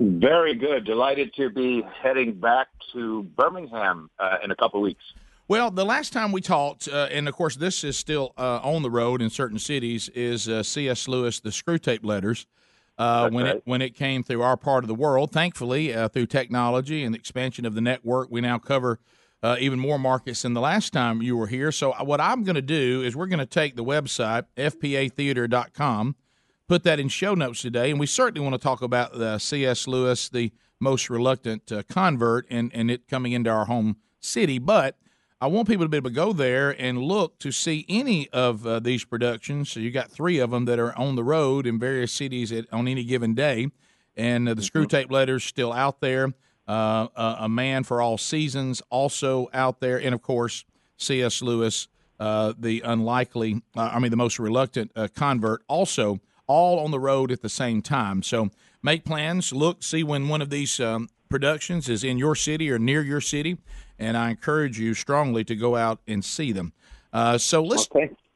Very 0.00 0.54
good. 0.54 0.84
Delighted 0.84 1.34
to 1.34 1.50
be 1.50 1.82
heading 2.02 2.34
back 2.38 2.68
to 2.92 3.24
Birmingham 3.36 4.10
uh, 4.18 4.36
in 4.44 4.50
a 4.50 4.56
couple 4.56 4.80
weeks. 4.80 5.02
Well, 5.48 5.70
the 5.70 5.86
last 5.86 6.12
time 6.12 6.30
we 6.30 6.42
talked, 6.42 6.88
uh, 6.88 7.08
and 7.10 7.26
of 7.26 7.34
course 7.34 7.56
this 7.56 7.82
is 7.82 7.96
still 7.96 8.34
uh, 8.36 8.60
on 8.62 8.82
the 8.82 8.90
road 8.90 9.22
in 9.22 9.30
certain 9.30 9.58
cities, 9.58 10.10
is 10.10 10.46
uh, 10.46 10.62
C.S. 10.62 11.08
Lewis, 11.08 11.40
the 11.40 11.48
Screwtape 11.48 12.04
Letters. 12.04 12.46
Uh, 12.98 13.30
when 13.30 13.44
right. 13.46 13.56
it 13.56 13.62
when 13.64 13.80
it 13.80 13.94
came 13.94 14.22
through 14.22 14.42
our 14.42 14.58
part 14.58 14.84
of 14.84 14.88
the 14.88 14.94
world, 14.94 15.32
thankfully 15.32 15.94
uh, 15.94 16.08
through 16.08 16.26
technology 16.26 17.02
and 17.02 17.14
the 17.14 17.18
expansion 17.18 17.64
of 17.64 17.74
the 17.74 17.80
network, 17.80 18.28
we 18.30 18.42
now 18.42 18.58
cover 18.58 18.98
uh, 19.42 19.56
even 19.58 19.78
more 19.78 19.98
markets 19.98 20.42
than 20.42 20.52
the 20.52 20.60
last 20.60 20.92
time 20.92 21.22
you 21.22 21.34
were 21.34 21.46
here. 21.46 21.72
So 21.72 21.92
what 22.04 22.20
I'm 22.20 22.44
going 22.44 22.56
to 22.56 22.60
do 22.60 23.00
is 23.00 23.16
we're 23.16 23.26
going 23.26 23.38
to 23.38 23.46
take 23.46 23.74
the 23.74 23.84
website 23.84 24.44
fpatheater.com, 24.58 26.16
put 26.66 26.82
that 26.82 27.00
in 27.00 27.08
show 27.08 27.34
notes 27.34 27.62
today, 27.62 27.90
and 27.90 27.98
we 27.98 28.06
certainly 28.06 28.46
want 28.46 28.60
to 28.60 28.62
talk 28.62 28.82
about 28.82 29.14
the 29.14 29.38
C.S. 29.38 29.86
Lewis, 29.88 30.28
the 30.28 30.52
most 30.78 31.08
reluctant 31.08 31.72
uh, 31.72 31.84
convert, 31.88 32.46
and 32.50 32.70
and 32.74 32.90
it 32.90 33.08
coming 33.08 33.32
into 33.32 33.48
our 33.48 33.64
home 33.64 33.96
city, 34.20 34.58
but. 34.58 34.98
I 35.40 35.46
want 35.46 35.68
people 35.68 35.84
to 35.84 35.88
be 35.88 35.96
able 35.96 36.10
to 36.10 36.16
go 36.16 36.32
there 36.32 36.70
and 36.80 36.98
look 36.98 37.38
to 37.40 37.52
see 37.52 37.86
any 37.88 38.28
of 38.30 38.66
uh, 38.66 38.80
these 38.80 39.04
productions. 39.04 39.70
So 39.70 39.78
you 39.78 39.92
got 39.92 40.10
three 40.10 40.40
of 40.40 40.50
them 40.50 40.64
that 40.64 40.80
are 40.80 40.96
on 40.98 41.14
the 41.14 41.22
road 41.22 41.64
in 41.64 41.78
various 41.78 42.10
cities 42.10 42.50
at, 42.50 42.64
on 42.72 42.88
any 42.88 43.04
given 43.04 43.34
day, 43.34 43.70
and 44.16 44.48
uh, 44.48 44.54
the 44.54 44.62
Screwtape 44.62 45.12
Letters 45.12 45.44
still 45.44 45.72
out 45.72 46.00
there. 46.00 46.34
Uh, 46.66 47.06
uh, 47.16 47.36
a 47.38 47.48
Man 47.48 47.84
for 47.84 48.02
All 48.02 48.18
Seasons 48.18 48.82
also 48.90 49.48
out 49.54 49.80
there, 49.80 49.96
and 49.96 50.12
of 50.14 50.22
course 50.22 50.64
C.S. 50.98 51.40
Lewis, 51.40 51.88
uh, 52.18 52.52
the 52.58 52.82
unlikely, 52.82 53.62
uh, 53.76 53.90
I 53.92 54.00
mean 54.00 54.10
the 54.10 54.18
most 54.18 54.38
reluctant 54.38 54.90
uh, 54.94 55.08
convert, 55.14 55.62
also 55.68 56.20
all 56.46 56.80
on 56.80 56.90
the 56.90 57.00
road 57.00 57.30
at 57.30 57.42
the 57.42 57.48
same 57.48 57.80
time. 57.80 58.22
So 58.22 58.50
make 58.82 59.04
plans, 59.04 59.52
look, 59.52 59.82
see 59.82 60.02
when 60.02 60.28
one 60.28 60.42
of 60.42 60.50
these 60.50 60.80
um, 60.80 61.08
productions 61.30 61.88
is 61.88 62.04
in 62.04 62.18
your 62.18 62.34
city 62.34 62.70
or 62.70 62.78
near 62.78 63.02
your 63.02 63.20
city, 63.20 63.56
and 63.98 64.16
I 64.16 64.30
encourage 64.30 64.78
you 64.78 64.94
strongly 64.94 65.44
to 65.44 65.56
go 65.56 65.76
out 65.76 66.00
and 66.06 66.24
see 66.24 66.52
them. 66.52 66.72
Uh, 67.12 67.38
so 67.38 67.62
let's, 67.62 67.88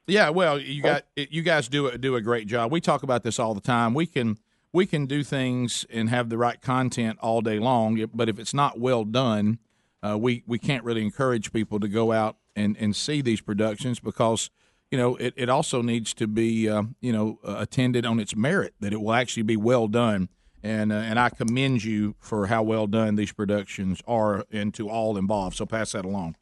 yeah, 0.06 0.30
well, 0.30 0.58
you 0.58 0.82
got 0.82 1.04
you 1.16 1.42
guys 1.42 1.68
do 1.68 1.88
a, 1.88 1.98
do 1.98 2.16
a 2.16 2.20
great 2.20 2.46
job. 2.46 2.72
We 2.72 2.80
talk 2.80 3.02
about 3.02 3.22
this 3.22 3.38
all 3.38 3.54
the 3.54 3.60
time. 3.60 3.94
We 3.94 4.06
can 4.06 4.38
we 4.72 4.86
can 4.86 5.06
do 5.06 5.22
things 5.22 5.86
and 5.90 6.08
have 6.08 6.28
the 6.28 6.38
right 6.38 6.60
content 6.60 7.18
all 7.20 7.42
day 7.42 7.58
long, 7.58 8.04
but 8.14 8.28
if 8.28 8.38
it's 8.38 8.54
not 8.54 8.80
well 8.80 9.04
done, 9.04 9.58
uh, 10.02 10.16
we 10.18 10.42
we 10.46 10.58
can't 10.58 10.84
really 10.84 11.02
encourage 11.02 11.52
people 11.52 11.78
to 11.80 11.88
go 11.88 12.12
out 12.12 12.36
and 12.56 12.76
and 12.78 12.96
see 12.96 13.20
these 13.20 13.40
productions 13.40 14.00
because 14.00 14.50
you 14.90 14.98
know 14.98 15.16
it, 15.16 15.34
it 15.36 15.48
also 15.48 15.82
needs 15.82 16.14
to 16.14 16.26
be 16.26 16.68
uh, 16.68 16.82
you 17.00 17.12
know 17.12 17.38
uh, 17.46 17.56
attended 17.58 18.04
on 18.06 18.18
its 18.18 18.34
merit 18.34 18.74
that 18.80 18.92
it 18.92 19.00
will 19.00 19.12
actually 19.12 19.42
be 19.42 19.56
well 19.56 19.88
done 19.88 20.28
and 20.62 20.92
uh, 20.92 20.96
and 20.96 21.18
I 21.18 21.28
commend 21.30 21.84
you 21.84 22.14
for 22.20 22.46
how 22.46 22.62
well 22.62 22.86
done 22.86 23.16
these 23.16 23.32
productions 23.32 24.00
are 24.06 24.44
and 24.52 24.72
to 24.74 24.88
all 24.88 25.16
involved. 25.16 25.56
So 25.56 25.66
pass 25.66 25.92
that 25.92 26.04
along. 26.04 26.36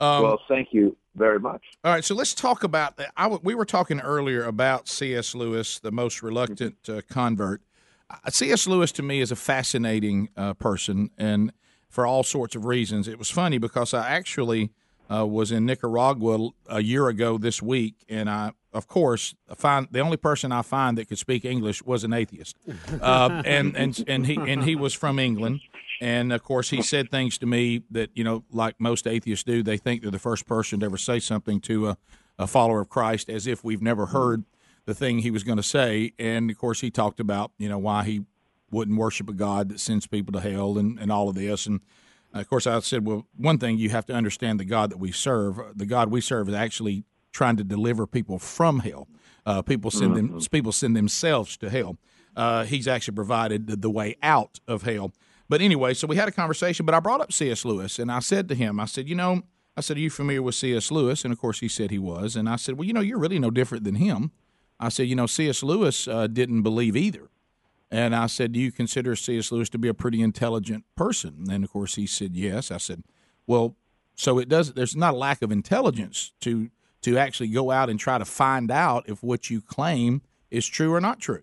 Um, 0.00 0.22
well, 0.22 0.40
thank 0.48 0.68
you 0.72 0.96
very 1.14 1.38
much. 1.38 1.62
All 1.84 1.92
right, 1.92 2.04
so 2.04 2.14
let's 2.14 2.34
talk 2.34 2.64
about 2.64 2.96
that. 2.96 3.12
I 3.16 3.24
w- 3.24 3.40
we 3.44 3.54
were 3.54 3.64
talking 3.64 4.00
earlier 4.00 4.44
about 4.44 4.88
C.S. 4.88 5.34
Lewis, 5.34 5.78
the 5.78 5.92
most 5.92 6.22
reluctant 6.22 6.76
uh, 6.88 7.02
convert. 7.08 7.62
Uh, 8.10 8.30
C.S. 8.30 8.66
Lewis 8.66 8.90
to 8.92 9.02
me 9.02 9.20
is 9.20 9.30
a 9.30 9.36
fascinating 9.36 10.28
uh, 10.36 10.54
person, 10.54 11.10
and 11.16 11.52
for 11.88 12.06
all 12.06 12.22
sorts 12.22 12.56
of 12.56 12.64
reasons. 12.64 13.06
It 13.06 13.18
was 13.18 13.30
funny 13.30 13.58
because 13.58 13.94
I 13.94 14.08
actually 14.08 14.70
uh, 15.12 15.26
was 15.26 15.52
in 15.52 15.66
Nicaragua 15.66 16.50
a 16.66 16.80
year 16.80 17.08
ago 17.08 17.38
this 17.38 17.62
week, 17.62 17.94
and 18.08 18.30
I, 18.30 18.52
of 18.72 18.86
course, 18.86 19.34
find 19.54 19.86
the 19.90 20.00
only 20.00 20.16
person 20.16 20.52
I 20.52 20.62
find 20.62 20.96
that 20.98 21.08
could 21.08 21.18
speak 21.18 21.44
English 21.44 21.82
was 21.82 22.04
an 22.04 22.12
atheist, 22.12 22.56
uh, 23.00 23.42
and 23.46 23.76
and 23.76 24.02
and 24.06 24.26
he 24.26 24.36
and 24.36 24.64
he 24.64 24.76
was 24.76 24.94
from 24.94 25.18
England, 25.18 25.60
and 26.00 26.32
of 26.32 26.42
course 26.42 26.70
he 26.70 26.82
said 26.82 27.10
things 27.10 27.38
to 27.38 27.46
me 27.46 27.82
that 27.90 28.10
you 28.14 28.24
know, 28.24 28.44
like 28.50 28.76
most 28.78 29.06
atheists 29.06 29.44
do, 29.44 29.62
they 29.62 29.76
think 29.76 30.02
they're 30.02 30.10
the 30.10 30.18
first 30.18 30.46
person 30.46 30.80
to 30.80 30.86
ever 30.86 30.96
say 30.96 31.20
something 31.20 31.60
to 31.60 31.88
a, 31.88 31.98
a 32.38 32.46
follower 32.46 32.80
of 32.80 32.88
Christ, 32.88 33.28
as 33.28 33.46
if 33.46 33.62
we've 33.62 33.82
never 33.82 34.06
heard 34.06 34.44
the 34.86 34.94
thing 34.94 35.18
he 35.18 35.30
was 35.30 35.44
going 35.44 35.58
to 35.58 35.62
say, 35.62 36.12
and 36.18 36.50
of 36.50 36.58
course 36.58 36.80
he 36.80 36.90
talked 36.90 37.20
about 37.20 37.52
you 37.58 37.68
know 37.68 37.78
why 37.78 38.04
he 38.04 38.24
wouldn't 38.70 38.96
worship 38.96 39.28
a 39.28 39.34
God 39.34 39.68
that 39.68 39.80
sends 39.80 40.06
people 40.06 40.32
to 40.32 40.40
hell 40.40 40.78
and, 40.78 40.98
and 40.98 41.12
all 41.12 41.28
of 41.28 41.34
this, 41.34 41.66
and 41.66 41.80
of 42.34 42.48
course, 42.48 42.66
I 42.66 42.80
said, 42.80 43.06
well, 43.06 43.26
one 43.36 43.58
thing 43.58 43.76
you 43.76 43.90
have 43.90 44.06
to 44.06 44.14
understand 44.14 44.58
the 44.58 44.64
God 44.64 44.90
that 44.90 44.96
we 44.96 45.12
serve. 45.12 45.60
The 45.74 45.84
God 45.84 46.10
we 46.10 46.22
serve 46.22 46.48
is 46.48 46.54
actually 46.54 47.04
trying 47.32 47.56
to 47.56 47.64
deliver 47.64 48.06
people 48.06 48.38
from 48.38 48.80
hell. 48.80 49.08
Uh, 49.44 49.62
people 49.62 49.90
send 49.90 50.16
them. 50.16 50.28
Mm-hmm. 50.28 50.50
People 50.50 50.72
send 50.72 50.96
themselves 50.96 51.56
to 51.58 51.70
hell. 51.70 51.96
Uh, 52.36 52.64
he's 52.64 52.86
actually 52.86 53.14
provided 53.14 53.66
the, 53.66 53.76
the 53.76 53.90
way 53.90 54.16
out 54.22 54.60
of 54.68 54.82
hell. 54.82 55.12
But 55.48 55.60
anyway, 55.60 55.94
so 55.94 56.06
we 56.06 56.16
had 56.16 56.28
a 56.28 56.32
conversation. 56.32 56.86
But 56.86 56.94
I 56.94 57.00
brought 57.00 57.20
up 57.20 57.32
C.S. 57.32 57.64
Lewis, 57.64 57.98
and 57.98 58.10
I 58.10 58.20
said 58.20 58.48
to 58.48 58.54
him, 58.54 58.78
I 58.78 58.86
said, 58.86 59.08
you 59.08 59.14
know, 59.14 59.42
I 59.76 59.80
said, 59.80 59.96
are 59.96 60.00
you 60.00 60.10
familiar 60.10 60.42
with 60.42 60.54
C.S. 60.54 60.90
Lewis? 60.90 61.24
And 61.24 61.32
of 61.32 61.40
course, 61.40 61.60
he 61.60 61.68
said 61.68 61.90
he 61.90 61.98
was. 61.98 62.36
And 62.36 62.48
I 62.48 62.56
said, 62.56 62.78
well, 62.78 62.86
you 62.86 62.92
know, 62.92 63.00
you're 63.00 63.18
really 63.18 63.38
no 63.38 63.50
different 63.50 63.84
than 63.84 63.96
him. 63.96 64.30
I 64.78 64.88
said, 64.88 65.08
you 65.08 65.16
know, 65.16 65.26
C.S. 65.26 65.62
Lewis 65.62 66.06
uh, 66.06 66.26
didn't 66.26 66.62
believe 66.62 66.96
either. 66.96 67.28
And 67.92 68.16
I 68.16 68.26
said, 68.26 68.52
Do 68.52 68.58
you 68.58 68.72
consider 68.72 69.14
C.S. 69.14 69.52
Lewis 69.52 69.68
to 69.68 69.78
be 69.78 69.86
a 69.86 69.94
pretty 69.94 70.22
intelligent 70.22 70.84
person? 70.96 71.44
And 71.50 71.62
of 71.62 71.70
course, 71.70 71.96
he 71.96 72.06
said, 72.06 72.34
Yes. 72.34 72.70
I 72.70 72.78
said, 72.78 73.04
Well, 73.46 73.76
so 74.16 74.38
it 74.38 74.48
does. 74.48 74.72
There's 74.72 74.96
not 74.96 75.12
a 75.12 75.18
lack 75.18 75.42
of 75.42 75.52
intelligence 75.52 76.32
to 76.40 76.70
to 77.02 77.18
actually 77.18 77.48
go 77.48 77.70
out 77.70 77.90
and 77.90 77.98
try 77.98 78.18
to 78.18 78.24
find 78.24 78.70
out 78.70 79.08
if 79.08 79.22
what 79.22 79.50
you 79.50 79.60
claim 79.60 80.22
is 80.50 80.66
true 80.66 80.92
or 80.92 81.00
not 81.00 81.20
true. 81.20 81.42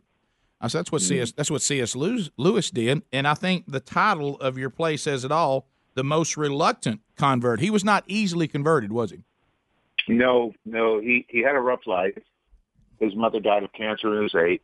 I 0.62 0.68
said 0.68 0.80
that's 0.80 0.92
what 0.92 1.02
C.S. 1.02 1.32
That's 1.32 1.50
what 1.50 1.62
C.S. 1.62 1.96
Lewis, 1.96 2.72
did, 2.72 3.04
and 3.14 3.28
I 3.28 3.34
think 3.34 3.66
the 3.68 3.80
title 3.80 4.36
of 4.42 4.58
your 4.58 4.70
play 4.70 4.98
says 4.98 5.24
it 5.24 5.32
all. 5.32 5.68
The 5.96 6.04
most 6.04 6.38
reluctant 6.38 7.02
convert. 7.18 7.60
He 7.60 7.70
was 7.70 7.84
not 7.84 8.04
easily 8.08 8.48
converted, 8.48 8.92
was 8.92 9.12
he? 9.12 9.24
No, 10.08 10.54
no, 10.66 11.00
he 11.00 11.26
he 11.30 11.42
had 11.42 11.56
a 11.56 11.60
rough 11.60 11.86
life. 11.86 12.18
His 13.00 13.16
mother 13.16 13.40
died 13.40 13.64
of 13.64 13.72
cancer 13.74 14.10
when 14.10 14.18
he 14.18 14.24
was 14.24 14.36
eight. 14.36 14.62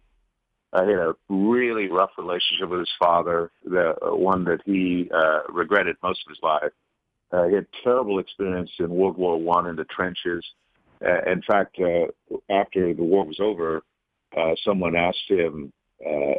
He 0.74 0.92
had 0.92 1.00
a 1.00 1.16
really 1.30 1.88
rough 1.88 2.12
relationship 2.18 2.70
with 2.70 2.80
his 2.80 2.92
father, 3.00 3.52
the 3.64 3.96
uh, 4.02 4.14
one 4.14 4.44
that 4.46 4.60
he 4.66 5.10
uh, 5.14 5.44
regretted 5.50 5.96
most 6.04 6.20
of 6.28 6.32
his 6.32 6.44
life. 6.44 6.72
Uh, 7.32 7.48
he 7.48 7.56
had 7.56 7.68
terrible 7.84 8.20
experience 8.20 8.72
in 8.80 8.90
World 8.90 9.18
War 9.18 9.40
One 9.40 9.68
in 9.68 9.78
the 9.78 9.86
trenches. 9.86 10.46
Uh, 11.04 11.32
in 11.32 11.42
fact, 11.42 11.78
uh, 11.80 12.08
after 12.50 12.94
the 12.94 13.04
war 13.04 13.26
was 13.26 13.40
over, 13.40 13.84
uh, 14.38 14.56
someone 14.64 14.96
asked 14.96 15.30
him, 15.30 15.72
uh, 16.06 16.36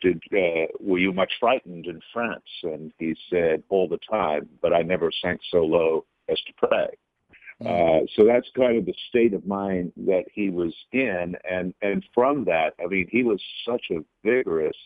"Did 0.00 0.22
uh, 0.32 0.66
were 0.80 0.98
you 0.98 1.12
much 1.12 1.32
frightened 1.38 1.86
in 1.86 2.00
France?" 2.12 2.44
And 2.62 2.92
he 2.98 3.14
said, 3.30 3.62
"All 3.68 3.88
the 3.88 4.00
time, 4.10 4.48
but 4.60 4.72
I 4.72 4.82
never 4.82 5.10
sank 5.22 5.40
so 5.50 5.58
low 5.64 6.04
as 6.28 6.40
to 6.42 6.52
pray." 6.68 6.88
Uh, 7.64 8.00
so 8.16 8.24
that's 8.24 8.48
kind 8.56 8.76
of 8.76 8.84
the 8.84 8.94
state 9.08 9.32
of 9.32 9.46
mind 9.46 9.92
that 9.96 10.24
he 10.32 10.50
was 10.50 10.74
in, 10.92 11.36
and 11.48 11.72
and 11.82 12.04
from 12.12 12.44
that, 12.44 12.74
I 12.82 12.86
mean, 12.86 13.06
he 13.10 13.22
was 13.22 13.40
such 13.66 13.86
a 13.90 14.04
vigorous 14.24 14.76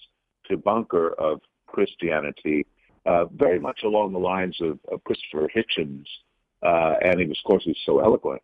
debunker 0.50 1.14
of 1.18 1.40
Christianity, 1.66 2.66
uh, 3.06 3.24
very 3.26 3.58
much 3.58 3.80
along 3.84 4.12
the 4.12 4.18
lines 4.18 4.56
of, 4.60 4.78
of 4.92 5.02
Christopher 5.04 5.48
Hitchens, 5.54 6.04
uh, 6.62 6.94
and 7.02 7.20
he 7.20 7.26
was, 7.26 7.38
of 7.38 7.48
course, 7.48 7.64
he's 7.64 7.76
so 7.86 8.00
eloquent. 8.00 8.42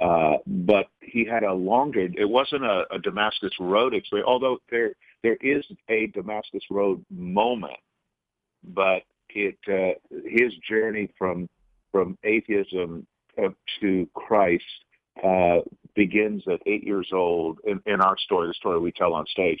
Uh, 0.00 0.36
but 0.46 0.88
he 1.00 1.24
had 1.24 1.42
a 1.42 1.52
longer. 1.52 2.00
It 2.00 2.28
wasn't 2.28 2.64
a, 2.64 2.84
a 2.90 2.98
Damascus 2.98 3.52
Road 3.58 3.94
experience, 3.94 4.28
although 4.28 4.58
there 4.70 4.92
there 5.22 5.36
is 5.40 5.64
a 5.88 6.08
Damascus 6.08 6.62
Road 6.70 7.04
moment, 7.10 7.78
but 8.62 9.02
it 9.30 9.56
uh, 9.68 9.98
his 10.26 10.52
journey 10.68 11.08
from 11.18 11.48
from 11.92 12.18
atheism 12.24 13.06
to 13.80 14.08
Christ 14.14 14.64
uh, 15.22 15.60
begins 15.94 16.42
at 16.46 16.60
eight 16.66 16.84
years 16.84 17.08
old. 17.12 17.58
In, 17.64 17.80
in 17.86 18.00
our 18.00 18.18
story, 18.18 18.48
the 18.48 18.54
story 18.54 18.78
we 18.78 18.92
tell 18.92 19.14
on 19.14 19.26
stage, 19.26 19.60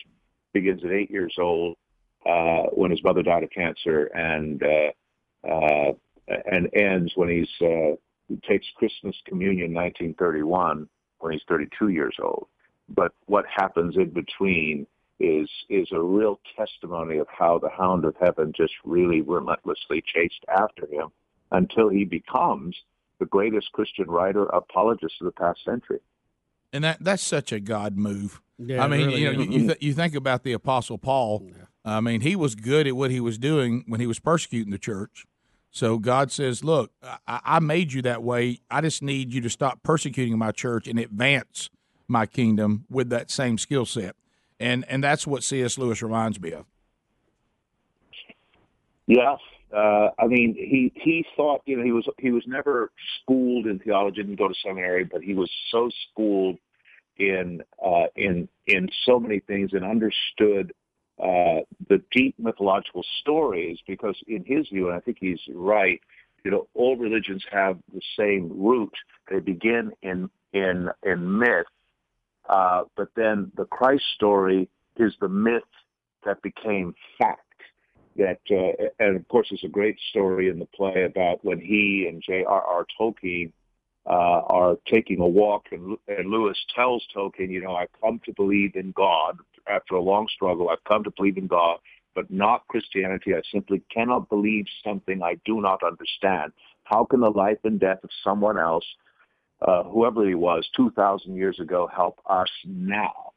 begins 0.52 0.84
at 0.84 0.90
eight 0.90 1.10
years 1.10 1.34
old 1.38 1.76
uh, 2.26 2.64
when 2.72 2.90
his 2.90 3.02
mother 3.02 3.22
died 3.22 3.42
of 3.42 3.50
cancer, 3.50 4.04
and 4.06 4.62
uh, 4.62 5.48
uh, 5.48 5.92
and 6.50 6.68
ends 6.74 7.12
when 7.14 7.28
he's 7.28 7.48
he 8.28 8.36
takes 8.48 8.66
Christmas 8.76 9.16
communion 9.26 9.72
1931 9.72 10.88
when 11.18 11.32
he's 11.32 11.42
32 11.48 11.88
years 11.88 12.16
old. 12.22 12.46
But 12.88 13.12
what 13.26 13.44
happens 13.54 13.96
in 13.96 14.10
between 14.10 14.86
is 15.18 15.48
is 15.70 15.88
a 15.92 16.00
real 16.00 16.38
testimony 16.56 17.18
of 17.18 17.26
how 17.28 17.58
the 17.58 17.70
Hound 17.70 18.04
of 18.04 18.14
Heaven 18.20 18.52
just 18.54 18.74
really 18.84 19.22
relentlessly 19.22 20.02
chased 20.14 20.44
after 20.48 20.86
him 20.86 21.08
until 21.50 21.88
he 21.88 22.04
becomes 22.04 22.76
the 23.18 23.26
greatest 23.26 23.72
Christian 23.72 24.06
writer 24.08 24.44
apologist 24.46 25.14
of 25.20 25.24
the 25.24 25.32
past 25.32 25.64
century. 25.64 26.00
And 26.72 26.84
that 26.84 26.98
that's 27.00 27.22
such 27.22 27.52
a 27.52 27.60
God 27.60 27.96
move. 27.96 28.42
Yeah, 28.58 28.84
I 28.84 28.88
mean, 28.88 29.06
really 29.06 29.22
you 29.22 29.32
know, 29.32 29.40
is. 29.40 29.46
you, 29.46 29.52
you, 29.52 29.66
th- 29.68 29.82
you 29.82 29.92
think 29.94 30.14
about 30.14 30.42
the 30.42 30.52
Apostle 30.52 30.98
Paul. 30.98 31.48
I 31.84 32.00
mean, 32.00 32.20
he 32.20 32.34
was 32.34 32.54
good 32.54 32.86
at 32.86 32.96
what 32.96 33.10
he 33.10 33.20
was 33.20 33.38
doing 33.38 33.84
when 33.86 34.00
he 34.00 34.06
was 34.06 34.18
persecuting 34.18 34.72
the 34.72 34.78
church. 34.78 35.24
So 35.76 35.98
God 35.98 36.32
says, 36.32 36.64
"Look, 36.64 36.90
I, 37.02 37.40
I 37.44 37.60
made 37.60 37.92
you 37.92 38.00
that 38.00 38.22
way. 38.22 38.60
I 38.70 38.80
just 38.80 39.02
need 39.02 39.34
you 39.34 39.42
to 39.42 39.50
stop 39.50 39.82
persecuting 39.82 40.38
my 40.38 40.50
church 40.50 40.88
and 40.88 40.98
advance 40.98 41.68
my 42.08 42.24
kingdom 42.24 42.86
with 42.88 43.10
that 43.10 43.30
same 43.30 43.58
skill 43.58 43.84
set." 43.84 44.16
And 44.58 44.86
and 44.88 45.04
that's 45.04 45.26
what 45.26 45.44
C.S. 45.44 45.76
Lewis 45.76 46.00
reminds 46.00 46.40
me 46.40 46.52
of. 46.52 46.64
Yes, 49.06 49.38
uh, 49.70 50.08
I 50.18 50.26
mean 50.26 50.54
he 50.54 50.94
he 50.94 51.26
thought 51.36 51.60
you 51.66 51.76
know 51.76 51.84
he 51.84 51.92
was 51.92 52.08
he 52.16 52.30
was 52.30 52.44
never 52.46 52.90
schooled 53.20 53.66
in 53.66 53.78
theology, 53.78 54.22
didn't 54.22 54.36
go 54.36 54.48
to 54.48 54.54
seminary, 54.64 55.04
but 55.04 55.20
he 55.20 55.34
was 55.34 55.50
so 55.70 55.90
schooled 56.10 56.56
in 57.18 57.62
uh, 57.84 58.06
in 58.16 58.48
in 58.66 58.88
so 59.04 59.20
many 59.20 59.40
things 59.40 59.74
and 59.74 59.84
understood 59.84 60.72
uh, 61.18 61.60
the 61.88 62.02
deep 62.10 62.34
mythological 62.38 63.04
stories 63.20 63.78
because 63.86 64.16
in 64.26 64.44
his 64.44 64.68
view, 64.68 64.88
and 64.88 64.96
I 64.96 65.00
think 65.00 65.16
he's 65.18 65.40
right, 65.54 66.00
you 66.44 66.50
know, 66.50 66.68
all 66.74 66.96
religions 66.96 67.44
have 67.50 67.78
the 67.92 68.02
same 68.18 68.52
root. 68.54 68.92
They 69.30 69.40
begin 69.40 69.92
in 70.02 70.30
in 70.52 70.90
in 71.02 71.38
myth, 71.38 71.66
uh, 72.48 72.82
but 72.96 73.08
then 73.16 73.50
the 73.56 73.64
Christ 73.64 74.04
story 74.14 74.68
is 74.96 75.14
the 75.20 75.28
myth 75.28 75.62
that 76.24 76.42
became 76.42 76.94
fact. 77.18 77.40
That 78.16 78.40
uh, 78.50 78.88
and 78.98 79.16
of 79.16 79.26
course, 79.28 79.48
there's 79.50 79.64
a 79.64 79.68
great 79.68 79.98
story 80.10 80.50
in 80.50 80.58
the 80.58 80.66
play 80.66 81.04
about 81.04 81.44
when 81.44 81.60
he 81.60 82.06
and 82.08 82.22
J.R.R. 82.22 82.86
Tolkien 83.00 83.52
uh, 84.06 84.42
are 84.46 84.76
taking 84.86 85.20
a 85.20 85.26
walk, 85.26 85.66
and, 85.72 85.96
and 86.08 86.30
Lewis 86.30 86.56
tells 86.74 87.06
Tolkien, 87.14 87.50
you 87.50 87.60
know, 87.60 87.74
I 87.74 87.86
come 88.00 88.20
to 88.24 88.32
believe 88.34 88.76
in 88.76 88.92
God 88.92 89.38
after 89.68 89.94
a 89.94 90.00
long 90.00 90.28
struggle. 90.34 90.68
I've 90.68 90.84
come 90.84 91.04
to 91.04 91.10
believe 91.10 91.38
in 91.38 91.46
God, 91.46 91.78
but 92.14 92.30
not 92.30 92.66
Christianity. 92.68 93.34
I 93.34 93.42
simply 93.52 93.82
cannot 93.92 94.28
believe 94.28 94.66
something 94.84 95.22
I 95.22 95.36
do 95.44 95.60
not 95.60 95.82
understand. 95.82 96.52
How 96.84 97.04
can 97.04 97.20
the 97.20 97.30
life 97.30 97.58
and 97.64 97.80
death 97.80 98.02
of 98.04 98.10
someone 98.22 98.58
else, 98.58 98.84
uh, 99.66 99.82
whoever 99.84 100.26
he 100.26 100.34
was, 100.34 100.68
2,000 100.76 101.34
years 101.34 101.58
ago, 101.60 101.88
help 101.94 102.20
us 102.28 102.50
now? 102.64 103.32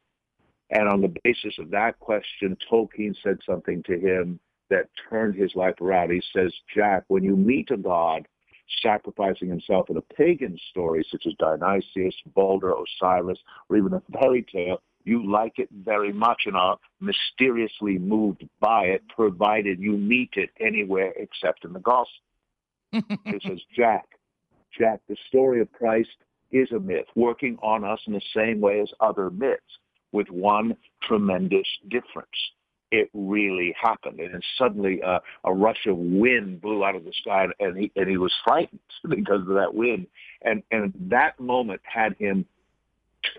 And 0.70 0.88
on 0.88 1.00
the 1.00 1.12
basis 1.24 1.58
of 1.58 1.70
that 1.70 1.98
question, 1.98 2.56
Tolkien 2.70 3.14
said 3.22 3.38
something 3.44 3.82
to 3.84 3.98
him 3.98 4.38
that 4.70 4.88
turned 5.08 5.34
his 5.34 5.54
life 5.56 5.80
around. 5.80 6.10
He 6.10 6.22
says, 6.32 6.52
Jack, 6.72 7.04
when 7.08 7.24
you 7.24 7.36
meet 7.36 7.70
a 7.72 7.76
God 7.76 8.26
sacrificing 8.82 9.48
himself 9.48 9.90
in 9.90 9.96
a 9.96 10.14
pagan 10.14 10.56
story 10.70 11.04
such 11.10 11.26
as 11.26 11.34
Dionysius, 11.40 12.14
Balder, 12.34 12.72
Osiris, 12.72 13.38
or 13.68 13.76
even 13.76 13.94
a 13.94 14.02
fairy 14.12 14.44
tale, 14.50 14.80
you 15.04 15.30
like 15.30 15.58
it 15.58 15.68
very 15.84 16.12
much 16.12 16.42
and 16.46 16.56
are 16.56 16.78
mysteriously 17.00 17.98
moved 17.98 18.46
by 18.60 18.84
it, 18.84 19.02
provided 19.14 19.78
you 19.78 19.92
meet 19.92 20.30
it 20.34 20.50
anywhere 20.60 21.12
except 21.16 21.64
in 21.64 21.72
the 21.72 21.80
gospel. 21.80 22.22
it 22.92 23.42
says, 23.46 23.60
Jack, 23.74 24.06
Jack, 24.76 25.00
the 25.08 25.16
story 25.28 25.60
of 25.60 25.70
Christ 25.72 26.10
is 26.50 26.70
a 26.72 26.78
myth, 26.78 27.06
working 27.14 27.56
on 27.62 27.84
us 27.84 28.00
in 28.06 28.12
the 28.12 28.22
same 28.34 28.60
way 28.60 28.80
as 28.80 28.90
other 29.00 29.30
myths, 29.30 29.62
with 30.12 30.28
one 30.28 30.76
tremendous 31.02 31.66
difference. 31.88 32.28
It 32.90 33.08
really 33.14 33.72
happened, 33.80 34.18
and 34.18 34.34
then 34.34 34.40
suddenly 34.58 35.00
uh, 35.00 35.20
a 35.44 35.54
rush 35.54 35.86
of 35.86 35.96
wind 35.96 36.60
blew 36.60 36.84
out 36.84 36.96
of 36.96 37.04
the 37.04 37.12
sky, 37.20 37.46
and 37.60 37.78
he 37.78 37.92
and 37.94 38.10
he 38.10 38.16
was 38.16 38.32
frightened 38.42 38.80
because 39.08 39.42
of 39.42 39.54
that 39.54 39.72
wind, 39.72 40.08
and 40.42 40.64
and 40.72 40.92
that 41.08 41.38
moment 41.38 41.80
had 41.84 42.16
him 42.18 42.46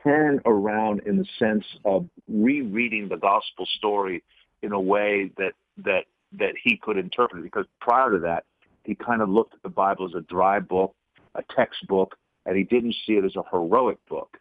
turn 0.03 0.41
around 0.45 1.01
in 1.05 1.17
the 1.17 1.25
sense 1.37 1.65
of 1.85 2.07
rereading 2.27 3.09
the 3.09 3.17
gospel 3.17 3.65
story 3.77 4.23
in 4.61 4.71
a 4.71 4.79
way 4.79 5.31
that 5.37 5.53
that 5.77 6.05
that 6.33 6.53
he 6.63 6.77
could 6.77 6.97
interpret 6.97 7.39
it. 7.39 7.43
Because 7.43 7.65
prior 7.79 8.11
to 8.11 8.19
that, 8.19 8.45
he 8.83 8.95
kind 8.95 9.21
of 9.21 9.29
looked 9.29 9.53
at 9.53 9.63
the 9.63 9.69
Bible 9.69 10.05
as 10.05 10.15
a 10.15 10.21
dry 10.21 10.59
book, 10.59 10.95
a 11.35 11.43
textbook, 11.55 12.17
and 12.45 12.55
he 12.55 12.63
didn't 12.63 12.95
see 13.05 13.13
it 13.13 13.25
as 13.25 13.35
a 13.35 13.43
heroic 13.51 13.97
book. 14.07 14.37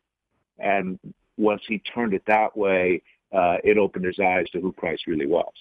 And 0.58 0.98
once 1.36 1.62
he 1.66 1.78
turned 1.78 2.14
it 2.14 2.22
that 2.26 2.56
way, 2.56 3.02
uh, 3.32 3.56
it 3.64 3.78
opened 3.78 4.04
his 4.04 4.18
eyes 4.18 4.46
to 4.52 4.61
who 4.61 4.72
Christ 4.72 5.06
really 5.06 5.26
was. 5.26 5.52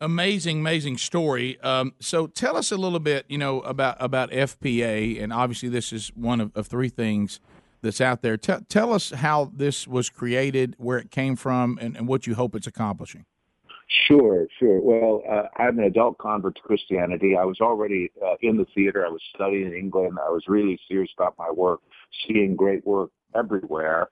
Amazing, 0.00 0.60
amazing 0.60 0.98
story. 0.98 1.58
Um, 1.60 1.94
so 2.00 2.26
tell 2.26 2.56
us 2.56 2.72
a 2.72 2.76
little 2.76 2.98
bit, 2.98 3.24
you 3.28 3.38
know, 3.38 3.60
about 3.60 3.96
about 4.00 4.30
FPA, 4.30 5.22
and 5.22 5.32
obviously 5.32 5.68
this 5.68 5.92
is 5.92 6.08
one 6.14 6.40
of, 6.40 6.52
of 6.54 6.66
three 6.66 6.88
things 6.88 7.40
that's 7.84 8.00
out 8.00 8.22
there. 8.22 8.36
Tell 8.36 8.60
tell 8.68 8.92
us 8.92 9.10
how 9.10 9.52
this 9.54 9.86
was 9.86 10.10
created, 10.10 10.74
where 10.78 10.98
it 10.98 11.12
came 11.12 11.36
from, 11.36 11.78
and, 11.80 11.96
and 11.96 12.08
what 12.08 12.26
you 12.26 12.34
hope 12.34 12.56
it's 12.56 12.66
accomplishing. 12.66 13.26
Sure, 14.08 14.48
sure. 14.58 14.80
Well, 14.80 15.22
uh, 15.30 15.62
I'm 15.62 15.78
an 15.78 15.84
adult 15.84 16.18
convert 16.18 16.56
to 16.56 16.62
Christianity. 16.62 17.36
I 17.36 17.44
was 17.44 17.60
already 17.60 18.10
uh, 18.24 18.34
in 18.40 18.56
the 18.56 18.66
theater. 18.74 19.06
I 19.06 19.10
was 19.10 19.20
studying 19.34 19.66
in 19.66 19.74
England. 19.74 20.18
I 20.18 20.30
was 20.30 20.44
really 20.48 20.80
serious 20.88 21.10
about 21.16 21.34
my 21.38 21.50
work, 21.50 21.80
seeing 22.26 22.56
great 22.56 22.84
work 22.86 23.10
everywhere. 23.34 24.08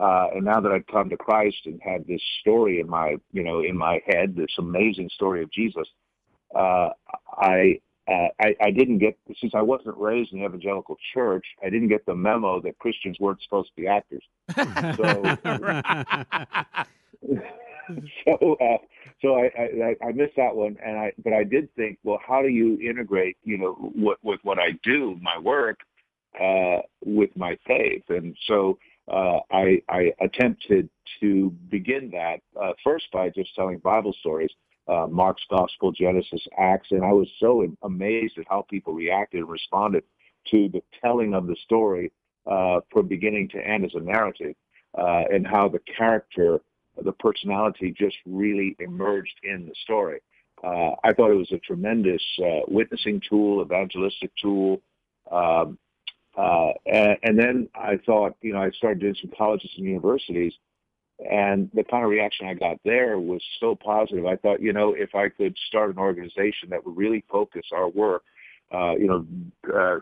Uh, 0.00 0.28
and 0.34 0.44
now 0.44 0.60
that 0.60 0.70
I've 0.70 0.86
come 0.86 1.10
to 1.10 1.16
Christ 1.16 1.56
and 1.64 1.80
had 1.82 2.06
this 2.06 2.20
story 2.40 2.80
in 2.80 2.88
my, 2.88 3.16
you 3.32 3.42
know, 3.42 3.60
in 3.60 3.76
my 3.76 4.00
head, 4.06 4.36
this 4.36 4.54
amazing 4.58 5.10
story 5.14 5.42
of 5.42 5.50
Jesus, 5.50 5.88
uh, 6.54 6.90
I, 7.32 7.80
uh, 8.08 8.28
I, 8.40 8.54
I 8.60 8.70
didn't 8.70 8.98
get, 8.98 9.18
since 9.40 9.54
I 9.54 9.62
wasn't 9.62 9.96
raised 9.98 10.32
in 10.32 10.40
the 10.40 10.46
evangelical 10.46 10.96
church, 11.12 11.44
I 11.64 11.70
didn't 11.70 11.88
get 11.88 12.06
the 12.06 12.14
memo 12.14 12.60
that 12.60 12.78
Christians 12.78 13.18
weren't 13.18 13.42
supposed 13.42 13.70
to 13.70 13.82
be 13.82 13.88
actors. 13.88 14.22
So, 14.96 15.22
so, 18.24 18.56
uh, 18.60 18.78
so 19.22 19.36
I, 19.36 19.50
I, 19.58 19.96
I 20.08 20.12
missed 20.12 20.36
that 20.36 20.54
one, 20.54 20.76
and 20.84 20.98
I, 20.98 21.12
but 21.24 21.32
I 21.32 21.44
did 21.44 21.74
think, 21.74 21.98
well, 22.04 22.20
how 22.26 22.42
do 22.42 22.48
you 22.48 22.78
integrate, 22.80 23.36
you 23.44 23.58
know, 23.58 23.72
what 23.72 24.18
with 24.22 24.40
what 24.42 24.58
I 24.58 24.72
do, 24.82 25.18
my 25.20 25.38
work, 25.38 25.80
uh, 26.40 26.82
with 27.04 27.30
my 27.36 27.58
faith, 27.66 28.04
and 28.08 28.36
so 28.46 28.78
uh, 29.08 29.38
I, 29.50 29.82
I 29.88 30.12
attempted 30.20 30.88
to 31.20 31.50
begin 31.70 32.10
that 32.10 32.40
uh, 32.60 32.72
first 32.82 33.06
by 33.12 33.30
just 33.30 33.54
telling 33.54 33.78
Bible 33.78 34.14
stories, 34.20 34.50
uh, 34.88 35.06
Mark's 35.10 35.44
Gospel, 35.50 35.92
Genesis, 35.92 36.46
Acts, 36.58 36.88
and 36.90 37.04
I 37.04 37.12
was 37.12 37.28
so 37.38 37.66
amazed 37.82 38.38
at 38.38 38.46
how 38.48 38.62
people 38.68 38.94
reacted 38.94 39.40
and 39.40 39.48
responded 39.48 40.04
to 40.50 40.68
the 40.68 40.82
telling 41.02 41.34
of 41.34 41.46
the 41.46 41.56
story 41.64 42.12
uh, 42.46 42.80
from 42.92 43.08
beginning 43.08 43.48
to 43.48 43.58
end 43.58 43.84
as 43.84 43.94
a 43.94 44.00
narrative, 44.00 44.54
uh, 44.96 45.24
and 45.32 45.46
how 45.46 45.68
the 45.68 45.80
character 45.96 46.60
the 47.02 47.12
personality 47.12 47.94
just 47.96 48.16
really 48.24 48.76
emerged 48.78 49.38
in 49.42 49.66
the 49.66 49.74
story. 49.82 50.20
Uh, 50.64 50.92
I 51.04 51.12
thought 51.12 51.30
it 51.30 51.36
was 51.36 51.52
a 51.52 51.58
tremendous 51.58 52.22
uh, 52.42 52.60
witnessing 52.66 53.20
tool, 53.28 53.62
evangelistic 53.62 54.30
tool. 54.40 54.80
Um, 55.30 55.78
uh, 56.36 56.72
and, 56.86 57.18
and, 57.22 57.38
then 57.38 57.68
I 57.74 57.98
thought, 58.04 58.36
you 58.42 58.52
know, 58.52 58.60
I 58.60 58.70
started 58.70 59.00
doing 59.00 59.16
some 59.20 59.32
colleges 59.36 59.70
and 59.76 59.86
universities, 59.86 60.52
and 61.18 61.70
the 61.72 61.84
kind 61.84 62.04
of 62.04 62.10
reaction 62.10 62.46
I 62.46 62.54
got 62.54 62.78
there 62.84 63.18
was 63.18 63.42
so 63.58 63.74
positive. 63.74 64.26
I 64.26 64.36
thought, 64.36 64.60
you 64.60 64.72
know, 64.72 64.94
if 64.94 65.14
I 65.14 65.28
could 65.28 65.56
start 65.68 65.90
an 65.90 65.98
organization 65.98 66.68
that 66.70 66.84
would 66.84 66.96
really 66.96 67.24
focus 67.30 67.66
our 67.72 67.88
work, 67.88 68.22
uh, 68.72 68.94
you 68.96 69.06
know, 69.06 69.26
uh, 69.74 70.00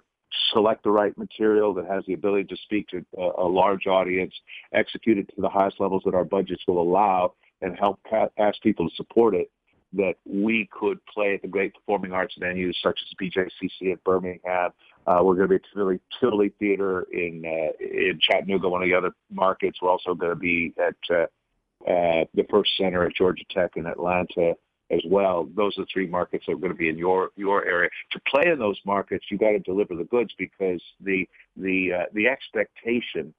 select 0.53 0.83
the 0.83 0.91
right 0.91 1.17
material 1.17 1.73
that 1.75 1.87
has 1.87 2.05
the 2.07 2.15
ability 2.15 2.45
to 2.45 2.57
speak 2.65 2.89
to 2.89 3.05
a, 3.17 3.43
a 3.43 3.49
large 3.49 3.87
audience, 3.87 4.35
execute 4.73 5.19
it 5.19 5.29
to 5.35 5.41
the 5.41 5.49
highest 5.49 5.79
levels 5.79 6.03
that 6.05 6.15
our 6.15 6.25
budgets 6.25 6.62
will 6.67 6.83
allow, 6.83 7.35
and 7.62 7.79
help 7.79 8.01
ask 8.39 8.61
people 8.62 8.89
to 8.89 8.95
support 8.97 9.35
it, 9.35 9.51
that 9.97 10.15
we 10.25 10.69
could 10.73 10.99
play 11.07 11.35
at 11.35 11.43
the 11.43 11.49
great 11.49 11.75
performing 11.75 12.13
arts 12.13 12.35
venues 12.41 12.75
such 12.83 12.99
as 13.03 13.15
BJCC 13.21 13.93
at 13.93 14.05
Birmingham. 14.05 14.73
Uh, 15.07 15.21
we're 15.23 15.35
going 15.35 15.49
to 15.49 15.49
be 15.49 15.55
at 15.57 15.63
Tivoli, 15.73 16.01
Tivoli 16.21 16.53
Theater 16.59 17.03
in 17.13 17.45
uh, 17.45 17.73
in 17.81 18.19
Chattanooga, 18.21 18.69
one 18.69 18.83
of 18.83 18.89
the 18.89 18.95
other 18.95 19.13
markets. 19.31 19.79
We're 19.81 19.91
also 19.91 20.15
going 20.15 20.33
to 20.33 20.37
be 20.37 20.73
at 20.79 20.95
uh, 21.15 21.23
uh, 21.91 22.25
the 22.35 22.45
Ferst 22.51 22.71
Center 22.79 23.05
at 23.05 23.15
Georgia 23.15 23.45
Tech 23.51 23.73
in 23.77 23.87
Atlanta 23.87 24.55
as 24.91 25.01
well. 25.07 25.49
Those 25.57 25.77
are 25.79 25.83
the 25.83 25.89
three 25.93 26.07
markets 26.07 26.45
that 26.47 26.53
are 26.53 26.59
going 26.59 26.73
to 26.73 26.79
be 26.79 26.89
in 26.89 26.99
your 26.99 27.31
your 27.37 27.65
area. 27.67 27.91
To 28.13 28.21
play 28.29 28.51
in 28.51 28.59
those 28.59 28.81
markets, 28.87 29.27
you 29.31 29.39
got 29.39 29.51
to 29.51 29.59
deliver 29.61 29.95
the 29.95 30.05
goods 30.05 30.33
because 30.39 30.83
the 31.01 31.29
the 31.57 31.93
uh, 31.93 32.05
the 32.13 32.29
expectation 32.29 33.35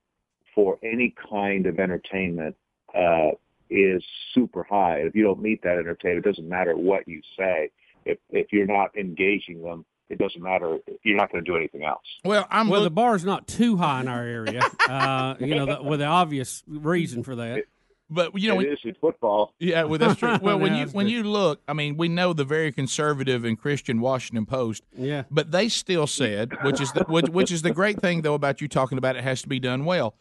for 0.54 0.78
any 0.84 1.14
kind 1.30 1.66
of 1.66 1.80
entertainment 1.80 2.56
uh, 2.96 3.32
is 3.70 4.04
super 4.34 4.64
high. 4.64 4.98
If 5.00 5.16
you 5.16 5.24
don't 5.24 5.42
meet 5.42 5.62
that 5.64 5.78
entertainment, 5.78 6.26
it 6.26 6.30
doesn't 6.30 6.48
matter 6.48 6.76
what 6.76 7.08
you 7.08 7.22
say. 7.38 7.72
If 8.06 8.20
if 8.30 8.48
you're 8.52 8.68
not 8.68 8.96
engaging 8.96 9.64
them, 9.64 9.86
it 10.10 10.20
doesn't 10.20 10.42
matter. 10.42 10.78
You're 11.04 11.18
not 11.18 11.32
going 11.32 11.44
to 11.44 11.50
do 11.50 11.58
anything 11.58 11.84
else. 11.84 12.04
Well, 12.24 12.46
I'm 12.52 12.70
well. 12.70 12.82
Look- 12.82 12.88
the 12.88 12.96
bar's 12.96 13.26
not 13.26 13.48
too 13.48 13.78
high 13.78 14.02
in 14.02 14.08
our 14.08 14.24
area. 14.24 14.62
uh, 14.90 15.36
you 15.40 15.56
know, 15.56 15.66
the, 15.66 15.84
with 15.84 16.00
the 16.00 16.06
obvious 16.06 16.64
reason 16.68 17.24
for 17.24 17.36
that. 17.36 17.60
It, 17.60 17.70
but 18.08 18.40
you 18.40 18.50
know, 18.50 18.60
it 18.60 18.68
is 18.68 18.80
in 18.84 18.94
football. 19.02 19.54
Yeah, 19.58 19.86
well, 19.86 19.98
that's 19.98 20.20
true. 20.20 20.38
Well, 20.40 20.60
when 20.60 20.74
Yeah, 20.76 20.86
you 20.86 20.88
when 20.92 21.08
good. 21.08 21.12
you 21.14 21.24
look, 21.24 21.62
I 21.68 21.74
mean, 21.74 21.98
we 21.98 22.08
know 22.08 22.34
the 22.34 22.44
very 22.44 22.72
conservative 22.72 23.44
and 23.44 23.58
Christian 23.60 24.00
Washington 24.00 24.46
Post. 24.46 24.84
Yeah. 24.96 25.24
But 25.32 25.52
they 25.52 25.70
still 25.70 26.06
said, 26.06 26.54
which 26.64 26.80
is 26.80 26.92
the 26.92 27.06
which, 27.06 27.30
which 27.30 27.52
is 27.52 27.64
the 27.64 27.72
great 27.72 28.00
thing 28.00 28.22
though 28.22 28.36
about 28.36 28.62
you 28.62 28.68
talking 28.68 29.00
about 29.00 29.16
it 29.16 29.24
has 29.24 29.42
to 29.42 29.50
be 29.50 29.60
done 29.60 29.86
well. 29.86 30.14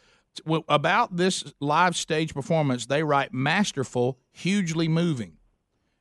Well, 0.44 0.64
About 0.68 1.16
this 1.16 1.44
live 1.60 1.96
stage 1.96 2.34
performance, 2.34 2.86
they 2.86 3.02
write 3.02 3.32
masterful, 3.32 4.18
hugely 4.32 4.88
moving, 4.88 5.38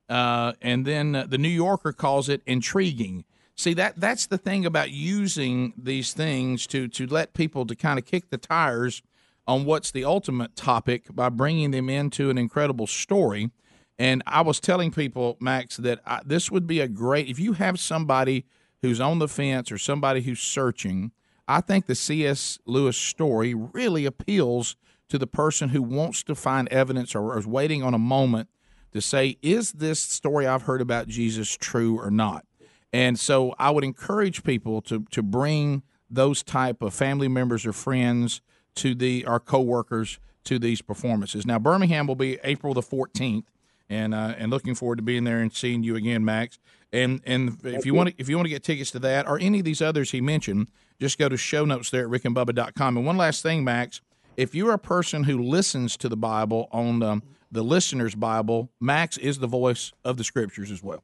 uh, 0.10 0.54
and 0.62 0.86
then 0.86 1.16
uh, 1.16 1.26
the 1.28 1.38
New 1.38 1.50
Yorker 1.50 1.94
calls 1.94 2.30
it 2.30 2.42
intriguing. 2.46 3.26
See 3.56 3.74
that 3.76 4.00
that's 4.00 4.26
the 4.26 4.38
thing 4.38 4.66
about 4.66 4.90
using 4.90 5.74
these 5.78 6.14
things 6.14 6.66
to 6.68 6.88
to 6.88 7.06
let 7.06 7.34
people 7.34 7.66
to 7.68 7.76
kind 7.76 8.00
of 8.00 8.06
kick 8.06 8.30
the 8.30 8.38
tires 8.38 9.04
on 9.46 9.66
what's 9.66 9.92
the 9.92 10.06
ultimate 10.06 10.56
topic 10.56 11.14
by 11.14 11.30
bringing 11.30 11.72
them 11.72 11.90
into 11.90 12.30
an 12.30 12.38
incredible 12.38 12.88
story. 12.88 13.52
And 14.00 14.24
I 14.26 14.42
was 14.42 14.60
telling 14.60 14.92
people, 14.92 15.38
Max, 15.40 15.78
that 15.78 16.00
I, 16.06 16.22
this 16.26 16.50
would 16.50 16.66
be 16.66 16.80
a 16.80 16.88
great 16.88 17.28
if 17.28 17.40
you 17.40 17.54
have 17.54 17.80
somebody 17.80 18.46
who's 18.82 19.00
on 19.00 19.20
the 19.20 19.28
fence 19.28 19.72
or 19.72 19.78
somebody 19.78 20.22
who's 20.22 20.40
searching. 20.40 21.12
I 21.48 21.62
think 21.62 21.86
the 21.86 21.96
C.S. 21.96 22.60
Lewis 22.66 22.98
story 22.98 23.54
really 23.54 24.06
appeals 24.06 24.76
to 25.10 25.18
the 25.18 25.28
person 25.28 25.70
who 25.70 25.82
wants 25.82 26.24
to 26.24 26.36
find 26.36 26.68
evidence 26.70 27.14
or 27.16 27.38
is 27.38 27.46
waiting 27.46 27.84
on 27.84 27.94
a 27.94 28.00
moment 28.00 28.50
to 28.94 29.02
say, 29.02 29.38
is 29.42 29.74
this 29.74 30.00
story 30.00 30.48
I've 30.48 30.64
heard 30.64 30.82
about 30.82 31.08
Jesus 31.08 31.56
true 31.56 32.00
or 32.00 32.10
not? 32.10 32.46
And 32.94 33.20
so 33.20 33.54
I 33.58 33.72
would 33.72 33.84
encourage 33.84 34.44
people 34.44 34.82
to 34.84 35.06
to 35.12 35.24
bring 35.24 35.82
those 36.10 36.44
type 36.44 36.82
of 36.82 36.94
family 36.94 37.28
members 37.28 37.66
or 37.66 37.74
friends 37.74 38.42
to 38.76 38.94
the 38.94 39.26
our 39.26 39.40
coworkers 39.40 40.20
to 40.46 40.60
these 40.60 40.82
performances. 40.82 41.46
Now 41.46 41.58
Birmingham 41.58 42.06
will 42.06 42.16
be 42.16 42.38
April 42.44 42.74
the 42.74 42.82
14th 42.82 43.46
and 43.94 44.14
uh, 44.14 44.34
and 44.38 44.50
looking 44.52 44.76
forward 44.76 44.98
to 44.98 45.04
being 45.04 45.24
there 45.24 45.40
and 45.40 45.54
seeing 45.54 45.84
you 45.84 45.96
again 45.96 46.26
Max. 46.26 46.58
And 46.92 47.22
and 47.26 47.58
if 47.64 47.86
you 47.86 47.94
want 47.94 48.10
to 48.10 48.16
if 48.18 48.28
you 48.30 48.36
want 48.36 48.46
to 48.46 48.50
get 48.50 48.64
tickets 48.64 48.92
to 48.92 49.00
that 49.00 49.28
or 49.28 49.40
any 49.40 49.60
of 49.60 49.66
these 49.66 49.82
others 49.82 50.12
he 50.12 50.22
mentioned, 50.22 50.68
just 51.00 51.18
go 51.18 51.30
to 51.30 51.38
show 51.38 51.66
notes 51.66 51.90
there 51.90 52.06
at 52.06 52.10
rickandbubba.com. 52.12 52.98
And 52.98 53.06
one 53.06 53.18
last 53.18 53.42
thing 53.44 53.64
Max, 53.64 54.02
if 54.38 54.54
you're 54.56 54.74
a 54.74 54.80
person 54.80 55.24
who 55.24 55.42
listens 55.42 55.96
to 55.98 56.10
the 56.10 56.18
Bible 56.18 56.68
on 56.72 57.02
um, 57.04 57.24
the 57.52 57.64
listener's 57.64 58.16
Bible, 58.16 58.70
Max 58.80 59.18
is 59.18 59.40
the 59.40 59.48
voice 59.48 59.92
of 60.04 60.18
the 60.18 60.24
scriptures 60.24 60.72
as 60.72 60.84
well. 60.84 61.04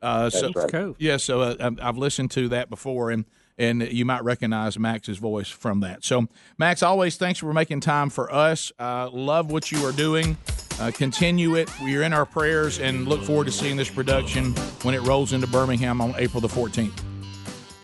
Uh, 0.00 0.28
so, 0.28 0.40
That's 0.46 0.56
right. 0.56 0.68
Cool. 0.70 0.96
Yeah, 0.98 1.16
so 1.16 1.42
uh, 1.42 1.56
I've- 1.60 1.80
I've 1.80 1.96
listened 1.96 2.30
to 2.32 2.48
that 2.48 2.68
before, 2.68 3.10
and 3.12 3.24
and 3.58 3.82
you 3.82 4.04
might 4.04 4.24
recognize 4.24 4.78
Max's 4.78 5.18
voice 5.18 5.48
from 5.48 5.80
that. 5.80 6.04
So, 6.04 6.26
Max, 6.58 6.82
always 6.82 7.16
thanks 7.16 7.38
for 7.38 7.52
making 7.52 7.80
time 7.80 8.10
for 8.10 8.32
us. 8.32 8.72
Uh, 8.78 9.10
love 9.10 9.50
what 9.50 9.70
you 9.70 9.84
are 9.86 9.92
doing. 9.92 10.36
Uh, 10.80 10.90
continue 10.90 11.54
it. 11.56 11.70
We're 11.82 12.02
in 12.02 12.12
our 12.12 12.26
prayers, 12.26 12.78
and 12.78 13.06
look 13.06 13.22
forward 13.22 13.44
to 13.44 13.52
seeing 13.52 13.76
this 13.76 13.90
production 13.90 14.52
when 14.82 14.94
it 14.94 15.02
rolls 15.02 15.32
into 15.32 15.46
Birmingham 15.46 16.00
on 16.00 16.14
April 16.16 16.40
the 16.40 16.48
14th. 16.48 16.92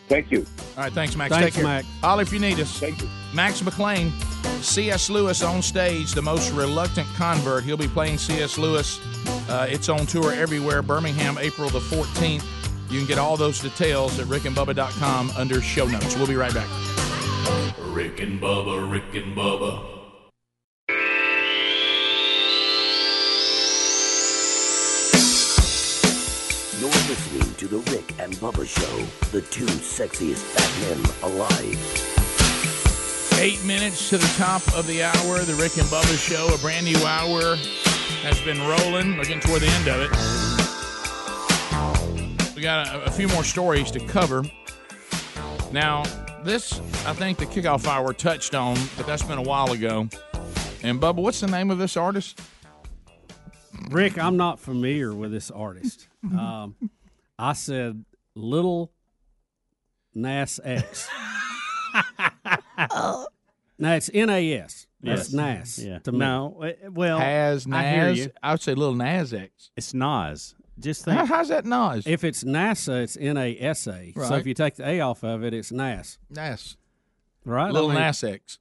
Thank 0.09 0.31
you. 0.31 0.47
All 0.77 0.85
right, 0.85 0.93
thanks, 0.93 1.15
Max. 1.17 1.35
Thanks, 1.35 1.55
Take 1.55 1.55
care. 1.55 1.65
Max. 1.65 1.87
Holler 2.01 2.23
if 2.23 2.33
you 2.33 2.39
need 2.39 2.59
us. 2.59 2.79
Thank 2.79 3.03
you. 3.03 3.09
Max 3.35 3.63
McLean. 3.63 4.11
C.S. 4.63 5.11
Lewis 5.11 5.43
on 5.43 5.63
stage, 5.63 6.13
the 6.13 6.23
most 6.23 6.51
reluctant 6.53 7.07
convert. 7.15 7.63
He'll 7.63 7.77
be 7.77 7.87
playing 7.89 8.19
C.S. 8.19 8.59
Lewis. 8.59 8.99
Uh, 9.49 9.67
it's 9.69 9.89
on 9.89 10.07
tour 10.07 10.33
everywhere. 10.33 10.83
Birmingham, 10.83 11.39
April 11.39 11.69
the 11.69 11.79
14th. 11.79 12.43
You 12.91 12.99
can 12.99 13.07
get 13.07 13.19
all 13.19 13.37
those 13.37 13.61
details 13.61 14.19
at 14.19 14.27
rickandbubba.com 14.27 15.33
under 15.37 15.61
show 15.61 15.87
notes. 15.87 16.17
We'll 16.17 16.27
be 16.27 16.37
right 16.37 16.55
back. 16.55 16.69
Rick 17.79 18.21
and 18.21 18.41
Bubba, 18.41 18.91
Rick 18.91 19.15
and 19.15 19.37
Bubba. 19.37 19.85
You're 26.81 26.89
listening 26.89 27.55
to 27.57 27.67
The 27.67 27.79
Rick 27.91 28.15
and 28.19 28.33
Bubba 28.35 28.67
Show, 28.67 29.29
the 29.33 29.43
two 29.43 29.67
sexiest 29.67 30.39
fat 30.39 30.71
men 30.89 31.33
alive. 31.33 31.79
Eight 33.41 33.63
minutes 33.65 34.09
to 34.09 34.17
the 34.17 34.33
top 34.37 34.63
of 34.75 34.87
the 34.87 35.03
hour, 35.03 35.41
the 35.41 35.55
Rick 35.55 35.77
and 35.77 35.87
Bubba 35.89 36.17
Show. 36.19 36.55
A 36.55 36.59
brand 36.59 36.87
new 36.87 37.05
hour 37.05 37.57
has 38.23 38.41
been 38.41 38.61
rolling. 38.61 39.17
We're 39.19 39.25
getting 39.25 39.41
toward 39.41 39.61
the 39.61 39.69
end 39.69 39.89
of 39.89 40.01
it. 40.01 40.48
We 42.59 42.63
got 42.63 42.89
a, 42.89 43.05
a 43.05 43.11
few 43.13 43.29
more 43.29 43.45
stories 43.45 43.89
to 43.93 44.01
cover. 44.01 44.43
Now, 45.71 46.03
this, 46.43 46.73
I 47.07 47.13
think 47.13 47.39
the 47.39 47.47
kickoff 47.47 47.87
hour 47.87 48.13
touched 48.13 48.53
on, 48.53 48.77
but 48.97 49.07
that's 49.07 49.23
been 49.23 49.39
a 49.39 49.43
while 49.43 49.71
ago. 49.71 50.09
And 50.83 51.01
Bubba, 51.01 51.23
what's 51.23 51.39
the 51.39 51.47
name 51.47 51.71
of 51.71 51.79
this 51.79 51.97
artist? 51.97 52.41
Rick, 53.91 54.19
I'm 54.19 54.37
not 54.37 54.59
familiar 54.59 55.15
with 55.15 55.31
this 55.31 55.53
artist. 55.53 56.09
Um, 56.37 56.75
I 57.39 57.53
said 57.53 58.05
Little 58.35 58.91
Nas 60.17 60.59
X. 60.65 61.09
now 63.79 63.95
it's 63.95 64.11
N 64.13 64.31
A 64.31 64.53
S. 64.55 64.89
That's 65.01 65.33
Yes. 65.33 65.33
Nas. 65.33 65.85
Yeah. 65.87 65.99
To 66.01 66.11
me. 66.11 66.19
No, 66.19 66.61
uh, 66.61 66.91
well, 66.91 67.21
Has 67.21 67.69
I 67.71 67.89
hear 67.89 68.09
Nas? 68.09 68.19
you. 68.19 68.31
I 68.43 68.51
would 68.51 68.63
say 68.63 68.75
little 68.75 68.97
Nas 68.97 69.33
X. 69.33 69.71
It's 69.77 69.95
Nas. 69.95 70.57
Just 70.79 71.05
How- 71.05 71.17
think. 71.19 71.29
how's 71.29 71.49
that 71.49 71.65
Nas? 71.65 72.07
If 72.07 72.25
it's 72.25 72.45
NASA, 72.45 73.03
it's 73.03 73.17
N 73.17 73.37
A 73.37 73.57
S 73.59 73.87
A. 73.87 74.13
So 74.15 74.21
Right. 74.23 74.41
if 74.41 74.47
you 74.47 74.55
take 74.55 74.77
the 74.77 74.87
A 74.89 75.01
off 75.01 75.25
of 75.25 75.43
it, 75.45 75.53
it's 75.55 75.73
Nas. 75.73 76.19
Nas. 76.31 76.77
Right? 77.45 77.73
Little 77.73 77.91
I 77.91 77.95
mean- 77.95 78.03
Nas 78.05 78.23
X. 78.25 78.59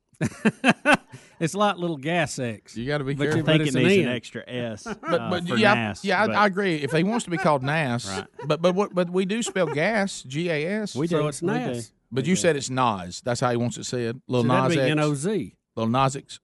it's 1.39 1.53
like 1.53 1.77
little 1.77 1.97
gas 1.97 2.39
X. 2.39 2.75
You 2.75 2.87
got 2.87 2.97
to 2.99 3.03
be 3.03 3.13
But 3.13 3.23
careful. 3.25 3.37
you- 3.39 3.43
but 3.43 3.61
it's 3.61 3.75
an 3.75 3.83
needs 3.83 4.03
an 4.03 4.09
N. 4.09 4.15
extra 4.15 4.43
S. 4.47 4.83
But 4.83 5.21
uh, 5.21 5.29
but 5.29 5.47
for 5.47 5.57
yeah, 5.57 5.89
Nas, 5.89 6.03
yeah, 6.03 6.25
but- 6.25 6.35
I, 6.35 6.43
I 6.43 6.47
agree. 6.47 6.75
If 6.77 6.91
he 6.91 7.03
wants 7.03 7.25
to 7.25 7.31
be 7.31 7.37
called 7.37 7.61
Nas, 7.63 8.07
Right. 8.09 8.25
but 8.45 8.61
but 8.61 8.73
what 8.75 8.95
but 8.95 9.09
we 9.09 9.25
do 9.25 9.43
spell 9.43 9.67
gas, 9.67 10.23
G 10.23 10.49
A 10.49 10.65
S. 10.81 10.95
We 10.95 11.07
do. 11.07 11.17
So 11.17 11.27
it's 11.27 11.41
we 11.41 11.47
Nas. 11.53 11.87
do. 11.89 11.93
But 12.11 12.25
you 12.25 12.35
said 12.35 12.55
it's 12.55 12.69
Nas. 12.69 13.21
That's 13.21 13.39
how 13.41 13.51
he 13.51 13.57
wants 13.57 13.77
it 13.77 13.83
said. 13.83 14.21
Little 14.27 14.43
So 14.43 14.47
that'd 14.55 14.69
Nas 14.69 14.75
be 14.77 14.81
X. 14.81 14.91
N 14.91 14.99
O 14.99 15.13
Z. 15.13 15.55
Little 15.75 15.91
Nas 15.91 16.15
X. 16.15 16.39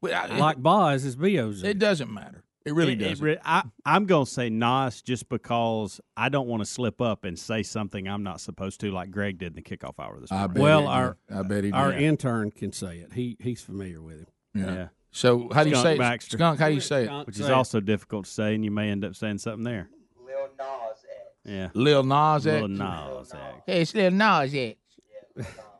Well, 0.00 0.14
I- 0.32 0.36
Like 0.38 0.56
Boz 0.60 1.04
is 1.04 1.14
B 1.14 1.38
O 1.38 1.52
Z. 1.52 1.66
it 1.66 1.78
doesn't 1.78 2.12
matter. 2.12 2.41
It 2.64 2.74
really 2.74 2.92
It- 2.92 3.02
it 3.02 3.08
doesn't. 3.08 3.24
re- 3.24 3.38
I, 3.44 3.62
I'm 3.84 4.06
going 4.06 4.24
to 4.26 4.30
say 4.30 4.48
Nas 4.50 5.02
just 5.02 5.28
because 5.28 6.00
I 6.16 6.28
don't 6.28 6.46
want 6.46 6.60
to 6.60 6.66
slip 6.66 7.00
up 7.00 7.24
and 7.24 7.38
say 7.38 7.62
something 7.62 8.06
I'm 8.08 8.22
not 8.22 8.40
supposed 8.40 8.80
to, 8.80 8.90
like 8.92 9.10
Greg 9.10 9.38
did 9.38 9.48
in 9.48 9.54
the 9.54 9.62
kickoff 9.62 9.94
hour 9.98 10.18
this 10.20 10.30
morning. 10.30 10.48
bet 10.54 10.62
Well, 10.62 10.86
our. 10.86 11.16
I 11.34 11.42
bet 11.42 11.64
he 11.64 11.70
did. 11.70 11.74
our 11.74 11.92
Yeah. 11.92 11.98
intern 11.98 12.50
can 12.52 12.72
say 12.72 12.98
it. 12.98 13.12
He 13.12 13.36
he's 13.40 13.60
familiar 13.62 14.00
with 14.00 14.20
him. 14.20 14.26
yeah. 14.54 14.74
yeah. 14.74 14.88
So 15.10 15.50
how 15.52 15.62
do 15.64 15.68
you 15.70 15.74
Skunk 15.76 15.86
say 15.86 15.94
it? 15.94 15.98
Baxter. 15.98 16.36
Skunk? 16.38 16.58
How 16.60 16.68
do 16.68 16.74
you 16.74 16.80
say 16.80 17.02
it? 17.02 17.06
Skunk. 17.06 17.26
Which 17.26 17.38
is 17.40 17.46
it. 17.48 17.52
also 17.52 17.80
difficult 17.80 18.24
to 18.26 18.30
say, 18.30 18.54
and 18.54 18.64
you 18.64 18.70
may 18.70 18.88
end 18.90 19.04
up 19.04 19.14
saying 19.14 19.38
something 19.38 19.62
there. 19.64 19.90
Lil 20.24 20.48
Nas 20.56 21.04
X. 21.04 21.20
Yeah. 21.44 21.68
Lil 21.74 22.02
Nas 22.04 22.46
X. 22.46 22.52
Little 22.62 22.68
Nas 22.68 23.32
X. 23.34 23.40
Hey, 23.66 23.82
it's 23.82 23.94
Lil 23.94 24.10
Nas 24.12 24.54
X. 24.54 24.78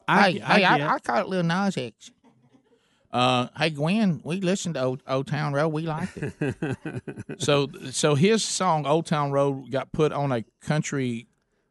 I, 0.09 0.31
hey, 0.33 0.41
I, 0.41 0.53
hey, 0.55 0.61
get- 0.61 0.81
I, 0.83 0.95
I 0.95 0.99
call 0.99 1.19
it 1.21 1.29
Lil 1.29 1.43
Nas 1.45 1.77
X. 1.79 2.11
Uh, 3.13 3.49
hey 3.59 3.69
Gwen, 3.71 4.21
we 4.25 4.41
listened 4.41 4.75
to 4.77 4.83
Old, 4.83 5.03
Old 5.07 5.27
Town 5.27 5.53
Road. 5.53 5.69
We 5.69 5.83
liked 5.83 6.17
it. 6.17 6.33
so, 7.39 7.69
so 7.91 8.15
his 8.15 8.43
song 8.43 8.87
Old 8.87 9.05
Town 9.07 9.31
Road 9.31 9.71
got 9.71 9.93
put 9.93 10.13
on 10.13 10.33
a 10.33 10.45
country. 10.63 11.27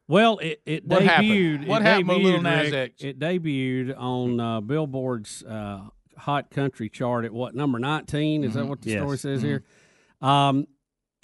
Well, 0.06 0.38
it, 0.38 0.60
it 0.66 0.86
What 0.86 1.02
debuted. 1.02 1.06
happened? 1.06 1.66
What 1.66 1.82
it 1.82 1.84
happened 1.86 2.10
debuted, 2.10 2.22
Lil 2.22 2.42
Nas 2.42 2.70
Rick, 2.72 2.74
X? 2.92 3.04
It 3.04 3.18
debuted 3.18 3.94
on 3.98 4.38
uh, 4.38 4.60
Billboard's 4.60 5.42
uh, 5.42 5.80
Hot 6.18 6.50
Country 6.50 6.88
chart 6.88 7.24
at 7.24 7.32
what 7.32 7.54
number 7.56 7.78
nineteen? 7.80 8.44
Is 8.44 8.54
that 8.54 8.66
what 8.66 8.80
the 8.82 8.90
Yes. 8.90 9.00
story 9.00 9.18
says 9.18 9.42
here? 9.42 9.64
Um, 10.20 10.68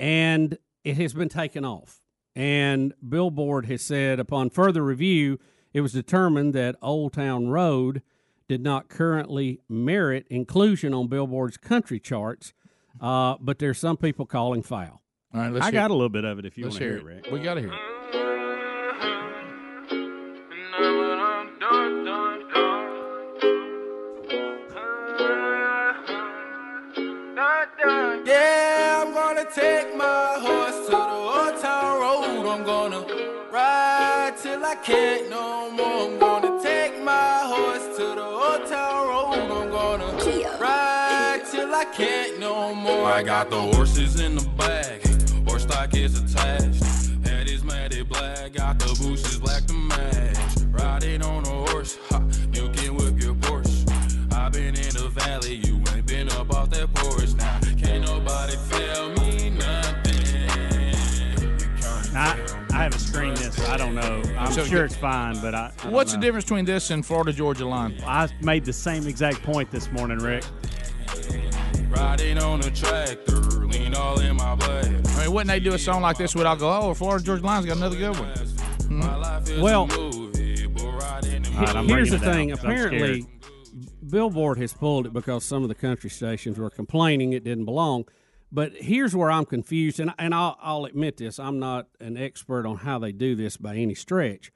and 0.01 0.59
it 0.83 0.97
has 0.97 1.15
been 1.15 1.29
taken 1.29 1.65
off. 1.65 2.01
And 2.35 2.93
Billboard 3.07 3.67
has 3.67 3.83
said, 3.83 4.19
upon 4.21 4.51
further 4.51 4.83
review, 4.85 5.39
it 5.73 5.81
was 5.81 5.93
determined 5.93 6.55
that 6.55 6.77
Old 6.83 7.13
Town 7.13 7.49
Road 7.49 8.03
did 8.49 8.63
not 8.63 8.89
currently 8.89 9.61
merit 9.69 10.27
inclusion 10.31 10.95
on 10.95 11.07
Billboard's 11.09 11.57
country 11.57 12.01
charts. 12.01 12.55
Uh, 13.01 13.37
but 13.41 13.59
there's 13.59 13.79
some 13.79 13.97
people 13.97 14.27
calling 14.27 14.63
foul. 14.63 15.03
All 15.35 15.41
right, 15.41 15.53
let's 15.53 15.67
I 15.67 15.71
hear 15.71 15.81
got 15.81 15.91
it. 15.91 15.91
a 15.91 15.95
little 15.95 16.09
bit 16.09 16.25
of 16.25 16.39
it 16.39 16.47
if 16.47 16.57
you 16.59 16.65
Let's 16.65 16.75
want 16.75 16.79
to 16.81 16.85
hear 16.89 16.99
hear 16.99 17.11
it, 17.11 17.13
it. 17.19 17.25
Rick. 17.27 17.33
We 17.33 17.41
got 17.41 17.55
to 17.55 17.61
hear 17.61 17.73
it. 17.73 18.89
Yeah, 28.25 29.05
I'm 29.07 29.13
gonna 29.15 29.45
take 29.55 29.95
my 29.97 30.37
horse 30.41 30.87
to 30.87 30.93
the 30.93 30.97
old 30.99 31.61
town 31.61 32.01
road. 32.01 32.47
I'm 32.49 32.65
gonna 32.65 33.05
ride 33.53 34.35
till 34.43 34.65
I 34.65 34.75
can't 34.77 35.29
no 35.31 35.71
more. 35.71 36.09
I'm 36.09 36.19
gonna 36.19 36.63
take 36.63 37.03
my 37.03 37.41
horse 37.45 37.97
to 37.99 38.05
the 38.15 38.25
till 41.69 41.75
I 41.75 41.85
can't 41.87 42.39
no 42.39 42.75
more. 42.75 43.05
I 43.07 43.23
got 43.23 43.51
the 43.51 43.61
horses 43.61 44.21
in 44.21 44.37
the 44.37 44.49
bag, 44.57 45.03
horse 45.49 45.63
stock 45.63 45.95
is 45.95 46.19
attached. 46.19 46.85
Head 47.27 47.49
is 47.49 47.63
matted 47.65 48.09
black, 48.09 48.55
got 48.55 48.79
the 48.79 48.87
bushes 48.87 49.39
black 49.39 49.65
to 49.67 49.75
match. 49.75 50.37
Riding 50.71 51.23
on 51.23 51.45
a 51.45 51.71
horse, 51.71 51.99
ha, 52.09 52.23
you 52.53 52.71
can 52.71 52.97
whip 52.97 53.21
your 53.23 53.35
Porsche. 53.35 53.85
I've 54.33 54.53
been 54.53 54.75
in 54.77 54.95
the 54.95 55.11
valley, 55.15 55.57
you 55.57 55.77
ain't 55.95 56.07
been 56.07 56.29
up 56.31 56.53
off 56.55 56.71
that 56.71 56.93
porch. 56.95 57.35
Now, 57.35 57.61
can't 57.77 58.05
nobody 58.07 58.55
tell 58.71 59.09
me 59.11 59.51
nothing. 59.51 60.15
I, 62.17 62.37
I 62.73 62.83
haven't 62.85 63.01
screened 63.01 63.37
this. 63.37 63.57
so 63.57 63.71
I 63.71 63.77
don't 63.77 63.95
know. 63.95 64.23
I'm 64.39 64.53
So- 64.53 64.65
sure 64.65 64.85
it's 64.85 64.97
fine, 64.97 65.39
but 65.41 65.55
I. 65.55 65.67
I 65.79 65.83
don't 65.83 65.93
What's 65.93 66.13
the 66.13 66.19
difference 66.19 66.45
between 66.47 66.65
this 66.65 66.91
and 66.91 67.05
Florida 67.05 67.33
Georgia 67.33 67.67
line? 67.67 68.01
I 68.07 68.29
made 68.41 68.65
the 68.65 68.73
same 68.73 69.07
exact 69.07 69.43
point 69.43 69.71
this 69.71 69.91
morning, 69.93 70.19
Rick. 70.19 70.45
Riding 71.91 72.39
on 72.39 72.61
a 72.61 72.71
tractor, 72.71 73.35
lean 73.67 73.95
all 73.95 74.21
in 74.21 74.37
my 74.37 74.55
blood. 74.55 74.87
I 74.87 75.23
mean, 75.25 75.33
wouldn't 75.33 75.49
they 75.49 75.61
do 75.61 75.75
a 75.75 75.79
song 75.79 76.03
like 76.03 76.17
this? 76.19 76.35
Would 76.35 76.47
I 76.47 76.55
go, 76.57 76.71
oh, 76.71 76.95
Florida 76.95 77.25
Georgia 77.25 77.45
line's 77.45 77.67
got 77.67 77.77
another 77.77 77.97
good 77.97 78.19
one? 78.19 78.29
Hmm. 78.37 78.99
My 79.01 79.17
life 79.17 79.59
Well, 79.59 79.85
a 79.85 79.97
movie, 79.99 80.67
but 80.67 80.85
riding 80.85 81.45
in 81.45 81.55
All 81.57 81.65
right, 81.65 81.77
I'm 81.77 81.89
Here's 81.89 82.11
the 82.11 82.19
thing. 82.19 82.49
down 82.49 82.57
'cause 82.57 82.65
Apparently. 82.65 83.27
Billboard 84.09 84.59
has 84.59 84.73
pulled 84.73 85.07
it 85.07 85.13
because 85.13 85.45
some 85.45 85.63
of 85.63 85.69
the 85.69 85.75
country 85.75 86.09
stations 86.11 86.59
were 86.59 86.71
complaining 86.71 87.33
it 87.33 87.45
didn't 87.45 87.65
belong. 87.67 88.05
But 88.51 88.73
here's 88.77 89.15
where 89.15 89.31
I'm 89.31 89.45
confused, 89.45 90.01
and 90.01 90.15
and 90.19 90.35
I'll, 90.35 90.57
I'll 90.63 90.85
admit 90.87 91.19
this: 91.19 91.39
I'm 91.39 91.59
not 91.59 91.89
an 92.01 92.17
expert 92.17 92.65
on 92.67 92.77
how 92.79 92.99
they 92.99 93.13
do 93.13 93.35
this 93.35 93.59
by 93.59 93.77
any 93.77 93.95
stretch. 93.95 94.51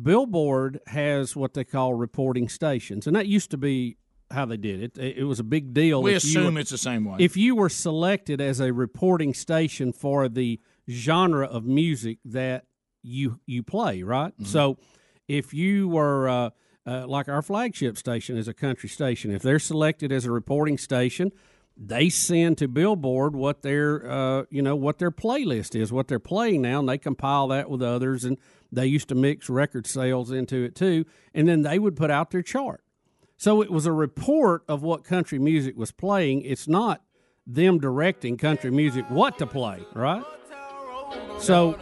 Billboard 0.00 0.78
has 0.86 1.34
what 1.34 1.54
they 1.54 1.64
call 1.64 1.94
reporting 1.94 2.48
stations, 2.48 3.06
and 3.08 3.16
that 3.16 3.26
used 3.26 3.50
to 3.50 3.56
be 3.58 3.96
how 4.32 4.44
they 4.46 4.56
did 4.56 4.82
it. 4.82 4.98
It, 4.98 5.18
it 5.18 5.24
was 5.24 5.38
a 5.40 5.44
big 5.44 5.72
deal. 5.74 6.02
We 6.02 6.14
if 6.14 6.24
you 6.24 6.30
assume 6.30 6.54
were- 6.54 6.60
it's 6.60 6.70
the 6.70 6.78
same 6.78 7.04
way. 7.04 7.16
if 7.20 7.36
you 7.36 7.54
were 7.54 7.68
selected 7.68 8.40
as 8.40 8.60
a 8.60 8.72
reporting 8.72 9.34
station 9.34 9.92
for 9.92 10.28
the 10.28 10.60
genre 10.90 11.46
of 11.46 11.64
music 11.64 12.18
that 12.24 12.64
you 13.02 13.40
you 13.46 13.62
play, 13.62 14.02
right? 14.02 14.32
Mm-hmm. 14.32 14.44
So, 14.44 14.78
if 15.28 15.54
you 15.54 15.88
were 15.88 16.28
uh, 16.28 16.50
uh, 16.86 17.06
like 17.06 17.28
our 17.28 17.42
flagship 17.42 17.96
station 17.96 18.36
is 18.36 18.48
a 18.48 18.54
country 18.54 18.88
station, 18.88 19.30
if 19.32 19.42
they're 19.42 19.58
selected 19.58 20.12
as 20.12 20.24
a 20.24 20.30
reporting 20.30 20.78
station, 20.78 21.32
they 21.76 22.08
send 22.08 22.58
to 22.58 22.68
Billboard 22.68 23.34
what 23.34 23.62
their 23.62 24.08
uh, 24.10 24.44
you 24.50 24.62
know 24.62 24.76
what 24.76 24.98
their 24.98 25.10
playlist 25.10 25.74
is, 25.74 25.92
what 25.92 26.08
they're 26.08 26.18
playing 26.18 26.62
now, 26.62 26.80
and 26.80 26.88
they 26.88 26.98
compile 26.98 27.48
that 27.48 27.70
with 27.70 27.82
others, 27.82 28.24
and 28.24 28.38
they 28.70 28.86
used 28.86 29.08
to 29.08 29.14
mix 29.14 29.48
record 29.48 29.86
sales 29.86 30.30
into 30.30 30.64
it 30.64 30.74
too, 30.74 31.04
and 31.34 31.48
then 31.48 31.62
they 31.62 31.78
would 31.78 31.96
put 31.96 32.10
out 32.10 32.30
their 32.30 32.42
chart. 32.42 32.82
So 33.42 33.60
it 33.60 33.72
was 33.72 33.86
a 33.86 33.92
report 33.92 34.62
of 34.68 34.84
what 34.84 35.02
country 35.02 35.40
music 35.40 35.76
was 35.76 35.90
playing. 35.90 36.42
It's 36.42 36.68
not 36.68 37.02
them 37.44 37.80
directing 37.80 38.36
country 38.36 38.70
music 38.70 39.04
what 39.08 39.36
to 39.38 39.48
play, 39.48 39.84
right? 39.94 40.22
So 41.40 41.76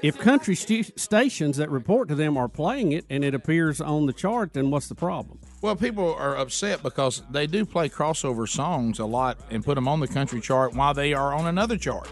if 0.00 0.16
country 0.16 0.54
st- 0.54 0.98
stations 0.98 1.58
that 1.58 1.68
report 1.68 2.08
to 2.08 2.14
them 2.14 2.38
are 2.38 2.48
playing 2.48 2.92
it 2.92 3.04
and 3.10 3.22
it 3.22 3.34
appears 3.34 3.82
on 3.82 4.06
the 4.06 4.14
chart, 4.14 4.54
then 4.54 4.70
what's 4.70 4.88
the 4.88 4.94
problem? 4.94 5.40
Well, 5.60 5.76
people 5.76 6.14
are 6.14 6.38
upset 6.38 6.82
because 6.82 7.22
they 7.30 7.46
do 7.46 7.66
play 7.66 7.90
crossover 7.90 8.48
songs 8.48 9.00
a 9.00 9.04
lot 9.04 9.36
and 9.50 9.62
put 9.62 9.74
them 9.74 9.86
on 9.86 10.00
the 10.00 10.08
country 10.08 10.40
chart 10.40 10.72
while 10.72 10.94
they 10.94 11.12
are 11.12 11.34
on 11.34 11.46
another 11.46 11.76
chart. 11.76 12.10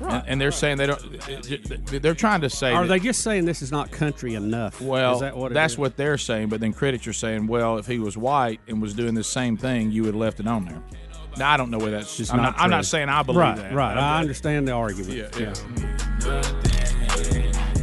And, 0.00 0.22
and 0.26 0.40
they're 0.40 0.52
saying 0.52 0.78
they 0.78 0.86
don't. 0.86 2.02
They're 2.02 2.14
trying 2.14 2.40
to 2.42 2.50
say. 2.50 2.72
Are 2.72 2.82
that- 2.86 2.88
they 2.88 2.98
just 2.98 3.22
saying 3.22 3.44
this 3.44 3.62
is 3.62 3.70
not 3.72 3.90
country 3.90 4.34
enough? 4.34 4.80
Well, 4.80 5.14
is 5.14 5.20
that 5.20 5.36
what 5.36 5.52
that's 5.52 5.74
is? 5.74 5.78
what 5.78 5.96
they're 5.96 6.18
saying, 6.18 6.48
but 6.48 6.60
then 6.60 6.72
critics 6.72 7.06
are 7.06 7.12
saying, 7.12 7.46
well, 7.46 7.78
if 7.78 7.86
he 7.86 7.98
was 7.98 8.16
white 8.16 8.60
and 8.68 8.80
was 8.82 8.94
doing 8.94 9.14
the 9.14 9.24
same 9.24 9.56
thing, 9.56 9.90
you 9.90 10.02
would 10.02 10.14
have 10.14 10.20
left 10.20 10.40
it 10.40 10.46
on 10.46 10.64
there. 10.64 10.82
Now, 11.36 11.50
I 11.50 11.56
don't 11.56 11.70
know 11.70 11.78
whether 11.78 11.92
that's 11.92 12.16
just. 12.16 12.32
I'm 12.32 12.42
not, 12.42 12.54
I'm 12.56 12.70
not 12.70 12.84
saying 12.84 13.08
I 13.08 13.22
believe 13.22 13.40
right, 13.40 13.56
that. 13.56 13.72
Right, 13.74 13.94
but 13.94 14.02
I 14.02 14.12
I'm- 14.14 14.20
understand 14.22 14.68
the 14.68 14.72
argument. 14.72 15.12
Yeah, 15.12 15.28
yeah. 15.38 15.54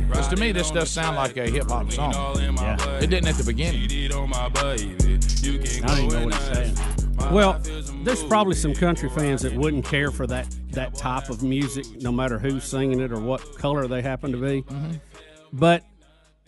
Because 0.08 0.28
to 0.28 0.36
me, 0.36 0.52
this 0.52 0.72
does 0.72 0.90
sound 0.90 1.16
like 1.16 1.38
a 1.38 1.50
hip 1.50 1.70
hop 1.70 1.92
song. 1.92 2.12
Yeah. 2.38 3.00
It 3.00 3.10
didn't 3.10 3.28
at 3.30 3.36
the 3.36 3.46
beginning. 3.46 3.84
I 3.84 4.08
don't 5.88 6.00
even 6.00 6.10
know 6.10 6.26
what 6.26 6.34
he's 6.34 6.44
saying. 6.44 6.76
Well, 7.30 7.60
there's 8.03 8.23
probably 8.23 8.56
some 8.56 8.73
country 8.73 9.10
fans 9.10 9.41
that 9.43 9.53
wouldn't 9.53 9.85
care 9.85 10.11
for 10.11 10.27
that 10.27 10.48
that 10.72 10.95
type 10.95 11.30
of 11.30 11.43
music, 11.43 11.85
no 12.02 12.11
matter 12.11 12.39
who's 12.39 12.64
singing 12.64 12.99
it 12.99 13.11
or 13.11 13.19
what 13.19 13.57
color 13.57 13.88
they 13.88 14.02
happen 14.02 14.31
to 14.31 14.38
be. 14.38 14.61
Mm-hmm. 14.64 14.91
But 15.53 15.84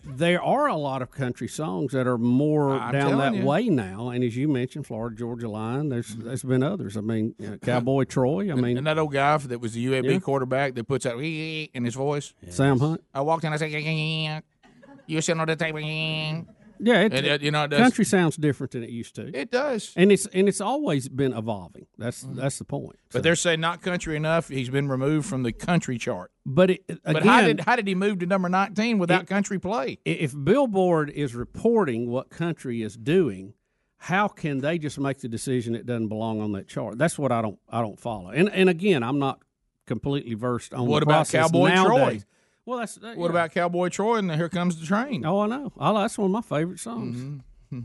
there 0.06 0.42
are 0.42 0.66
a 0.68 0.76
lot 0.76 1.00
of 1.00 1.10
country 1.10 1.48
songs 1.48 1.92
that 1.92 2.06
are 2.06 2.18
more 2.18 2.72
I'm 2.72 2.92
down 2.92 3.18
that 3.18 3.34
you. 3.34 3.44
way 3.44 3.68
now. 3.68 4.10
And 4.10 4.22
as 4.22 4.36
you 4.36 4.48
mentioned, 4.48 4.86
Florida 4.86 5.16
Georgia 5.16 5.48
Line. 5.48 5.88
There's 5.88 6.14
there's 6.16 6.42
been 6.42 6.62
others. 6.62 6.96
I 6.96 7.00
mean, 7.00 7.34
you 7.38 7.50
know, 7.50 7.58
Cowboy 7.58 8.04
Troy. 8.04 8.50
I 8.52 8.54
mean, 8.54 8.76
and 8.76 8.86
that 8.86 8.98
old 8.98 9.12
guy 9.12 9.36
that 9.38 9.60
was 9.60 9.72
the 9.74 9.86
UAB 9.86 10.12
Yeah. 10.12 10.18
quarterback 10.18 10.74
that 10.74 10.84
puts 10.84 11.06
out 11.06 11.18
in 11.22 11.84
his 11.84 11.94
voice. 11.94 12.34
Sam 12.50 12.78
Hunt. 12.80 13.02
I 13.14 13.22
walked 13.22 13.44
in, 13.44 13.52
and 13.52 13.62
I 13.62 13.70
said, 13.70 14.42
"You 15.06 15.20
sitting 15.20 15.40
on 15.40 15.46
the 15.46 15.56
table." 15.56 15.78
Yeah, 16.80 17.02
it, 17.02 17.12
And, 17.12 17.26
uh, 17.26 17.38
you 17.40 17.50
know, 17.50 17.64
it 17.64 17.68
does- 17.68 17.80
country 17.80 18.04
sounds 18.04 18.36
different 18.36 18.72
than 18.72 18.82
it 18.82 18.90
used 18.90 19.14
to. 19.16 19.28
It 19.38 19.50
does, 19.50 19.92
and 19.96 20.10
it's 20.12 20.26
and 20.26 20.48
it's 20.48 20.60
always 20.60 21.08
been 21.08 21.32
evolving. 21.32 21.86
That's 21.98 22.22
that's 22.22 22.58
the 22.58 22.64
point. 22.64 22.96
But 23.12 23.22
they're 23.22 23.36
saying 23.36 23.60
not 23.60 23.80
country 23.82 24.16
enough. 24.16 24.48
He's 24.48 24.68
been 24.70 24.88
removed 24.88 25.26
from 25.26 25.42
the 25.44 25.52
country 25.52 25.98
chart. 25.98 26.30
But 26.46 26.70
it, 26.70 26.84
but 27.04 27.22
how 27.24 27.42
did 27.42 27.60
how 27.60 27.76
did 27.76 27.86
he 27.86 27.94
move 27.94 28.18
to 28.20 28.26
number 28.26 28.48
nineteen 28.48 28.98
without 28.98 29.22
It- 29.22 29.28
country 29.28 29.58
play? 29.58 29.98
if 30.04 30.34
Billboard 30.44 31.10
is 31.10 31.34
reporting 31.34 32.08
what 32.10 32.30
country 32.30 32.82
is 32.82 32.96
doing, 32.96 33.54
how 33.98 34.28
can 34.28 34.58
they 34.58 34.76
just 34.78 34.98
make 34.98 35.18
the 35.20 35.28
decision 35.28 35.74
it 35.74 35.86
doesn't 35.86 36.08
belong 36.08 36.40
on 36.40 36.52
that 36.52 36.68
chart? 36.68 36.98
That's 36.98 37.18
what 37.18 37.32
I 37.32 37.40
don't 37.40 37.58
I 37.68 37.80
don't 37.80 37.98
follow. 38.00 38.30
And 38.30 38.50
and 38.50 38.68
again, 38.68 39.02
I'm 39.02 39.18
not 39.18 39.40
completely 39.86 40.34
versed 40.34 40.72
on 40.74 40.86
What 40.88 41.00
the 41.00 41.04
about 41.06 41.28
Cowboy 41.28 41.70
Troy? 41.74 42.20
Nowadays. 42.66 42.66
Well, 42.66 42.78
that's 42.78 42.94
that, 42.96 43.16
What 43.16 43.26
yeah. 43.26 43.30
about 43.30 43.52
Cowboy 43.52 43.88
Troy 43.88 44.16
and 44.16 44.30
Here 44.32 44.48
Comes 44.48 44.78
the 44.80 44.86
Train? 44.86 45.24
Oh, 45.24 45.40
I 45.40 45.46
know. 45.46 45.72
I, 45.78 45.92
that's 45.92 46.18
one 46.18 46.26
of 46.26 46.32
my 46.32 46.56
favorite 46.58 46.80
songs. 46.80 47.16
Mm-hmm. 47.16 47.80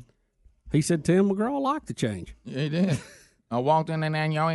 He 0.72 0.81
said 0.81 1.03
Tim 1.03 1.30
McGraw 1.30 1.60
liked 1.60 1.88
the 1.88 1.93
change. 1.95 2.35
Yeah, 2.45 2.61
he 2.61 2.69
did. 2.69 2.99
I 3.51 3.57
walked 3.57 3.89
in 3.89 4.03
and 4.03 4.14
then 4.14 4.31
y'all. 4.31 4.49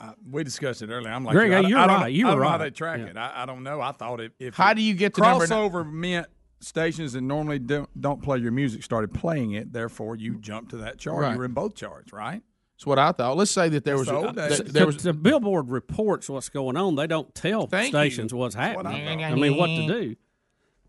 Uh, 0.00 0.12
we 0.28 0.42
discussed 0.42 0.82
it 0.82 0.90
earlier. 0.90 1.12
I'm 1.12 1.24
like, 1.24 1.34
Greg, 1.36 1.52
I, 1.52 1.60
you're 1.60 1.78
I 1.78 1.86
don't, 1.86 2.00
right. 2.00 2.12
You 2.12 2.26
I 2.26 2.34
were 2.34 2.40
don't 2.40 2.50
how 2.50 2.58
right. 2.58 2.64
they 2.64 2.70
track 2.70 2.98
Yeah. 2.98 3.06
it. 3.06 3.16
I, 3.16 3.42
I 3.42 3.46
don't 3.46 3.62
know. 3.62 3.80
I 3.80 3.92
thought 3.92 4.20
it. 4.20 4.32
if 4.40 4.56
How 4.56 4.74
do 4.74 4.82
you 4.82 4.94
get 4.94 5.14
to 5.14 5.20
number 5.20 5.46
ni- 5.46 5.52
crossover 5.54 5.88
meant 5.92 6.26
stations 6.60 7.12
that 7.12 7.20
normally 7.20 7.60
don't, 7.60 7.88
don't 8.00 8.20
play 8.20 8.38
your 8.38 8.50
music 8.50 8.82
started 8.82 9.14
playing 9.14 9.52
it. 9.52 9.72
Therefore, 9.72 10.16
you 10.16 10.38
jumped 10.38 10.70
to 10.70 10.78
that 10.78 10.98
chart. 10.98 11.22
Right. 11.22 11.32
You 11.32 11.38
were 11.38 11.44
in 11.44 11.52
both 11.52 11.76
charts, 11.76 12.12
right? 12.12 12.42
That's 12.76 12.86
what 12.86 12.98
I 12.98 13.12
thought. 13.12 13.36
Let's 13.36 13.50
say 13.52 13.68
that 13.68 13.84
there 13.84 13.96
That's 13.96 14.10
was 14.10 14.20
the 14.22 14.26
old 14.26 14.36
days. 14.36 14.58
th- 14.60 14.72
there 14.72 14.86
was 14.86 14.96
the 14.98 15.12
Billboard 15.12 15.70
reports 15.70 16.28
what's 16.28 16.48
going 16.48 16.76
on. 16.76 16.96
They 16.96 17.06
don't 17.06 17.32
tell 17.34 17.66
Thank 17.66 17.86
you. 17.86 17.90
stations 17.90 18.34
what's 18.34 18.56
That's 18.56 18.76
what 18.76 18.86
happening. 18.86 19.22
I 19.24 19.30
I, 19.30 19.34
mean, 19.34 19.56
what 19.56 19.68
to 19.68 19.86
do. 19.86 20.16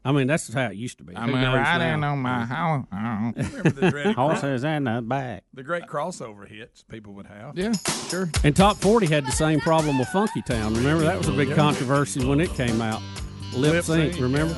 I 0.04 0.12
mean, 0.12 0.28
that's 0.28 0.52
how 0.54 0.68
it 0.68 0.76
used 0.76 1.00
to 1.00 1.04
be. 1.04 1.16
I'm 1.18 1.30
Who 1.30 1.36
a 1.36 1.42
knows 1.42 1.56
riding 1.56 2.00
now? 2.02 2.12
on 2.14 2.20
my 2.20 2.46
house. 2.46 2.86
Remember 2.92 3.70
the 3.72 3.90
dreaded 3.90 4.16
cro- 4.16 4.30
Horses 4.30 4.64
in 4.64 4.84
the 4.84 5.02
back. 5.02 5.44
the 5.54 5.64
great 5.64 5.86
crossover 5.86 6.48
hits 6.48 6.84
people 6.84 7.14
would 7.14 7.26
have. 7.28 7.58
Yeah, 7.58 7.74
sure. 8.10 8.30
And 8.44 8.56
Top 8.56 8.78
40 8.78 9.08
had 9.08 9.26
the 9.26 9.32
same 9.32 9.60
problem 9.60 9.98
with 9.98 10.08
Funky 10.10 10.42
Town. 10.44 10.74
Remember 10.76 11.04
that 11.04 11.18
was 11.18 11.28
a 11.28 11.32
big 11.34 11.56
controversy 11.56 12.24
when 12.26 12.40
it 12.40 12.52
came 12.54 12.82
out. 12.82 13.02
Lip, 13.54 13.72
Lip 13.74 13.84
sync, 13.84 14.14
sync, 14.14 14.24
remember? 14.24 14.56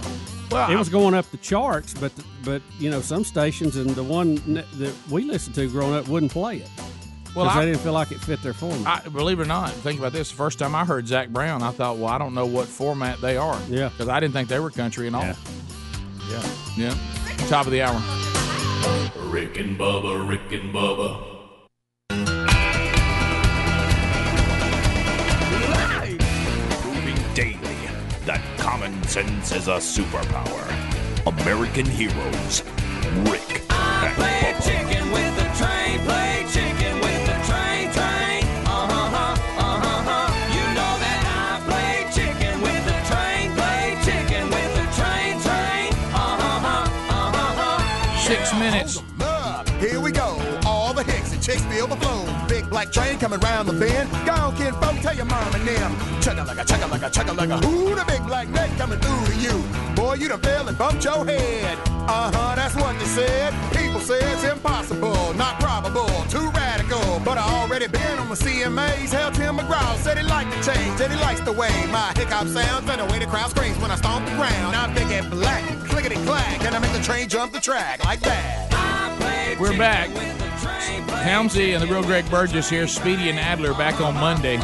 Well, 0.52 0.70
it 0.72 0.76
was 0.78 0.90
going 0.90 1.14
up 1.14 1.30
the 1.32 1.38
charts, 1.38 1.94
but 1.94 2.12
but 2.44 2.62
you 2.80 2.90
know 2.90 3.00
some 3.02 3.24
stations 3.24 3.76
and 3.78 3.90
the 3.92 4.04
one 4.04 4.36
that 4.54 4.94
we 5.10 5.24
listened 5.24 5.56
to 5.56 5.70
growing 5.70 5.94
up 5.94 6.08
wouldn't 6.08 6.32
play 6.32 6.58
it 6.58 6.70
Well, 7.36 7.48
I- 7.48 7.60
they 7.66 7.72
didn't 7.72 7.82
feel 7.82 7.94
like 7.94 8.12
it 8.12 8.20
fit 8.20 8.42
their 8.42 8.54
format. 8.54 9.06
I, 9.06 9.10
believe 9.10 9.40
it 9.40 9.44
or 9.44 9.46
not, 9.46 9.72
think 9.72 10.00
about 10.00 10.12
this. 10.14 10.30
The 10.30 10.36
first 10.38 10.58
time 10.60 10.74
I 10.76 10.86
heard 10.86 11.08
Zac 11.08 11.30
Brown, 11.30 11.62
I 11.64 11.72
thought, 11.72 11.98
well, 11.98 12.08
I 12.08 12.18
don't 12.18 12.34
know 12.34 12.46
what 12.46 12.68
format 12.68 13.20
they 13.22 13.38
are. 13.38 13.60
Yeah. 13.70 13.90
Because 13.90 14.08
I 14.10 14.20
didn't 14.20 14.34
think 14.34 14.50
they 14.50 14.60
were 14.60 14.72
country 14.72 15.08
and 15.08 15.16
all. 15.16 15.24
Yeah. 15.24 15.36
Yeah. 16.30 16.44
Yeah. 16.78 17.48
Top 17.48 17.66
of 17.66 17.72
the 17.72 17.82
hour. 17.82 18.02
Rick 19.30 19.58
and 19.58 19.78
Bubba, 19.78 20.28
Rick 20.28 20.52
and 20.52 20.74
Bubba. 20.74 21.24
Proving 26.82 27.16
daily 27.34 27.78
that 28.26 28.42
common 28.58 29.02
sense 29.04 29.52
is 29.52 29.68
a 29.68 29.78
superpower. 29.78 30.66
American 31.42 31.86
heroes, 31.86 32.64
Rick 33.30 33.64
I 33.70 34.14
and 34.18 35.12
Bubba. 36.08 36.27
Six 48.28 48.54
minutes. 48.56 49.02
Here 49.80 50.02
we 50.02 50.12
go. 50.12 50.38
All 50.66 50.94
the 50.94 51.02
hicks 51.02 51.32
and 51.32 51.42
chicks 51.42 51.64
feel 51.64 51.88
the 51.88 51.96
flow. 51.96 52.27
Black 52.78 52.92
train 52.92 53.18
coming 53.18 53.40
round 53.40 53.68
the 53.68 53.74
bend. 53.74 54.08
Go 54.24 54.34
on, 54.34 54.56
kid, 54.56 54.72
folk, 54.76 54.96
tell 55.02 55.16
your 55.16 55.26
mom 55.26 55.52
and 55.56 55.68
them. 55.68 55.92
Chugga 56.22 56.46
like 56.46 56.60
a 56.60 56.66
chugga 56.70 56.88
like 56.92 57.02
a 57.02 57.10
chugga 57.10 57.36
like 57.36 57.50
a. 57.50 57.58
Ooh, 57.66 57.96
the 57.96 58.06
big 58.06 58.24
black 58.28 58.48
neck 58.50 58.70
coming 58.78 59.00
through 59.00 59.26
to 59.26 59.36
you. 59.42 59.56
Boy, 59.96 60.14
you 60.14 60.28
done 60.28 60.40
fell 60.42 60.68
and 60.68 60.78
bumped 60.78 61.04
your 61.04 61.26
head. 61.26 61.76
Uh 62.06 62.30
huh, 62.32 62.54
that's 62.54 62.76
what 62.76 62.94
they 63.00 63.06
said. 63.06 63.52
People 63.74 64.00
say 64.00 64.20
it's 64.32 64.44
impossible, 64.44 65.34
not 65.34 65.60
probable, 65.60 66.06
too 66.30 66.52
radical. 66.52 67.20
But 67.26 67.40
I 67.40 67.46
already 67.62 67.88
been 67.88 68.20
on 68.20 68.30
the 68.30 68.36
CMAs. 68.36 69.10
Hell, 69.10 69.32
Tim 69.32 69.58
McGraw 69.58 69.98
said 69.98 70.20
he 70.20 70.24
liked 70.24 70.52
the 70.52 70.62
change, 70.72 71.00
that 71.00 71.10
he 71.10 71.18
likes 71.18 71.42
the 71.42 71.54
way 71.54 71.74
my 71.90 72.14
hiccup 72.16 72.48
sounds 72.48 72.88
and 72.92 73.02
the 73.02 73.06
way 73.06 73.18
the 73.18 73.26
crowd 73.26 73.50
screams 73.50 73.80
when 73.80 73.90
I 73.90 73.96
stomp 73.96 74.24
the 74.30 74.36
ground. 74.36 74.76
I'm 74.76 74.94
big 74.94 75.10
and 75.10 75.28
black, 75.32 75.64
clickety 75.90 76.18
clack, 76.28 76.64
and 76.64 76.76
I 76.76 76.78
make 76.78 76.94
the 76.94 77.02
train 77.02 77.28
jump 77.28 77.54
the 77.54 77.60
track 77.60 78.06
like 78.06 78.20
that. 78.20 79.58
We're 79.60 79.76
back. 79.76 80.47
Helmsy 80.88 81.74
and 81.74 81.82
the 81.84 81.88
real 81.88 82.04
Greg 82.04 82.30
Burgess 82.30 82.70
here. 82.70 82.88
Speedy 82.88 83.30
and 83.30 83.40
Adler 83.40 83.74
back 83.74 84.00
on 84.02 84.14
Monday. 84.16 84.58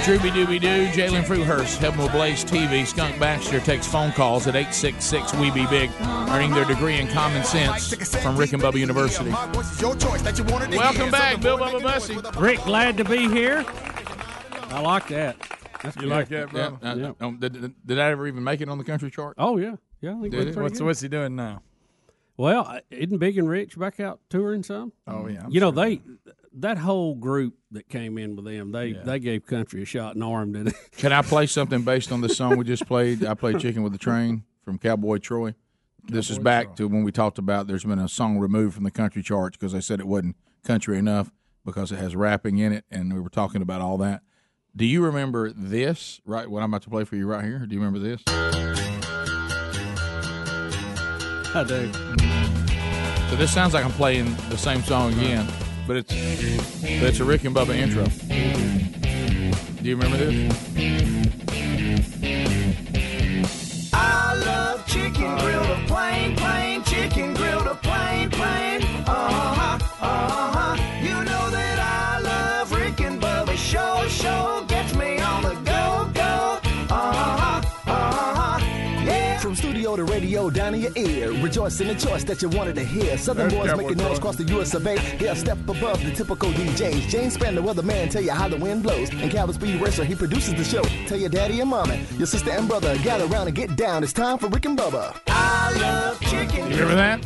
Drooby 0.00 0.30
Dooby 0.30 0.58
Doo, 0.60 0.86
Jalen 0.88 1.22
Fruithurst, 1.24 1.76
helping 1.76 2.00
with 2.02 2.12
Blaze 2.12 2.42
TV. 2.42 2.86
Skunk 2.86 3.18
Baxter 3.20 3.60
takes 3.60 3.86
phone 3.86 4.12
calls 4.12 4.46
at 4.46 4.56
866 4.56 5.34
We 5.34 5.50
Be 5.50 5.66
Big, 5.66 5.90
earning 6.30 6.52
their 6.52 6.64
degree 6.64 6.98
in 6.98 7.06
common 7.08 7.44
sense 7.44 7.92
from 8.16 8.36
Rick 8.36 8.54
and 8.54 8.62
Bubba 8.62 8.78
University. 8.78 9.28
Your 9.80 9.94
choice 9.96 10.22
that 10.22 10.38
you 10.38 10.44
wanted 10.44 10.70
to 10.72 10.78
Welcome 10.78 11.10
back, 11.10 11.40
Bill 11.42 11.58
boy 11.58 11.64
Bubba 11.78 11.82
Bussey. 11.82 12.40
Rick, 12.40 12.62
glad 12.64 12.96
to 12.96 13.04
be 13.04 13.28
here. 13.28 13.62
I 14.70 14.80
like 14.80 15.06
that. 15.08 15.36
That's 15.82 15.96
You 15.96 16.02
good. 16.02 16.08
like 16.08 16.28
that, 16.30 16.52
Yeah, 16.54 16.70
bro? 16.70 16.90
uh, 16.90 16.94
Yeah. 16.94 17.12
um, 17.26 17.38
did, 17.38 17.52
did, 17.60 17.74
did 17.86 17.98
I 17.98 18.10
ever 18.10 18.26
even 18.26 18.42
make 18.42 18.60
it 18.62 18.68
on 18.70 18.78
the 18.78 18.84
country 18.84 19.10
chart? 19.10 19.34
Oh 19.38 19.58
yeah, 19.58 19.76
yeah. 20.00 20.16
I 20.16 20.20
think 20.22 20.32
Did 20.32 20.48
it? 20.48 20.56
What's, 20.56 20.78
good. 20.78 20.84
what's 20.86 21.00
he 21.02 21.08
doing 21.08 21.36
now? 21.36 21.60
Well, 22.40 22.80
isn't 22.90 23.18
Big 23.18 23.36
and 23.36 23.50
Rich 23.50 23.78
back 23.78 24.00
out 24.00 24.18
touring 24.30 24.62
some? 24.62 24.94
Oh, 25.06 25.26
yeah, 25.28 25.42
I'm 25.44 25.50
you 25.50 25.60
know 25.60 25.70
they 25.70 26.00
that 26.54 26.78
whole 26.78 27.14
group 27.14 27.54
that 27.72 27.90
came 27.90 28.16
in 28.16 28.34
with 28.34 28.46
them, 28.46 28.72
they 28.72 28.92
they 28.92 29.18
gave 29.18 29.44
country 29.44 29.82
a 29.82 29.84
shot 29.84 30.14
and 30.14 30.24
armed 30.24 30.56
it. 30.56 30.74
Can 30.96 31.12
I 31.12 31.20
play 31.20 31.44
something 31.44 31.82
based 31.82 32.10
on 32.10 32.22
the 32.22 32.30
song 32.30 32.56
we 32.56 32.64
just 32.64 32.86
played? 32.86 33.26
I 33.26 33.34
played 33.34 33.60
Chicken 33.60 33.82
with 33.82 33.92
the 33.92 33.98
Train 33.98 34.44
from 34.64 34.78
Cowboy 34.78 35.18
Troy. 35.18 35.54
this 36.08 36.30
is 36.30 36.38
back 36.38 36.76
to 36.76 36.88
when 36.88 37.04
we 37.04 37.12
talked 37.12 37.36
about 37.36 37.66
there's 37.66 37.84
been 37.84 37.98
a 37.98 38.08
song 38.08 38.38
removed 38.38 38.74
from 38.74 38.84
the 38.84 38.90
country 38.90 39.22
charts 39.22 39.58
because 39.58 39.72
they 39.72 39.82
said 39.82 40.00
it 40.00 40.06
wasn't 40.06 40.34
country 40.64 40.96
enough 40.96 41.30
because 41.66 41.92
it 41.92 41.96
has 41.96 42.16
rapping 42.16 42.56
in 42.56 42.72
it, 42.72 42.86
and 42.90 43.12
we 43.12 43.20
were 43.20 43.28
talking 43.28 43.60
about 43.60 43.82
all 43.82 43.98
that. 43.98 44.22
Do 44.74 44.86
you 44.86 45.04
remember 45.04 45.52
this, 45.52 46.22
right? 46.24 46.50
What 46.50 46.62
I'm 46.62 46.70
about 46.70 46.82
to 46.84 46.90
play 46.90 47.04
for 47.04 47.16
you 47.16 47.26
right 47.26 47.44
here? 47.44 47.66
Do 47.66 47.74
you 47.74 47.82
remember 47.82 47.98
this? 47.98 48.89
I 51.54 51.64
do. 51.64 51.92
So 53.28 53.36
this 53.36 53.52
sounds 53.52 53.74
like 53.74 53.84
I'm 53.84 53.90
playing 53.90 54.36
the 54.50 54.56
same 54.56 54.82
song 54.82 55.12
again, 55.14 55.48
but 55.84 55.96
it's 55.96 56.12
but 56.12 57.08
it's 57.08 57.18
a 57.18 57.24
Rick 57.24 57.42
and 57.44 57.56
Bubba 57.56 57.74
intro. 57.74 58.04
Do 59.82 59.88
you 59.88 59.96
remember 59.96 60.16
this? 60.16 60.70
I 63.92 64.34
love 64.34 64.86
chicken 64.86 65.38
grilled 65.38 65.70
a 65.70 65.84
plain, 65.88 66.36
your 80.96 81.06
ear. 81.06 81.42
Rejoice 81.42 81.80
in 81.80 81.88
the 81.88 81.94
choice 81.94 82.24
that 82.24 82.42
you 82.42 82.48
wanted 82.48 82.74
to 82.76 82.84
hear. 82.84 83.16
Southern 83.18 83.48
That's 83.48 83.54
boys 83.60 83.70
Cowboy 83.70 83.82
making 83.82 83.98
noise 83.98 84.18
across 84.18 84.36
the 84.36 84.44
US 84.58 84.74
of 84.74 84.86
A. 84.86 84.96
They're 85.18 85.32
a 85.32 85.36
step 85.36 85.58
above 85.68 86.02
the 86.04 86.10
typical 86.12 86.50
DJs. 86.50 87.08
James 87.08 87.36
Spann, 87.36 87.54
the 87.54 87.62
weatherman, 87.62 88.10
tell 88.10 88.22
you 88.22 88.32
how 88.32 88.48
the 88.48 88.56
wind 88.56 88.82
blows. 88.82 89.10
And 89.10 89.30
Calvin 89.30 89.54
Speed 89.54 89.80
Racer, 89.80 90.04
he 90.04 90.14
produces 90.14 90.54
the 90.54 90.64
show. 90.64 90.82
Tell 91.06 91.18
your 91.18 91.28
daddy 91.30 91.60
and 91.60 91.70
mama, 91.70 91.96
your 92.16 92.26
sister 92.26 92.50
and 92.50 92.68
brother, 92.68 92.96
gather 92.98 93.24
around 93.26 93.46
and 93.48 93.56
get 93.56 93.76
down. 93.76 94.02
It's 94.02 94.12
time 94.12 94.38
for 94.38 94.48
Rick 94.48 94.66
and 94.66 94.78
Bubba. 94.78 95.18
I 95.28 95.72
love 95.80 96.20
chicken. 96.20 96.70
You 96.70 96.86
remember 96.86 96.94
that? 96.96 97.22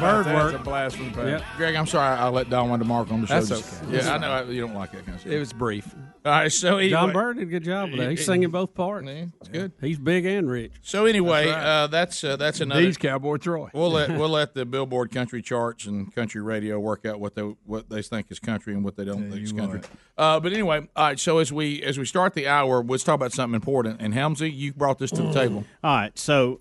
Bird 0.00 0.26
work. 0.26 0.52
That's 0.52 0.54
a 0.54 0.58
blast 0.64 0.96
from 0.96 1.06
the 1.10 1.14
past. 1.14 1.28
Yep. 1.28 1.42
Greg, 1.56 1.74
I'm 1.74 1.86
sorry 1.86 2.16
I 2.16 2.28
let 2.28 2.48
Don 2.48 2.68
DeMarco 2.80 3.12
on 3.12 3.20
the 3.22 3.26
show. 3.26 3.40
That's 3.40 3.50
okay. 3.86 3.96
Yeah, 3.96 4.14
I 4.14 4.18
know 4.18 4.30
I- 4.30 4.42
you 4.44 4.60
don't 4.60 4.74
like 4.74 4.92
that 4.92 5.04
kind 5.04 5.14
of 5.16 5.20
stuff. 5.20 5.32
It 5.32 5.38
was 5.38 5.52
brief. 5.52 5.94
All 6.22 6.32
right, 6.32 6.52
so 6.52 6.76
anyway, 6.76 6.90
John 6.90 7.12
Bird 7.12 7.36
did 7.38 7.44
a 7.44 7.50
good 7.50 7.64
job 7.64 7.90
with 7.90 7.98
that. 8.00 8.10
He's 8.10 8.26
singing 8.26 8.50
both 8.50 8.74
parts. 8.74 9.08
it's 9.08 9.48
good. 9.48 9.72
He's 9.80 9.98
big 9.98 10.26
and 10.26 10.50
rich. 10.50 10.72
So 10.82 11.06
anyway, 11.06 11.46
That's 11.46 11.56
right. 11.56 11.82
uh, 11.82 11.86
that's 11.86 12.24
uh, 12.24 12.36
that's 12.36 12.60
another. 12.60 12.82
These 12.82 12.98
Cowboy 12.98 13.38
Troy. 13.38 13.70
We'll 13.72 13.90
let 13.90 14.10
we'll 14.18 14.28
let 14.28 14.52
the 14.54 14.66
Billboard 14.66 15.12
country 15.12 15.40
charts 15.40 15.86
and 15.86 16.14
country 16.14 16.42
radio 16.42 16.78
work 16.78 17.06
out 17.06 17.20
what 17.20 17.34
they 17.36 17.42
what 17.42 17.88
they 17.88 18.02
think 18.02 18.30
is 18.30 18.38
country 18.38 18.74
and 18.74 18.84
what 18.84 18.96
they 18.96 19.04
don't 19.04 19.30
think 19.30 19.42
is 19.42 19.52
country. 19.52 19.80
Uh, 20.18 20.38
but 20.40 20.52
anyway, 20.52 20.86
all 20.94 21.06
right. 21.06 21.18
So 21.18 21.38
as 21.38 21.52
we 21.52 21.82
as 21.82 21.98
we 21.98 22.04
start 22.04 22.34
the 22.34 22.46
hour, 22.48 22.84
let's 22.84 23.02
talk 23.04 23.14
about 23.14 23.32
something 23.32 23.54
important. 23.54 24.00
And 24.00 24.12
Helmsy, 24.12 24.54
you 24.54 24.74
brought 24.74 24.98
this 24.98 25.10
to 25.12 25.22
the 25.22 25.32
table. 25.32 25.64
All 25.82 25.96
right, 25.96 26.18
so 26.18 26.60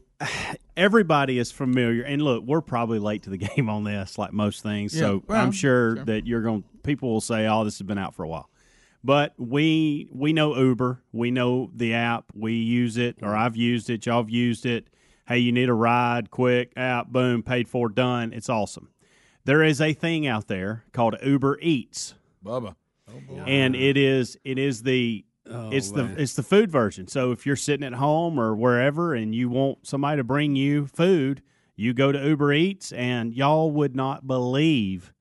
everybody 0.77 1.40
is 1.40 1.52
familiar, 1.52 2.03
and 2.03 2.22
look, 2.22 2.44
we're 2.45 2.61
probably 2.61 2.99
late 2.99 3.23
to 3.23 3.30
the 3.30 3.38
game 3.56 3.69
on 3.69 3.84
this, 3.84 4.18
like 4.18 4.31
most 4.34 4.64
things. 4.64 4.94
Yeah, 4.94 5.02
so 5.02 5.23
well, 5.27 5.41
I'm 5.41 5.52
sure, 5.52 5.98
sure. 5.98 6.06
that 6.06 6.26
you're 6.26 6.41
going. 6.41 6.64
People 6.84 7.11
will 7.11 7.22
say, 7.22 7.48
"Oh, 7.48 7.64
this 7.64 7.77
has 7.80 7.86
been 7.86 7.98
out 7.98 8.15
for 8.15 8.23
a 8.23 8.27
while," 8.27 8.49
but 9.03 9.34
we 9.38 10.09
we 10.11 10.34
know 10.34 10.55
Uber, 10.55 11.01
we 11.11 11.31
know 11.31 11.71
the 11.73 11.93
app, 11.93 12.26
we 12.34 12.53
use 12.53 12.97
it, 12.97 13.17
or 13.21 13.35
I've 13.35 13.55
used 13.55 13.89
it, 13.89 14.05
y'all 14.05 14.21
have 14.21 14.30
used 14.30 14.65
it. 14.65 14.88
Hey, 15.27 15.39
you 15.39 15.51
need 15.51 15.69
a 15.69 15.73
ride, 15.73 16.31
quick 16.31 16.73
app, 16.76 17.07
boom, 17.09 17.43
paid 17.43 17.67
for, 17.67 17.88
done. 17.88 18.34
It's 18.34 18.49
awesome. 18.49 18.89
There 19.45 19.63
is 19.63 19.80
a 19.80 19.93
thing 19.93 20.26
out 20.26 20.47
there 20.47 20.85
called 20.91 21.15
Uber 21.23 21.59
Eats 21.61 22.15
Bubba. 22.43 22.76
Oh, 23.07 23.43
and 23.45 23.76
it 23.76 23.97
is 23.97 24.38
it 24.43 24.57
is 24.57 24.84
the 24.84 25.26
oh, 25.49 25.69
it's 25.71 25.91
man. 25.91 26.15
the 26.15 26.21
it's 26.21 26.34
the 26.34 26.43
food 26.43 26.71
version. 26.71 27.07
So 27.07 27.31
if 27.31 27.45
you're 27.45 27.55
sitting 27.55 27.85
at 27.85 27.93
home 27.93 28.39
or 28.39 28.55
wherever 28.55 29.13
and 29.13 29.34
you 29.34 29.49
want 29.49 29.88
somebody 29.88 30.17
to 30.17 30.23
bring 30.23 30.55
you 30.55 30.88
food, 30.88 31.41
you 31.76 31.93
go 31.93 32.11
to 32.11 32.19
Uber 32.19 32.53
Eats 32.53 32.91
and 32.91 33.34
y'all 33.34 33.71
would 33.71 33.95
not 33.95 34.27
believe 34.27 35.13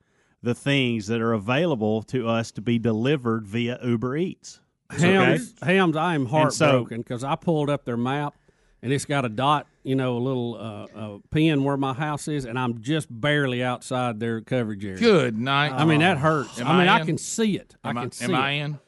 the 0.43 0.55
things 0.55 1.06
that 1.09 1.20
are 1.20 1.32
available 1.32 2.02
to 2.05 2.28
us 2.28 2.51
to 2.52 2.60
be 2.60 2.78
delivered 2.78 3.47
via 3.47 3.78
Uber 3.82 4.16
Eats. 4.16 4.60
Hams, 4.90 5.55
Hams, 5.62 5.97
I 5.97 6.15
am 6.15 6.27
heartbroken 6.27 7.02
because 7.02 7.23
I 7.23 7.35
pulled 7.36 7.69
up 7.69 7.85
their 7.85 7.97
map 7.98 8.35
and 8.82 8.93
it's 8.93 9.05
got 9.05 9.24
a 9.24 9.28
dot, 9.28 9.66
you 9.82 9.94
know, 9.97 10.16
a 10.16 10.19
little 10.20 10.55
uh, 10.55 10.86
uh, 10.98 11.19
pin 11.31 11.65
where 11.65 11.77
my 11.77 11.93
house 11.93 12.28
is, 12.28 12.44
and 12.44 12.59
I'm 12.59 12.81
just 12.81 13.09
barely 13.10 13.62
outside 13.62 14.20
their 14.20 14.40
coverage 14.40 14.85
area. 14.85 14.98
Good 14.98 15.36
night. 15.36 15.73
I 15.73 15.85
mean, 15.85 16.01
that 16.01 16.19
hurts. 16.19 16.60
Am 16.60 16.69
I 16.69 16.78
mean, 16.78 16.89
I 16.89 17.01
I, 17.01 17.05
can 17.05 17.19
see 17.19 17.56
it. 17.56 17.77
Am 17.85 17.98
I 17.98 18.01
I- 18.01 18.05
can 18.05 18.12
see 18.12 18.24
am 18.27 18.35
I 18.35 18.51
it. 18.52 18.60
in? 18.65 18.78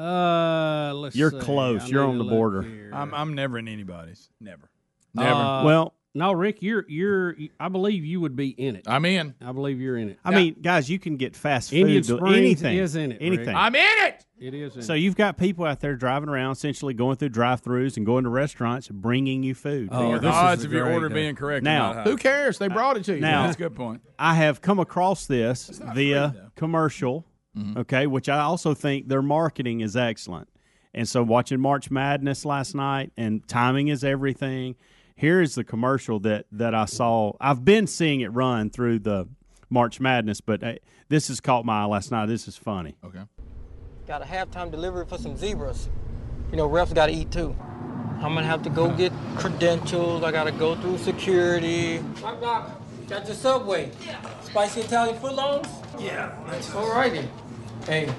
Uh, 0.00 0.92
let's 0.94 1.14
You're 1.14 1.30
see. 1.30 1.38
close. 1.38 1.84
I 1.84 1.86
You're 1.86 2.04
on 2.04 2.18
the 2.18 2.24
border. 2.24 2.90
I'm, 2.92 3.14
I'm 3.14 3.34
never 3.34 3.58
in 3.58 3.68
anybody's. 3.68 4.28
Never. 4.40 4.68
Uh, 5.16 5.62
well, 5.64 5.94
no, 6.14 6.32
Rick, 6.32 6.62
you're 6.62 6.84
you're. 6.88 7.34
I 7.58 7.68
believe 7.68 8.04
you 8.04 8.20
would 8.20 8.36
be 8.36 8.48
in 8.50 8.76
it. 8.76 8.84
I'm 8.86 9.04
in. 9.04 9.34
I 9.44 9.52
believe 9.52 9.80
you're 9.80 9.96
in 9.98 10.10
it. 10.10 10.18
I 10.24 10.30
mean, 10.34 10.56
guys, 10.62 10.88
you 10.88 10.98
can 10.98 11.16
get 11.16 11.34
fast 11.34 11.70
food. 11.70 11.80
Indian 11.80 12.02
to- 12.04 12.16
Springs 12.18 12.36
anything 12.36 12.76
is 12.78 12.94
in 12.96 13.12
it, 13.12 13.20
Rick. 13.20 13.22
Anything. 13.22 13.56
I'm 13.56 13.74
in 13.74 14.04
it. 14.06 14.24
It 14.38 14.54
is. 14.54 14.76
In 14.76 14.82
So 14.82 14.94
it. 14.94 14.98
you've 14.98 15.16
got 15.16 15.36
people 15.38 15.64
out 15.64 15.80
there 15.80 15.96
driving 15.96 16.28
around, 16.28 16.52
essentially 16.52 16.92
going 16.94 17.16
through 17.16 17.30
drive-throughs 17.30 17.96
and 17.96 18.04
going 18.04 18.24
to 18.24 18.30
restaurants, 18.30 18.88
bringing 18.88 19.42
you 19.42 19.54
food. 19.54 19.88
Oh, 19.90 20.10
your 20.10 20.18
the 20.18 20.30
house. 20.30 20.52
odds 20.52 20.64
of 20.64 20.72
your 20.72 20.90
order 20.92 21.08
being 21.08 21.34
correct. 21.34 21.62
are 21.62 21.64
Now- 21.64 21.86
not 21.92 21.96
high. 21.96 22.10
Who 22.10 22.16
cares? 22.16 22.58
They 22.58 22.68
brought 22.68 22.96
it 22.96 23.04
to 23.04 23.14
you. 23.14 23.20
Now- 23.20 23.44
that's 23.44 23.56
a 23.56 23.58
good 23.58 23.74
point. 23.74 24.02
I 24.18 24.34
have 24.34 24.60
come 24.60 24.78
across 24.78 25.26
this 25.26 25.80
via 25.94 26.50
commercial, 26.56 27.26
Mm-hmm. 27.56 27.78
okay, 27.78 28.06
which 28.08 28.28
I 28.28 28.40
also 28.40 28.74
think 28.74 29.06
their 29.08 29.22
marketing 29.22 29.80
is 29.80 29.96
excellent. 29.96 30.48
And 30.92 31.08
so 31.08 31.22
watching 31.22 31.60
March 31.60 31.88
Madness 31.90 32.44
last 32.44 32.74
night, 32.74 33.12
and 33.16 33.46
timing 33.46 33.88
is 33.88 34.02
everything. 34.04 34.74
Here 35.16 35.40
is 35.40 35.54
the 35.54 35.64
commercial 35.64 36.18
that 36.20 36.46
that 36.52 36.74
I 36.74 36.86
saw. 36.86 37.32
I've 37.40 37.64
been 37.64 37.86
seeing 37.86 38.20
it 38.20 38.32
run 38.32 38.70
through 38.70 39.00
the 39.00 39.28
March 39.70 40.00
Madness, 40.00 40.40
but 40.40 40.62
uh, 40.62 40.74
this 41.08 41.28
has 41.28 41.40
caught 41.40 41.64
my 41.64 41.82
eye 41.82 41.86
last 41.86 42.10
night. 42.10 42.26
This 42.26 42.48
is 42.48 42.56
funny. 42.56 42.96
Okay. 43.04 43.20
Got 44.06 44.22
a 44.22 44.24
halftime 44.24 44.70
delivery 44.70 45.06
for 45.06 45.16
some 45.16 45.36
zebras. 45.36 45.88
You 46.50 46.56
know, 46.56 46.68
refs 46.68 46.94
got 46.94 47.06
to 47.06 47.12
eat 47.12 47.30
too. 47.30 47.56
I'm 48.16 48.34
gonna 48.34 48.44
have 48.44 48.62
to 48.62 48.70
go 48.70 48.90
get 48.90 49.12
credentials. 49.36 50.22
I 50.22 50.32
gotta 50.32 50.52
go 50.52 50.74
through 50.76 50.98
security. 50.98 51.98
Knock 52.20 52.40
knock. 52.40 52.80
Got 53.08 53.26
your 53.26 53.34
subway. 53.34 53.90
Yeah. 54.06 54.20
Spicy 54.40 54.80
Italian 54.80 55.16
footlongs. 55.18 55.68
Yeah. 56.00 56.34
All 56.74 56.90
righty. 56.90 57.28
Hey, 57.86 58.12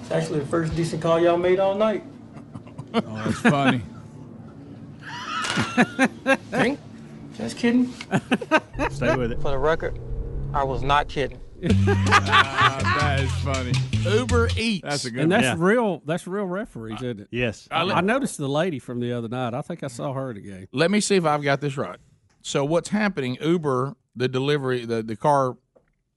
it's 0.00 0.10
actually 0.10 0.40
the 0.40 0.46
first 0.46 0.74
decent 0.74 1.00
call 1.00 1.20
y'all 1.20 1.36
made 1.36 1.60
all 1.60 1.74
night. 1.74 2.02
Oh, 2.94 3.00
that's 3.00 3.40
funny. 3.40 3.82
Hey, 6.50 6.78
just 7.36 7.56
kidding. 7.56 7.92
Stay 8.90 9.16
with 9.16 9.32
it. 9.32 9.40
For 9.40 9.50
the 9.50 9.58
record, 9.58 9.98
I 10.54 10.64
was 10.64 10.82
not 10.82 11.08
kidding. 11.08 11.40
Ah, 11.88 12.96
that 13.00 13.20
is 13.20 13.32
funny. 13.42 13.72
Uber 14.18 14.48
Eats. 14.56 14.82
That's 14.84 15.04
a 15.06 15.10
good 15.10 15.22
and 15.24 15.32
that's 15.32 15.58
one. 15.58 15.60
real. 15.60 16.02
That's 16.04 16.26
real 16.26 16.44
referees, 16.46 16.96
isn't 17.02 17.20
it? 17.20 17.28
Yes. 17.30 17.66
I, 17.70 17.82
I 17.82 18.00
noticed 18.02 18.38
the 18.38 18.48
lady 18.48 18.78
from 18.78 19.00
the 19.00 19.12
other 19.12 19.28
night. 19.28 19.54
I 19.54 19.62
think 19.62 19.82
I 19.82 19.88
saw 19.88 20.12
her 20.12 20.30
at 20.30 20.36
the 20.36 20.42
game. 20.42 20.68
Let 20.72 20.90
me 20.90 21.00
see 21.00 21.16
if 21.16 21.24
I've 21.24 21.42
got 21.42 21.60
this 21.60 21.76
right. 21.76 21.98
So 22.42 22.64
what's 22.64 22.90
happening? 22.90 23.36
Uber, 23.40 23.96
the 24.14 24.28
delivery, 24.28 24.84
the 24.84 25.02
the 25.02 25.16
car 25.16 25.56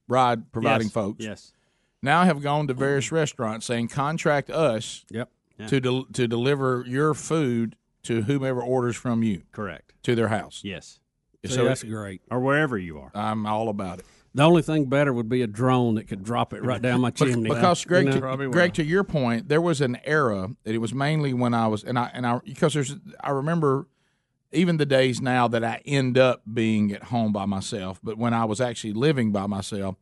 ride 0.08 0.52
providing 0.52 0.88
Yes. 0.88 0.94
folks, 0.94 1.24
Yes. 1.26 1.54
now 2.02 2.24
have 2.24 2.42
gone 2.42 2.68
to 2.68 2.74
various 2.74 3.12
restaurants 3.12 3.66
saying 3.66 3.88
contract 3.90 4.50
us 4.50 5.06
Yep. 5.10 5.30
to 5.68 5.80
del- 5.80 6.06
to 6.14 6.28
deliver 6.28 6.84
your 6.88 7.14
food 7.14 7.76
to 8.04 8.24
whomever 8.24 8.62
orders 8.62 8.96
from 8.96 9.24
you 9.24 9.44
Correct. 9.52 9.94
to 10.04 10.16
their 10.16 10.30
house. 10.30 10.62
Yes. 10.64 11.00
See, 11.46 11.54
So 11.54 11.66
that's 11.66 11.84
great. 11.84 12.22
Or 12.30 12.40
wherever 12.40 12.78
you 12.78 13.00
are. 13.00 13.12
I'm 13.14 13.46
all 13.46 13.70
about 13.70 14.00
it. 14.00 14.06
The 14.36 14.44
only 14.44 14.62
thing 14.62 14.86
better 14.86 15.12
would 15.12 15.28
be 15.28 15.42
a 15.42 15.48
drone 15.48 15.96
that 15.96 16.08
could 16.08 16.24
drop 16.24 16.54
it 16.54 16.64
right 16.64 16.82
down 16.82 17.02
my 17.02 17.10
Bec- 17.10 17.18
chimney. 17.30 17.50
Because 17.50 17.84
Greg, 17.84 18.06
You 18.06 18.20
know? 18.20 18.36
to, 18.38 18.50
Greg, 18.50 18.74
to 18.76 18.84
your 18.84 19.04
point, 19.04 19.50
there 19.50 19.62
was 19.62 19.82
an 19.82 19.98
era 20.04 20.50
that 20.64 20.76
it 20.76 20.78
was 20.78 20.94
mainly 20.94 21.34
when 21.34 21.54
I 21.54 21.68
was 21.68 21.84
and 21.84 21.98
I 21.98 22.12
and 22.14 22.28
I 22.28 22.40
because 22.46 22.74
there's 22.74 22.96
I 23.22 23.32
remember 23.32 23.88
even 24.52 24.78
the 24.78 24.86
days 24.86 25.20
now 25.22 25.48
that 25.48 25.64
I 25.64 25.82
end 25.86 26.18
up 26.18 26.42
being 26.52 26.92
at 26.92 27.06
home 27.06 27.32
by 27.32 27.46
myself, 27.46 28.00
but 28.04 28.18
when 28.18 28.34
I 28.34 28.46
was 28.46 28.62
actually 28.62 28.94
living 28.94 29.32
by 29.32 29.48
myself, 29.48 29.96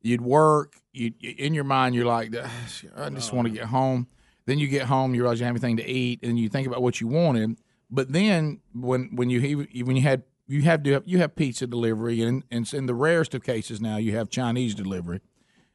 you'd 0.00 0.20
work. 0.20 0.76
You 0.92 1.12
in 1.20 1.52
your 1.54 1.64
mind, 1.64 1.94
you're 1.94 2.04
like, 2.06 2.32
ah, 2.40 2.50
I 2.96 3.10
just 3.10 3.32
oh, 3.32 3.36
want 3.36 3.48
to 3.48 3.54
get 3.54 3.64
home. 3.64 4.06
Then 4.52 4.58
you 4.58 4.68
get 4.68 4.82
home, 4.82 5.14
you 5.14 5.22
realize 5.22 5.40
you 5.40 5.46
have 5.46 5.54
anything 5.54 5.78
to 5.78 5.86
eat, 5.88 6.20
and 6.22 6.38
you 6.38 6.50
think 6.50 6.66
about 6.66 6.82
what 6.82 7.00
you 7.00 7.06
wanted. 7.06 7.56
But 7.90 8.12
then 8.12 8.60
when 8.74 9.08
when 9.14 9.30
you 9.30 9.66
when 9.86 9.96
you 9.96 10.02
had 10.02 10.24
you 10.46 10.60
have 10.60 10.82
to 10.82 10.92
have, 10.92 11.04
you 11.06 11.16
have 11.20 11.34
pizza 11.34 11.66
delivery, 11.66 12.20
and, 12.20 12.44
and 12.50 12.70
in 12.74 12.84
the 12.84 12.94
rarest 12.94 13.34
of 13.34 13.42
cases 13.42 13.80
now 13.80 13.96
you 13.96 14.14
have 14.14 14.28
Chinese 14.28 14.74
delivery. 14.74 15.20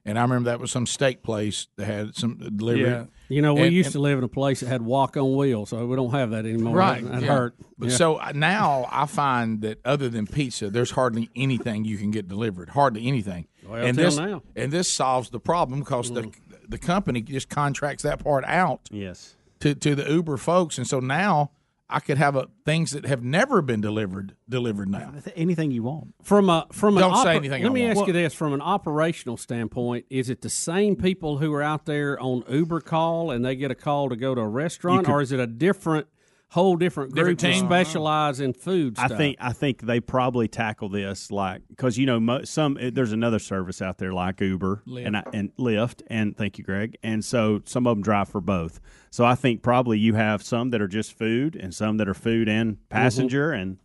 And 0.05 0.19
I 0.19 0.21
remember 0.21 0.51
that 0.51 0.59
was 0.59 0.71
some 0.71 0.85
steak 0.85 1.23
place 1.23 1.67
that 1.77 1.85
had 1.85 2.15
some 2.15 2.37
delivery. 2.55 2.83
Yeah. 2.83 3.05
You 3.29 3.41
know, 3.41 3.55
we 3.55 3.63
And- 3.63 3.73
used 3.73 3.87
and- 3.87 3.93
to 3.93 3.99
live 3.99 4.19
in 4.19 4.23
a 4.23 4.29
place 4.29 4.59
that 4.59 4.67
had 4.67 4.83
walk 4.83 5.17
on 5.17 5.35
wheels, 5.35 5.71
so 5.71 5.83
we 5.87 5.95
don't 5.95 6.11
have 6.11 6.29
that 6.29 6.45
anymore. 6.45 6.75
Right. 6.75 7.03
That, 7.03 7.11
that 7.13 7.21
yeah. 7.23 7.27
hurt. 7.27 7.55
But 7.79 7.89
Yeah. 7.89 7.95
so 7.95 8.15
uh, 8.17 8.31
now 8.35 8.87
I 8.91 9.05
find 9.07 9.61
that 9.61 9.79
other 9.83 10.07
than 10.07 10.27
pizza, 10.27 10.69
there's 10.69 10.91
hardly 10.91 11.29
anything 11.35 11.83
you 11.83 11.97
can 11.97 12.11
get 12.11 12.27
delivered. 12.27 12.69
Hardly 12.69 13.07
anything. 13.07 13.47
Well, 13.67 13.83
and 13.83 13.97
this 13.97 14.17
now. 14.17 14.43
and 14.55 14.71
this 14.71 14.87
solves 14.87 15.29
the 15.31 15.41
problem 15.41 15.79
because 15.79 16.09
the 16.13 16.31
the 16.69 16.77
company 16.77 17.21
just 17.21 17.49
contracts 17.49 18.03
that 18.03 18.23
part 18.23 18.43
out. 18.45 18.81
Yes. 18.91 19.35
To 19.61 19.73
to 19.75 19.95
the 19.95 20.09
Uber 20.11 20.37
folks, 20.37 20.77
and 20.77 20.85
so 20.87 20.99
now 20.99 21.51
I 21.89 21.99
could 21.99 22.17
have 22.17 22.35
a, 22.35 22.47
things 22.65 22.91
that 22.91 23.05
have 23.05 23.23
never 23.23 23.61
been 23.61 23.79
delivered 23.81 24.35
delivered 24.47 24.89
now. 24.89 25.13
Anything 25.35 25.71
you 25.71 25.83
want. 25.83 26.13
From 26.21 26.49
a 26.49 26.67
from 26.71 26.97
an 26.97 27.01
Don't 27.01 27.15
say 27.23 27.29
oper- 27.29 27.35
anything 27.37 27.63
Let 27.63 27.71
I 27.71 27.73
me 27.73 27.85
won't. 27.85 27.97
ask 27.97 28.07
you 28.07 28.13
this: 28.13 28.33
from 28.33 28.53
an 28.53 28.61
operational 28.61 29.37
standpoint, 29.37 30.05
is 30.09 30.29
it 30.29 30.41
the 30.41 30.49
same 30.49 30.95
people 30.95 31.37
who 31.39 31.51
are 31.53 31.63
out 31.63 31.85
there 31.85 32.19
on 32.19 32.43
Uber 32.49 32.81
call 32.81 33.31
and 33.31 33.43
they 33.43 33.55
get 33.55 33.71
a 33.71 33.75
call 33.75 34.09
to 34.09 34.15
go 34.15 34.35
to 34.35 34.41
a 34.41 34.47
restaurant, 34.47 35.05
could- 35.05 35.11
or 35.13 35.21
is 35.21 35.31
it 35.31 35.39
a 35.39 35.47
different, 35.47 36.07
whole 36.49 36.77
different 36.77 37.11
group 37.11 37.37
Different 37.37 37.39
team? 37.39 37.65
specialize 37.65 38.39
in 38.39 38.53
food? 38.53 38.97
I 38.97 39.09
think 39.09 39.37
I 39.39 39.51
think 39.53 39.81
they 39.81 39.99
probably 39.99 40.47
tackle 40.47 40.89
this 40.89 41.31
like 41.31 41.61
because 41.67 41.97
you 41.97 42.05
know 42.05 42.19
mo- 42.19 42.43
some 42.43 42.77
there's 42.81 43.11
another 43.11 43.39
service 43.39 43.81
out 43.81 43.97
there 43.97 44.13
like 44.13 44.39
Uber 44.39 44.83
Lyft. 44.87 45.07
and 45.07 45.17
I, 45.17 45.23
and 45.33 45.55
Lyft 45.57 46.03
and 46.07 46.37
thank 46.37 46.57
you 46.57 46.63
Greg 46.63 46.97
and 47.03 47.23
so 47.23 47.61
some 47.65 47.85
of 47.85 47.95
them 47.95 48.03
drive 48.03 48.29
for 48.29 48.41
both. 48.41 48.79
So 49.09 49.25
I 49.25 49.35
think 49.35 49.61
probably 49.61 49.99
you 49.99 50.13
have 50.15 50.41
some 50.41 50.69
that 50.71 50.81
are 50.81 50.87
just 50.87 51.17
food 51.17 51.55
and 51.55 51.73
some 51.75 51.97
that 51.97 52.07
are 52.07 52.13
food 52.13 52.47
and 52.47 52.73
mm-hmm. 52.73 52.89
passenger 52.89 53.51
and 53.51 53.77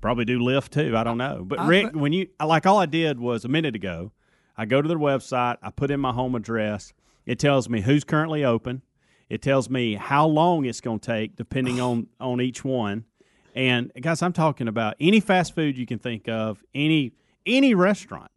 probably 0.00 0.24
do 0.24 0.38
Lyft 0.38 0.70
too. 0.70 0.96
I 0.96 1.04
don't 1.04 1.18
know, 1.18 1.44
but 1.46 1.60
I 1.60 1.68
Rick, 1.68 1.92
thi- 1.92 1.98
when 1.98 2.12
you 2.12 2.28
like 2.44 2.66
all 2.66 2.78
I 2.78 2.86
did 2.86 3.20
was 3.20 3.44
a 3.44 3.48
minute 3.48 3.76
ago, 3.76 4.12
I 4.56 4.64
go 4.64 4.82
to 4.82 4.88
their 4.88 4.98
website, 4.98 5.58
I 5.62 5.70
put 5.70 5.90
in 5.90 6.00
my 6.00 6.12
home 6.12 6.34
address, 6.34 6.92
it 7.26 7.38
tells 7.38 7.68
me 7.68 7.82
who's 7.82 8.02
currently 8.04 8.44
open. 8.44 8.82
It 9.28 9.42
tells 9.42 9.68
me 9.68 9.94
how 9.94 10.26
long 10.26 10.64
it's 10.64 10.80
going 10.80 11.00
to 11.00 11.06
take, 11.06 11.36
depending 11.36 11.80
on 11.80 12.06
on 12.20 12.40
each 12.40 12.64
one, 12.64 13.04
And 13.54 13.92
guys, 14.00 14.22
I'm 14.22 14.32
talking 14.32 14.68
about 14.68 14.94
any 15.00 15.20
fast 15.20 15.54
food 15.54 15.76
you 15.76 15.86
can 15.86 15.98
think 15.98 16.28
of, 16.28 16.62
any 16.74 17.12
any 17.46 17.74
restaurant, 17.74 18.30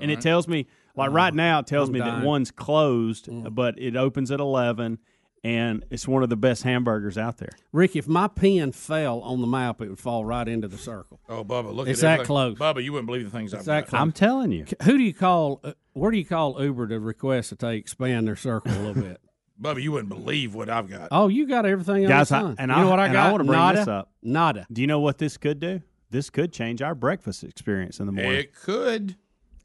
and 0.00 0.10
it 0.10 0.20
tells 0.20 0.48
me 0.48 0.66
like 0.96 1.10
right 1.10 1.34
now 1.34 1.60
it 1.60 1.66
tells 1.66 1.88
I'm 1.88 1.94
me 1.94 2.00
that 2.00 2.24
one's 2.24 2.50
closed, 2.50 3.28
but 3.54 3.78
it 3.78 3.96
opens 3.96 4.30
at 4.30 4.40
eleven, 4.40 4.98
and 5.44 5.84
it's 5.90 6.06
one 6.08 6.22
of 6.22 6.28
the 6.30 6.36
best 6.36 6.62
hamburgers 6.64 7.16
out 7.18 7.38
there. 7.38 7.50
Rick, 7.72 7.96
if 7.96 8.08
my 8.08 8.28
pen 8.28 8.72
fell 8.72 9.20
on 9.20 9.40
the 9.40 9.46
map, 9.46 9.80
it 9.80 9.88
would 9.88 9.98
fall 9.98 10.24
right 10.24 10.46
into 10.48 10.68
the 10.68 10.78
circle. 10.78 11.20
Oh, 11.28 11.44
Bubba, 11.44 11.72
look 11.74 11.86
it's 11.88 12.02
at 12.02 12.18
that 12.18 12.26
close. 12.26 12.58
Bubba, 12.58 12.82
you 12.82 12.92
wouldn't 12.92 13.06
believe 13.06 13.24
the 13.24 13.30
things 13.30 13.52
It's 13.52 13.60
I've 13.60 13.66
that 13.66 13.80
got. 13.84 13.88
close. 13.90 14.00
I'm 14.00 14.12
telling 14.12 14.52
you. 14.52 14.64
Who 14.84 14.96
do 14.98 15.02
you 15.04 15.14
call? 15.14 15.60
Uh, 15.64 15.72
where 15.92 16.10
do 16.10 16.18
you 16.18 16.24
call 16.26 16.62
Uber 16.62 16.88
to 16.88 16.98
request 17.00 17.50
that 17.50 17.58
they 17.60 17.76
expand 17.76 18.26
their 18.26 18.36
circle 18.36 18.72
a 18.72 18.80
little 18.82 19.02
bit? 19.08 19.20
Bubba, 19.60 19.82
you 19.82 19.92
wouldn't 19.92 20.08
believe 20.08 20.54
what 20.54 20.70
I've 20.70 20.88
got. 20.88 21.08
Oh, 21.10 21.28
you 21.28 21.46
got 21.46 21.66
everything 21.66 22.06
Guys, 22.06 22.32
on 22.32 22.38
I, 22.38 22.42
the 22.42 22.48
sun. 22.48 22.56
and 22.58 22.70
you 22.70 22.76
I, 22.76 22.80
know 22.82 22.90
what 22.90 22.98
I 23.00 23.12
got? 23.12 23.26
I 23.26 23.30
want 23.30 23.40
to 23.42 23.44
bring 23.46 23.58
Nada, 23.58 23.78
this 23.78 23.88
up. 23.88 24.10
Nada. 24.22 24.66
Do 24.72 24.80
you 24.80 24.86
know 24.86 25.00
what 25.00 25.18
this 25.18 25.36
could 25.36 25.60
do? 25.60 25.82
This 26.10 26.30
could 26.30 26.52
change 26.52 26.80
our 26.82 26.94
breakfast 26.94 27.44
experience 27.44 28.00
in 28.00 28.06
the 28.06 28.12
morning. 28.12 28.32
It 28.40 28.54
could. 28.54 29.16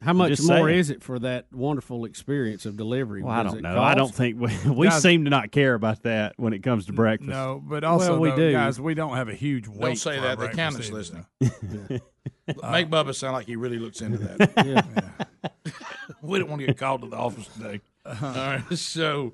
How 0.02 0.14
much 0.14 0.40
more 0.42 0.68
saying. 0.68 0.78
is 0.78 0.90
it 0.92 1.02
for 1.02 1.18
that 1.20 1.48
wonderful 1.52 2.06
experience 2.06 2.66
of 2.68 2.78
delivery? 2.78 3.24
Well, 3.24 3.32
I 3.34 3.42
don't 3.44 3.58
it 3.58 3.62
know. 3.62 3.82
I 3.82 3.96
don't 3.96 4.14
think 4.14 4.40
we, 4.40 4.52
we 4.70 4.88
Guys- 4.88 5.02
seem 5.02 5.24
to 5.24 5.30
not 5.32 5.52
care 5.52 5.74
about 5.74 6.04
that 6.04 6.34
when 6.38 6.54
it 6.54 6.62
comes 6.62 6.86
to 6.88 6.94
breakfast. 6.94 7.30
No, 7.30 7.64
but 7.66 7.84
also, 7.84 8.12
Well, 8.12 8.20
we 8.20 8.30
though, 8.32 8.36
do. 8.36 8.52
guys, 8.52 8.80
we 8.80 8.94
don't 8.94 9.16
have 9.16 9.30
a 9.30 9.34
huge 9.34 9.68
weight. 9.68 9.80
Don't 9.80 9.96
say 9.96 10.16
for 10.18 10.22
that. 10.22 10.38
our 10.38 10.46
The 10.48 10.52
accountant's 10.52 10.90
breakfast 10.90 11.16
listening. 11.42 12.02
Make 12.48 12.90
Bubba 12.90 13.16
sound 13.16 13.34
like 13.34 13.48
he 13.48 13.56
really 13.56 13.80
looks 13.80 14.02
into 14.02 14.20
that. 14.20 14.52
Yeah. 14.66 15.52
we 16.22 16.38
don't 16.38 16.50
want 16.50 16.60
to 16.60 16.68
get 16.68 16.78
called 16.78 17.02
to 17.02 17.08
the 17.08 17.16
office 17.16 17.48
today. 17.48 17.82
Uh-huh. 18.06 18.28
All 18.28 18.34
right. 18.34 18.78
So, 18.78 19.34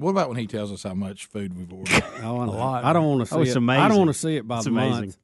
what 0.00 0.10
about 0.10 0.28
when 0.28 0.38
he 0.38 0.46
tells 0.46 0.72
us 0.72 0.82
how 0.82 0.94
much 0.94 1.26
food 1.26 1.56
we've 1.56 1.72
ordered? 1.72 2.02
Oh, 2.22 2.40
I, 2.40 2.46
know. 2.46 2.52
lot. 2.52 2.84
I 2.84 2.92
don't 2.92 3.06
want 3.06 3.20
to 3.20 3.26
see 3.26 3.34
Oh, 3.36 3.40
it's 3.42 3.56
it. 3.56 3.68
I 3.68 3.88
don't 3.88 3.98
want 3.98 4.08
to 4.10 4.14
see 4.14 4.36
it 4.36 4.46
by 4.46 4.56
It's 4.56 4.64
the 4.64 4.70
amazing. 4.70 5.00
month. 5.00 5.18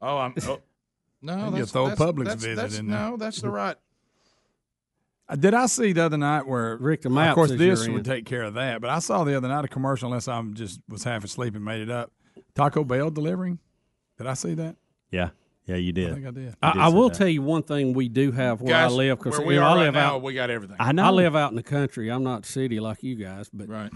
Oh, 0.00 0.18
I'm. 0.18 0.34
Oh, 0.46 0.60
no, 1.22 1.44
You 1.50 1.50
that's, 1.58 1.72
throw 1.72 1.86
a 1.86 1.88
that's, 1.90 2.00
Publix 2.00 2.24
that's, 2.24 2.42
visit 2.44 2.56
that's, 2.56 2.78
in 2.78 2.88
there. 2.88 2.98
No, 3.10 3.16
that's 3.16 3.40
the 3.40 3.50
right. 3.50 3.76
Uh, 5.28 5.36
Did 5.36 5.52
I 5.54 5.66
see 5.66 5.92
the 5.92 6.04
other 6.04 6.16
night 6.16 6.46
where 6.46 6.76
Rick, 6.78 7.02
the 7.02 7.10
Of 7.14 7.34
course, 7.34 7.50
this 7.52 7.86
would 7.86 7.98
in. 7.98 8.04
take 8.04 8.24
care 8.24 8.42
of 8.44 8.54
that. 8.54 8.80
But 8.80 8.90
I 8.90 8.98
saw 9.00 9.24
the 9.24 9.36
other 9.36 9.48
night 9.48 9.64
a 9.64 9.68
commercial, 9.68 10.08
unless 10.08 10.26
I 10.28 10.38
am 10.38 10.54
just 10.54 10.80
was 10.88 11.04
half 11.04 11.22
asleep 11.24 11.54
and 11.54 11.64
made 11.64 11.82
it 11.82 11.90
up. 11.90 12.12
Taco 12.54 12.82
Bell 12.84 13.10
delivering. 13.10 13.58
Did 14.16 14.26
I 14.26 14.34
see 14.34 14.54
that? 14.54 14.76
Yeah, 15.10 15.30
yeah, 15.68 15.76
you 15.76 15.92
did. 15.92 16.10
I 16.10 16.14
think 16.14 16.26
I 16.26 16.30
did. 16.30 16.54
I, 16.62 16.72
did 16.72 16.82
I 16.82 16.88
will 16.88 17.10
that. 17.10 17.18
tell 17.18 17.28
you 17.28 17.42
one 17.42 17.62
thing 17.62 17.92
we 17.92 18.08
do 18.08 18.32
have 18.32 18.62
where 18.62 18.72
Guys, 18.72 18.90
I 18.90 18.94
live 18.94 19.18
because 19.18 19.38
where 19.38 19.46
we 19.46 19.58
are 19.58 19.62
I 19.62 19.74
right 19.74 19.80
live 19.84 19.94
now, 19.94 20.16
out. 20.16 20.22
we 20.22 20.32
got 20.32 20.48
everything. 20.48 20.76
I 20.80 20.92
know. 20.92 21.04
I 21.04 21.10
live 21.10 21.36
out 21.36 21.50
in 21.50 21.56
the 21.56 21.62
country. 21.62 22.10
I'm 22.10 22.24
not 22.24 22.46
city 22.46 22.80
like 22.80 23.02
you 23.02 23.16
guys, 23.16 23.50
but 23.52 23.68
Right. 23.68 23.90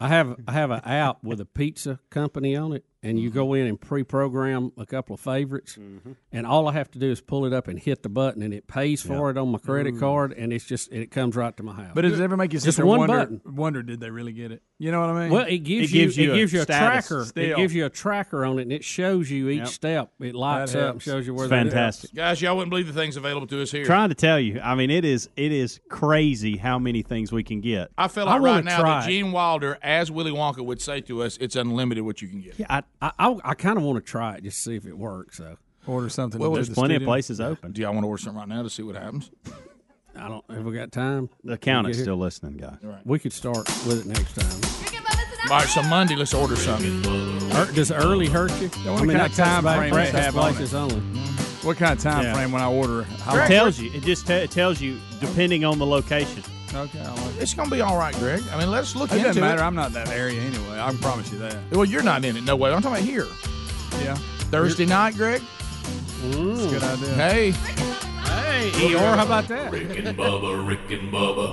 I 0.00 0.08
have 0.08 0.36
I 0.46 0.52
have 0.52 0.70
an 0.70 0.80
app 0.84 1.22
with 1.22 1.40
a 1.40 1.44
pizza 1.44 1.98
company 2.08 2.56
on 2.56 2.72
it, 2.72 2.84
and 3.02 3.18
you 3.20 3.30
go 3.30 3.52
in 3.54 3.66
and 3.66 3.78
pre-program 3.78 4.72
a 4.78 4.86
couple 4.86 5.14
of 5.14 5.20
favorites, 5.20 5.76
mm-hmm. 5.78 6.12
and 6.32 6.46
all 6.46 6.68
I 6.68 6.72
have 6.72 6.90
to 6.92 6.98
do 6.98 7.10
is 7.10 7.20
pull 7.20 7.44
it 7.44 7.52
up 7.52 7.68
and 7.68 7.78
hit 7.78 8.02
the 8.02 8.08
button, 8.08 8.42
and 8.42 8.54
it 8.54 8.68
pays 8.68 9.02
for 9.02 9.28
it 9.30 9.36
on 9.36 9.50
my 9.50 9.58
credit 9.58 9.94
mm. 9.94 10.00
card, 10.00 10.32
and 10.32 10.52
it's 10.52 10.64
just 10.64 10.92
it 10.92 11.10
comes 11.10 11.36
right 11.36 11.54
to 11.56 11.62
my 11.62 11.74
house. 11.74 11.92
But 11.94 12.02
does 12.02 12.18
it 12.18 12.22
ever 12.22 12.36
make 12.36 12.52
you 12.52 12.60
sit 12.60 12.66
Just 12.66 12.76
there 12.76 12.86
one 12.86 13.00
wonder, 13.00 13.18
button. 13.18 13.40
wonder 13.44 13.82
did 13.82 14.00
they 14.00 14.10
really 14.10 14.32
get 14.32 14.52
it? 14.52 14.62
You 14.80 14.92
know 14.92 15.00
what 15.00 15.10
I 15.10 15.22
mean? 15.24 15.32
Well, 15.32 15.44
it 15.44 15.58
gives, 15.58 15.90
It 15.90 15.92
gives 15.92 16.16
you, 16.16 16.26
you 16.26 16.30
it 16.30 16.34
a 16.34 16.36
gives 16.38 16.52
you 16.52 16.60
a 16.60 16.62
status 16.62 17.08
tracker. 17.08 17.26
It 17.34 17.56
gives 17.56 17.74
you 17.74 17.86
a 17.86 17.90
tracker 17.90 18.44
on 18.44 18.60
it, 18.60 18.62
and 18.62 18.72
it 18.72 18.84
shows 18.84 19.28
you 19.28 19.48
each 19.48 19.58
Yep. 19.58 19.66
step. 19.68 20.12
It 20.20 20.36
lights 20.36 20.72
That 20.72 20.78
up 20.78 20.84
helps. 20.92 21.04
shows 21.04 21.26
you 21.26 21.34
where 21.34 21.46
It's 21.46 21.50
they're 21.50 21.58
at. 21.58 21.64
fantastic. 21.64 22.14
Guys, 22.14 22.40
y'all 22.40 22.54
wouldn't 22.56 22.70
believe 22.70 22.86
the 22.86 22.92
things 22.92 23.16
available 23.16 23.48
to 23.48 23.60
us 23.60 23.72
here. 23.72 23.84
Trying 23.84 24.10
to 24.10 24.14
tell 24.14 24.38
you, 24.38 24.60
I 24.62 24.76
mean, 24.76 24.90
it 24.90 25.04
is 25.04 25.28
it 25.36 25.50
is 25.50 25.80
crazy 25.88 26.56
how 26.58 26.78
many 26.78 27.02
things 27.02 27.32
we 27.32 27.42
can 27.42 27.60
get. 27.60 27.90
I 27.98 28.06
feel 28.06 28.26
like 28.26 28.40
wanna 28.40 28.54
right 28.54 28.64
now 28.64 28.78
try 28.80 29.00
that. 29.00 29.08
Gene 29.08 29.32
Wilder, 29.32 29.78
as 29.82 30.12
Willy 30.12 30.30
Wonka 30.30 30.64
would 30.64 30.80
say 30.80 31.00
to 31.00 31.22
us, 31.24 31.36
it's 31.40 31.56
unlimited 31.56 32.04
what 32.04 32.22
you 32.22 32.28
can 32.28 32.40
get. 32.40 32.54
Yeah, 32.56 32.66
I 32.70 32.82
I, 33.02 33.10
I, 33.18 33.36
I 33.46 33.54
kind 33.54 33.78
of 33.78 33.82
want 33.82 34.04
to 34.04 34.08
try 34.08 34.36
it 34.36 34.44
just 34.44 34.58
to 34.58 34.62
see 34.62 34.76
if 34.76 34.86
it 34.86 34.96
works. 34.96 35.38
So 35.38 35.56
Order 35.88 36.08
something. 36.08 36.40
Well, 36.40 36.50
to 36.50 36.54
There's 36.56 36.68
the 36.68 36.74
plenty 36.74 36.94
of 36.94 36.98
studio. 37.00 37.08
places 37.08 37.40
open. 37.40 37.72
Do 37.72 37.80
y'all 37.82 37.92
want 37.94 38.04
to 38.04 38.08
order 38.08 38.22
something 38.22 38.38
right 38.38 38.48
now 38.48 38.62
to 38.62 38.70
see 38.70 38.84
what 38.84 38.94
happens? 38.94 39.30
I 40.18 40.28
don't. 40.28 40.44
Have 40.50 40.64
we 40.64 40.74
got 40.74 40.92
time? 40.92 41.28
The 41.44 41.54
accountant's 41.54 41.98
Get 41.98 42.04
still 42.04 42.16
listening, 42.16 42.56
guys. 42.56 42.76
Right. 42.82 43.04
We 43.06 43.18
could 43.18 43.32
start 43.32 43.68
with 43.86 44.00
it 44.00 44.06
next 44.06 44.34
time. 44.34 44.60
All 45.50 45.56
right, 45.58 45.68
so 45.68 45.82
Monday, 45.84 46.16
let's 46.16 46.34
order 46.34 46.56
something. 46.56 47.00
Er, 47.56 47.70
does 47.72 47.90
early 47.90 48.26
hurt 48.26 48.50
you? 48.60 48.68
what 48.68 49.00
I 49.02 49.04
mean, 49.04 49.16
kind 49.16 49.30
of 49.30 49.34
time 49.36 49.62
frame 49.62 49.80
they 49.82 49.90
breakfast 49.90 50.24
have 50.24 50.36
on 50.36 50.52
places 50.52 50.74
only. 50.74 50.96
What 51.62 51.76
kind 51.78 51.92
of 51.96 52.00
time 52.02 52.24
Yeah. 52.24 52.34
frame 52.34 52.52
when 52.52 52.60
I 52.60 52.70
order? 52.70 53.04
How 53.22 53.36
It 53.36 53.46
tells 53.46 53.78
you. 53.78 53.90
It 53.92 54.02
just 54.02 54.26
te- 54.26 54.34
it 54.34 54.50
tells 54.50 54.80
you 54.80 54.98
depending 55.20 55.64
on 55.64 55.78
the 55.78 55.86
location. 55.86 56.42
Okay, 56.74 57.00
I'll 57.00 57.14
look. 57.14 57.34
It's 57.40 57.54
going 57.54 57.68
to 57.70 57.74
be 57.74 57.80
all 57.80 57.96
right, 57.96 58.14
Greg. 58.16 58.42
I 58.52 58.58
mean, 58.58 58.70
let's 58.70 58.94
look 58.94 59.10
at 59.10 59.14
It 59.14 59.18
into 59.20 59.28
doesn't 59.28 59.42
matter. 59.42 59.62
it. 59.62 59.64
I'm 59.64 59.74
not 59.74 59.92
that 59.94 60.08
area 60.10 60.40
anyway. 60.42 60.78
I 60.78 60.90
can 60.90 60.98
promise 60.98 61.32
you 61.32 61.38
that. 61.38 61.56
Well, 61.72 61.84
you're 61.86 62.02
not 62.02 62.24
in 62.24 62.36
it. 62.36 62.42
No 62.44 62.56
way. 62.56 62.70
I'm 62.70 62.82
talking 62.82 62.98
about 62.98 63.08
here. 63.08 63.26
Yeah, 64.04 64.16
Thursday 64.50 64.84
night, 64.84 65.14
Greg. 65.14 65.40
it's 66.24 66.64
a 66.64 66.68
good 66.68 66.82
idea. 66.82 67.14
Hey, 67.14 67.54
Hey, 68.48 68.70
Eeyore, 68.70 69.14
how 69.14 69.26
about 69.26 69.46
that? 69.48 69.70
Rick 69.70 69.98
and 69.98 70.16
Bubba, 70.16 70.66
Rick 70.66 70.90
and 70.90 71.12
Bubba. 71.12 71.48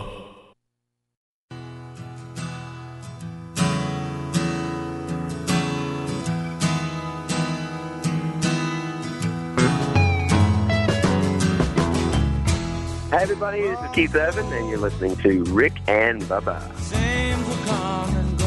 Hi, 13.12 13.22
everybody. 13.22 13.62
This 13.62 13.80
is 13.82 13.90
Keith 13.94 14.16
Evan, 14.16 14.52
and 14.54 14.70
you're 14.70 14.80
listening 14.80 15.18
to 15.18 15.44
Rick 15.54 15.74
and 15.88 16.22
Bubba. 16.24 16.62
Seems 16.80 17.46
to 17.46 17.56
come 17.66 18.16
and 18.16 18.40
go. 18.40 18.46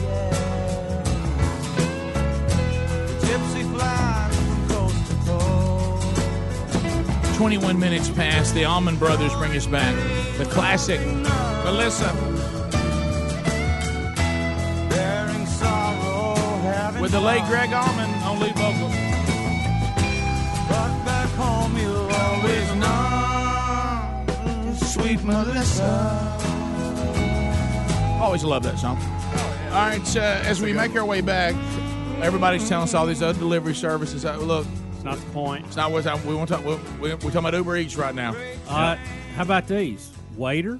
Yeah. 0.00 0.30
Gypsy 3.20 3.62
flies 3.74 4.17
21 7.38 7.78
minutes 7.78 8.10
past. 8.10 8.52
The 8.52 8.64
Allman 8.64 8.96
Brothers 8.96 9.32
bring 9.34 9.52
us 9.52 9.64
back. 9.64 9.94
The 10.38 10.44
classic. 10.44 11.00
Melissa 11.64 12.12
sorrow, 15.46 17.00
with 17.00 17.12
the 17.12 17.20
late. 17.20 17.44
Gregg 17.44 17.72
Allman 17.72 18.10
on 18.24 18.40
lead 18.40 18.56
vocals. 18.56 18.92
But 20.68 21.04
back 21.04 21.28
home 21.38 21.78
you'll 21.78 22.10
always 22.10 22.74
know. 22.74 24.24
Sweet 24.84 25.22
Melissa. 25.22 26.34
Always 28.20 28.42
love 28.42 28.64
that 28.64 28.80
song. 28.80 28.98
All 29.68 29.86
right, 29.86 30.16
uh, 30.16 30.40
as 30.42 30.60
we 30.60 30.72
make 30.72 30.96
our 30.96 31.04
way 31.04 31.20
back, 31.20 31.54
everybody's 32.20 32.68
telling 32.68 32.82
us 32.82 32.94
all 32.94 33.06
these 33.06 33.22
other 33.22 33.38
delivery 33.38 33.76
services. 33.76 34.24
Uh, 34.24 34.36
look, 34.38 34.66
not 35.08 35.18
the 35.18 35.30
point. 35.32 35.66
it's 35.66 35.76
not 35.76 35.90
what 35.90 36.06
I- 36.06 36.22
we 36.26 36.34
want 36.34 36.48
to 36.48 36.56
talk. 36.56 36.64
We, 36.64 36.74
we, 37.00 37.14
we're 37.14 37.16
talking 37.18 37.38
about 37.38 37.54
Uber 37.54 37.76
Eats 37.76 37.96
right 37.96 38.14
now. 38.14 38.34
Uh, 38.68 38.96
how 39.36 39.42
about 39.42 39.66
these? 39.68 40.10
Waitr, 40.36 40.78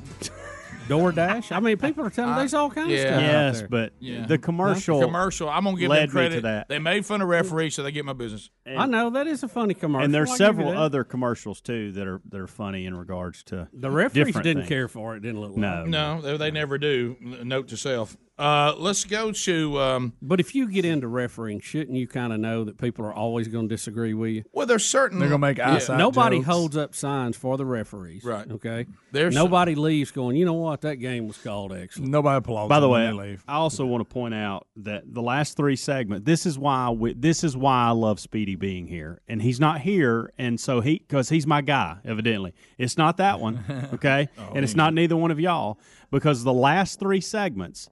DoorDash. 0.88 1.52
I 1.54 1.60
mean, 1.60 1.76
people 1.76 2.04
are 2.04 2.10
telling 2.10 2.36
there's 2.36 2.54
all 2.54 2.70
kinds 2.70 2.90
Yeah. 2.90 2.96
of 2.98 3.06
stuff. 3.06 3.22
Yes, 3.22 3.62
but 3.68 3.92
Yeah. 4.00 4.26
the 4.26 4.38
commercial. 4.38 5.00
Commercial. 5.00 5.48
I'm 5.48 5.64
gonna 5.64 5.76
give 5.76 5.90
led 5.90 6.00
them 6.00 6.06
me 6.08 6.12
credit. 6.12 6.34
to 6.36 6.40
that. 6.42 6.68
They 6.68 6.78
made 6.78 7.04
fun 7.04 7.20
of 7.20 7.28
referees, 7.28 7.74
so 7.74 7.82
they 7.82 7.92
get 7.92 8.04
my 8.04 8.12
business. 8.14 8.50
I 8.66 8.86
know 8.86 9.10
that 9.10 9.26
is 9.26 9.42
a 9.42 9.48
funny 9.48 9.74
commercial. 9.74 10.04
And 10.04 10.14
there's 10.14 10.34
several 10.36 10.68
other 10.76 11.04
commercials 11.04 11.60
too 11.60 11.92
that 11.92 12.06
are 12.06 12.20
that 12.30 12.40
are 12.40 12.46
funny 12.46 12.86
in 12.86 12.94
regards 12.96 13.42
to 13.44 13.68
The 13.72 13.90
referees 13.90 14.26
different 14.26 14.44
didn't 14.44 14.62
things. 14.62 14.68
care 14.68 14.88
for 14.88 15.16
it. 15.16 15.20
Didn't 15.20 15.40
look 15.40 15.50
like. 15.50 15.58
No, 15.58 15.84
No, 15.84 16.20
they, 16.22 16.36
they 16.36 16.50
never 16.50 16.78
do. 16.78 17.16
Note 17.20 17.68
to 17.68 17.76
self. 17.76 18.16
Uh, 18.38 18.72
let's 18.78 19.04
go 19.04 19.32
to. 19.32 19.80
Um, 19.80 20.12
But 20.22 20.38
if 20.38 20.54
you 20.54 20.68
get 20.68 20.84
into 20.84 21.08
refereeing, 21.08 21.60
shouldn't 21.60 21.96
you 21.96 22.06
kind 22.06 22.32
of 22.32 22.38
know 22.38 22.62
that 22.64 22.78
people 22.78 23.04
are 23.04 23.12
always 23.12 23.48
going 23.48 23.68
to 23.68 23.74
disagree 23.74 24.14
with 24.14 24.30
you? 24.30 24.44
well, 24.52 24.66
there's 24.66 24.84
certain. 24.86 25.18
They're 25.18 25.28
gonna 25.28 25.38
make 25.38 25.58
Yeah. 25.58 25.78
Nobody 25.96 26.36
jokes. 26.38 26.46
holds 26.46 26.76
up 26.76 26.94
signs 26.94 27.36
for 27.36 27.56
the 27.56 27.64
referees. 27.66 28.22
Right. 28.24 28.48
Okay. 28.50 28.86
There's 29.10 29.34
Nobody 29.34 29.74
leaves 29.74 30.10
going. 30.10 30.36
You 30.36 30.44
know 30.44 30.52
what? 30.52 30.82
That 30.82 30.96
game 30.96 31.26
was 31.26 31.36
called 31.38 31.72
excellent. 31.72 32.10
Nobody 32.10 32.38
applauds. 32.38 32.68
By 32.68 32.78
the 32.80 32.88
way, 32.88 33.06
when 33.06 33.16
they 33.16 33.22
leave. 33.30 33.44
I 33.48 33.54
also 33.54 33.84
want 33.86 34.08
to 34.08 34.12
point 34.12 34.34
out 34.34 34.66
that 34.76 35.12
the 35.12 35.22
last 35.22 35.56
three 35.56 35.76
segments. 35.76 36.24
This 36.24 36.46
is 36.46 36.58
why 36.58 36.90
we, 36.90 37.14
this 37.14 37.42
is 37.42 37.56
why 37.56 37.86
I 37.86 37.90
love 37.90 38.20
Speedy 38.20 38.54
being 38.54 38.86
here, 38.86 39.20
and 39.28 39.42
he's 39.42 39.58
not 39.58 39.80
here, 39.80 40.32
and 40.38 40.60
so 40.60 40.80
he 40.80 40.98
because 40.98 41.28
he's 41.30 41.46
my 41.46 41.60
guy. 41.62 41.96
Evidently, 42.04 42.54
it's 42.76 42.96
not 42.96 43.16
that 43.16 43.40
one, 43.40 43.64
okay, 43.94 44.28
Oh, 44.38 44.52
and 44.54 44.62
it's 44.64 44.76
not 44.76 44.94
neither 44.94 45.16
one 45.16 45.30
of 45.30 45.40
y'all 45.40 45.78
because 46.10 46.44
the 46.44 46.52
last 46.52 47.00
three 47.00 47.20
segments, 47.20 47.88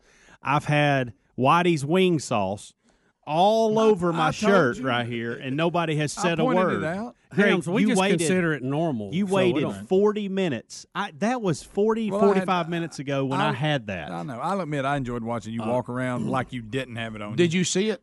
I've 0.47 0.65
had 0.65 1.13
Whitey's 1.39 1.85
wing 1.85 2.19
sauce 2.19 2.73
all 3.27 3.79
over 3.79 4.13
my 4.13 4.29
I 4.29 4.31
shirt 4.31 4.79
you. 4.79 4.87
right 4.87 5.07
here, 5.07 5.33
and 5.33 5.57
nobody 5.57 5.97
has 5.97 6.13
said 6.13 6.39
a 6.39 6.45
word. 6.45 6.83
it 6.83 6.87
out. 6.87 7.17
Greg, 7.35 7.51
Hams, 7.51 7.69
we 7.69 7.83
you 7.83 7.89
just 7.89 8.01
waited, 8.01 8.21
consider 8.21 8.55
it 8.55 8.63
normal. 8.63 9.13
You 9.13 9.27
so 9.27 9.35
waited 9.35 9.63
don't- 9.63 9.89
40 9.89 10.29
minutes. 10.29 10.87
I, 10.95 11.13
that 11.19 11.43
was 11.43 11.63
40, 11.63 12.13
Well, 12.13 12.21
I 12.21 12.27
had- 12.27 12.35
45 12.35 12.69
minutes 12.69 12.99
ago 13.01 13.25
when 13.25 13.41
I, 13.41 13.49
I- 13.49 13.53
had 13.53 13.89
that. 13.89 14.13
I 14.13 14.23
know. 14.23 14.39
I'll 14.39 14.61
admit 14.61 14.85
I 14.85 14.97
enjoyed 14.97 15.25
watching 15.25 15.53
you 15.53 15.63
uh, 15.63 15.67
walk 15.67 15.89
around 15.89 16.25
mm. 16.25 16.31
like 16.31 16.53
you 16.53 16.63
didn't 16.63 16.97
have 16.97 17.17
it 17.17 17.23
on. 17.23 17.35
Did 17.35 17.53
you 17.53 17.65
see 17.65 17.91
it? 17.91 18.01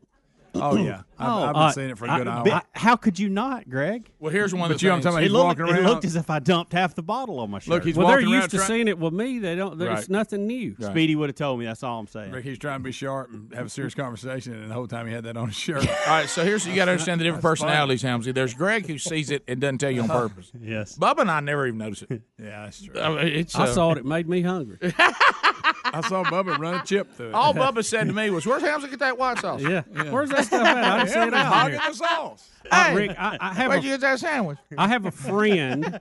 Oh 0.55 0.75
yeah, 0.75 1.01
I've, 1.17 1.27
Oh, 1.29 1.43
I've 1.45 1.53
been 1.53 1.61
uh, 1.63 1.71
seeing 1.71 1.89
it 1.89 1.97
for 1.97 2.05
a 2.05 2.11
I- 2.11 2.17
good 2.19 2.27
hour. 2.27 2.43
bi- 2.45 2.61
how 2.73 2.95
could 2.95 3.17
you 3.17 3.27
not, 3.29 3.67
Greg? 3.69 4.11
Well, 4.19 4.31
here's 4.31 4.53
one 4.53 4.63
of 4.63 4.69
But 4.69 4.79
the 4.79 4.83
you 4.85 4.89
know 4.89 4.95
what 4.97 4.97
I'm 4.97 5.01
things. 5.01 5.03
talking 5.03 5.15
about? 5.15 5.19
It 5.19 5.23
He's 5.23 5.31
looked, 5.31 5.59
walking 5.71 5.75
it 5.83 5.87
looked 5.89 6.05
as 6.05 6.15
if 6.15 6.29
I 6.29 6.39
dumped 6.39 6.73
half 6.73 6.93
the 6.95 7.01
bottle 7.01 7.39
on 7.39 7.49
my 7.49 7.59
shirt. 7.59 7.69
Look, 7.69 7.83
he's 7.85 7.95
well, 7.95 8.07
they're 8.07 8.17
walking 8.17 8.29
used 8.29 8.41
around 8.43 8.49
to 8.51 8.57
try- 8.57 8.67
seeing 8.67 8.87
it 8.87 8.99
with 8.99 9.13
me. 9.13 9.39
They 9.39 9.55
don't. 9.55 9.77
There's 9.79 9.89
Right. 10.01 10.09
nothing 10.09 10.45
new. 10.45 10.75
Speedy 10.79 11.15
would 11.15 11.29
have 11.29 11.35
told 11.35 11.59
me. 11.59 11.65
That's 11.65 11.81
all 11.81 11.99
I'm 11.99 12.07
saying. 12.07 12.31
Rick, 12.31 12.43
he's 12.45 12.57
trying 12.59 12.79
to 12.79 12.83
be 12.83 12.91
sharp 12.91 13.31
and 13.31 13.51
have 13.55 13.65
a 13.65 13.69
serious 13.69 13.95
conversation, 13.95 14.53
and 14.53 14.69
the 14.69 14.75
whole 14.75 14.87
time 14.87 15.07
he 15.07 15.13
had 15.13 15.23
that 15.23 15.37
on 15.37 15.47
his 15.47 15.55
shirt. 15.57 15.87
All 15.87 15.93
right, 16.07 16.29
so 16.29 16.43
here's 16.43 16.67
you 16.67 16.75
got 16.75 16.85
to 16.85 16.91
understand 16.91 17.19
the 17.19 17.23
different 17.25 17.41
That's 17.43 17.59
funny. 17.59 17.71
personalities, 17.71 18.03
Helmsy. 18.03 18.33
There's 18.33 18.53
Greg 18.53 18.85
who 18.87 18.97
sees 18.99 19.31
it 19.31 19.43
and 19.47 19.59
doesn't 19.59 19.79
tell 19.79 19.91
you 19.91 20.01
on 20.01 20.07
purpose. 20.07 20.51
Yes. 20.61 20.97
Bubba 20.97 21.19
and 21.21 21.31
I 21.31 21.39
never 21.39 21.65
even 21.65 21.79
notice 21.79 22.03
it. 22.03 22.21
Yeah, 22.39 22.65
that's 22.65 22.81
true. 22.83 22.99
I, 23.01 23.09
mean, 23.09 23.27
it's, 23.33 23.55
I 23.55 23.63
uh, 23.63 23.73
saw 23.73 23.91
it. 23.93 23.97
It 23.99 24.05
made 24.05 24.27
me 24.29 24.41
hungry. 24.43 24.77
I 25.85 26.01
saw 26.07 26.23
Bubba 26.23 26.57
run 26.57 26.75
a 26.75 26.83
chip 26.83 27.11
through 27.13 27.29
it. 27.29 27.33
All 27.33 27.53
Bubba 27.53 27.83
said 27.83 28.07
to 28.07 28.13
me 28.13 28.29
was, 28.29 28.45
"Where's 28.45 28.63
Helmsy 28.63 28.89
get 28.89 28.99
that 28.99 29.17
white 29.17 29.39
sauce?" 29.39 29.61
Yeah. 29.61 29.81
Where's 30.09 30.29
that 30.29 30.45
stuff 30.45 30.65
at? 30.65 30.77
I 30.77 30.97
didn't 30.99 31.09
see 31.09 31.19
it 31.19 31.33
out 31.33 31.45
hogging 31.45 31.79
here. 31.79 31.89
the 31.91 31.95
sauce. 31.95 32.49
Uh, 32.71 32.83
Hey, 32.85 32.95
Rick, 32.95 33.11
I, 33.19 33.37
I 33.39 33.53
have 33.53 33.69
Where'd 33.69 33.83
a, 33.83 33.85
you 33.85 33.91
get 33.93 34.01
that 34.01 34.19
sandwich? 34.19 34.57
I 34.77 34.87
have 34.87 35.05
a 35.05 35.11
friend. 35.11 35.99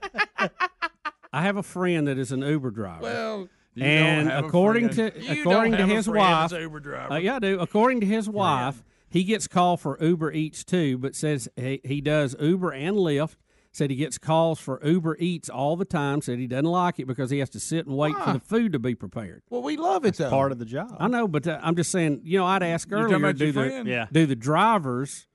I 1.31 1.41
have 1.41 1.57
a 1.57 1.63
friend 1.63 2.07
that 2.07 2.17
is 2.17 2.31
an 2.31 2.41
Uber 2.41 2.71
driver. 2.71 3.01
Well, 3.01 3.49
You 3.73 3.83
and 3.83 4.27
don't 4.27 4.35
have 4.35 4.45
according 4.45 4.89
friend. 4.89 5.13
to 5.15 5.21
You 5.21 5.41
according 5.41 5.71
don't 5.73 5.79
to 5.79 5.83
have 5.87 5.89
a 5.91 5.95
his 5.95 6.07
wife, 6.07 6.51
Uber 6.51 6.79
driver. 6.79 7.13
Uh, 7.13 7.17
yeah, 7.17 7.35
I 7.35 7.39
do. 7.39 7.59
According 7.59 7.99
to 8.01 8.05
his 8.05 8.29
wife, 8.29 8.83
he 9.09 9.23
gets 9.23 9.47
called 9.47 9.81
for 9.81 9.97
Uber 9.99 10.31
Eats 10.31 10.63
too, 10.63 10.97
but 10.97 11.15
says 11.15 11.47
he, 11.55 11.81
he 11.83 12.01
does 12.01 12.35
Uber 12.39 12.71
and 12.71 12.95
Lyft. 12.97 13.35
Said 13.75 13.89
he 13.89 13.95
gets 13.95 14.19
calls 14.19 14.59
for 14.59 14.79
Uber 14.85 15.17
Eats 15.19 15.49
all 15.49 15.75
the 15.75 15.83
time. 15.83 16.21
Said 16.21 16.37
he 16.37 16.45
doesn't 16.45 16.63
like 16.65 16.99
it 16.99 17.07
because 17.07 17.31
he 17.31 17.39
has 17.39 17.49
to 17.49 17.59
sit 17.59 17.87
and 17.87 17.97
wait 17.97 18.15
for 18.15 18.33
the 18.33 18.39
food 18.39 18.71
to 18.73 18.79
be 18.79 18.93
prepared. 18.93 19.41
Well, 19.49 19.63
we 19.63 19.77
love 19.77 20.05
it 20.05 20.15
though. 20.15 20.29
Part 20.29 20.51
of 20.51 20.59
the 20.59 20.65
job. 20.65 20.95
I 20.99 21.07
know, 21.07 21.27
but 21.27 21.47
uh, 21.47 21.59
I'm 21.61 21.75
just 21.75 21.89
saying. 21.91 22.21
You 22.23 22.37
know, 22.37 22.45
I'd 22.45 22.61
ask 22.61 22.87
You 22.89 22.97
talking 22.97 23.05
earlier. 23.15 23.17
about 23.29 23.37
Do 23.37 23.45
your 23.49 23.83
the? 23.83 23.89
Yeah. 23.89 24.05
do 24.11 24.27
the 24.27 24.35
drivers, 24.35 25.27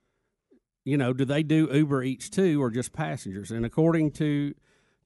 you 0.84 0.96
know, 0.96 1.12
do 1.12 1.24
they 1.24 1.42
do 1.42 1.68
Uber 1.72 2.04
Eats 2.04 2.30
too, 2.30 2.62
or 2.62 2.70
just 2.70 2.92
passengers? 2.92 3.50
And 3.50 3.66
according 3.66 4.12
to 4.12 4.54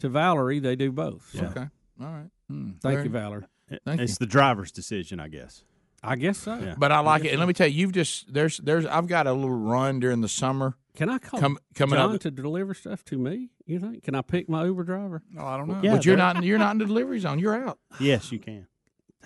to 0.00 0.08
Valerie, 0.10 0.58
they 0.60 0.76
do 0.76 0.92
both. 0.92 1.30
So, 1.34 1.44
Okay. 1.46 1.66
All 2.00 2.06
right. 2.06 2.30
Thank 2.50 2.82
Very- 2.82 3.04
you, 3.04 3.10
Valerie. 3.10 3.44
Thank 3.86 4.00
it's 4.02 4.12
you. 4.20 4.26
the 4.26 4.30
driver's 4.30 4.70
decision, 4.70 5.18
I 5.20 5.28
guess. 5.28 5.64
I 6.02 6.16
guess 6.16 6.38
so. 6.38 6.58
Yeah. 6.58 6.74
But 6.76 6.90
I 6.92 6.98
like 7.00 7.24
it, 7.24 7.28
and 7.30 7.38
let 7.38 7.46
me 7.46 7.54
tell 7.54 7.66
you, 7.68 7.78
you've 7.78 7.92
just 7.92 8.32
there's 8.32 8.58
there's 8.58 8.86
I've 8.86 9.06
got 9.06 9.26
a 9.26 9.32
little 9.32 9.50
run 9.56 10.00
during 10.00 10.20
the 10.20 10.28
summer. 10.28 10.76
Can 10.94 11.08
I 11.08 11.18
call 11.18 11.40
Come- 11.40 11.58
coming 11.74 11.96
John 11.96 12.14
up- 12.16 12.20
to 12.22 12.30
deliver 12.30 12.74
stuff 12.74 13.04
to 13.06 13.18
me? 13.18 13.50
You 13.66 13.78
think? 13.78 14.02
Can 14.02 14.14
I 14.14 14.22
pick 14.22 14.48
my 14.48 14.64
Uber 14.64 14.82
driver? 14.84 15.22
No, 15.30 15.44
I 15.44 15.56
don't 15.56 15.68
know. 15.68 15.80
Yeah, 15.82 15.92
but 15.92 16.04
you're 16.04 16.16
not 16.16 16.42
you're 16.42 16.58
not 16.58 16.72
in 16.72 16.78
the 16.78 16.86
delivery 16.86 17.20
zone. 17.20 17.38
You're 17.38 17.54
out. 17.54 17.78
Yes, 18.00 18.32
you 18.32 18.38
can. 18.40 18.66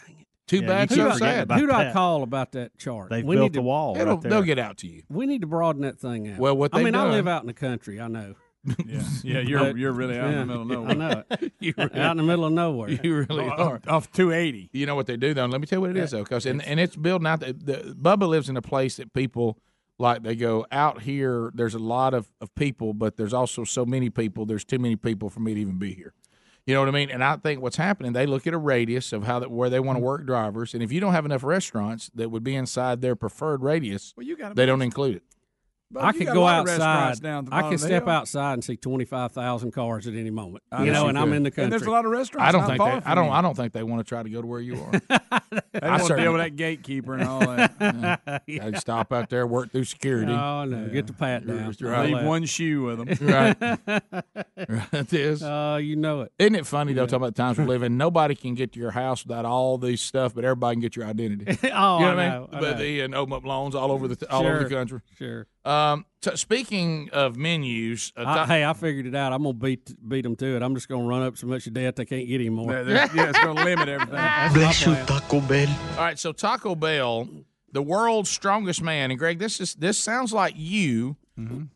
Dang 0.07 0.16
it. 0.20 0.27
Too 0.47 0.59
Yeah, 0.61 0.66
bad. 0.66 0.90
you 0.90 0.97
So 0.98 1.12
sad. 1.16 1.51
Who 1.51 1.66
do 1.66 1.73
I 1.73 1.93
call 1.93 2.23
about 2.23 2.53
that 2.53 2.77
chart? 2.78 3.09
They've 3.11 3.24
we 3.24 3.36
built 3.36 3.44
need 3.44 3.53
the 3.55 3.59
to, 3.61 3.62
wall 3.62 3.97
It'll, 3.97 4.15
right 4.15 4.23
there. 4.23 4.31
they'll 4.31 4.43
get 4.43 4.59
out 4.59 4.77
to 4.78 4.86
you. 4.86 5.03
We 5.09 5.27
need 5.27 5.40
to 5.40 5.47
broaden 5.47 5.82
that 5.82 5.98
thing 5.98 6.28
out. 6.28 6.39
Well, 6.39 6.57
what 6.57 6.73
I 6.73 6.78
they've 6.78 6.85
mean, 6.85 6.94
I 6.94 7.11
live 7.11 7.27
out 7.27 7.40
in 7.43 7.47
the 7.48 7.55
country. 7.55 8.01
I 8.01 8.07
know. 8.09 8.35
Yeah, 8.86 9.02
yeah, 9.22 9.38
you're 9.40 9.60
But- 9.60 9.76
you're 9.76 9.93
really 9.93 10.18
out 10.18 10.30
yeah, 10.30 10.43
in 10.43 10.48
the 10.48 10.56
middle 10.56 10.62
of 10.62 10.68
nowhere. 10.68 10.90
I 10.90 10.94
nowhere. 10.94 11.24
know 11.30 11.36
it. 11.40 11.52
You 11.60 11.74
really, 11.76 12.01
out 12.01 12.10
in 12.12 12.16
the 12.18 12.22
middle 12.22 12.44
of 12.44 12.52
nowhere. 12.52 12.90
you 12.90 13.14
really 13.28 13.44
Oh, 13.44 13.51
are. 13.51 13.80
Oh. 13.86 13.97
off, 13.97 14.05
off 14.06 14.12
280. 14.12 14.70
You 14.72 14.86
know 14.86 14.94
what 14.94 15.06
they 15.06 15.16
do 15.16 15.34
though. 15.34 15.47
Let 15.47 15.60
me 15.60 15.66
tell 15.66 15.78
you 15.78 15.80
what 15.82 15.90
it 15.90 15.97
is 15.97 16.10
though, 16.10 16.22
because 16.22 16.47
and, 16.47 16.62
and 16.64 16.78
it's 16.80 16.97
building 16.97 17.26
out. 17.26 17.40
The, 17.40 17.52
the 17.52 17.97
Bubba 18.01 18.28
lives 18.28 18.48
in 18.48 18.56
a 18.56 18.62
place 18.62 18.97
that 18.97 19.12
people 19.12 19.59
like. 19.98 20.22
They 20.22 20.36
go 20.36 20.66
out 20.72 21.02
here. 21.02 21.51
There's 21.55 21.74
a 21.74 21.78
lot 21.78 22.14
of, 22.14 22.30
of 22.40 22.55
people, 22.55 22.94
but 22.94 23.16
there's 23.16 23.34
also 23.34 23.64
so 23.64 23.84
many 23.86 24.10
people. 24.10 24.47
There's 24.47 24.64
too 24.64 24.78
many 24.78 24.97
people 24.97 25.30
for 25.30 25.40
me 25.40 25.55
to 25.55 25.60
even 25.60 25.78
be 25.78 25.94
here. 25.94 26.12
You 26.66 26.74
know 26.74 26.80
what 26.80 26.88
I 26.88 26.93
mean? 26.93 27.10
And 27.10 27.22
I 27.22 27.36
think 27.36 27.62
what's 27.62 27.76
happening, 27.76 28.12
they 28.12 28.26
look 28.26 28.44
at 28.48 28.52
a 28.52 28.59
radius 28.59 29.12
of 29.12 29.24
how 29.24 29.38
that 29.38 29.52
where 29.52 29.70
they 29.70 29.78
want 29.78 29.97
to 29.97 30.01
mm-hmm. 30.01 30.06
work 30.06 30.26
drivers, 30.26 30.74
and 30.74 30.82
if 30.82 30.90
you 30.90 31.01
don't 31.01 31.12
have 31.12 31.24
enough 31.24 31.44
restaurants 31.44 32.10
that 32.16 32.30
would 32.32 32.43
be 32.43 32.56
inside 32.56 33.01
their 33.02 33.14
preferred 33.14 33.62
radius, 33.62 34.12
Well, 34.16 34.26
you 34.26 34.36
got 34.36 34.56
they 34.56 34.66
don't 34.66 34.82
include 34.82 35.16
it. 35.16 35.22
I 35.94 36.08
you 36.08 36.18
could 36.18 36.26
go 36.28 36.42
lot 36.42 36.60
of 36.60 36.66
restaurants 36.66 37.20
outside. 37.20 37.22
down 37.22 37.44
the 37.44 37.54
I 37.54 37.60
bottom 37.60 37.70
could 37.70 37.80
step 37.80 38.02
hill. 38.04 38.12
outside 38.12 38.52
and 38.54 38.64
see 38.64 38.76
twenty 38.76 39.04
five 39.04 39.32
thousand 39.32 39.70
cars 39.70 40.06
at 40.06 40.14
any 40.14 40.30
moment. 40.30 40.64
I 40.72 40.80
you 40.84 40.86
know 40.86 40.92
know, 40.92 41.02
you 41.04 41.08
and 41.10 41.18
I'm 41.18 41.32
in 41.32 41.42
the 41.44 41.50
country. 41.50 41.64
And 41.64 41.72
there's 41.72 41.82
a 41.82 41.90
lot 41.90 42.04
of 42.04 42.10
restaurants. 42.10 42.48
I 42.48 42.52
don't 42.52 42.66
think 42.66 42.78
they. 42.78 43.10
I 43.10 43.14
don't. 43.14 43.26
you. 43.26 43.30
I 43.30 43.40
don't 43.42 43.56
think 43.56 43.72
they 43.72 43.82
want 43.84 44.00
to 44.04 44.08
try 44.08 44.22
to 44.22 44.28
go 44.28 44.40
to 44.40 44.46
where 44.46 44.60
you 44.60 44.80
are. 44.80 45.20
They 45.72 45.80
I 45.86 45.98
want 45.98 46.06
to 46.08 46.16
deal 46.16 46.32
with 46.32 46.40
that 46.40 46.56
gatekeeper 46.56 47.14
and 47.14 47.24
all 47.24 47.40
that. 47.40 48.42
They 48.46 48.72
stop 48.78 49.12
out 49.12 49.28
there, 49.28 49.46
work 49.46 49.72
through 49.72 49.84
security. 49.84 50.32
Oh 50.32 50.64
no, 50.64 50.88
get 50.88 51.06
the 51.06 51.12
pat 51.12 51.46
down. 51.46 51.74
Right. 51.80 52.12
Leave 52.14 52.24
one 52.24 52.44
shoe 52.46 52.82
with 52.84 52.98
them. 53.18 53.28
right. 53.28 53.56
right. 53.86 54.88
It 54.92 55.12
is. 55.12 55.40
that. 55.40 55.52
Uh, 55.52 55.76
you 55.76 55.96
know 55.96 56.22
it. 56.22 56.32
Isn't 56.38 56.54
it 56.54 56.66
funny 56.66 56.92
though? 56.94 57.04
Talking 57.06 57.16
about 57.16 57.34
the 57.34 57.42
times 57.42 57.58
we 57.58 57.64
live 57.66 57.82
in, 57.82 57.96
nobody 57.98 58.34
can 58.34 58.54
get 58.54 58.72
to 58.72 58.80
your 58.80 58.92
house 58.92 59.24
without 59.26 59.44
all 59.44 59.76
these 59.78 60.00
stuff, 60.00 60.34
but 60.34 60.44
everybody 60.44 60.76
can 60.76 60.80
get 60.80 60.96
your 60.96 61.06
identity. 61.06 61.44
oh, 61.48 61.56
you 61.64 61.68
know 61.70 61.74
I 61.74 61.98
what 61.98 62.18
I 62.18 62.28
know. 62.28 62.40
mean? 62.40 62.48
I 62.52 62.60
But 62.60 62.70
know. 62.72 62.78
the 62.78 63.00
and 63.00 63.14
open 63.14 63.32
up 63.34 63.44
loans 63.44 63.74
all 63.74 63.92
over 63.92 64.08
the 64.08 64.30
all 64.30 64.46
over 64.46 64.64
the 64.64 64.70
country. 64.74 65.00
Sure. 65.18 65.46
Um, 65.66 66.06
so 66.22 66.34
speaking 66.36 67.10
of 67.12 67.36
menus, 67.36 68.12
uh, 68.16 68.24
I, 68.26 68.47
hey, 68.47 68.64
I 68.64 68.72
figured 68.72 69.06
it 69.06 69.14
out. 69.14 69.32
I'm 69.32 69.43
gonna 69.43 69.52
beat 69.55 69.94
beat 70.09 70.22
them 70.22 70.36
to 70.36 70.56
it. 70.56 70.62
I'm 70.62 70.74
just 70.74 70.88
gonna 70.88 71.05
run 71.06 71.22
up 71.22 71.36
so 71.36 71.47
much 71.47 71.72
debt 71.72 71.97
they 71.97 72.05
can't 72.05 72.26
get 72.26 72.36
anymore. 72.36 72.72
Yeah, 72.72 73.09
yeah, 73.14 73.28
it's 73.30 73.38
going 73.40 73.56
to 73.56 73.64
limit 73.64 73.88
everything. 73.88 74.14
That's 74.14 74.86
my 74.86 74.94
plan. 74.94 75.06
Taco 75.06 75.40
Bell. 75.40 75.68
all 75.93 75.97
right. 75.98 76.18
So 76.18 76.32
Taco 76.32 76.74
Bell, 76.74 77.28
the 77.72 77.82
world's 77.82 78.30
strongest 78.30 78.80
man, 78.82 79.10
and 79.10 79.18
Greg, 79.18 79.38
this 79.38 79.60
is 79.60 79.74
this 79.74 79.98
sounds 79.98 80.32
like 80.32 80.55
you 80.56 81.16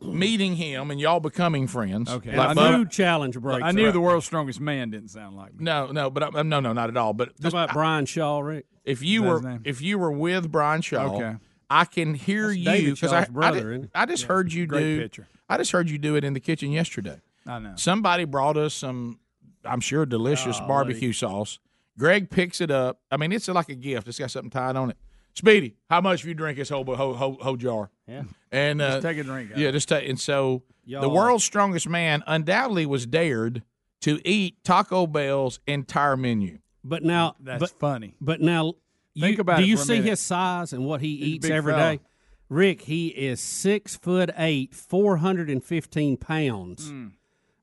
meeting 0.01 0.57
him 0.57 0.91
and 0.91 0.99
y'all 1.01 1.21
becoming 1.21 1.67
friends. 1.67 2.09
Mm-hmm. 2.09 2.29
Okay. 2.29 2.37
Like 2.37 2.49
I 2.51 2.55
Bubba- 2.55 2.79
knew- 2.79 2.87
challenge 2.87 3.39
breaks. 3.39 3.63
I 3.63 3.73
knew 3.73 3.89
out. 3.89 3.93
the 3.93 4.01
world's 4.01 4.27
strongest 4.27 4.61
man 4.61 4.91
didn't 4.91 5.09
sound 5.11 5.37
like 5.37 5.53
me. 5.55 5.65
no, 5.65 5.89
no, 5.93 6.11
but 6.11 6.35
I, 6.35 6.43
no, 6.43 6.61
no, 6.61 6.73
not 6.73 6.89
at 6.89 6.97
all. 6.97 7.13
But 7.13 7.37
Talk 7.41 7.53
about 7.53 7.73
Brian 7.73 8.07
Shaw, 8.07 8.41
Rick. 8.41 8.67
if 8.85 9.03
you 9.03 9.25
Is 9.37 9.43
were 9.43 9.59
if 9.65 9.83
you 9.83 9.99
were 9.99 10.13
with 10.13 10.51
Brian 10.51 10.81
Shaw, 10.81 11.15
Okay. 11.17 11.37
I 11.71 11.85
can 11.85 12.15
hear 12.15 12.49
That's 12.49 12.83
you 12.83 12.95
because 12.95 13.13
I, 13.13 13.25
Shaw's 13.25 13.37
I, 13.45 13.51
did- 13.53 13.91
I 13.95 14.07
just 14.07 14.25
heard 14.25 14.53
you 14.53 14.67
do. 14.67 15.01
picture. 15.01 15.29
I 15.49 15.57
just 15.57 15.71
heard 15.73 15.89
you 15.89 15.99
do 15.99 16.17
it 16.17 16.25
in 16.25 16.33
the 16.35 16.41
kitchen 16.41 16.73
yesterday. 16.73 17.21
I 17.47 17.59
know. 17.61 17.73
Somebody 17.77 18.25
brought 18.25 18.57
us 18.57 18.75
some, 18.75 19.19
I'm 19.65 19.81
sure, 19.81 20.05
delicious 20.07 20.57
Golly. 20.59 20.69
barbecue 20.69 21.13
sauce. 21.13 21.59
Greg 21.99 22.29
picks 22.31 22.61
it 22.61 22.71
up. 22.71 23.01
I 23.11 23.17
mean, 23.17 23.33
it's 23.33 23.49
like 23.49 23.69
a 23.69 23.75
gift. 23.75 24.09
It's 24.09 24.19
got 24.19 24.31
something 24.31 24.51
tied 24.51 24.77
on 24.77 24.91
it. 24.91 24.97
Speedy, 25.35 25.77
how 25.89 26.01
much 26.01 26.21
if 26.23 26.27
you 26.27 26.35
drink 26.35 26.59
this 26.59 26.69
whole 26.71 26.85
whole, 26.85 27.15
whole, 27.15 27.35
whole 27.41 27.57
jar? 27.57 27.91
Yeah. 28.09 28.25
And 28.51 28.83
uh, 28.83 28.91
Just 28.93 29.03
take 29.03 29.19
a 29.19 29.23
drink. 29.23 29.53
yeah, 29.57 29.71
just 29.71 29.89
take. 29.89 30.09
And 30.09 30.19
so 30.19 30.65
the 30.85 30.93
Y'all- 30.93 31.15
world's 31.15 31.45
strongest 31.45 31.89
man 31.89 32.25
undoubtedly 32.27 32.85
was 32.87 33.07
dared 33.07 33.63
to 34.01 34.21
eat 34.29 34.57
Taco 34.65 35.07
Bell's 35.07 35.61
entire 35.69 36.17
menu. 36.17 36.59
But 36.83 37.05
now, 37.05 37.37
That's 37.39 37.61
but 37.61 37.71
funny. 37.79 38.15
but 38.21 38.41
now, 38.41 38.75
Think 39.19 39.37
you, 39.37 39.41
about 39.41 39.59
do 39.59 39.65
it 39.65 39.67
you 39.67 39.77
for 39.77 39.83
a 39.83 39.87
see 39.87 39.93
minute. 39.95 40.11
his 40.11 40.21
size 40.21 40.73
and 40.73 40.85
what 40.85 41.01
he 41.01 41.17
He's 41.17 41.27
eats 41.27 41.43
big 41.47 41.53
every 41.53 41.73
fella. 41.73 41.97
day? 41.97 42.03
Rick, 42.49 42.83
he 42.83 43.09
is 43.09 43.41
six 43.41 43.97
foot 43.97 44.31
eight, 44.37 44.75
four 44.75 45.19
hundred 45.19 45.49
and 45.51 45.63
fifteen 45.63 46.17
pounds. 46.17 46.91
Mm. 46.91 47.13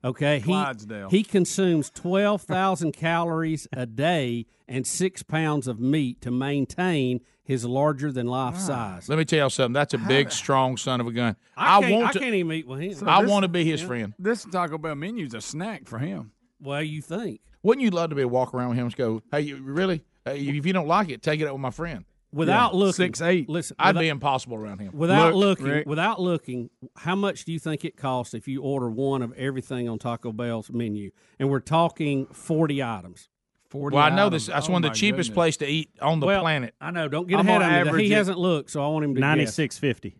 Okay, 0.04 0.38
he. 0.38 0.44
Clydesdale. 0.44 1.10
he 1.10 1.24
consumes 1.24 1.90
twelve 1.90 2.42
thousand 2.42 2.92
calories 2.96 3.66
a 3.72 3.86
day 3.86 4.46
and 4.66 4.86
six 4.86 5.22
pounds 5.22 5.66
of 5.66 5.80
meat 5.80 6.20
to 6.22 6.30
maintain 6.30 7.20
his 7.42 7.64
larger 7.64 8.12
than 8.12 8.26
life 8.26 8.54
ah. 8.56 8.60
size. 8.60 9.08
Let 9.08 9.18
me 9.18 9.24
tell 9.24 9.46
you 9.46 9.50
something. 9.50 9.72
That's 9.72 9.94
a 9.94 9.98
big, 9.98 10.30
strong 10.30 10.76
son 10.76 11.00
of 11.00 11.06
a 11.06 11.12
gun. 11.12 11.34
I, 11.56 11.80
can't, 11.80 11.92
want 11.94 12.08
I 12.08 12.12
to. 12.12 12.18
can't 12.18 12.34
even 12.34 12.52
eat 12.52 12.66
with 12.66 12.80
him. 12.80 13.08
I 13.08 13.22
this- 13.22 13.30
want 13.30 13.42
to 13.44 13.48
be 13.48 13.64
his 13.64 13.80
yeah. 13.80 13.86
friend. 13.86 14.14
This 14.18 14.44
Taco 14.44 14.78
Bell 14.78 14.94
menu 14.94 15.26
is 15.26 15.34
a 15.34 15.40
snack 15.40 15.86
for 15.88 15.98
him. 15.98 16.32
well, 16.60 16.82
you 16.82 17.00
think 17.02 17.40
Wouldn't 17.62 17.82
you 17.84 17.90
love 17.90 18.10
to 18.10 18.16
be 18.16 18.22
able 18.22 18.30
to 18.30 18.34
walk 18.34 18.54
around 18.54 18.70
with 18.70 18.78
him 18.78 18.86
and 18.86 18.96
go, 18.96 19.22
"Hey, 19.30 19.40
you 19.42 19.56
really? 19.62 20.02
Hey, 20.36 20.40
if 20.58 20.66
you 20.66 20.72
don't 20.72 20.88
like 20.88 21.08
it, 21.10 21.22
take 21.22 21.40
it 21.40 21.46
up 21.46 21.52
with 21.52 21.60
my 21.62 21.70
friend." 21.70 22.04
without 22.30 22.74
Yeah, 22.74 22.78
looking 22.80 22.92
six, 22.92 23.22
eight. 23.22 23.48
Listen, 23.48 23.74
I'd 23.78 23.88
without- 23.94 24.00
be 24.00 24.08
impossible 24.08 24.58
around 24.58 24.80
him. 24.80 24.90
Without 24.94 25.34
Look, 25.34 25.60
looking, 25.60 25.66
Rick. 25.74 25.86
without 25.86 26.20
looking, 26.20 26.68
how 26.98 27.16
much 27.16 27.46
do 27.46 27.52
you 27.52 27.58
think 27.58 27.86
it 27.86 27.96
costs 27.96 28.34
if 28.34 28.46
you 28.46 28.60
order 28.62 28.90
one 28.90 29.22
of 29.22 29.32
everything 29.32 29.88
on 29.88 29.98
Taco 29.98 30.30
Bell's 30.32 30.70
menu? 30.70 31.10
And 31.38 31.48
we're 31.48 31.60
talking 31.60 32.26
forty 32.26 32.82
items. 32.82 33.30
Forty. 33.70 33.94
Well, 33.96 34.04
I 34.04 34.10
know 34.10 34.26
items. 34.26 34.46
this. 34.46 34.54
That's 34.54 34.68
Oh, 34.68 34.72
one 34.72 34.84
of 34.84 34.90
the 34.90 34.94
cheapest 34.94 35.28
goodness. 35.30 35.34
place 35.34 35.56
to 35.58 35.66
eat 35.66 35.88
on 36.02 36.20
the 36.20 36.26
Well, 36.26 36.42
planet. 36.42 36.74
I 36.82 36.90
know. 36.90 37.08
Don't 37.08 37.28
get 37.28 37.38
I'm 37.38 37.48
ahead 37.48 37.86
of 37.86 37.94
me. 37.94 38.04
He 38.04 38.12
it- 38.12 38.16
hasn't 38.16 38.38
looked, 38.38 38.70
so 38.72 38.84
I 38.84 38.88
want 38.88 39.06
him 39.06 39.14
to 39.14 39.20
Ninety 39.22 39.44
guess. 39.44 39.54
six 39.54 39.78
fifty. 39.78 40.16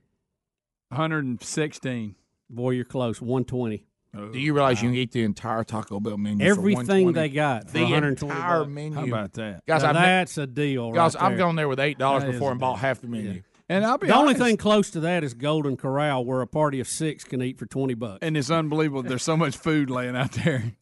116. 0.90 2.14
Boy, 2.50 2.70
you're 2.70 2.84
close. 2.84 3.20
One 3.20 3.44
twenty. 3.44 3.84
Oh, 4.16 4.28
Do 4.28 4.38
you 4.38 4.54
realize 4.54 4.82
you 4.82 4.88
can 4.88 4.96
eat 4.96 5.12
the 5.12 5.22
entire 5.22 5.64
Taco 5.64 6.00
Bell 6.00 6.16
menu? 6.16 6.44
Everything 6.44 7.04
120? 7.04 7.12
they 7.12 7.28
got 7.28 7.66
for 7.66 7.72
the 7.74 7.82
120 7.82 8.34
entire 8.34 8.60
bucks. 8.60 8.70
menu. 8.70 8.94
How 8.94 9.04
about 9.04 9.32
that? 9.34 9.66
guys? 9.66 9.82
Now 9.82 9.92
that's 9.92 10.38
a 10.38 10.46
deal, 10.46 10.92
guys, 10.92 11.14
right 11.14 11.24
I've 11.32 11.38
gone 11.38 11.56
there 11.56 11.68
with 11.68 11.78
eight 11.78 11.98
dollars 11.98 12.24
before 12.24 12.50
and 12.50 12.58
bought 12.60 12.78
half 12.78 13.00
the 13.00 13.08
menu. 13.08 13.42
And 13.68 13.84
I'll 13.84 13.98
be 13.98 14.06
The 14.06 14.16
only 14.16 14.32
thing 14.32 14.56
close 14.56 14.88
to 14.92 15.00
that 15.00 15.22
is 15.24 15.34
Golden 15.34 15.76
Corral, 15.76 16.24
where 16.24 16.40
a 16.40 16.46
party 16.46 16.80
of 16.80 16.88
six 16.88 17.22
can 17.22 17.42
eat 17.42 17.58
for 17.58 17.66
twenty 17.66 17.92
bucks. 17.92 18.20
and 18.22 18.34
it's 18.34 18.50
unbelievable. 18.50 19.02
There's 19.02 19.22
so 19.22 19.36
much 19.36 19.56
food 19.58 19.90
laying 19.90 20.16
out 20.16 20.32
there. 20.32 20.72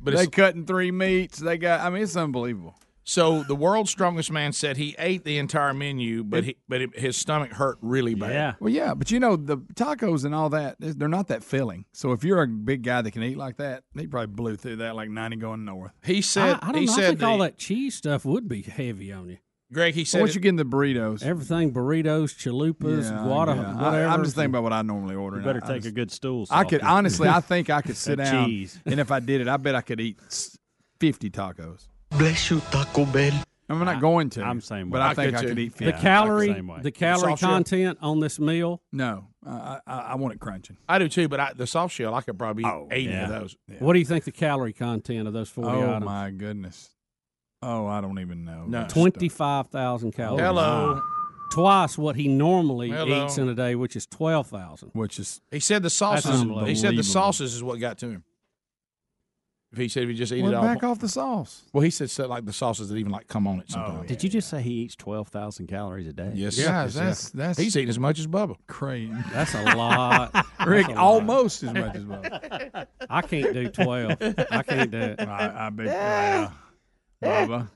But 0.00 0.16
they 0.16 0.22
it's, 0.24 0.30
cutting 0.34 0.66
three 0.66 0.90
meats. 0.90 1.38
They 1.38 1.56
got. 1.58 1.80
I 1.80 1.90
mean, 1.90 2.02
it's 2.02 2.16
unbelievable. 2.16 2.74
So 3.04 3.42
the 3.42 3.54
world's 3.54 3.90
strongest 3.90 4.30
man 4.30 4.52
said 4.52 4.76
he 4.76 4.94
ate 4.98 5.24
the 5.24 5.38
entire 5.38 5.74
menu, 5.74 6.22
but 6.22 6.44
he, 6.44 6.56
but 6.68 6.80
it, 6.82 6.98
his 6.98 7.16
stomach 7.16 7.52
hurt 7.52 7.78
really 7.82 8.14
bad. 8.14 8.32
Yeah. 8.32 8.54
Well, 8.60 8.72
yeah, 8.72 8.94
but 8.94 9.10
you 9.10 9.18
know 9.20 9.36
the 9.36 9.56
tacos 9.74 10.24
and 10.24 10.34
all 10.34 10.50
that, 10.50 10.76
they're 10.78 11.08
not 11.08 11.28
that 11.28 11.42
filling. 11.42 11.84
So 11.92 12.12
if 12.12 12.22
you're 12.24 12.42
a 12.42 12.46
big 12.46 12.82
guy 12.82 13.02
that 13.02 13.10
can 13.10 13.22
eat 13.22 13.36
like 13.36 13.56
that, 13.56 13.82
he 13.98 14.06
probably 14.06 14.28
blew 14.28 14.56
through 14.56 14.76
that 14.76 14.94
like 14.94 15.10
90 15.10 15.36
going 15.36 15.64
north. 15.64 15.92
He 16.04 16.22
said. 16.22 16.58
I, 16.62 16.68
I 16.68 16.72
don't 16.72 16.80
he 16.82 16.86
know. 16.86 16.92
I 16.92 16.96
said 16.96 17.08
think 17.18 17.22
all 17.22 17.38
that 17.38 17.58
cheese 17.58 17.94
stuff 17.96 18.24
would 18.24 18.48
be 18.48 18.62
heavy 18.62 19.12
on 19.12 19.28
you. 19.30 19.38
Greg, 19.72 19.94
he 19.94 20.04
said 20.04 20.20
Once 20.20 20.32
it- 20.32 20.34
you 20.34 20.40
get 20.42 20.50
in 20.50 20.56
the 20.56 20.64
burritos, 20.66 21.22
Everything 21.22 21.72
burritos, 21.72 22.34
chalupas, 22.36 23.04
Yeah, 23.04 23.10
guada, 23.24 23.56
yeah. 23.56 23.70
I- 23.70 23.82
whatever. 23.90 24.06
I'm 24.06 24.22
just 24.22 24.36
thinking 24.36 24.50
about 24.50 24.64
what 24.64 24.74
I 24.74 24.82
normally 24.82 25.14
order. 25.14 25.38
You 25.38 25.42
better 25.42 25.60
I- 25.64 25.66
I 25.66 25.72
take 25.72 25.82
just- 25.82 25.88
a 25.88 25.92
good 25.92 26.10
stool. 26.10 26.46
I 26.50 26.64
could 26.64 26.82
honestly, 26.82 27.26
I 27.28 27.40
think 27.40 27.70
I 27.70 27.80
could 27.82 27.96
sit 27.96 28.16
down, 28.16 28.46
cheese. 28.48 28.78
and 28.84 29.00
if 29.00 29.10
I 29.10 29.18
did 29.20 29.40
it, 29.40 29.48
I 29.48 29.56
bet 29.56 29.74
I 29.74 29.80
could 29.80 29.98
eat 29.98 30.18
fifty 31.00 31.30
tacos. 31.30 31.88
Bless 32.18 32.50
you, 32.50 32.60
Taco 32.70 33.04
Bell. 33.06 33.32
I'm 33.68 33.78
not 33.84 34.00
going 34.02 34.28
to. 34.30 34.42
I'm 34.44 34.60
same 34.60 34.90
but 34.90 34.98
way. 34.98 35.02
I, 35.02 35.10
I 35.10 35.14
think 35.14 35.34
I 35.34 35.40
could 35.44 35.56
too. 35.56 35.62
eat 35.62 35.76
the 35.76 35.92
calorie, 35.92 36.48
same 36.52 36.66
way. 36.66 36.80
the 36.82 36.90
calorie 36.90 37.30
Soft 37.30 37.40
shell? 37.40 37.50
content 37.50 37.98
on 38.02 38.20
this 38.20 38.38
meal. 38.38 38.82
No, 38.92 39.28
I, 39.46 39.78
I, 39.86 39.98
I 39.98 40.14
want 40.16 40.34
it 40.34 40.40
crunching. 40.40 40.76
I 40.88 40.98
do 40.98 41.08
too, 41.08 41.26
but 41.28 41.40
I, 41.40 41.52
the 41.54 41.66
soft 41.66 41.94
shell, 41.94 42.14
I 42.14 42.20
could 42.20 42.38
probably 42.38 42.64
eat 42.64 42.66
Oh, 42.70 42.88
80 42.90 43.10
yeah. 43.10 43.24
of 43.24 43.28
those. 43.30 43.56
What 43.78 43.94
do 43.94 43.98
you 43.98 44.04
think 44.04 44.24
the 44.24 44.32
calorie 44.32 44.74
content 44.74 45.26
of 45.26 45.32
those 45.32 45.48
forty 45.48 45.70
Oh 45.70 45.80
items? 45.88 46.02
Oh 46.02 46.04
my 46.04 46.30
goodness. 46.30 46.90
Oh, 47.62 47.86
I 47.86 48.00
don't 48.02 48.18
even 48.18 48.44
know. 48.44 48.64
No. 48.66 48.86
Twenty-five 48.88 49.68
thousand 49.68 50.12
calories. 50.12 50.42
Oh, 50.42 50.44
Hello. 50.44 51.02
Twice 51.52 51.96
what 51.96 52.16
he 52.16 52.28
normally 52.28 52.90
Hello. 52.90 53.24
eats 53.24 53.38
in 53.38 53.48
a 53.48 53.54
day, 53.54 53.74
which 53.74 53.96
is 53.96 54.06
twelve 54.06 54.48
thousand. 54.48 54.90
Which 54.92 55.18
is 55.18 55.40
He 55.50 55.60
said 55.60 55.82
the 55.82 55.90
sauces. 55.90 56.42
He 56.66 56.74
said 56.74 56.94
the 56.96 57.02
sauces 57.02 57.54
is 57.54 57.62
what 57.62 57.78
got 57.80 57.96
to 57.98 58.10
him. 58.10 58.24
If 59.72 59.78
he 59.78 59.88
said 59.88 60.02
if 60.02 60.10
he 60.10 60.14
just 60.14 60.30
eat 60.32 60.42
well, 60.42 60.52
it 60.52 60.56
all, 60.56 60.62
back 60.62 60.84
off 60.84 60.98
the 60.98 61.08
sauce. 61.08 61.62
well, 61.72 61.82
he 61.82 61.88
said 61.88 62.10
so, 62.10 62.26
like 62.26 62.44
the 62.44 62.52
sauces 62.52 62.90
that 62.90 62.96
even 62.96 63.10
like 63.10 63.26
come 63.26 63.46
on 63.46 63.60
it 63.60 63.64
oh, 63.70 63.72
sometimes. 63.72 64.08
Did 64.08 64.22
you 64.22 64.28
just 64.28 64.50
say 64.50 64.60
he 64.60 64.70
eats 64.70 64.94
twelve 64.94 65.28
thousand 65.28 65.68
calories 65.68 66.06
a 66.06 66.12
day? 66.12 66.30
Yes, 66.34 66.56
Guys, 66.56 66.94
yes, 66.94 66.94
that's 66.94 67.30
that's 67.30 67.58
He's 67.58 67.74
eating 67.74 67.88
as 67.88 67.98
much 67.98 68.18
as 68.18 68.26
Bubba. 68.26 68.56
crazy. 68.66 69.14
That's 69.32 69.54
a 69.54 69.62
lot. 69.74 70.34
Rick, 70.66 70.88
That's 70.88 70.88
a 70.88 70.96
lot. 70.96 70.96
almost 70.98 71.62
as 71.62 71.72
much 71.72 71.96
as 71.96 72.04
well. 72.04 72.22
I 73.08 73.22
can't 73.22 73.54
do 73.54 73.68
twelve. 73.70 74.16
I 74.20 74.62
can't 74.62 74.90
do 74.90 74.98
it. 74.98 75.20
I, 75.20 75.66
I 75.66 75.70
bet. 75.70 75.86
Yeah. 75.86 76.50
Bubba, 77.22 77.68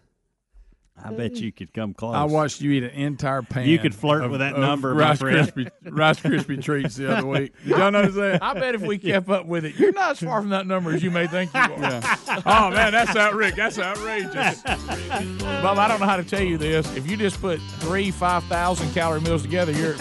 I 1.03 1.13
bet 1.13 1.37
you 1.37 1.53
could 1.53 1.73
come 1.75 1.93
close. 1.95 2.15
I 2.15 2.25
watched 2.25 2.61
you 2.61 2.73
eat 2.73 2.83
an 2.83 2.91
entire 2.91 3.43
pan. 3.43 3.69
You 3.69 3.79
could 3.79 3.95
flirt 3.95 4.25
of- 4.25 4.31
with 4.31 4.41
that 4.41 4.55
of 4.55 4.61
number, 4.61 4.95
my 4.95 5.01
Rice 5.11 5.19
friend. 5.19 5.47
Krispie, 5.55 5.71
Rice 5.85 6.21
Krispie 6.21 6.63
treats 6.63 6.97
the 6.97 7.15
other 7.15 7.27
week. 7.27 7.53
Did 7.65 7.77
y'all 7.77 7.91
notice 7.91 8.15
that? 8.15 8.43
I 8.43 8.55
bet 8.55 8.75
if 8.75 8.81
we 8.81 8.97
kept 8.99 9.29
up 9.29 9.47
with 9.47 9.65
it, 9.67 9.77
you're 9.77 9.93
not 9.93 10.13
as 10.13 10.21
far 10.21 10.41
from 10.41 10.51
that 10.51 10.67
number 10.67 10.93
as 10.93 11.03
you 11.03 11.11
may 11.11 11.27
think 11.27 11.53
you 11.53 11.61
are. 11.61 12.03
oh 12.47 12.71
man, 12.71 12.93
that's 12.93 13.15
out, 13.15 13.35
Rick. 13.35 13.57
That's 13.57 13.79
outrageous. 13.79 14.63
Bubba, 14.63 15.77
I 15.79 15.89
don't 15.89 16.01
know 16.01 16.07
how 16.07 16.17
to 16.17 16.25
tell 16.25 16.43
you 16.43 16.57
this. 16.59 16.95
If 16.97 17.09
you 17.11 17.17
just 17.17 17.41
put 17.41 17.61
three 17.79 18.11
five 18.11 18.43
thousand 18.45 18.93
calorie 18.93 19.21
meals 19.21 19.43
together, 19.43 19.73
you're 19.73 19.97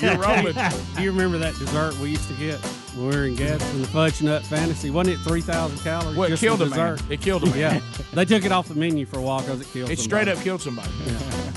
you're 0.00 0.18
rolling. 0.18 0.54
Do 0.96 1.02
you 1.02 1.12
remember 1.12 1.38
that 1.38 1.54
dessert 1.58 1.96
we 2.00 2.10
used 2.10 2.26
to 2.28 2.34
get 2.34 2.58
when 2.94 3.08
we 3.08 3.16
were 3.16 3.24
in 3.26 3.34
Gadsden, 3.34 3.80
the 3.80 3.88
fudge 3.88 4.22
nut 4.22 4.42
fantasy? 4.42 4.90
Wasn't 4.90 5.14
it 5.14 5.22
three 5.22 5.40
thousand 5.40 5.78
calories? 5.78 6.16
Well, 6.16 6.26
it 6.26 6.30
just 6.30 6.42
killed 6.42 6.60
the 6.60 6.66
a 6.66 6.70
man. 6.70 6.98
It 7.08 7.20
killed 7.20 7.42
a 7.44 7.46
man. 7.46 7.58
Yeah, 7.58 7.80
they 8.14 8.24
took 8.24 8.44
it 8.44 8.52
off 8.52 8.68
the 8.68 8.74
menu 8.74 9.06
for 9.06 9.18
a 9.18 9.22
while 9.22 9.40
because 9.40 9.60
it 9.60 9.66
killed. 9.68 9.90
It 9.90 9.98
somebody. 9.98 10.24
straight 10.24 10.28
up 10.28 10.38
killed 10.42 10.62
somebody. 10.62 10.90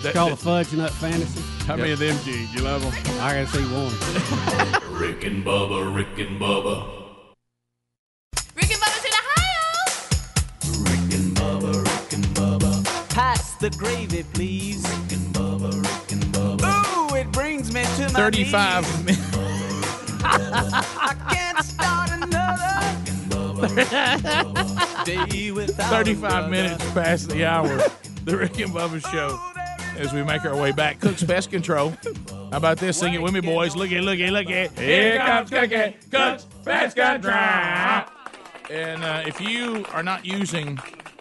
It's 0.00 0.12
called 0.12 0.32
the 0.32 0.36
fudge 0.36 0.72
nut 0.74 0.92
fantasy. 0.92 1.40
How 1.64 1.74
many 1.76 1.90
of 1.90 1.98
them 1.98 2.16
do 2.24 2.30
you, 2.30 2.46
you 2.54 2.60
love 2.60 2.82
them? 2.82 2.92
I 3.20 3.34
gotta 3.34 3.46
see 3.48 3.64
one. 3.64 3.92
Rick 5.00 5.24
and 5.24 5.44
Bubba, 5.44 5.92
Rick 5.94 6.18
and 6.18 6.40
Bubba. 6.40 6.86
Rick 8.54 8.70
and 8.70 8.80
Bubba's 8.80 9.04
in 9.04 9.12
Ohio. 9.18 10.84
Rick 10.84 11.14
and 11.18 11.36
Bubba, 11.36 11.84
Rick 11.84 12.12
and 12.12 12.24
Bubba. 12.26 13.08
Pass 13.10 13.54
the 13.56 13.70
gravy, 13.70 14.22
please. 14.34 14.82
Rick 14.84 15.12
and 15.18 15.34
Bubba, 15.34 15.72
Rick 15.82 16.12
and 16.12 16.24
Bubba. 16.32 17.10
Ooh, 17.10 17.16
it 17.16 17.32
brings 17.32 17.72
me 17.72 17.82
to 17.82 18.02
my 18.12 18.20
Thirty-five 18.20 19.04
minutes. 19.04 19.37
I 20.30 21.14
can't 21.30 21.64
start 21.64 22.10
another 22.10 22.68
35 25.90 26.50
minutes 26.50 26.84
past 26.92 27.30
the 27.30 27.44
hour. 27.46 27.78
The 28.24 28.36
Rick 28.36 28.58
and 28.60 28.72
Bubba 28.72 29.00
Show. 29.10 29.40
As 29.96 30.12
we 30.12 30.22
make 30.22 30.44
our 30.44 30.54
way 30.56 30.70
back, 30.70 31.00
Cook's 31.00 31.24
Pest 31.24 31.50
Control. 31.50 31.94
How 32.28 32.58
about 32.58 32.78
this? 32.78 32.98
Sing 32.98 33.14
it 33.14 33.22
with 33.22 33.32
me, 33.32 33.40
boys. 33.40 33.74
Looky, 33.74 34.00
looky, 34.00 34.30
looky. 34.30 34.68
Here 34.76 35.18
comes 35.18 35.50
Cookie. 35.50 35.96
Cook's 36.10 36.46
Pest 36.64 36.96
Control. 36.96 37.34
And 38.70 39.02
uh, 39.02 39.22
if 39.26 39.40
you 39.40 39.86
are 39.92 40.02
not 40.02 40.26
using 40.26 40.78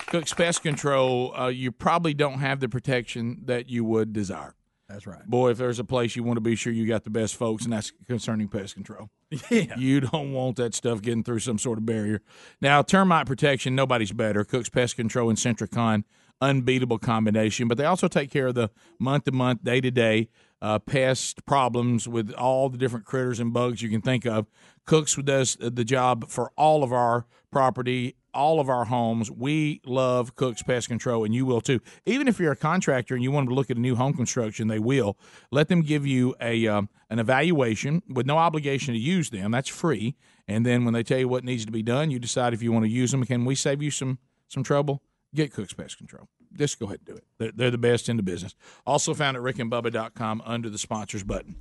Cook's 0.08 0.34
Pest 0.34 0.62
Control, 0.64 1.34
uh, 1.36 1.48
you 1.48 1.72
probably 1.72 2.14
don't 2.14 2.40
have 2.40 2.60
the 2.60 2.68
protection 2.70 3.42
that 3.46 3.70
you 3.70 3.86
would 3.86 4.12
desire. 4.14 4.54
That's 4.90 5.06
right. 5.06 5.26
Boy, 5.26 5.50
if 5.52 5.58
there's 5.58 5.80
a 5.80 5.84
place 5.84 6.16
you 6.16 6.24
want 6.24 6.38
to 6.38 6.42
be 6.42 6.56
sure 6.56 6.72
you 6.72 6.88
got 6.88 7.04
the 7.04 7.10
best 7.10 7.36
folks, 7.36 7.66
and 7.66 7.74
that's 7.74 7.92
concerning 8.08 8.48
pest 8.48 8.74
control. 8.76 9.10
Yeah. 9.52 9.78
You 9.78 10.00
don't 10.00 10.32
want 10.32 10.56
that 10.56 10.74
stuff 10.74 11.02
getting 11.02 11.22
through 11.22 11.40
some 11.40 11.58
sort 11.58 11.78
of 11.78 11.86
barrier. 11.86 12.22
Now, 12.62 12.82
termite 12.82 13.26
protection, 13.26 13.76
nobody's 13.76 14.14
better. 14.14 14.46
Cook's 14.46 14.70
Pest 14.70 14.96
Control 14.96 15.28
and 15.28 15.38
Sentricon, 15.38 16.06
unbeatable 16.40 16.98
combination. 16.98 17.68
But 17.68 17.78
they 17.78 17.84
also 17.84 18.08
take 18.08 18.32
care 18.32 18.48
of 18.48 18.56
the 18.56 18.70
month 19.00 19.26
to 19.26 19.34
month, 19.34 19.66
day 19.66 19.82
to 19.82 19.92
day 19.92 20.30
uh, 20.62 20.80
pest 20.80 21.46
problems 21.46 22.08
with 22.08 22.32
all 22.34 22.70
the 22.70 22.78
different 22.78 23.06
critters 23.06 23.40
and 23.40 23.54
bugs 23.54 23.82
you 23.82 23.90
can 23.90 24.02
think 24.02 24.26
of. 24.26 24.48
Cooks 24.86 25.16
does 25.16 25.58
the 25.60 25.84
job 25.84 26.30
for 26.30 26.52
all 26.58 26.84
of 26.84 26.92
our 26.94 27.26
property, 27.52 28.16
all 28.38 28.60
of 28.60 28.70
our 28.70 28.86
homes. 28.86 29.32
We 29.32 29.82
love 29.84 30.36
Cook's 30.36 30.62
Pest 30.62 30.88
Control, 30.88 31.26
and 31.26 31.34
you 31.34 31.46
will 31.46 31.60
too. 31.60 31.82
Even 32.06 32.28
if 32.28 32.40
you're 32.40 32.52
a 32.52 32.58
contractor 32.58 33.16
and 33.16 33.24
you 33.24 33.32
want 33.32 33.50
to 33.50 33.56
look 33.56 33.72
at 33.72 33.78
a 33.78 33.80
new 33.80 33.96
home 33.96 34.14
construction, 34.14 34.68
they 34.68 34.80
will. 34.80 35.18
Let 35.52 35.68
them 35.68 35.82
give 35.82 36.06
you 36.06 36.36
a 36.40 36.68
um, 36.68 36.90
an 37.10 37.20
evaluation 37.20 38.04
with 38.08 38.26
no 38.26 38.38
obligation 38.38 38.94
to 38.94 39.00
use 39.00 39.32
them. 39.32 39.52
That's 39.52 39.68
free. 39.68 40.16
And 40.48 40.66
then 40.66 40.86
when 40.86 40.94
they 40.94 41.04
tell 41.04 41.18
you 41.18 41.28
what 41.28 41.44
needs 41.44 41.66
to 41.66 41.72
be 41.72 41.82
done, 41.84 42.12
you 42.12 42.20
decide 42.20 42.54
if 42.54 42.62
you 42.62 42.72
want 42.72 42.86
to 42.86 42.92
use 42.92 43.12
them. 43.12 43.26
Can 43.26 43.44
we 43.44 43.56
save 43.56 43.82
you 43.82 43.92
some 43.92 44.20
some 44.48 44.64
trouble? 44.64 45.02
Get 45.34 45.52
Cook's 45.52 45.74
Pest 45.74 45.98
Control. 45.98 46.28
Just 46.54 46.80
go 46.80 46.86
ahead 46.86 47.00
and 47.00 47.08
do 47.08 47.16
it. 47.16 47.26
They're, 47.40 47.52
they're 47.54 47.72
the 47.72 47.78
best 47.78 48.08
in 48.08 48.18
the 48.18 48.24
business. 48.24 48.56
Also 48.86 49.14
found 49.14 49.36
at 49.36 49.44
rickandbubba.com 49.44 50.42
under 50.46 50.70
the 50.70 50.78
sponsors 50.78 51.24
button. 51.24 51.56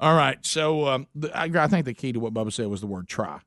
All 0.00 0.16
right. 0.16 0.44
So 0.44 0.88
um, 0.88 1.06
I, 1.32 1.48
I 1.54 1.68
think 1.68 1.84
the 1.84 1.94
key 1.94 2.12
to 2.12 2.18
what 2.18 2.34
Bubba 2.34 2.52
said 2.52 2.66
was 2.66 2.80
the 2.80 2.88
word 2.88 3.06
try. 3.06 3.40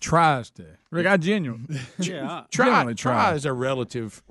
Tries 0.00 0.50
to. 0.52 0.64
Rick, 0.90 1.06
I 1.06 1.16
genuine. 1.16 1.78
Yeah, 1.98 2.44
Try, 2.50 2.66
Generally 2.66 2.94
try. 2.94 3.12
try. 3.12 3.34
is 3.34 3.44
a 3.44 3.52
relative. 3.52 4.22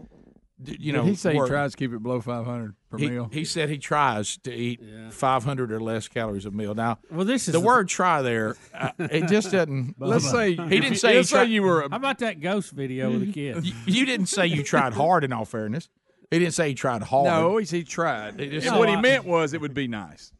You 0.65 0.91
know, 0.91 1.03
Did 1.03 1.09
he 1.11 1.15
say 1.15 1.35
word. 1.35 1.45
he 1.45 1.49
tries 1.51 1.71
to 1.71 1.77
keep 1.77 1.93
it 1.93 2.03
below 2.03 2.19
500 2.19 2.75
per 2.91 2.97
He, 2.97 3.09
meal. 3.09 3.29
he 3.31 3.45
said 3.45 3.69
he 3.69 3.77
tries 3.77 4.35
to 4.39 4.53
eat 4.53 4.81
500 5.09 5.71
or 5.71 5.79
less 5.79 6.09
calories 6.09 6.45
a 6.45 6.51
meal. 6.51 6.75
Now, 6.75 6.99
Well, 7.09 7.23
this 7.23 7.47
is 7.47 7.53
the 7.53 7.61
word 7.61 7.87
"try" 7.87 8.21
there. 8.21 8.57
Uh, 8.73 8.89
it 8.99 9.29
just 9.29 9.51
doesn't. 9.53 9.95
Let's 9.99 10.29
say 10.29 10.55
he 10.55 10.79
didn't 10.81 10.95
say 10.97 11.11
he 11.11 11.17
let's 11.17 11.29
say 11.29 11.45
you 11.45 11.63
were. 11.63 11.87
How 11.89 11.95
about 11.95 12.19
that 12.19 12.41
ghost 12.41 12.71
video 12.73 13.09
with 13.09 13.27
the 13.27 13.31
kid? 13.31 13.65
You, 13.65 13.73
you 13.85 14.05
didn't 14.05 14.25
say 14.25 14.47
you 14.47 14.61
tried 14.63 14.91
hard. 14.91 15.23
In 15.23 15.31
all 15.31 15.45
fairness, 15.45 15.87
he 16.29 16.39
didn't 16.39 16.53
say 16.55 16.67
he 16.69 16.75
tried 16.75 17.03
hard. 17.03 17.27
No, 17.27 17.55
he, 17.55 17.65
he 17.65 17.83
tried. 17.85 18.37
He 18.37 18.47
just 18.49 18.65
And 18.67 18.73
said- 18.73 18.79
what 18.79 18.89
he 18.89 18.97
meant 18.97 19.23
was 19.23 19.53
it 19.53 19.61
would 19.61 19.73
be 19.73 19.87
nice. 19.87 20.33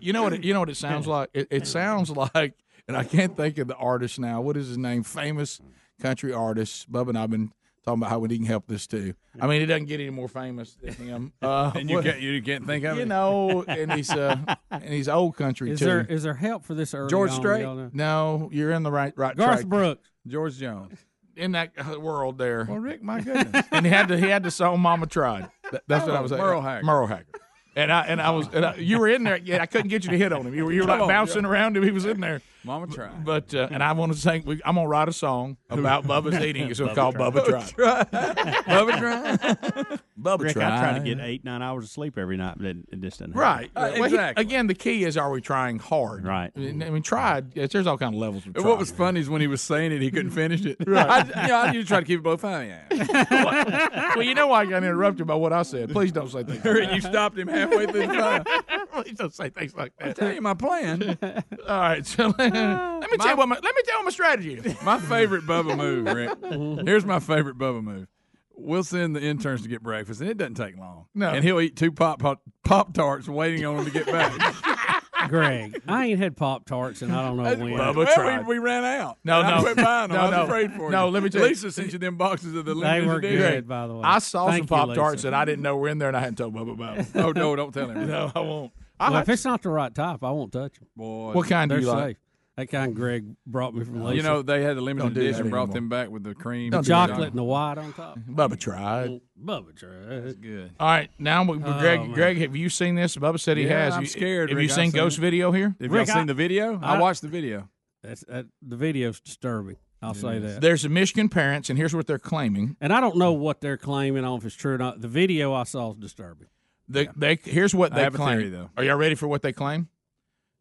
You 0.00 0.14
know 0.14 0.22
what? 0.22 0.32
It, 0.32 0.44
you 0.44 0.54
know 0.54 0.60
what 0.60 0.70
it 0.70 0.76
sounds 0.78 1.06
like. 1.06 1.28
It, 1.34 1.48
it 1.50 1.66
sounds 1.66 2.08
like, 2.08 2.54
and 2.88 2.96
I 2.96 3.04
can't 3.04 3.36
think 3.36 3.58
of 3.58 3.68
the 3.68 3.76
artist 3.76 4.18
now. 4.18 4.40
What 4.40 4.56
is 4.56 4.68
his 4.68 4.78
name? 4.78 5.02
Famous 5.02 5.60
country 6.00 6.32
artist. 6.32 6.90
Bubba 6.90 7.10
and 7.10 7.18
I've 7.18 7.30
been 7.30 7.52
talking 7.84 8.00
about 8.02 8.10
how 8.10 8.18
we 8.20 8.28
can 8.28 8.44
help 8.46 8.66
this 8.66 8.86
too. 8.86 9.14
I 9.40 9.46
mean, 9.46 9.60
he 9.60 9.66
doesn't 9.66 9.86
get 9.86 10.00
any 10.00 10.10
more 10.10 10.28
famous 10.28 10.76
than 10.82 10.92
him. 10.94 11.32
Uh, 11.42 11.72
And 11.74 11.88
you 11.90 11.96
what- 11.96 12.04
can't 12.04 12.20
you 12.20 12.40
can't 12.42 12.66
think 12.66 12.84
of 12.84 12.92
it. 12.94 12.96
you 12.96 13.02
it. 13.02 13.08
know, 13.08 13.64
and 13.68 13.92
he's 13.92 14.10
uh, 14.10 14.36
and 14.70 14.84
he's 14.84 15.08
old 15.08 15.36
country 15.36 15.70
Is 15.70 15.78
too. 15.80 15.84
there 15.86 16.00
is 16.00 16.22
there 16.22 16.34
help 16.34 16.64
for 16.64 16.74
this 16.74 16.94
early 16.94 17.10
George 17.10 17.30
on, 17.30 17.36
Strait? 17.36 17.66
no, 17.94 18.48
you're 18.52 18.70
in 18.72 18.82
the 18.82 18.92
right 18.92 19.12
right 19.16 19.36
Garth 19.36 19.60
track. 19.60 19.66
Brooks. 19.66 20.08
George 20.26 20.56
Jones. 20.58 20.98
in 21.36 21.52
that 21.52 21.72
uh, 21.76 21.98
world 21.98 22.38
there. 22.38 22.64
Well, 22.68 22.78
Rick, 22.78 23.02
my 23.02 23.20
goodness. 23.20 23.66
and 23.72 23.84
he 23.86 23.90
had 23.90 24.08
to 24.08 24.18
he 24.18 24.28
had 24.28 24.42
the 24.44 24.50
song 24.50 24.78
"Mama 24.80 25.06
Tried." 25.06 25.48
That- 25.72 25.82
that's 25.88 26.06
what 26.06 26.14
I 26.14 26.18
Oh, 26.18 26.22
was 26.22 26.30
saying. 26.30 26.42
Merle 26.42 26.60
Haggard. 26.62 26.84
Merle 26.84 27.06
Haggard. 27.06 27.26
And 27.74 27.90
I 27.90 28.02
and 28.02 28.20
I 28.20 28.30
was 28.30 28.46
and 28.52 28.64
I, 28.66 28.74
you 28.76 28.98
were 28.98 29.08
in 29.08 29.24
there. 29.24 29.38
Yeah, 29.38 29.62
I 29.62 29.66
couldn't 29.66 29.88
get 29.88 30.04
you 30.04 30.10
to 30.10 30.18
hit 30.18 30.32
on 30.32 30.46
him. 30.46 30.54
You 30.54 30.66
were 30.66 30.72
you 30.72 30.82
were 30.82 30.86
Come 30.86 30.98
like 30.98 31.02
on, 31.02 31.08
bouncing 31.08 31.44
around 31.46 31.76
him. 31.76 31.82
He 31.82 31.90
was 31.90 32.04
in 32.04 32.20
there. 32.20 32.42
Mama 32.64 32.86
tried. 32.86 33.24
But 33.24 33.54
uh, 33.54 33.68
and 33.70 33.82
I 33.82 33.92
want 33.92 34.12
to 34.12 34.18
sing. 34.18 34.44
we- 34.46 34.60
I'm 34.64 34.76
gonna 34.76 34.86
write 34.88 35.08
a 35.08 35.12
song 35.12 35.56
about 35.68 36.04
Bubba's 36.04 36.42
eating. 36.44 36.68
It's 36.70 36.78
gonna 36.80 36.94
call 36.94 37.12
Bubba 37.12 37.44
Tried. 37.74 38.08
Bubba 38.10 38.98
tried. 38.98 40.00
Bubba 40.20 40.40
Rick, 40.42 40.52
Tried. 40.52 40.72
I 40.72 40.78
try 40.90 40.98
to 40.98 41.04
get 41.04 41.18
eight, 41.20 41.44
nine 41.44 41.62
hours 41.62 41.84
of 41.84 41.90
sleep 41.90 42.16
every 42.16 42.36
night, 42.36 42.54
but 42.58 42.66
it, 42.66 42.76
it 42.92 43.00
just 43.00 43.18
doesn't. 43.18 43.34
Right. 43.34 43.70
happen. 43.74 44.00
Well, 44.00 44.08
he- 44.08 44.14
exactly. 44.14 44.40
again, 44.42 44.66
the 44.68 44.74
key 44.74 45.04
is: 45.04 45.16
Are 45.16 45.30
we 45.30 45.40
trying 45.40 45.78
hard? 45.80 46.24
Right. 46.24 46.52
I 46.56 46.58
mean, 46.60 46.82
I 46.82 46.90
mean, 46.90 47.02
tried. 47.02 47.56
yes, 47.56 47.72
There's 47.72 47.86
all 47.86 47.98
kind 47.98 48.14
of 48.14 48.20
levels 48.20 48.46
of 48.46 48.54
And 48.56 48.64
what 48.64 48.78
was 48.78 48.90
funny 48.92 49.20
is 49.20 49.28
when 49.28 49.40
he 49.40 49.46
was 49.48 49.60
saying 49.60 49.90
it, 49.92 50.00
he 50.00 50.10
couldn't 50.10 50.30
finish 50.30 50.64
it. 50.64 50.76
I, 50.86 51.24
you 51.42 51.48
know, 51.48 51.56
I 51.56 51.66
usually 51.66 51.84
try 51.84 52.00
to 52.00 52.06
keep 52.06 52.20
it 52.20 52.22
both 52.22 52.40
fine. 52.42 52.68
Yeah. 52.68 54.12
well, 54.16 54.22
you 54.22 54.34
know 54.34 54.46
why 54.48 54.60
I 54.62 54.66
got 54.66 54.84
interrupted 54.84 55.26
by 55.26 55.34
what 55.34 55.52
I 55.52 55.62
said. 55.62 55.90
Please 55.90 56.12
don't 56.12 56.30
say 56.30 56.44
things. 56.44 56.64
Like 56.64 56.94
you 56.94 57.00
stopped 57.00 57.36
him 57.38 57.48
halfway 57.48 57.86
through 57.86 58.06
the 58.06 58.12
time. 58.14 58.44
that. 58.44 58.88
Please 58.92 59.16
don't 59.16 59.34
say 59.34 59.48
things 59.48 59.74
like 59.74 59.92
I 60.00 60.08
that. 60.08 60.16
tell 60.16 60.32
you 60.32 60.40
my 60.42 60.54
plan. 60.54 61.18
All 61.66 61.80
right, 61.80 62.06
so 62.06 62.32
let, 62.38 62.51
let 62.52 63.10
me 63.10 63.16
tell 63.18 63.30
you 63.30 63.36
what 63.36 63.48
my, 63.48 63.56
let 63.56 63.74
me 63.74 63.82
tell 63.84 63.98
you 63.98 64.04
my 64.04 64.10
strategy 64.10 64.54
is. 64.54 64.82
My 64.82 64.98
favorite 64.98 65.44
Bubba 65.46 65.76
move, 65.76 66.06
Rick. 66.06 66.30
Mm-hmm. 66.40 66.86
Here's 66.86 67.04
my 67.04 67.20
favorite 67.20 67.58
Bubba 67.58 67.82
move. 67.82 68.06
We'll 68.54 68.84
send 68.84 69.16
the 69.16 69.22
interns 69.22 69.62
to 69.62 69.68
get 69.68 69.82
breakfast, 69.82 70.20
and 70.20 70.28
it 70.30 70.36
doesn't 70.36 70.54
take 70.54 70.76
long. 70.76 71.06
No. 71.14 71.30
and 71.30 71.42
he'll 71.42 71.60
eat 71.60 71.74
two 71.76 71.90
pop 71.90 72.20
pop, 72.20 72.42
pop 72.64 72.92
tarts, 72.94 73.28
waiting 73.28 73.64
on 73.64 73.76
them 73.76 73.84
to 73.86 73.90
get 73.90 74.06
back. 74.06 75.00
Greg, 75.28 75.80
I 75.86 76.06
ain't 76.06 76.18
had 76.18 76.36
Pop 76.36 76.66
Tarts 76.66 77.00
and 77.00 77.12
I 77.12 77.22
don't 77.28 77.36
know 77.36 77.44
when. 77.44 77.70
Well, 77.74 77.94
we, 77.94 78.44
we 78.44 78.58
ran 78.58 78.82
out. 78.84 79.18
No, 79.22 79.38
And 79.38 79.46
I 79.54 79.60
quit 79.60 79.76
buying 79.76 80.08
them. 80.08 80.16
No, 80.18 80.22
I 80.24 80.24
was 80.28 80.36
no. 80.36 80.42
afraid 80.44 80.72
for 80.72 80.86
you. 80.86 80.90
No, 80.90 81.08
let 81.10 81.22
me 81.22 81.30
tell 81.30 81.42
you- 81.42 81.48
Lisa 81.48 81.70
sent 81.70 81.92
you 81.92 81.98
them 82.00 82.16
boxes 82.16 82.56
of 82.56 82.64
the 82.64 82.74
They 82.74 83.02
were 83.06 83.18
edition. 83.18 83.38
good, 83.38 83.68
by 83.68 83.86
the 83.86 83.94
way. 83.94 84.00
I 84.02 84.18
saw 84.18 84.48
Thank 84.48 84.62
some 84.62 84.66
Pop 84.66 84.94
Tarts 84.96 85.18
Lisa. 85.22 85.30
that 85.30 85.34
I 85.34 85.44
didn't 85.44 85.62
know 85.62 85.76
were 85.76 85.88
in 85.88 85.98
there, 85.98 86.08
and 86.08 86.16
I 86.16 86.20
hadn't 86.20 86.36
told 86.38 86.54
Bubba 86.56 86.72
about 86.72 86.96
them. 87.12 87.24
Oh 87.24 87.30
no, 87.30 87.54
don't 87.54 87.72
tell 87.72 87.88
him. 87.88 88.06
no, 88.08 88.32
I 88.34 88.40
won't. 88.40 88.72
I 88.98 89.04
Well, 89.04 89.12
like 89.12 89.22
if 89.22 89.28
it's 89.34 89.44
not 89.44 89.62
the 89.62 89.68
right 89.68 89.94
type, 89.94 90.24
I 90.24 90.30
won't 90.32 90.52
touch 90.52 90.74
them. 90.78 90.88
Boy, 90.96 91.32
What 91.34 91.48
kind 91.48 91.68
do 91.68 91.76
They're 91.76 91.82
you 91.82 91.88
like? 91.88 92.16
safe. 92.16 92.16
That 92.56 92.66
kind 92.66 92.94
Greg 92.94 93.34
brought 93.46 93.74
me 93.74 93.82
from 93.82 94.04
Lisa. 94.04 94.16
You 94.16 94.22
know 94.22 94.42
they 94.42 94.62
had 94.62 94.76
the 94.76 94.82
limited 94.82 95.04
Don't 95.06 95.14
do 95.14 95.20
that 95.22 95.26
edition. 95.28 95.48
Brought 95.48 95.62
anymore. 95.70 95.74
them 95.74 95.88
back 95.88 96.10
with 96.10 96.22
the 96.22 96.34
cream, 96.34 96.70
the 96.70 96.82
chocolate 96.82 97.28
and 97.30 97.38
the 97.38 97.42
white 97.42 97.78
on 97.78 97.94
top. 97.94 98.18
Bubba 98.28 98.58
tried. 98.60 99.08
Mm, 99.08 99.20
Bubba 99.42 99.74
tried. 99.74 100.24
It's 100.26 100.36
good. 100.38 100.70
All 100.78 100.86
right, 100.86 101.10
now 101.18 101.44
we- 101.44 101.56
Oh, 101.64 101.78
Greg. 101.80 102.00
man. 102.00 102.12
Greg, 102.12 102.36
have 102.38 102.54
you 102.54 102.68
seen 102.68 102.94
this? 102.94 103.16
Bubba 103.16 103.40
said 103.40 103.56
he 103.56 103.64
Yeah, 103.64 103.84
has. 103.84 103.94
I'm 103.94 104.02
You- 104.02 104.06
scared, 104.08 104.50
Have 104.50 104.56
Rick. 104.58 104.64
you 104.64 104.70
I've 104.70 104.74
seen 104.76 104.90
seen 104.90 105.00
Ghost 105.00 105.16
it. 105.16 105.22
video 105.22 105.50
here? 105.50 105.74
Have 105.80 105.90
Rick, 105.90 106.06
y'all 106.08 106.14
seen 106.14 106.22
I- 106.24 106.26
the 106.26 106.34
video? 106.34 106.78
I, 106.82 106.96
I- 106.96 107.00
watched 107.00 107.22
the 107.22 107.28
video. 107.28 107.70
That's 108.02 108.22
that, 108.28 108.46
the 108.60 108.76
video's 108.76 109.18
disturbing. 109.20 109.76
I'll 110.02 110.12
say 110.14 110.38
that. 110.40 110.60
There's 110.60 110.84
a 110.84 110.88
Michigan 110.90 111.28
parents, 111.30 111.70
and 111.70 111.78
here's 111.78 111.94
what 111.94 112.06
they're 112.08 112.18
claiming. 112.18 112.76
And 112.80 112.92
I 112.92 113.00
don't 113.00 113.16
know 113.16 113.32
what 113.32 113.60
they're 113.60 113.76
claiming 113.78 114.24
on 114.24 114.36
if 114.38 114.44
it's 114.44 114.56
true 114.56 114.74
or 114.74 114.78
not. 114.78 115.00
The 115.00 115.06
video 115.08 115.54
I 115.54 115.62
saw 115.62 115.92
is 115.92 115.96
disturbing. 115.96 116.48
They, 116.88 117.08
they 117.16 117.38
here's 117.44 117.74
what 117.74 117.92
I 117.92 117.96
they 117.96 118.02
have 118.02 118.14
a 118.16 118.18
claim. 118.18 118.38
theory, 118.38 118.50
though. 118.50 118.68
Are 118.76 118.82
y'all 118.84 118.96
ready 118.96 119.14
for 119.14 119.28
what 119.28 119.40
they 119.42 119.52
claim? 119.52 119.88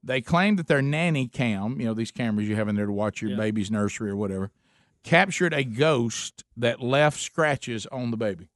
They 0.03 0.22
claim 0.22 0.56
that 0.56 0.68
their 0.68 0.82
nanny 0.82 1.28
cam, 1.28 1.80
you 1.80 1.86
know, 1.86 1.94
these 1.94 2.11
cameras 2.11 2.48
you 2.49 2.56
have 2.56 2.68
in 2.68 2.76
there 2.76 2.88
to 2.88 2.91
watch 2.91 3.22
your 3.22 3.32
Yeah. 3.32 3.38
baby's 3.38 3.69
nursery 3.69 4.10
or 4.10 4.15
whatever, 4.15 4.49
captured 5.03 5.53
a 5.53 5.64
ghost 5.64 6.44
that 6.57 6.82
left 6.82 7.19
scratches 7.19 7.86
on 7.88 8.11
the 8.11 8.18
baby. 8.18 8.48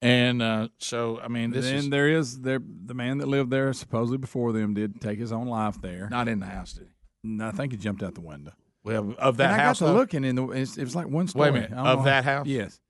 And 0.00 0.42
uh, 0.42 0.68
so, 0.78 1.20
I 1.20 1.28
mean, 1.28 1.50
this 1.52 1.66
then 1.66 1.74
is 1.76 1.88
there 1.90 2.08
is 2.08 2.40
there 2.40 2.58
the 2.60 2.94
man 2.94 3.18
that 3.18 3.28
lived 3.28 3.50
there 3.50 3.72
supposedly 3.72 4.18
before 4.18 4.52
them 4.52 4.74
did 4.74 5.00
take 5.00 5.18
his 5.18 5.32
own 5.32 5.46
life 5.46 5.80
there. 5.80 6.08
not 6.10 6.26
in 6.28 6.40
the 6.40 6.46
house. 6.46 6.72
Did 6.72 6.88
he? 6.88 7.28
No, 7.28 7.48
I 7.48 7.50
think 7.52 7.70
he 7.72 7.78
jumped 7.78 8.02
out 8.02 8.14
the 8.16 8.20
window. 8.20 8.52
Well, 8.82 9.14
of 9.18 9.36
that 9.36 9.52
and 9.52 9.60
I 9.60 9.64
house. 9.64 9.78
got 9.78 9.86
to 9.86 9.92
though? 9.92 9.98
looking 9.98 10.24
in 10.24 10.34
the. 10.34 10.48
It 10.50 10.76
was 10.78 10.96
like 10.96 11.06
one 11.06 11.26
Wait 11.26 11.30
story. 11.30 11.48
a 11.50 11.52
minute, 11.52 11.72
of 11.72 11.98
know 11.98 12.04
that 12.04 12.24
house? 12.24 12.46
Yes. 12.48 12.80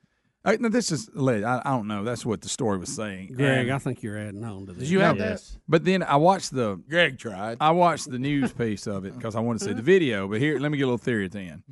I, 0.44 0.56
no, 0.56 0.68
this 0.68 0.90
is 0.90 1.08
alleged. 1.14 1.44
I, 1.44 1.62
I 1.64 1.70
don't 1.70 1.86
know. 1.86 2.02
That's 2.02 2.26
what 2.26 2.40
the 2.40 2.48
story 2.48 2.78
was 2.78 2.94
saying. 2.94 3.34
Greg, 3.34 3.66
And- 3.68 3.72
I 3.72 3.78
think 3.78 4.02
you're 4.02 4.18
adding 4.18 4.42
on 4.44 4.66
to 4.66 4.72
this. 4.72 4.80
Did 4.84 4.90
you 4.90 5.00
have 5.00 5.16
Yes. 5.18 5.58
but 5.68 5.84
then 5.84 6.02
I 6.02 6.16
watched 6.16 6.52
the 6.52 6.82
Greg 6.88 7.18
tried. 7.18 7.58
I 7.60 7.70
watched 7.70 8.10
the 8.10 8.18
news 8.18 8.52
piece 8.52 8.86
of 8.86 9.04
it 9.04 9.14
because 9.16 9.36
I 9.36 9.40
wanted 9.40 9.60
to 9.60 9.64
see 9.66 9.72
the 9.72 9.82
video. 9.82 10.26
But 10.26 10.40
here, 10.40 10.58
let 10.58 10.72
me 10.72 10.78
get 10.78 10.84
a 10.84 10.86
little 10.86 10.98
theory 10.98 11.26
at 11.26 11.32
the 11.32 11.40
end. 11.40 11.62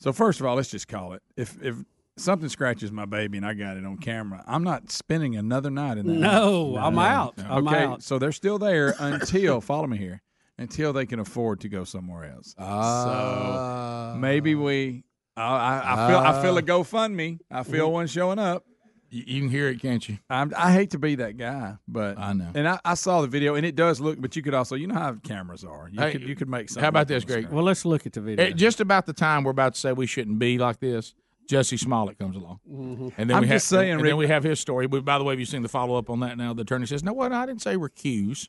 So 0.00 0.12
first 0.12 0.40
of 0.40 0.46
all, 0.46 0.56
let's 0.56 0.70
just 0.70 0.88
call 0.88 1.12
it. 1.12 1.22
If 1.36 1.62
if 1.62 1.76
something 2.16 2.48
scratches 2.48 2.90
my 2.90 3.04
baby 3.04 3.36
and 3.36 3.46
I 3.46 3.54
got 3.54 3.76
it 3.76 3.84
on 3.84 3.96
camera, 3.98 4.42
I'm 4.46 4.64
not 4.64 4.90
spending 4.90 5.36
another 5.36 5.70
night 5.70 5.98
in 5.98 6.06
that. 6.06 6.12
No, 6.14 6.76
house. 6.76 6.84
I'm 6.86 6.98
out. 6.98 7.34
I'm 7.38 7.68
okay, 7.68 7.84
out. 7.84 8.02
so 8.02 8.18
they're 8.18 8.32
still 8.32 8.58
there 8.58 8.94
until 8.98 9.60
follow 9.60 9.86
me 9.86 9.98
here 9.98 10.22
until 10.56 10.92
they 10.92 11.06
can 11.06 11.20
afford 11.20 11.60
to 11.60 11.68
go 11.68 11.84
somewhere 11.84 12.24
else. 12.32 12.54
Ah. 12.58 14.12
so 14.14 14.18
maybe 14.18 14.54
we. 14.54 15.04
I, 15.38 15.78
I, 15.80 16.04
I 16.04 16.08
feel 16.08 16.18
I 16.18 16.42
feel 16.42 16.58
a 16.58 16.62
GoFundMe. 16.62 17.38
I 17.50 17.60
Mm-hmm. 17.60 17.72
feel 17.72 17.92
one 17.92 18.06
showing 18.06 18.38
up. 18.38 18.64
You, 19.10 19.22
you 19.26 19.40
can 19.40 19.48
hear 19.48 19.68
it, 19.68 19.80
can't 19.80 20.06
you? 20.06 20.18
I'm, 20.28 20.52
I 20.56 20.70
hate 20.72 20.90
to 20.90 20.98
be 20.98 21.14
that 21.14 21.38
guy, 21.38 21.76
but 21.88 22.18
I 22.18 22.34
know. 22.34 22.50
And 22.54 22.68
I, 22.68 22.78
I 22.84 22.92
saw 22.94 23.22
the 23.22 23.26
video, 23.26 23.54
and 23.54 23.64
it 23.64 23.74
does 23.74 24.00
look. 24.00 24.20
But 24.20 24.36
you 24.36 24.42
could 24.42 24.52
also, 24.54 24.74
you 24.74 24.86
know 24.86 24.94
how 24.94 25.14
cameras 25.22 25.64
are. 25.64 25.88
You 25.90 25.98
Hey, 26.00 26.12
could 26.12 26.22
you 26.22 26.36
could 26.36 26.48
make 26.48 26.68
something. 26.68 26.82
How 26.82 26.88
about 26.90 27.00
up 27.02 27.10
on 27.10 27.14
this, 27.14 27.24
the 27.24 27.32
Greg? 27.32 27.44
screen. 27.44 27.54
Well, 27.56 27.64
let's 27.64 27.84
look 27.86 28.04
at 28.06 28.12
the 28.12 28.20
video. 28.20 28.46
At 28.46 28.56
just 28.56 28.80
about 28.80 29.06
the 29.06 29.14
time 29.14 29.44
we're 29.44 29.50
about 29.52 29.74
to 29.74 29.80
say 29.80 29.92
we 29.92 30.06
shouldn't 30.06 30.38
be 30.38 30.58
like 30.58 30.80
this, 30.80 31.14
Jussie 31.48 31.78
Smollett 31.78 32.18
comes 32.18 32.36
along, 32.36 32.60
Mhm. 32.70 33.12
and 33.16 33.30
then 33.30 33.36
I'm 33.38 33.42
we 33.42 33.48
have, 33.48 33.56
just 33.56 33.68
saying, 33.68 33.92
and 33.92 34.02
Rick- 34.02 34.10
then 34.10 34.16
we 34.18 34.26
have 34.26 34.44
his 34.44 34.60
story. 34.60 34.86
But 34.86 35.06
by 35.06 35.16
the 35.16 35.24
way, 35.24 35.32
have 35.32 35.40
you 35.40 35.46
seen 35.46 35.62
the 35.62 35.68
follow 35.70 35.96
up 35.96 36.10
on 36.10 36.20
that? 36.20 36.36
Now 36.36 36.52
the 36.52 36.60
attorney 36.62 36.84
says, 36.84 37.02
"No, 37.02 37.14
what? 37.14 37.32
I 37.32 37.46
didn't 37.46 37.62
say 37.62 37.76
recuse." 37.76 38.48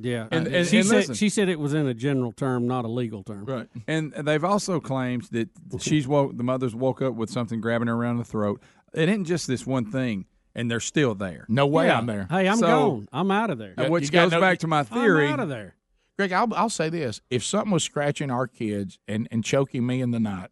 Yeah, 0.00 0.28
And- 0.30 0.46
and- 0.46 0.66
she 0.66 0.78
and 0.78 0.86
said 0.86 0.96
listen. 0.96 1.14
she 1.14 1.28
said 1.28 1.48
it 1.48 1.58
was 1.58 1.74
in 1.74 1.86
a 1.86 1.94
general 1.94 2.32
term, 2.32 2.66
not 2.66 2.84
a 2.84 2.88
legal 2.88 3.22
term. 3.22 3.44
Right. 3.44 3.68
And 3.86 4.12
they've 4.12 4.44
also 4.44 4.80
claimed 4.80 5.24
that 5.32 5.48
she's 5.80 6.06
woke. 6.08 6.36
The 6.36 6.42
mother's 6.44 6.74
woke 6.74 7.02
up 7.02 7.14
with 7.14 7.30
something 7.30 7.60
grabbing 7.60 7.88
her 7.88 7.94
around 7.94 8.18
the 8.18 8.24
throat. 8.24 8.60
It 8.94 9.08
isn't 9.08 9.24
just 9.26 9.46
this 9.46 9.66
one 9.66 9.90
thing, 9.90 10.26
and 10.54 10.70
they're 10.70 10.80
still 10.80 11.14
there. 11.14 11.44
No 11.48 11.66
way, 11.66 11.86
Yeah. 11.86 11.98
I'm 11.98 12.06
there. 12.06 12.26
Hey, 12.30 12.48
I'm 12.48 12.56
So- 12.58 12.66
gone. 12.66 13.08
I'm 13.12 13.30
out 13.30 13.50
of 13.50 13.58
there. 13.58 13.74
Uh, 13.76 13.88
Which 13.88 14.10
goes 14.10 14.30
no- 14.32 14.40
back 14.40 14.58
to 14.60 14.66
my 14.66 14.82
theory. 14.82 15.26
I'm 15.26 15.34
out 15.34 15.40
of 15.40 15.48
there. 15.48 15.74
Greg, 16.18 16.32
I'll, 16.32 16.52
I'll 16.54 16.70
say 16.70 16.88
this: 16.88 17.20
if 17.28 17.44
something 17.44 17.70
was 17.72 17.84
scratching 17.84 18.30
our 18.30 18.46
kids 18.46 18.98
and, 19.06 19.28
and 19.30 19.44
choking 19.44 19.86
me 19.86 20.00
in 20.00 20.12
the 20.12 20.20
night, 20.20 20.48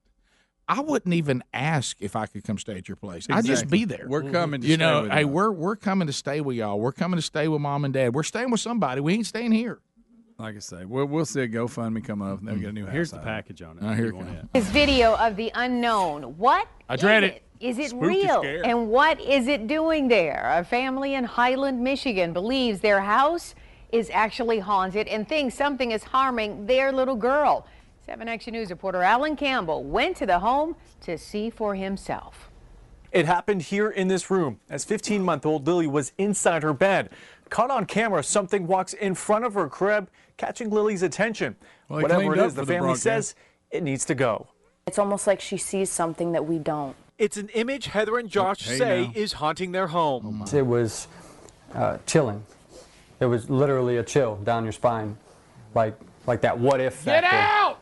I 0.68 0.80
wouldn't 0.80 1.14
even 1.14 1.42
ask 1.52 1.96
if 2.00 2.16
I 2.16 2.26
could 2.26 2.44
come 2.44 2.58
stay 2.58 2.76
at 2.76 2.88
your 2.88 2.96
place. 2.96 3.26
I'd 3.30 3.44
just 3.44 3.68
be 3.68 3.84
there. 3.84 4.06
We're 4.08 4.30
coming 4.30 4.62
to 4.62 4.66
you 4.66 4.74
stay 4.74 4.84
know, 4.84 5.02
with 5.02 5.10
hey, 5.12 5.20
you. 5.20 5.28
we're 5.28 5.50
we're 5.50 5.76
coming 5.76 6.06
to 6.06 6.12
stay 6.12 6.40
with 6.40 6.56
y'all. 6.56 6.80
We're 6.80 6.92
coming 6.92 7.16
to 7.18 7.22
stay 7.22 7.48
with 7.48 7.60
mom 7.60 7.84
and 7.84 7.92
dad. 7.92 8.14
We're 8.14 8.22
staying 8.22 8.50
with 8.50 8.60
somebody. 8.60 9.00
We 9.00 9.14
ain't 9.14 9.26
staying 9.26 9.52
here. 9.52 9.80
Like 10.38 10.56
I 10.56 10.60
say, 10.60 10.84
we'll 10.84 11.04
we'll 11.06 11.26
see 11.26 11.42
a 11.42 11.48
GoFundMe 11.48 12.04
come 12.04 12.20
up, 12.20 12.40
and 12.40 12.48
they'll 12.48 12.56
get 12.56 12.70
a 12.70 12.72
new 12.72 12.84
house. 12.86 12.92
Here's 12.92 13.10
the 13.10 13.18
out 13.18 13.22
of 13.22 13.26
package 13.26 13.62
on 13.62 13.78
it. 13.78 13.84
Uh, 13.84 13.92
here 13.92 14.06
You 14.06 14.20
it 14.20 14.24
comes. 14.24 14.48
This 14.52 14.68
video 14.68 15.14
of 15.16 15.36
the 15.36 15.52
unknown. 15.54 16.36
What? 16.38 16.66
I 16.88 16.96
dread 16.96 17.22
it? 17.24 17.34
it. 17.34 17.42
Is 17.60 17.78
it 17.78 17.90
Spooky 17.90 18.06
real? 18.06 18.40
scare. 18.40 18.66
And 18.66 18.88
what 18.90 19.20
is 19.20 19.46
it 19.46 19.68
doing 19.68 20.08
there? 20.08 20.50
A 20.58 20.64
family 20.64 21.14
in 21.14 21.24
Highland, 21.24 21.80
Michigan 21.82 22.32
believes 22.32 22.80
their 22.80 23.00
house 23.00 23.54
is 23.92 24.10
actually 24.12 24.58
haunted 24.58 25.06
and 25.06 25.28
thinks 25.28 25.54
something 25.54 25.92
is 25.92 26.02
harming 26.02 26.66
their 26.66 26.90
little 26.90 27.14
girl. 27.14 27.64
7 28.04 28.28
Action 28.28 28.52
News 28.52 28.70
reporter 28.70 29.02
Alan 29.02 29.34
Campbell 29.34 29.82
went 29.82 30.16
to 30.18 30.26
the 30.26 30.38
home 30.40 30.76
to 31.02 31.16
see 31.16 31.48
for 31.48 31.74
himself. 31.74 32.50
It 33.12 33.24
happened 33.26 33.62
here 33.62 33.88
in 33.88 34.08
this 34.08 34.30
room 34.30 34.60
as 34.68 34.84
15 34.84 35.22
month 35.22 35.46
old 35.46 35.66
Lily 35.66 35.86
was 35.86 36.12
inside 36.18 36.62
her 36.62 36.74
bed. 36.74 37.10
Caught 37.48 37.70
on 37.70 37.86
camera, 37.86 38.22
something 38.22 38.66
walks 38.66 38.92
in 38.92 39.14
front 39.14 39.44
of 39.44 39.54
her 39.54 39.68
crib, 39.68 40.10
catching 40.36 40.68
Lily's 40.70 41.02
attention. 41.02 41.56
Well, 41.88 42.02
Whatever 42.02 42.20
cleaned 42.22 42.34
it 42.34 42.40
up 42.40 42.46
is, 42.48 42.52
for 42.54 42.60
the 42.60 42.66
the 42.66 42.72
family 42.72 42.86
broadcast. 42.88 43.02
says 43.02 43.34
it 43.70 43.82
needs 43.82 44.04
to 44.06 44.14
go. 44.14 44.48
It's 44.86 44.98
almost 44.98 45.26
like 45.26 45.40
she 45.40 45.56
sees 45.56 45.88
something 45.90 46.32
that 46.32 46.44
we 46.44 46.58
don't. 46.58 46.96
It's 47.16 47.36
an 47.36 47.48
image 47.50 47.86
Heather 47.86 48.18
and 48.18 48.28
Josh 48.28 48.66
Hey, 48.66 48.76
say 48.76 49.06
now. 49.06 49.12
is 49.14 49.34
haunting 49.34 49.72
their 49.72 49.86
home. 49.86 50.44
It 50.52 50.66
was 50.66 51.06
uh, 51.74 51.98
chilling. 52.06 52.44
It 53.20 53.26
was 53.26 53.48
literally 53.48 53.96
a 53.98 54.02
chill 54.02 54.36
down 54.36 54.64
your 54.64 54.72
spine, 54.72 55.16
like 55.74 55.94
like 56.26 56.40
that. 56.40 56.58
What 56.58 56.80
if? 56.80 57.04
Get 57.04 57.22
factor. 57.22 57.36
out! 57.36 57.78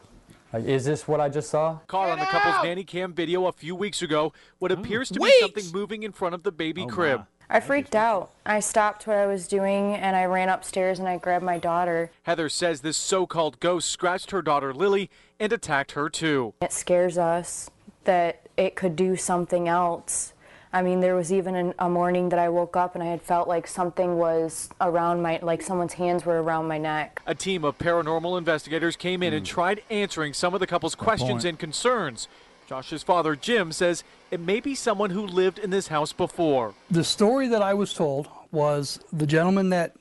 Like, 0.52 0.64
is 0.64 0.84
this 0.84 1.08
what 1.08 1.20
I 1.20 1.30
just 1.30 1.48
saw? 1.48 1.78
Caught 1.86 2.10
on 2.10 2.18
the 2.18 2.26
couple's 2.26 2.62
nanny 2.62 2.84
cam 2.84 3.14
video 3.14 3.46
a 3.46 3.52
few 3.52 3.74
weeks 3.74 4.02
ago, 4.02 4.34
what 4.58 4.70
appears 4.70 5.08
to 5.10 5.20
be 5.20 5.32
something 5.40 5.72
moving 5.72 6.02
in 6.02 6.12
front 6.12 6.34
of 6.34 6.42
the 6.42 6.52
baby 6.52 6.82
oh, 6.82 6.88
crib. 6.88 7.26
I 7.48 7.60
freaked 7.60 7.94
out. 7.94 8.30
I 8.44 8.60
stopped 8.60 9.06
what 9.06 9.16
I 9.16 9.26
was 9.26 9.46
doing 9.46 9.94
and 9.94 10.14
I 10.14 10.24
ran 10.24 10.48
upstairs 10.48 10.98
and 10.98 11.08
I 11.08 11.16
grabbed 11.18 11.44
my 11.44 11.58
daughter. 11.58 12.10
Heather 12.24 12.48
says 12.48 12.80
this 12.80 12.96
so-called 12.96 13.60
ghost 13.60 13.88
scratched 13.88 14.30
her 14.30 14.42
daughter 14.42 14.74
Lily 14.74 15.10
and 15.40 15.52
attacked 15.52 15.92
her 15.92 16.08
too. 16.08 16.54
It 16.60 16.72
scares 16.72 17.16
us 17.16 17.70
that 18.04 18.46
it 18.56 18.74
could 18.74 18.96
do 18.96 19.16
something 19.16 19.68
else. 19.68 20.32
I 20.74 20.80
mean, 20.80 21.00
there 21.00 21.14
was 21.14 21.30
even 21.32 21.54
an, 21.54 21.74
a 21.78 21.88
morning 21.88 22.30
that 22.30 22.38
I 22.38 22.48
woke 22.48 22.76
up 22.76 22.94
and 22.94 23.04
I 23.04 23.06
had 23.06 23.20
felt 23.20 23.46
like 23.46 23.66
something 23.66 24.16
was 24.16 24.70
around 24.80 25.20
my, 25.20 25.38
like 25.42 25.60
someone's 25.60 25.92
hands 25.92 26.24
were 26.24 26.42
around 26.42 26.66
my 26.66 26.78
neck. 26.78 27.20
A 27.26 27.34
team 27.34 27.62
of 27.64 27.76
paranormal 27.76 28.38
investigators 28.38 28.96
came 28.96 29.22
in 29.22 29.34
and 29.34 29.44
tried 29.44 29.82
answering 29.90 30.32
some 30.32 30.54
of 30.54 30.60
the 30.60 30.66
couple's 30.66 30.94
questions 30.94 31.30
point. 31.30 31.44
and 31.44 31.58
concerns. 31.58 32.26
Josh's 32.66 33.02
father, 33.02 33.36
Jim, 33.36 33.70
says 33.70 34.02
it 34.30 34.40
may 34.40 34.60
be 34.60 34.74
someone 34.74 35.10
who 35.10 35.26
lived 35.26 35.58
in 35.58 35.68
this 35.68 35.88
house 35.88 36.14
before. 36.14 36.72
The 36.90 37.04
story 37.04 37.48
that 37.48 37.60
I 37.60 37.74
was 37.74 37.92
told 37.92 38.28
was 38.50 38.98
the 39.12 39.26
gentleman 39.26 39.68
that 39.70 39.92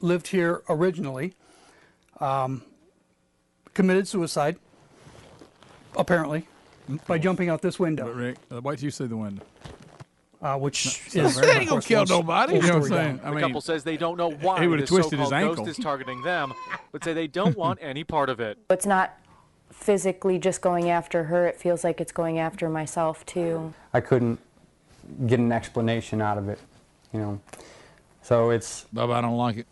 lived 0.00 0.28
here 0.28 0.62
originally 0.68 1.34
um, 2.20 2.62
committed 3.74 4.06
suicide, 4.06 4.56
apparently, 5.96 6.46
by 7.08 7.18
jumping 7.18 7.48
out 7.48 7.60
this 7.60 7.78
window, 7.78 8.12
Rick, 8.12 8.36
wait 8.50 8.78
till 8.78 8.84
you 8.84 8.90
say 8.90 9.06
the 9.06 9.16
window. 9.16 9.42
Uh, 10.42 10.56
which 10.56 11.02
So 11.10 11.20
is 11.24 11.38
very 11.38 11.50
of 11.50 11.56
ain't 11.58 11.68
gonna 11.68 11.82
kill 11.82 12.06
nobody. 12.06 12.54
You 12.54 12.62
know 12.62 12.68
what 12.68 12.74
I'm 12.76 12.82
story 12.84 12.98
saying? 13.00 13.16
down. 13.18 13.26
I 13.26 13.34
the 13.34 13.40
couple 13.40 13.60
says 13.60 13.84
they 13.84 13.96
don't 13.96 14.16
know 14.16 14.30
why 14.30 14.60
he 14.60 14.66
would've 14.68 14.88
twisted 14.88 15.18
his 15.18 15.28
so-called 15.28 15.48
ankle. 15.50 15.64
ghost 15.64 15.78
is 15.78 15.84
targeting 15.84 16.22
them, 16.22 16.52
but 16.92 17.04
say 17.04 17.12
they 17.12 17.26
don't 17.26 17.56
want 17.56 17.78
any 17.82 18.04
part 18.04 18.28
of 18.30 18.40
it. 18.40 18.58
It's 18.70 18.86
not 18.86 19.18
physically 19.70 20.38
just 20.38 20.60
going 20.60 20.90
after 20.90 21.24
her, 21.24 21.46
it 21.46 21.58
feels 21.58 21.84
like 21.84 22.00
it's 22.00 22.12
going 22.12 22.38
after 22.38 22.68
myself 22.68 23.24
too. 23.26 23.72
I 23.94 24.00
couldn't 24.00 24.38
get 25.26 25.38
an 25.38 25.52
explanation 25.52 26.20
out 26.20 26.38
of 26.38 26.48
it, 26.48 26.58
you 27.12 27.20
know. 27.20 27.40
So 28.22 28.50
it's 28.50 28.86
Bubba, 28.94 29.14
I 29.14 29.20
don't 29.22 29.36
like 29.36 29.56
it. 29.58 29.66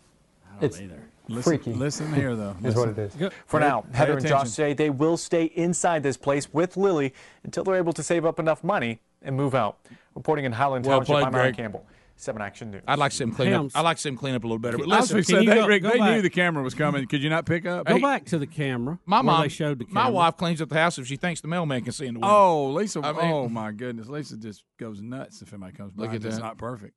I 0.61 0.65
it's 0.65 0.81
listen, 1.27 1.41
freaky. 1.43 1.73
Listen 1.73 2.13
here, 2.13 2.35
though. 2.35 2.55
is 2.63 2.75
what 2.75 2.95
Listen. 2.95 3.21
it 3.23 3.25
is. 3.27 3.33
For 3.45 3.59
Pay- 3.59 3.67
now, 3.67 3.81
pay 3.81 3.97
Heather 3.97 4.17
and. 4.17 4.27
Josh 4.27 4.49
say 4.49 4.73
they 4.73 4.89
will 4.89 5.17
stay 5.17 5.45
inside 5.45 6.01
this 6.03 6.17
place 6.17 6.51
with 6.53 6.75
Lily 6.75 7.13
until 7.43 7.63
they're 7.63 7.75
able 7.75 7.93
to 7.93 8.03
save 8.03 8.25
up 8.25 8.39
enough 8.39 8.63
money 8.63 8.99
and 9.21 9.35
move 9.35 9.53
out. 9.53 9.77
Reporting 10.19 10.43
in 10.43 10.51
Highland 10.51 10.85
Well 10.85 10.97
Township, 10.99 11.13
played, 11.13 11.25
I'm 11.27 11.33
Aaron 11.35 11.47
Greg. 11.53 11.55
Campbell. 11.55 11.85
7 12.17 12.41
Action 12.41 12.71
News. 12.71 12.81
I'd 12.85 12.99
like 12.99 13.11
to 13.11 13.17
see 13.17 13.23
him 13.23 13.31
clean 13.31 13.53
Hams. 13.53 13.73
up. 13.73 13.79
I 13.79 13.83
like 13.83 13.95
to 13.95 14.01
see 14.01 14.09
him 14.09 14.17
clean 14.17 14.35
up 14.35 14.43
a 14.43 14.47
little 14.47 14.59
better. 14.59 14.77
But 14.77 14.91
I 14.91 14.97
was 14.99 15.13
listen, 15.13 15.15
fixing 15.19 15.35
Can 15.37 15.45
to 15.45 15.51
you 15.55 15.61
go- 15.61 15.67
Rick, 15.67 15.83
go 15.83 15.89
they 15.91 15.99
knew 15.99 16.21
the 16.21 16.29
camera 16.29 16.61
was 16.61 16.73
coming. 16.73 17.07
Could 17.07 17.23
you 17.23 17.29
not 17.29 17.45
pick 17.45 17.65
up? 17.65 17.87
Go 17.87 17.95
Hey, 17.95 18.01
back 18.01 18.25
to 18.25 18.37
the 18.37 18.45
camera. 18.45 18.99
my 19.05 19.19
where 19.19 19.23
mom, 19.23 19.41
they 19.43 19.47
showed 19.47 19.79
the 19.79 19.85
my 19.89 20.09
wife 20.09 20.35
cleans 20.35 20.61
up 20.61 20.67
the 20.67 20.75
house 20.75 20.97
if 20.97 21.07
she 21.07 21.15
thinks 21.15 21.39
the 21.39 21.47
mailman 21.47 21.81
can 21.81 21.93
see 21.93 22.07
in 22.07 22.15
the 22.15 22.19
window. 22.19 22.35
Oh, 22.35 22.71
Lisa! 22.71 22.99
I 23.01 23.13
mean- 23.13 23.31
oh 23.31 23.47
my 23.47 23.71
goodness, 23.71 24.09
Lisa 24.09 24.35
just 24.35 24.65
goes 24.77 24.99
nuts 25.01 25.41
if 25.41 25.53
anybody 25.53 25.77
comes 25.77 25.93
by. 25.93 26.01
Look 26.03 26.09
at 26.11 26.15
and 26.17 26.25
It's 26.25 26.37
not 26.39 26.57
perfect. 26.57 26.93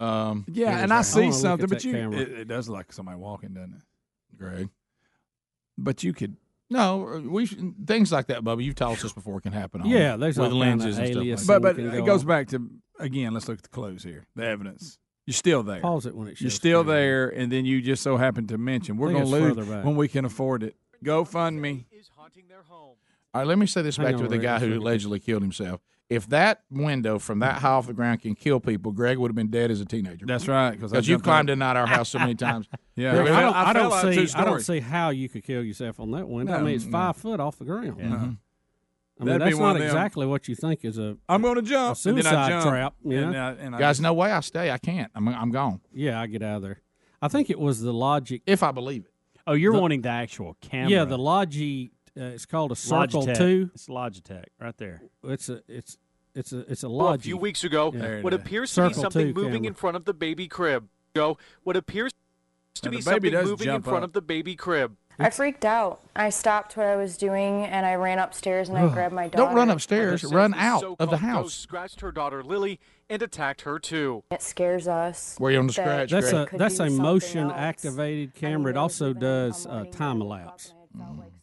Um, 0.00 0.44
Yeah, 0.48 0.78
and 0.78 0.86
is 0.86 0.90
I 0.90 1.02
see 1.02 1.20
wanna 1.20 1.32
something, 1.34 1.68
but 1.68 1.84
you 1.84 1.94
it, 2.10 2.28
it 2.40 2.48
does 2.48 2.68
look 2.68 2.78
like 2.78 2.92
somebody 2.92 3.18
walking, 3.18 3.54
doesn't 3.54 3.72
it, 3.74 4.36
Greg? 4.36 4.68
But 5.78 6.02
you 6.02 6.12
could 6.12 6.36
No, 6.68 7.08
uh, 7.08 7.20
we 7.20 7.46
sh- 7.46 7.56
things 7.86 8.10
like 8.10 8.26
that, 8.26 8.42
Bubba. 8.42 8.62
You've 8.64 8.74
told 8.74 9.04
us 9.04 9.12
before 9.12 9.40
can 9.40 9.52
happen. 9.52 9.82
On, 9.82 9.88
Yeah, 9.88 10.16
there's 10.16 10.36
with 10.36 10.52
all 10.52 10.60
kinda 10.60 10.84
lenses 10.84 10.98
and 10.98 11.06
stuff. 11.08 11.24
Like 11.24 11.38
that. 11.38 11.46
But 11.46 11.76
but 11.76 11.94
it 11.98 12.04
goes 12.04 12.24
back 12.24 12.48
to 12.48 12.68
again. 12.98 13.32
Let's 13.34 13.48
look 13.48 13.58
at 13.58 13.62
the 13.62 13.68
clues 13.68 14.02
here. 14.02 14.26
The 14.34 14.44
evidence. 14.44 14.98
You're 15.26 15.34
still 15.34 15.62
there. 15.62 15.80
Pause 15.80 16.06
it 16.06 16.16
when 16.16 16.28
it 16.28 16.40
You're 16.40 16.50
shows 16.50 16.54
still 16.54 16.84
there, 16.84 17.28
and 17.28 17.50
then 17.50 17.64
you 17.64 17.82
just 17.82 18.02
so 18.02 18.16
happen 18.16 18.46
to 18.48 18.58
mention 18.58 18.96
we're 18.96 19.10
going 19.10 19.26
to 19.26 19.36
it's 19.36 19.56
lose 19.58 19.68
when 19.84 19.96
we 19.96 20.06
can 20.08 20.24
afford 20.24 20.62
it. 20.62 20.76
GoFundMe. 21.04 21.84
All 23.34 23.42
right, 23.42 23.46
let 23.46 23.58
me 23.58 23.66
say 23.66 23.82
this 23.82 23.96
Hang 23.96 24.06
back 24.06 24.14
on, 24.14 24.22
to 24.22 24.28
the 24.28 24.36
Rick, 24.36 24.42
guy 24.42 24.58
who 24.60 24.78
allegedly 24.78 25.20
killed 25.20 25.42
himself. 25.42 25.80
If 26.08 26.28
that 26.28 26.62
window 26.70 27.18
from 27.18 27.40
that 27.40 27.58
high 27.58 27.70
off 27.70 27.88
the 27.88 27.92
ground 27.92 28.20
can 28.22 28.36
kill 28.36 28.60
people, 28.60 28.92
Greg 28.92 29.18
would 29.18 29.28
have 29.28 29.34
been 29.34 29.50
dead 29.50 29.72
as 29.72 29.80
a 29.80 29.84
teenager. 29.84 30.24
That's 30.24 30.46
right, 30.46 30.78
'cause 30.78 30.92
because 30.92 31.08
you've 31.08 31.24
climbed 31.24 31.50
out. 31.50 31.54
in 31.54 31.62
and 31.62 31.62
out 31.64 31.76
our 31.76 31.86
house 31.86 32.08
so 32.10 32.18
many 32.20 32.34
times. 32.36 32.68
Yeah, 32.94 33.12
Greg, 33.14 33.28
I 33.28 33.40
don't, 33.42 33.54
I 33.54 33.62
I 33.64 33.72
don't 33.74 33.90
fell 33.90 34.12
see. 34.26 34.32
I 34.34 34.44
don't 34.44 34.60
see 34.60 34.80
how 34.80 35.10
you 35.10 35.28
could 35.28 35.44
kill 35.44 35.62
yourself 35.62 36.00
on 36.00 36.12
that 36.12 36.26
window. 36.28 36.54
I 36.54 36.62
mean, 36.62 36.76
it's 36.76 36.86
no. 36.86 36.92
five 36.92 37.16
foot 37.16 37.40
off 37.40 37.58
the 37.58 37.64
ground. 37.66 37.96
Yeah. 37.98 38.06
Uh-huh. 38.14 38.14
I 39.18 39.24
mean, 39.24 39.38
That'd 39.38 39.42
that's 39.48 39.58
not 39.58 39.80
exactly 39.80 40.26
what 40.26 40.46
you 40.48 40.54
think 40.54 40.82
is 40.84 40.96
a. 40.98 41.16
I'm 41.28 41.42
going 41.42 41.56
to 41.56 41.62
jump. 41.62 41.98
A 42.02 42.08
and 42.08 42.18
then 42.18 42.26
I 42.26 42.30
suicide 42.30 42.48
jump, 42.48 42.68
trap. 42.68 42.94
You 43.04 43.20
know? 43.20 43.28
and 43.28 43.36
I- 43.36 43.50
and 43.52 43.74
I 43.74 43.78
Guys, 43.78 43.96
just- 43.96 44.02
no 44.02 44.14
way 44.14 44.30
I 44.32 44.40
stay. 44.40 44.70
I 44.70 44.78
can't. 44.78 45.10
I'm 45.14 45.28
I'm 45.28 45.50
gone. 45.50 45.80
Yeah, 45.92 46.18
I 46.20 46.26
get 46.26 46.42
out 46.42 46.56
of 46.56 46.62
there. 46.62 46.80
I 47.20 47.28
think 47.28 47.50
it 47.50 47.58
was 47.58 47.80
the 47.82 47.92
logic. 47.92 48.42
If 48.46 48.62
I 48.62 48.70
believe 48.72 49.04
it. 49.04 49.10
Oh, 49.46 49.52
you're 49.54 49.72
The- 49.74 49.80
wanting 49.80 50.02
the 50.02 50.08
actual 50.08 50.56
camera. 50.62 50.90
Yeah, 50.90 51.04
the 51.04 51.18
Logi. 51.18 51.92
Uh, 52.18 52.24
it's 52.24 52.46
called 52.46 52.72
a 52.72 52.76
Circle 52.76 53.24
Logitech. 53.26 53.36
Two. 53.36 53.70
It's 53.74 53.88
Logitech 53.88 54.44
right 54.60 54.76
there. 54.78 55.02
It's 55.24 55.48
a. 55.48 55.62
It's. 55.68 55.98
It's 56.34 56.52
a. 56.52 56.60
It's 56.70 56.82
a 56.82 56.88
Well, 56.90 57.14
a 57.14 57.18
few 57.18 57.36
weeks 57.36 57.64
ago, 57.64 57.92
Yeah. 57.94 58.20
what 58.22 58.32
appears 58.34 58.74
to 58.74 58.88
be 58.88 58.94
something 58.94 59.32
moving 59.32 59.52
camera. 59.52 59.66
in 59.68 59.74
front 59.74 59.96
of 59.96 60.04
the 60.04 60.14
baby 60.14 60.48
crib. 60.48 60.88
Go. 61.14 61.38
What 61.62 61.76
appears 61.76 62.12
to 62.82 62.86
Now, 62.86 62.90
be 62.96 63.00
something 63.00 63.32
moving 63.32 63.68
in 63.74 63.82
front 63.82 63.98
up. 64.04 64.10
of 64.10 64.12
the 64.12 64.20
baby 64.22 64.54
crib. 64.54 64.96
I 65.18 65.30
freaked 65.30 65.64
out. 65.64 66.00
I 66.14 66.28
stopped 66.28 66.76
what 66.76 66.84
I 66.84 66.94
was 66.96 67.16
doing 67.16 67.64
and 67.64 67.86
I 67.86 67.94
ran 67.94 68.18
upstairs 68.18 68.68
and 68.68 68.76
I 68.76 68.86
grabbed 68.92 69.14
my 69.14 69.28
daughter. 69.28 69.46
Don't 69.46 69.54
run 69.54 69.70
upstairs. 69.70 70.22
Run 70.24 70.52
says 70.52 70.58
the 70.60 70.62
out 70.66 70.74
of 70.74 70.80
so-called 70.90 71.10
the 71.10 71.16
house. 71.16 71.54
Scratched 71.54 72.02
her 72.02 72.12
daughter 72.12 72.44
Lily 72.44 72.78
and 73.08 73.22
attacked 73.22 73.62
her 73.62 73.78
too. 73.78 74.24
It 74.30 74.42
scares 74.42 74.86
us. 74.86 75.36
Were 75.40 75.50
you 75.50 75.58
on 75.58 75.68
the 75.68 75.72
that 75.72 76.08
scratch, 76.08 76.10
That's 76.10 76.32
a 76.32 76.48
that's 76.58 76.78
a 76.80 76.90
motion 76.90 77.44
else. 77.46 77.54
activated 77.56 78.34
camera. 78.34 78.72
It 78.72 78.76
also 78.76 79.14
does 79.14 79.64
uh, 79.66 79.84
time 79.90 80.20
lapse. 80.20 80.74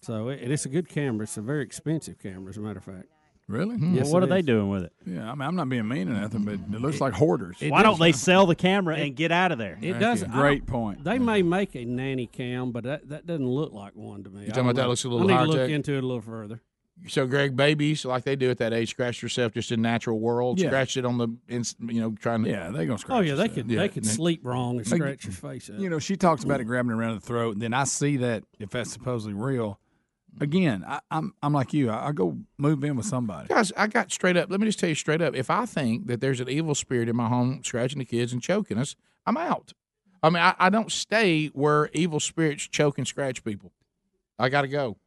So 0.04 0.30
it, 0.30 0.52
it's 0.52 0.66
a 0.66 0.70
good 0.70 0.88
camera. 0.90 1.24
It's 1.24 1.38
a 1.38 1.42
very 1.42 1.64
expensive 1.64 2.20
camera, 2.20 2.50
as 2.50 2.58
a 2.58 2.62
matter 2.62 2.80
of 2.80 2.84
fact. 2.86 3.06
Really? 3.48 3.76
Hmm. 3.76 3.94
Yes, 3.94 4.06
well, 4.06 4.14
what 4.14 4.24
it 4.24 4.26
are 4.32 4.36
they 4.36 4.42
doing 4.42 4.70
with 4.70 4.84
it? 4.84 4.94
Yeah, 5.06 5.30
I 5.30 5.36
mean, 5.36 5.42
I'm 5.42 5.56
not 5.58 5.68
being 5.68 5.86
mean 5.88 6.08
or 6.08 6.14
nothing, 6.14 6.46
but 6.46 6.54
it 6.54 6.82
looks 6.82 7.02
like 7.02 7.12
hoarders. 7.14 7.58
Why 7.60 7.84
does- 7.84 7.92
don't 7.92 8.00
they 8.00 8.14
sell 8.14 8.46
the 8.46 8.56
camera 8.56 8.96
and 8.96 9.16
get 9.16 9.34
out 9.34 9.52
of 9.52 9.58
there? 9.58 9.78
It 9.82 9.92
Thank 9.92 10.00
does. 10.00 10.22
you. 10.22 10.28
Great 10.30 10.66
point. 10.66 11.04
They 11.04 11.20
may 11.20 11.42
make 11.42 11.76
a 11.76 11.84
nanny 11.84 12.26
cam, 12.26 12.72
but 12.72 12.86
that, 12.86 13.10
that 13.10 13.26
doesn't 13.26 13.46
look 13.48 13.74
like 13.74 13.96
one 13.98 14.24
to 14.24 14.30
me. 14.30 14.42
You 14.42 14.46
I 14.46 14.50
talking 14.50 14.56
don't 14.64 14.70
about 14.72 14.82
that 14.84 14.88
looks 14.88 15.04
a 15.04 15.10
little 15.10 15.30
I 15.30 15.40
need 15.40 15.44
to 15.46 15.50
look 15.52 15.58
tech? 15.58 15.70
into 15.72 15.94
it 15.94 16.04
a 16.04 16.08
little 16.08 16.22
further. 16.22 16.62
So, 17.08 17.28
Greg, 17.28 17.58
babies 17.58 18.06
like 18.06 18.24
they 18.24 18.38
do 18.38 18.50
at 18.50 18.60
that 18.60 18.72
age, 18.72 18.92
scratch 18.92 19.22
yourself 19.22 19.52
just 19.52 19.74
in 19.74 19.82
natural 19.82 20.20
world. 20.20 20.60
Yeah. 20.62 20.70
Scratch 20.70 20.96
it 20.96 21.04
on 21.06 21.18
the, 21.18 21.28
ins- 21.50 21.76
you 21.86 22.00
know, 22.00 22.12
trying 22.12 22.44
to. 22.46 22.50
Yeah, 22.50 22.70
they 22.70 22.86
gonna 22.86 22.98
scratch. 23.00 23.18
Oh 23.18 23.22
yeah, 23.22 23.34
they 23.36 23.42
yourself. 23.44 23.56
could 23.56 23.70
Yeah. 23.72 23.80
they 23.80 23.90
could 23.90 24.06
sleep 24.06 24.42
wrong 24.44 24.78
and 24.78 24.90
Like, 24.90 25.00
scratch 25.02 25.26
your 25.26 25.34
face 25.34 25.70
up. 25.70 25.80
You 25.80 25.90
know, 25.90 26.00
she 26.00 26.16
talks 26.16 26.46
about 26.46 26.62
it 26.62 26.66
grabbing 26.66 26.92
around 26.92 27.16
the 27.16 27.20
throat, 27.26 27.54
and 27.54 27.62
then 27.62 27.74
I 27.74 27.84
see 27.86 28.18
that 28.18 28.44
if 28.60 28.70
that's 28.70 28.92
supposedly 28.92 29.34
real. 29.34 29.80
Again, 30.42 30.84
I, 30.88 31.00
I'm 31.12 31.34
I'm 31.44 31.54
like 31.54 31.74
you. 31.74 31.90
I, 31.92 32.08
I 32.08 32.12
go 32.12 32.38
move 32.58 32.84
in 32.84 32.96
with 32.96 33.06
somebody. 33.06 33.48
Guys, 33.48 33.72
I 33.78 33.88
got 33.88 34.12
straight 34.12 34.36
up. 34.36 34.50
Let 34.50 34.60
me 34.60 34.66
just 34.66 34.80
tell 34.80 34.90
you 34.90 34.96
straight 34.96 35.22
up. 35.22 35.36
If 35.36 35.50
I 35.50 35.66
think 35.66 36.08
that 36.08 36.22
there's 36.22 36.40
an 36.40 36.50
evil 36.50 36.74
spirit 36.76 37.08
in 37.08 37.16
my 37.16 37.28
home 37.28 37.62
scratching 37.64 38.00
the 38.00 38.06
kids 38.06 38.34
and 38.34 38.42
choking 38.42 38.78
us, 38.78 38.96
I'm 39.26 39.38
out. 39.38 39.74
I 40.24 40.30
mean, 40.30 40.42
I, 40.42 40.56
I 40.58 40.70
don't 40.70 40.92
stay 40.92 41.48
where 41.48 41.90
evil 41.94 42.20
spirits 42.20 42.64
choke 42.68 42.98
and 42.98 43.08
scratch 43.08 43.44
people. 43.44 43.72
I 44.40 44.50
got 44.50 44.62
to 44.64 44.68
go, 44.68 44.98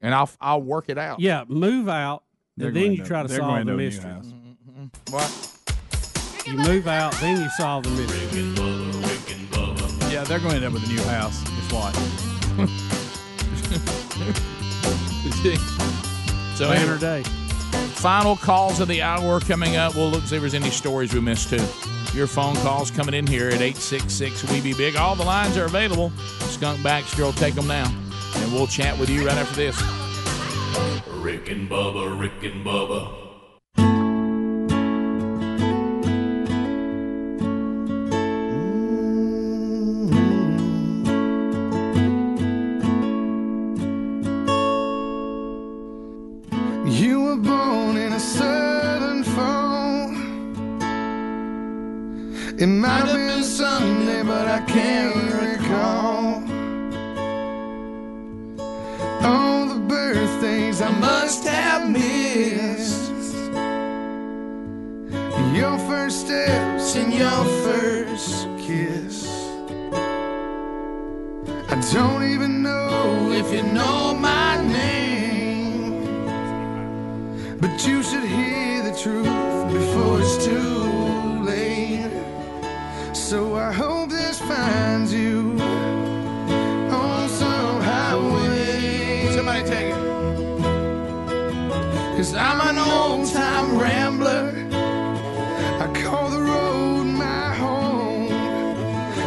and 0.00 0.14
I'll 0.14 0.28
I'll 0.40 0.60
work 0.62 0.88
it 0.88 0.98
out. 0.98 1.20
Yeah, 1.20 1.44
move 1.48 1.88
out, 1.88 2.24
They're 2.56 2.68
and 2.68 2.76
then 2.76 2.92
you 2.92 2.98
to- 2.98 3.04
try 3.04 3.22
to 3.22 3.28
solve 3.30 3.58
the 3.58 3.64
to 3.64 3.70
a 3.72 3.76
new 3.76 3.76
mystery. 3.76 4.10
Mm-hmm. 4.10 5.12
What? 5.12 5.48
You 6.46 6.54
move 6.54 6.88
out, 6.88 7.14
then 7.20 7.40
you 7.40 7.48
solve 7.50 7.84
the 7.84 7.90
mystery. 7.90 8.42
Yeah, 10.12 10.24
they're 10.24 10.40
going 10.40 10.50
to 10.50 10.56
end 10.56 10.64
up 10.66 10.72
with 10.72 10.84
a 10.84 10.88
new 10.92 11.02
house. 11.04 11.42
Just 11.42 11.72
watch. 11.72 12.88
so 16.54 16.70
Banner 16.70 16.94
anyway, 16.94 16.98
day. 16.98 17.22
final 17.22 18.36
calls 18.36 18.80
of 18.80 18.88
the 18.88 19.02
hour 19.02 19.40
coming 19.40 19.76
up. 19.76 19.94
We'll 19.94 20.10
look 20.10 20.24
see 20.24 20.36
if 20.36 20.42
there's 20.42 20.54
any 20.54 20.70
stories 20.70 21.14
we 21.14 21.20
missed 21.20 21.50
too. 21.50 21.64
Your 22.14 22.26
phone 22.26 22.54
calls 22.56 22.90
coming 22.90 23.14
in 23.14 23.26
here 23.26 23.48
at 23.48 23.54
866 23.54 24.50
We 24.50 24.60
Be 24.60 24.74
Big. 24.74 24.96
All 24.96 25.14
the 25.14 25.24
lines 25.24 25.56
are 25.56 25.64
available. 25.64 26.10
Skunk 26.40 26.82
Baxter 26.82 27.22
will 27.22 27.32
take 27.32 27.54
them 27.54 27.66
now. 27.66 27.90
And 28.36 28.52
we'll 28.52 28.66
chat 28.66 28.98
with 28.98 29.08
you 29.08 29.26
right 29.26 29.36
after 29.36 29.56
this. 29.56 29.80
Rick 31.22 31.50
and 31.50 31.70
Bubba, 31.70 32.18
Rick 32.18 32.42
and 32.42 32.64
Bubba. 32.64 33.21
Finds 84.48 85.12
you 85.14 85.56
on 86.90 87.28
some 87.28 87.80
highway. 87.80 89.28
Somebody 89.34 89.62
take 89.64 89.94
it. 89.94 90.02
Cause 92.16 92.34
I'm 92.34 92.60
an 92.70 92.78
old 92.78 93.28
time 93.30 93.78
rambler. 93.78 94.52
I 95.84 95.86
call 96.02 96.30
the 96.30 96.40
road 96.40 97.04
my 97.04 97.54
home. 97.54 98.28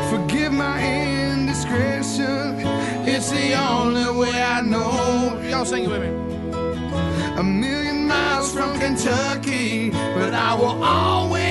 Forgive 0.10 0.52
my 0.52 0.78
indiscretion. 0.84 2.60
It's 3.08 3.32
the 3.32 3.54
only 3.54 4.10
way 4.20 4.42
I 4.42 4.62
know. 4.62 5.40
Y'all 5.50 5.66
sing 5.66 5.84
it 5.86 5.90
with 5.90 6.02
me. 6.02 6.12
A 7.38 7.44
million 7.44 8.08
miles 8.08 8.54
from 8.54 8.80
Kentucky, 8.80 9.92
but 9.92 10.34
I 10.34 10.56
will 10.56 10.84
always 10.84 11.45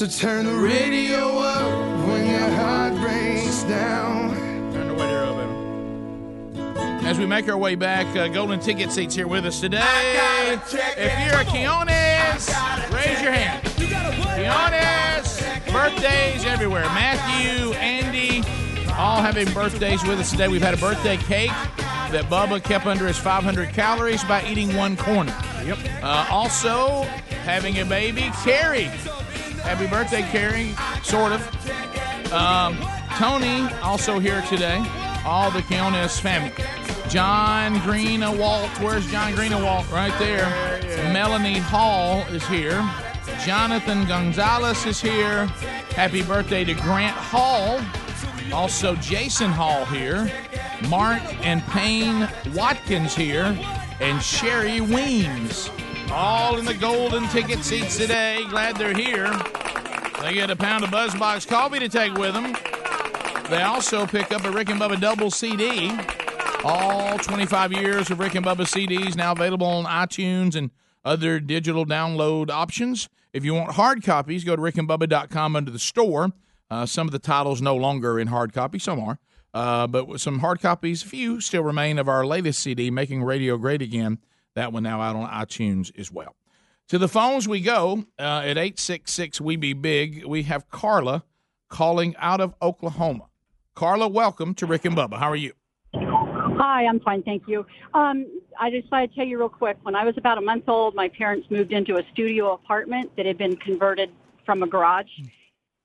So 0.00 0.06
turn 0.06 0.46
the 0.46 0.54
radio 0.54 1.40
up 1.40 2.08
when 2.08 2.26
your 2.26 2.48
heart 2.52 2.94
breaks 2.94 3.64
down. 3.64 4.30
Turn 4.72 4.88
the 4.88 4.94
radio 4.94 5.38
up. 6.56 7.04
As 7.04 7.18
we 7.18 7.26
make 7.26 7.50
our 7.50 7.58
way 7.58 7.74
back, 7.74 8.06
uh, 8.16 8.28
golden 8.28 8.60
ticket 8.60 8.92
seats 8.92 9.14
here 9.14 9.28
with 9.28 9.44
us 9.44 9.60
today. 9.60 9.82
If 10.54 10.72
you're 10.72 11.40
a 11.40 11.44
Keonis, 11.44 12.48
raise 12.94 13.20
your 13.20 13.32
hand. 13.32 13.62
Keonis, 14.38 15.70
birthdays 15.70 16.46
everywhere. 16.46 16.84
Matthew, 16.84 17.74
Andy, 17.74 18.38
all 18.92 19.20
having 19.20 19.52
birthdays 19.52 20.02
with 20.04 20.18
us 20.18 20.30
today. 20.30 20.48
We've 20.48 20.62
had 20.62 20.72
a 20.72 20.78
birthday 20.78 21.18
cake 21.18 21.50
that 22.10 22.24
Bubba 22.30 22.64
kept 22.64 22.86
under 22.86 23.06
his 23.06 23.18
500 23.18 23.68
calories 23.74 24.24
by 24.24 24.42
eating 24.46 24.74
one 24.74 24.96
corner. 24.96 25.36
Yep. 25.62 25.76
Uh, 26.02 26.26
also, 26.30 27.02
having 27.44 27.80
a 27.80 27.84
baby, 27.84 28.30
Carrie. 28.42 28.90
Happy 29.62 29.86
birthday, 29.86 30.22
Carrie. 30.22 30.74
Sort 31.02 31.32
of. 31.32 32.32
Um, 32.32 32.78
Tony, 33.16 33.68
also 33.82 34.18
here 34.18 34.42
today. 34.42 34.84
All 35.24 35.50
the 35.50 35.62
Keonis 35.62 36.20
family. 36.20 36.52
John 37.08 37.74
Greenawalt. 37.80 38.68
Where's 38.82 39.10
John 39.10 39.32
Greenawalt? 39.32 39.90
Right 39.92 40.16
there. 40.18 40.48
Melanie 41.12 41.58
Hall 41.58 42.20
is 42.28 42.46
here. 42.46 42.88
Jonathan 43.44 44.06
Gonzalez 44.06 44.86
is 44.86 45.00
here. 45.00 45.46
Happy 45.96 46.22
birthday 46.22 46.64
to 46.64 46.74
Grant 46.74 47.16
Hall. 47.16 47.80
Also, 48.52 48.94
Jason 48.96 49.50
Hall 49.50 49.84
here. 49.86 50.30
Mark 50.88 51.22
and 51.44 51.62
Payne 51.66 52.28
Watkins 52.54 53.14
here. 53.14 53.58
And 54.00 54.22
Sherry 54.22 54.80
Weems. 54.80 55.70
All 56.12 56.58
in 56.58 56.64
the 56.64 56.74
golden 56.74 57.28
ticket 57.28 57.62
seats 57.64 57.96
today. 57.96 58.44
Glad 58.48 58.76
they're 58.76 58.92
here. 58.92 59.30
They 60.20 60.34
get 60.34 60.50
a 60.50 60.56
pound 60.56 60.82
of 60.82 60.90
BuzzBox 60.90 61.46
coffee 61.46 61.78
to 61.78 61.88
take 61.88 62.14
with 62.14 62.34
them. 62.34 62.56
They 63.48 63.62
also 63.62 64.06
pick 64.06 64.32
up 64.32 64.44
a 64.44 64.50
Rick 64.50 64.70
and 64.70 64.80
Bubba 64.80 65.00
double 65.00 65.30
CD. 65.30 65.92
All 66.64 67.16
25 67.18 67.72
years 67.72 68.10
of 68.10 68.18
Rick 68.18 68.34
and 68.34 68.44
Bubba 68.44 68.66
CDs 68.66 69.16
now 69.16 69.32
available 69.32 69.66
on 69.66 69.84
iTunes 69.84 70.56
and 70.56 70.70
other 71.04 71.40
digital 71.40 71.86
download 71.86 72.50
options. 72.50 73.08
If 73.32 73.44
you 73.44 73.54
want 73.54 73.72
hard 73.72 74.02
copies, 74.02 74.44
go 74.44 74.56
to 74.56 74.62
rickandbubba.com 74.62 75.56
under 75.56 75.70
the 75.70 75.78
store. 75.78 76.32
Uh, 76.70 76.86
some 76.86 77.06
of 77.06 77.12
the 77.12 77.18
titles 77.18 77.62
no 77.62 77.76
longer 77.76 78.18
in 78.18 78.26
hard 78.28 78.52
copy, 78.52 78.78
some 78.78 79.00
are. 79.00 79.18
Uh, 79.54 79.86
but 79.86 80.06
with 80.06 80.20
some 80.20 80.40
hard 80.40 80.60
copies, 80.60 81.02
a 81.02 81.06
few 81.06 81.40
still 81.40 81.62
remain 81.62 81.98
of 81.98 82.08
our 82.08 82.26
latest 82.26 82.60
CD, 82.60 82.90
Making 82.90 83.22
Radio 83.22 83.56
Great 83.56 83.80
Again. 83.82 84.18
That 84.54 84.72
one 84.72 84.82
now 84.82 85.00
out 85.00 85.16
on 85.16 85.28
iTunes 85.28 85.96
as 85.98 86.10
well. 86.10 86.34
To 86.88 86.98
the 86.98 87.08
phones 87.08 87.46
we 87.46 87.60
go 87.60 88.04
uh, 88.18 88.42
at 88.44 88.58
866 88.58 89.40
We 89.40 89.56
Be 89.56 89.72
Big. 89.74 90.24
We 90.24 90.42
have 90.44 90.68
Carla 90.70 91.22
calling 91.68 92.16
out 92.18 92.40
of 92.40 92.54
Oklahoma. 92.60 93.26
Carla, 93.74 94.08
welcome 94.08 94.54
to 94.54 94.66
Rick 94.66 94.84
and 94.84 94.96
Bubba. 94.96 95.18
How 95.18 95.30
are 95.30 95.36
you? 95.36 95.52
Hi, 95.94 96.84
I'm 96.84 96.98
fine, 97.00 97.22
thank 97.22 97.44
you. 97.46 97.64
Um, 97.94 98.26
I 98.58 98.70
just 98.70 98.90
wanted 98.90 99.10
to 99.10 99.16
tell 99.16 99.26
you 99.26 99.38
real 99.38 99.48
quick. 99.48 99.78
When 99.82 99.94
I 99.94 100.04
was 100.04 100.16
about 100.18 100.36
a 100.36 100.40
month 100.40 100.68
old, 100.68 100.94
my 100.94 101.08
parents 101.08 101.46
moved 101.48 101.72
into 101.72 101.96
a 101.96 102.02
studio 102.12 102.52
apartment 102.52 103.16
that 103.16 103.24
had 103.24 103.38
been 103.38 103.56
converted 103.56 104.10
from 104.44 104.62
a 104.62 104.66
garage, 104.66 105.08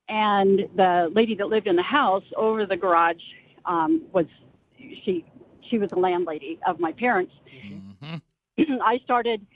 and 0.08 0.68
the 0.74 1.10
lady 1.14 1.34
that 1.36 1.46
lived 1.46 1.68
in 1.68 1.76
the 1.76 1.82
house 1.82 2.24
over 2.36 2.66
the 2.66 2.76
garage 2.76 3.22
um, 3.64 4.02
was 4.12 4.26
she 4.76 5.24
she 5.70 5.78
was 5.78 5.90
the 5.90 5.98
landlady 5.98 6.58
of 6.66 6.78
my 6.78 6.92
parents. 6.92 7.32
I 8.58 8.98
started 9.04 9.46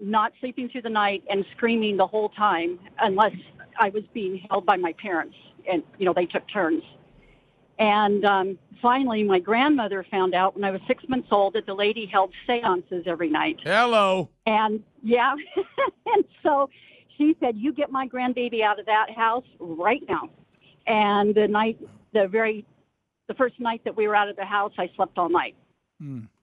not 0.00 0.32
sleeping 0.40 0.68
through 0.68 0.82
the 0.82 0.90
night 0.90 1.22
and 1.30 1.44
screaming 1.56 1.96
the 1.96 2.06
whole 2.06 2.28
time 2.30 2.78
unless 3.00 3.34
I 3.78 3.90
was 3.90 4.02
being 4.12 4.44
held 4.50 4.66
by 4.66 4.76
my 4.76 4.92
parents, 4.94 5.36
and 5.70 5.82
you 5.98 6.04
know 6.04 6.12
they 6.12 6.26
took 6.26 6.42
turns. 6.52 6.82
And 7.78 8.24
um, 8.24 8.58
finally, 8.82 9.22
my 9.22 9.38
grandmother 9.38 10.04
found 10.10 10.34
out 10.34 10.56
when 10.56 10.64
I 10.64 10.72
was 10.72 10.80
six 10.88 11.04
months 11.08 11.28
old 11.30 11.54
that 11.54 11.66
the 11.66 11.74
lady 11.74 12.06
held 12.06 12.32
seances 12.46 13.04
every 13.06 13.30
night. 13.30 13.58
Hello. 13.62 14.28
And 14.46 14.82
yeah, 15.02 15.34
and 16.06 16.24
so 16.42 16.68
she 17.16 17.36
said, 17.40 17.56
"You 17.56 17.72
get 17.72 17.90
my 17.90 18.08
grandbaby 18.08 18.62
out 18.62 18.80
of 18.80 18.86
that 18.86 19.10
house 19.14 19.46
right 19.60 20.02
now." 20.08 20.30
And 20.86 21.34
the 21.34 21.46
night, 21.46 21.78
the 22.12 22.26
very, 22.26 22.64
the 23.28 23.34
first 23.34 23.60
night 23.60 23.82
that 23.84 23.96
we 23.96 24.08
were 24.08 24.16
out 24.16 24.28
of 24.28 24.36
the 24.36 24.44
house, 24.44 24.72
I 24.78 24.90
slept 24.96 25.18
all 25.18 25.28
night. 25.28 25.54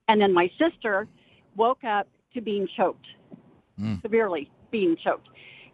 And 0.08 0.22
then 0.22 0.34
my 0.34 0.52
sister 0.60 1.08
woke 1.56 1.84
up 1.84 2.08
to 2.34 2.42
being 2.42 2.68
choked, 2.76 3.06
hmm. 3.78 3.96
severely 4.02 4.50
being 4.72 4.96
choked. 5.04 5.28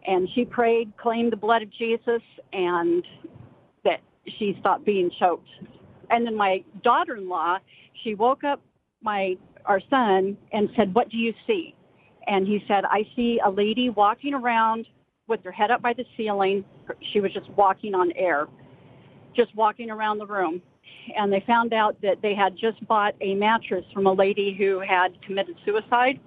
And 0.06 0.28
she 0.34 0.44
prayed, 0.44 0.92
claimed 0.96 1.32
the 1.32 1.36
blood 1.36 1.62
of 1.62 1.70
Jesus, 1.70 2.22
and 2.52 3.04
that 3.84 4.00
she 4.38 4.56
stopped 4.60 4.84
being 4.84 5.10
choked. 5.18 5.48
And 6.10 6.26
then 6.26 6.36
my 6.36 6.62
daughter-in-law, 6.82 7.58
she 8.02 8.14
woke 8.14 8.44
up 8.44 8.60
my 9.02 9.36
our 9.64 9.80
son 9.90 10.36
and 10.52 10.68
said, 10.76 10.94
"What 10.94 11.08
do 11.08 11.16
you 11.16 11.32
see?" 11.46 11.74
And 12.26 12.46
he 12.46 12.64
said, 12.66 12.84
"I 12.84 13.06
see 13.14 13.40
a 13.44 13.50
lady 13.50 13.90
walking 13.90 14.34
around 14.34 14.86
with 15.28 15.42
her 15.44 15.52
head 15.52 15.70
up 15.70 15.82
by 15.82 15.92
the 15.92 16.04
ceiling. 16.16 16.64
She 17.12 17.20
was 17.20 17.32
just 17.32 17.48
walking 17.50 17.94
on 17.94 18.12
air, 18.12 18.48
just 19.34 19.54
walking 19.54 19.90
around 19.90 20.18
the 20.18 20.26
room." 20.26 20.62
And 21.16 21.32
they 21.32 21.42
found 21.46 21.72
out 21.72 22.00
that 22.02 22.22
they 22.22 22.34
had 22.34 22.56
just 22.56 22.86
bought 22.86 23.14
a 23.20 23.34
mattress 23.34 23.84
from 23.92 24.06
a 24.06 24.12
lady 24.12 24.54
who 24.56 24.80
had 24.80 25.20
committed 25.22 25.56
suicide. 25.64 26.20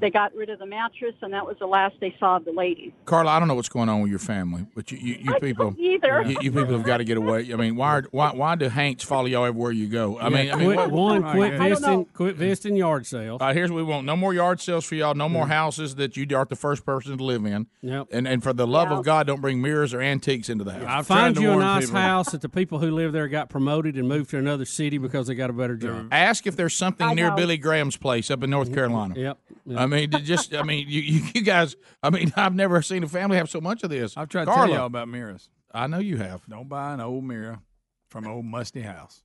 They 0.00 0.10
got 0.10 0.34
rid 0.34 0.50
of 0.50 0.58
the 0.58 0.66
mattress, 0.66 1.14
and 1.22 1.32
that 1.32 1.46
was 1.46 1.56
the 1.58 1.66
last 1.66 1.96
they 2.00 2.14
saw 2.18 2.36
of 2.36 2.44
the 2.44 2.52
lady. 2.52 2.94
Carla, 3.04 3.30
I 3.30 3.38
don't 3.38 3.48
know 3.48 3.54
what's 3.54 3.68
going 3.68 3.88
on 3.88 4.00
with 4.00 4.10
your 4.10 4.18
family, 4.18 4.66
but 4.74 4.92
you, 4.92 4.98
you, 4.98 5.18
you 5.20 5.40
people, 5.40 5.74
either. 5.78 6.22
You, 6.22 6.38
you 6.42 6.52
people 6.52 6.74
have 6.76 6.84
got 6.84 6.98
to 6.98 7.04
get 7.04 7.16
away. 7.16 7.52
I 7.52 7.56
mean, 7.56 7.76
why, 7.76 8.02
why, 8.10 8.32
why 8.32 8.54
do 8.56 8.68
haints 8.68 9.04
follow 9.04 9.26
y'all 9.26 9.44
everywhere 9.44 9.72
you 9.72 9.88
go? 9.88 10.18
I 10.18 10.28
mean, 10.28 10.50
I 10.50 10.56
mean, 10.56 10.66
quit, 10.66 10.76
what- 10.76 10.90
one, 10.90 11.22
what- 11.22 11.34
quit 11.34 11.58
visiting, 11.58 12.04
quit 12.06 12.36
visiting 12.36 12.76
yard 12.76 13.06
sales. 13.06 13.40
All 13.40 13.46
right, 13.46 13.56
here's 13.56 13.70
what 13.70 13.76
we 13.78 13.82
want: 13.82 14.06
no 14.06 14.16
more 14.16 14.34
yard 14.34 14.60
sales 14.60 14.84
for 14.84 14.94
y'all. 14.94 15.14
No 15.14 15.28
more 15.28 15.46
houses 15.46 15.94
that 15.96 16.16
you 16.16 16.26
aren't 16.36 16.50
the 16.50 16.56
first 16.56 16.84
person 16.84 17.16
to 17.16 17.24
live 17.24 17.44
in. 17.44 17.66
Yep. 17.82 18.08
And 18.12 18.28
and 18.28 18.42
for 18.42 18.52
the 18.52 18.66
love 18.66 18.90
of 18.90 19.04
God, 19.04 19.26
don't 19.26 19.40
bring 19.40 19.62
mirrors 19.62 19.94
or 19.94 20.00
antiques 20.00 20.48
into 20.48 20.64
the 20.64 20.72
house. 20.72 20.84
I 20.86 21.02
Find 21.02 21.36
you 21.36 21.52
a 21.52 21.56
nice 21.56 21.90
house 21.90 22.32
that 22.32 22.40
the 22.40 22.48
people 22.48 22.78
who 22.78 22.90
live 22.90 23.12
there 23.12 23.28
got 23.28 23.48
promoted 23.48 23.96
and 23.96 24.08
moved 24.08 24.30
to 24.30 24.38
another 24.38 24.64
city 24.64 24.98
because 24.98 25.26
they 25.26 25.34
got 25.34 25.50
a 25.50 25.52
better 25.52 25.76
job. 25.76 26.08
Ask 26.12 26.46
if 26.46 26.56
there's 26.56 26.74
something 26.74 27.06
I 27.06 27.14
near 27.14 27.30
know. 27.30 27.36
Billy 27.36 27.56
Graham's 27.56 27.96
place 27.96 28.30
up 28.30 28.42
in 28.42 28.50
North 28.50 28.68
mm-hmm. 28.68 28.74
Carolina. 28.74 29.14
Yep. 29.16 29.38
Uh, 29.76 29.85
I 29.92 30.06
mean, 30.06 30.10
just 30.24 30.54
I 30.54 30.62
mean, 30.62 30.86
you, 30.88 31.00
you 31.00 31.42
guys. 31.42 31.76
I 32.02 32.10
mean, 32.10 32.32
I've 32.36 32.54
never 32.54 32.82
seen 32.82 33.02
a 33.04 33.08
family 33.08 33.36
have 33.36 33.48
so 33.48 33.60
much 33.60 33.82
of 33.82 33.90
this. 33.90 34.16
I've 34.16 34.28
tried 34.28 34.46
to 34.46 34.52
tell 34.52 34.68
y'all 34.68 34.86
about 34.86 35.08
mirrors. 35.08 35.48
I 35.72 35.86
know 35.86 35.98
you 35.98 36.16
have. 36.16 36.46
Don't 36.48 36.68
buy 36.68 36.94
an 36.94 37.00
old 37.00 37.24
mirror 37.24 37.58
from 38.08 38.24
an 38.24 38.30
old 38.30 38.44
musty 38.46 38.80
house, 38.82 39.22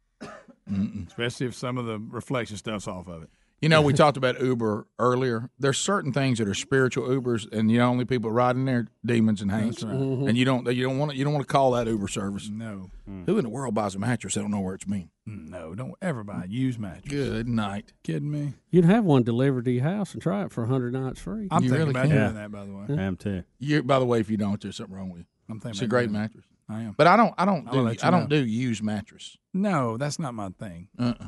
especially 1.08 1.48
if 1.48 1.56
some 1.56 1.78
of 1.78 1.86
the 1.86 2.00
reflection 2.00 2.58
stuff's 2.58 2.88
off 2.88 3.08
of 3.08 3.24
it. 3.24 3.30
You 3.62 3.70
know, 3.70 3.84
we 3.84 3.94
talked 3.94 4.18
about 4.18 4.42
Uber 4.42 4.88
earlier. 4.98 5.52
There's 5.60 5.78
certain 5.78 6.12
things 6.12 6.40
that 6.40 6.48
are 6.48 6.56
spiritual 6.56 7.08
Ubers, 7.08 7.48
and 7.52 7.70
the 7.70 7.80
only 7.82 8.06
people 8.06 8.32
riding 8.32 8.66
there 8.66 8.88
demons 9.06 9.40
and 9.44 9.52
haints. 9.52 9.84
Right. 9.84 9.94
Mhm. 9.94 10.30
And 10.30 10.36
you 10.38 10.46
don't 10.46 10.66
you 10.74 10.84
don't 10.84 10.98
want 10.98 11.12
to 11.12 11.18
you 11.18 11.24
don't 11.24 11.34
want 11.34 11.48
to 11.48 11.52
call 11.52 11.72
that 11.74 11.86
Uber 11.86 12.08
service. 12.08 12.50
No. 12.52 12.90
Who 13.28 13.38
in 13.38 13.44
the 13.44 13.50
world 13.50 13.76
buys 13.76 13.94
a 13.94 14.00
mattress? 14.00 14.34
They 14.34 14.42
don't 14.42 14.50
know 14.52 14.62
where 14.62 14.74
it's 14.74 14.88
mean. 14.88 15.10
No, 15.26 15.76
don't 15.76 15.94
ever 16.02 16.24
buy 16.24 16.44
a 16.46 16.48
used 16.48 16.80
mattress. 16.80 17.06
Good 17.10 17.48
night. 17.48 17.94
Kidding 18.04 18.32
me? 18.32 18.54
You'd 18.72 18.86
have 18.86 19.04
one 19.06 19.24
delivered 19.24 19.66
to 19.66 19.72
your 19.72 19.84
house 19.84 20.14
and 20.14 20.22
try 20.22 20.44
it 20.46 20.52
for 20.52 20.62
100 20.64 20.94
nights 20.94 21.20
free. 21.22 21.48
I'm 21.52 21.64
You 21.64 21.70
thinking 21.70 21.78
really 21.88 21.90
about 21.92 22.08
can. 22.08 22.18
doing 22.18 22.36
that, 22.36 22.52
by 22.52 22.66
the 22.66 22.74
way. 22.74 22.86
Yeah. 22.90 23.02
am 23.02 23.18
too. 23.18 23.44
You, 23.60 23.84
by 23.84 24.00
the 24.00 24.06
way, 24.06 24.20
if 24.20 24.30
you 24.32 24.38
don't, 24.38 24.60
there's 24.60 24.78
something 24.78 24.96
wrong 24.96 25.10
with 25.12 25.20
you. 25.22 25.26
I'm 25.48 25.60
thinking 25.60 25.72
It's 25.72 25.82
a 25.82 25.86
about 25.86 25.90
great 25.90 26.02
doing 26.06 26.14
that. 26.14 26.20
mattress. 26.20 26.46
I 26.70 26.82
am. 26.84 26.96
But 26.98 27.08
I 27.08 27.18
don't 27.18 27.34
I 27.38 27.46
don't 27.46 27.68
I'll 27.68 27.74
do 27.74 27.82
let 27.82 28.02
you 28.02 28.08
I 28.08 28.12
don't 28.12 28.30
know. 28.30 28.38
do 28.42 28.46
used 28.46 28.82
mattress. 28.82 29.38
No, 29.54 29.98
that's 29.98 30.18
not 30.20 30.34
my 30.34 30.50
thing. 30.50 30.88
Uh-uh. 30.98 31.28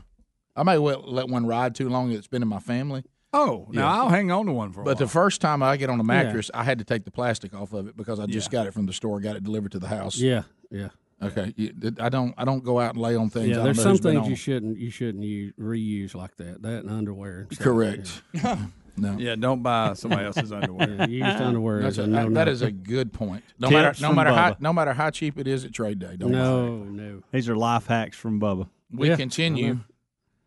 I 0.55 0.63
may 0.63 0.77
well 0.77 1.03
let 1.05 1.27
one 1.27 1.45
ride 1.45 1.75
too 1.75 1.89
long. 1.89 2.11
It's 2.11 2.27
been 2.27 2.41
in 2.41 2.47
my 2.47 2.59
family. 2.59 3.03
Oh, 3.33 3.67
now 3.71 3.87
I'll 3.87 4.09
hang 4.09 4.31
on 4.31 4.45
to 4.45 4.53
one 4.53 4.71
for 4.71 4.81
a 4.81 4.85
But 4.85 4.99
the 4.99 5.07
first 5.07 5.41
time 5.41 5.61
I 5.63 5.75
get 5.75 5.89
on 5.89 5.99
a 5.99 6.03
mattress, 6.03 6.49
I 6.53 6.63
had 6.63 6.77
to 6.79 6.85
take 6.85 7.03
the 7.03 7.11
plastic 7.11 7.53
off 7.53 7.73
of 7.73 7.87
it 7.87 7.97
because 7.97 8.19
I 8.19 8.25
just 8.27 8.47
Yeah. 8.53 8.59
got 8.59 8.67
it 8.67 8.73
from 8.73 8.85
the 8.85 8.93
store, 8.93 9.19
got 9.19 9.35
it 9.35 9.43
delivered 9.43 9.71
to 9.73 9.79
the 9.79 9.87
house. 9.87 10.17
Yeah, 10.17 10.43
yeah. 10.71 10.89
Okay. 11.21 11.53
I 11.99 12.09
don't. 12.09 12.33
I 12.37 12.45
don't 12.45 12.63
go 12.63 12.79
out 12.79 12.93
and 12.95 13.01
lay 13.01 13.15
on 13.15 13.29
things. 13.29 13.49
Yeah, 13.49 13.63
there's 13.63 13.81
some 13.81 13.97
things 13.97 14.27
you 14.27 14.35
shouldn't 14.35 14.77
you 14.77 14.89
shouldn't 14.89 15.23
use, 15.23 15.53
reuse 15.59 16.15
like 16.15 16.35
that. 16.37 16.61
That 16.61 16.83
and 16.83 16.89
underwear. 16.89 17.41
And 17.41 17.53
stuff. 17.53 17.63
Correct. 17.63 18.21
no. 18.97 19.17
Yeah, 19.17 19.35
don't 19.35 19.63
buy 19.63 19.93
somebody 19.93 20.25
else's 20.25 20.51
underwear. 20.51 20.89
Yeah, 20.89 21.05
used 21.07 21.41
underwear 21.41 21.81
That's 21.81 21.93
is 21.97 21.99
a 21.99 22.03
a- 22.03 22.07
no. 22.07 22.29
that 22.31 22.47
is 22.47 22.61
a 22.61 22.71
good 22.71 23.13
point. 23.13 23.43
No 23.59 23.69
Tips 23.69 23.75
matter 23.75 24.01
no 24.01 24.07
from 24.09 24.15
matter 24.17 24.33
how 24.33 24.55
no 24.59 24.73
matter 24.73 24.93
how 24.93 25.09
cheap 25.09 25.37
it 25.39 25.47
is 25.47 25.63
at 25.65 25.71
trade 25.73 25.99
day. 25.99 26.15
Don't 26.17 26.31
no, 26.31 26.77
no. 26.77 27.21
These 27.31 27.47
are 27.49 27.55
life 27.55 27.87
hacks 27.87 28.17
from 28.17 28.39
Bubba. 28.39 28.67
We 28.91 29.09
Yeah, 29.09 29.15
continue. 29.15 29.71
Uh-huh. 29.73 29.83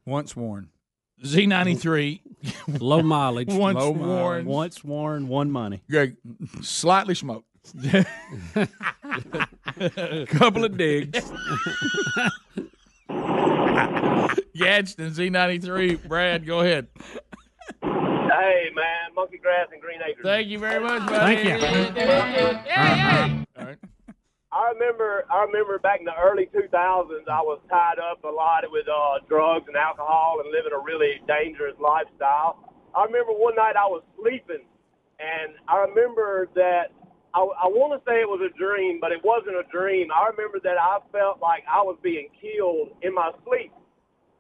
Once 0.05 0.37
worn. 0.37 0.69
Z 1.25 1.47
ninety 1.47 1.75
three. 1.75 2.23
Low 2.69 3.03
mileage. 3.03 3.49
Once 3.53 3.79
Low 3.79 3.91
worn. 3.91 4.45
Once 4.45 4.85
worn, 4.85 5.27
one 5.29 5.51
money. 5.51 5.83
Greg, 5.91 6.17
slightly 6.63 7.15
smoked. 7.15 7.47
Couple 10.27 10.65
of 10.65 10.77
digs. 10.77 11.33
Gadsden 14.57 15.13
Z 15.13 15.31
ninety 15.31 15.59
three. 15.59 15.97
Brad, 15.97 16.47
go 16.47 16.61
ahead. 16.61 16.87
Hey, 17.83 18.71
man, 18.75 19.15
Monkey 19.15 19.39
Grass 19.39 19.69
and 19.73 19.81
Green 19.81 20.01
Acres. 20.03 20.23
Thank 20.23 20.49
you 20.49 20.59
very 20.59 20.83
much, 20.83 21.07
buddy. 21.07 21.37
Thank 21.37 21.61
you. 21.61 21.67
All 23.57 23.65
right. 23.65 23.79
I 24.53 24.71
remember, 24.73 25.25
I 25.31 25.43
remember 25.45 25.79
back 25.79 26.01
in 26.01 26.07
the 26.07 26.17
early 26.17 26.47
2000s, 26.49 27.29
I 27.29 27.43
was 27.45 27.61
tied 27.69 27.99
up 28.01 28.25
a 28.25 28.29
lot 28.29 28.65
with 28.71 28.89
uh, 28.89 29.21
drugs 29.29 29.67
and 29.69 29.77
alcohol 29.77 30.41
and 30.41 30.49
living 30.51 30.73
a 30.73 30.81
really 30.81 31.21
dangerous 31.29 31.77
lifestyle. 31.79 32.73
I 32.95 33.05
remember 33.05 33.33
one 33.33 33.55
night 33.55 33.77
I 33.77 33.85
was 33.85 34.03
sleeping, 34.17 34.65
and 35.21 35.53
I 35.69 35.85
remember 35.85 36.49
that 36.55 36.95
I, 37.37 37.41
I 37.41 37.69
want 37.69 37.93
to 37.93 38.01
say 38.09 38.25
it 38.25 38.29
was 38.29 38.41
a 38.41 38.49
dream, 38.57 38.97
but 38.97 39.13
it 39.13 39.21
wasn't 39.21 39.61
a 39.61 39.67
dream. 39.69 40.09
I 40.09 40.33
remember 40.33 40.57
that 40.65 40.81
I 40.81 41.05
felt 41.13 41.37
like 41.45 41.69
I 41.69 41.85
was 41.85 42.01
being 42.01 42.33
killed 42.33 42.97
in 43.05 43.13
my 43.13 43.29
sleep. 43.45 43.77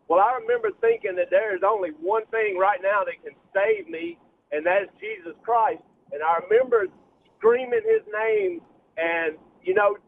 Well, 0.08 0.16
I 0.16 0.32
remember 0.40 0.72
thinking 0.80 1.12
that 1.20 1.28
there 1.28 1.52
is 1.52 1.60
only 1.60 1.90
one 2.00 2.24
thing 2.32 2.56
right 2.56 2.80
now 2.80 3.04
that 3.04 3.20
can 3.20 3.36
save 3.52 3.92
me, 3.92 4.16
and 4.48 4.64
that 4.64 4.88
is 4.88 4.88
Jesus 4.96 5.36
Christ. 5.44 5.84
And 6.08 6.24
I 6.24 6.40
remember 6.48 6.88
screaming 7.36 7.84
his 7.84 8.00
name, 8.08 8.64
and, 8.96 9.36
you 9.60 9.74
know, 9.74 10.00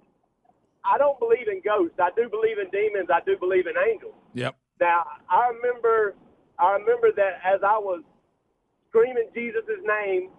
I 0.80 0.96
don't 0.96 1.18
believe 1.20 1.44
in 1.44 1.60
ghosts. 1.60 2.00
I 2.00 2.08
do 2.16 2.30
believe 2.32 2.56
in 2.56 2.72
demons. 2.72 3.12
I 3.12 3.20
do 3.26 3.36
believe 3.36 3.66
in 3.68 3.76
angels. 3.76 4.16
Yep. 4.32 4.56
Now, 4.80 5.04
I 5.28 5.52
remember, 5.52 6.16
I 6.56 6.72
remember 6.80 7.12
that 7.12 7.44
as 7.44 7.60
I 7.60 7.76
was 7.76 8.00
screaming 8.88 9.28
Jesus' 9.34 9.82
name, 9.84 10.30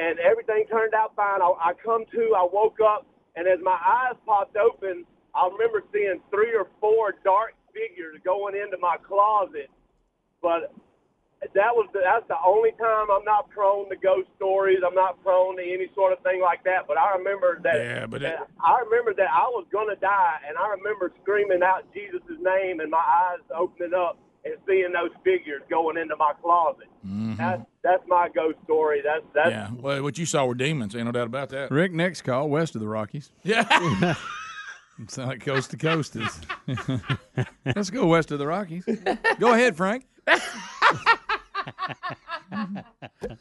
and 0.00 0.18
everything 0.18 0.64
turned 0.72 0.94
out 0.94 1.12
fine. 1.14 1.42
I, 1.44 1.52
I 1.60 1.72
come 1.84 2.04
to, 2.16 2.22
I 2.32 2.48
woke 2.50 2.78
up, 2.80 3.04
and 3.36 3.46
as 3.46 3.60
my 3.62 3.76
eyes 3.76 4.16
popped 4.24 4.56
open, 4.56 5.04
I 5.36 5.46
remember 5.52 5.84
seeing 5.92 6.20
three 6.32 6.56
or 6.56 6.66
four 6.80 7.14
dark 7.22 7.52
figures 7.76 8.16
going 8.24 8.56
into 8.56 8.78
my 8.80 8.96
closet. 9.06 9.68
But 10.42 10.72
that 11.54 11.72
was 11.72 11.88
the, 11.92 12.00
that's 12.04 12.26
the 12.28 12.36
only 12.44 12.72
time 12.76 13.08
I'm 13.12 13.24
not 13.24 13.48
prone 13.50 13.88
to 13.88 13.96
ghost 13.96 14.28
stories. 14.36 14.80
I'm 14.84 14.94
not 14.96 15.22
prone 15.22 15.56
to 15.56 15.62
any 15.62 15.88
sort 15.94 16.12
of 16.12 16.20
thing 16.24 16.40
like 16.40 16.64
that. 16.64 16.84
But 16.88 16.98
I 16.98 17.16
remember 17.16 17.60
that. 17.64 17.76
Yeah, 17.76 18.06
but 18.06 18.20
it- 18.22 18.36
that- 18.36 18.48
I 18.60 18.80
remember 18.84 19.14
that 19.14 19.30
I 19.32 19.48
was 19.48 19.64
gonna 19.72 19.96
die, 19.96 20.36
and 20.48 20.58
I 20.58 20.68
remember 20.76 21.12
screaming 21.22 21.62
out 21.62 21.84
Jesus' 21.94 22.22
name, 22.40 22.80
and 22.80 22.90
my 22.90 23.00
eyes 23.00 23.40
opening 23.56 23.94
up 23.94 24.18
and 24.44 24.54
seeing 24.66 24.92
those 24.92 25.12
figures 25.24 25.62
going 25.70 25.96
into 25.96 26.16
my 26.16 26.32
closet. 26.42 26.89
That's 27.02 27.62
that's 27.82 28.02
my 28.08 28.28
ghost 28.34 28.58
story. 28.64 29.00
That's 29.02 29.24
that's 29.34 29.50
Mm-hmm. 29.50 29.76
yeah. 29.76 29.82
Well, 29.82 30.02
what 30.02 30.18
you 30.18 30.26
saw 30.26 30.44
were 30.46 30.54
demons. 30.54 30.94
Ain't 30.94 31.06
no 31.06 31.12
doubt 31.12 31.26
about 31.26 31.48
that. 31.50 31.70
Rick, 31.70 31.92
next 31.92 32.22
call 32.22 32.48
west 32.48 32.74
of 32.74 32.80
the 32.80 32.88
Rockies. 32.88 33.30
Yeah. 33.42 34.14
Sound 35.08 35.28
like 35.30 35.40
coast 35.44 35.70
to 35.70 35.78
coast 35.78 36.14
is. 36.16 36.40
Let's 37.64 37.88
go 37.88 38.06
west 38.06 38.30
of 38.32 38.38
the 38.38 38.46
Rockies. 38.46 38.84
Go 39.38 39.54
ahead, 39.54 39.74
Frank. 39.76 40.04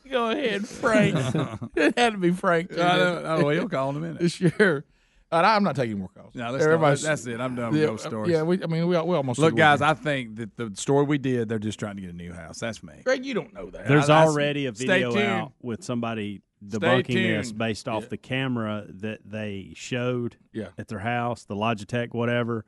Go 0.09 0.29
ahead, 0.31 0.67
Frank. 0.67 1.15
it 1.75 1.97
had 1.97 2.11
to 2.13 2.17
be 2.17 2.31
Frank. 2.31 2.71
I 2.73 2.75
know- 2.97 3.23
I 3.25 3.41
know, 3.41 3.49
he'll 3.49 3.69
call 3.69 3.89
in 3.91 3.95
a 3.97 3.99
minute. 3.99 4.31
Sure. 4.31 4.83
Uh, 5.31 5.41
I'm 5.45 5.63
not 5.63 5.75
taking 5.75 5.99
more 5.99 6.09
calls. 6.09 6.33
No, 6.33 6.45
let's 6.51 6.63
not. 6.65 6.71
Everybody's- 6.73 7.03
That's 7.03 7.25
it. 7.27 7.39
I'm 7.39 7.55
done 7.55 7.71
with 7.71 7.81
Yeah, 7.81 7.87
ghost 7.87 8.05
stories. 8.05 8.31
Yeah, 8.31 8.41
we, 8.41 8.63
I 8.63 8.65
mean, 8.67 8.87
we, 8.87 8.97
we 8.97 9.15
almost 9.15 9.39
Look, 9.39 9.55
guys, 9.55 9.81
I 9.81 9.93
think 9.93 10.37
that 10.37 10.55
the 10.57 10.71
story 10.75 11.05
we 11.05 11.17
did, 11.19 11.49
they're 11.49 11.59
just 11.59 11.77
trying 11.79 11.97
to 11.97 12.01
get 12.01 12.09
a 12.11 12.15
new 12.15 12.33
house. 12.33 12.59
That's 12.59 12.81
me. 12.81 12.93
Greg, 13.05 13.23
you 13.25 13.35
don't 13.35 13.53
know 13.53 13.69
that. 13.69 13.87
There's 13.87 14.09
I- 14.09 14.23
I- 14.23 14.25
already 14.25 14.65
a 14.65 14.71
video 14.71 15.15
out 15.19 15.53
with 15.61 15.83
somebody 15.83 16.41
debunking 16.65 17.13
this 17.13 17.51
based 17.51 17.87
off 17.87 18.09
the 18.09 18.17
camera 18.17 18.85
that 18.89 19.19
they 19.23 19.71
showed 19.75 20.35
Yeah. 20.51 20.69
at 20.77 20.87
their 20.87 20.99
house, 20.99 21.43
the 21.45 21.55
Logitech, 21.55 22.13
whatever. 22.13 22.65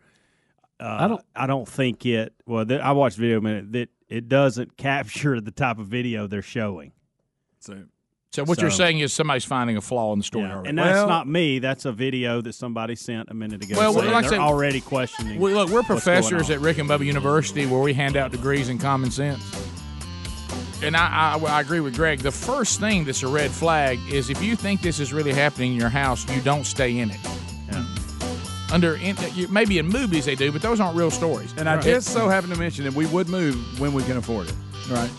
Uh, 0.80 0.98
I 1.02 1.08
don't- 1.08 1.26
I 1.36 1.48
don't 1.48 1.68
think 1.68 2.06
it. 2.06 2.34
Well, 2.46 2.66
th- 2.66 2.80
I 2.82 2.92
watched 2.92 3.18
video 3.18 3.40
a 3.40 3.42
minute 3.42 3.72
that 3.74 3.90
it 4.08 4.30
doesn't 4.30 4.78
capture 4.78 5.42
the 5.42 5.52
type 5.52 5.80
of 5.80 5.88
video 5.88 6.28
they're 6.28 6.42
showing. 6.42 6.92
So, 7.60 7.84
So 8.34 8.46
what 8.46 8.62
you're 8.62 8.72
saying 8.72 9.00
is 9.00 9.12
somebody's 9.12 9.44
finding 9.44 9.76
a 9.76 9.82
flaw 9.82 10.14
in 10.14 10.20
the 10.20 10.24
story 10.24 10.46
Yeah, 10.46 10.54
already. 10.54 10.70
and 10.70 10.78
that's 10.78 11.06
not 11.08 11.28
me. 11.28 11.60
That's 11.60 11.84
a 11.84 11.92
video 11.92 12.40
that 12.40 12.54
somebody 12.54 12.96
sent 12.96 13.30
a 13.30 13.34
minute 13.34 13.62
ago. 13.62 13.76
Well, 13.78 13.92
saying 13.94 14.06
like 14.06 14.16
I 14.16 14.22
they're 14.22 14.30
said- 14.32 14.40
already 14.40 14.80
questioning. 14.80 15.38
We, 15.38 15.54
look, 15.54 15.70
we're 15.70 15.84
professors 15.84 16.50
at 16.50 16.62
Rick 16.62 16.78
and 16.78 16.90
Bubba 16.90 17.06
University 17.06 17.66
where 17.66 17.82
we 17.82 17.94
hand 17.94 18.16
out 18.16 18.32
degrees 18.32 18.70
in 18.70 18.78
common 18.78 19.12
sense. 19.12 19.44
And 20.82 20.96
I, 20.96 21.36
I, 21.36 21.46
I 21.46 21.60
agree 21.62 21.82
with 21.82 21.94
Greg. 21.96 22.20
The 22.20 22.32
first 22.32 22.80
thing 22.80 23.04
that's 23.04 23.22
a 23.22 23.28
red 23.28 23.52
flag 23.52 24.00
is 24.10 24.30
if 24.30 24.42
you 24.42 24.56
think 24.56 24.82
this 24.82 25.02
is 25.02 25.12
really 25.12 25.34
happening 25.34 25.74
in 25.74 25.78
your 25.78 25.90
house, 25.90 26.26
you 26.34 26.42
don't 26.42 26.64
stay 26.66 27.00
in 27.00 27.12
it. 27.12 27.20
Under 28.72 28.96
in, 28.96 29.18
maybe 29.50 29.80
in 29.80 29.88
movies 29.90 30.24
they 30.24 30.36
do, 30.36 30.50
but 30.54 30.62
those 30.62 30.80
aren't 30.80 30.96
real 30.96 31.12
stories. 31.12 31.54
And 31.58 31.68
I 31.68 31.82
just 31.82 32.08
so 32.14 32.30
happen 32.30 32.50
to 32.52 32.56
mention 32.58 32.86
that 32.86 32.94
we 32.94 33.06
would 33.08 33.28
move 33.28 33.78
when 33.82 33.92
we 33.92 34.02
can 34.04 34.16
afford 34.16 34.48
it. 34.48 34.56
right. 34.90 35.10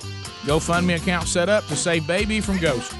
GoFundMe 0.43 0.97
account 0.97 1.29
set 1.29 1.49
up 1.49 1.67
to 1.67 1.77
save 1.77 2.07
baby 2.07 2.41
from 2.41 2.59
ghosts. 2.59 2.95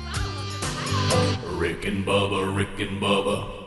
Rick 1.47 1.85
and 1.87 2.07
Bubba, 2.07 2.55
Rick 2.57 2.79
and 2.79 3.01
Bubba. 3.01 3.62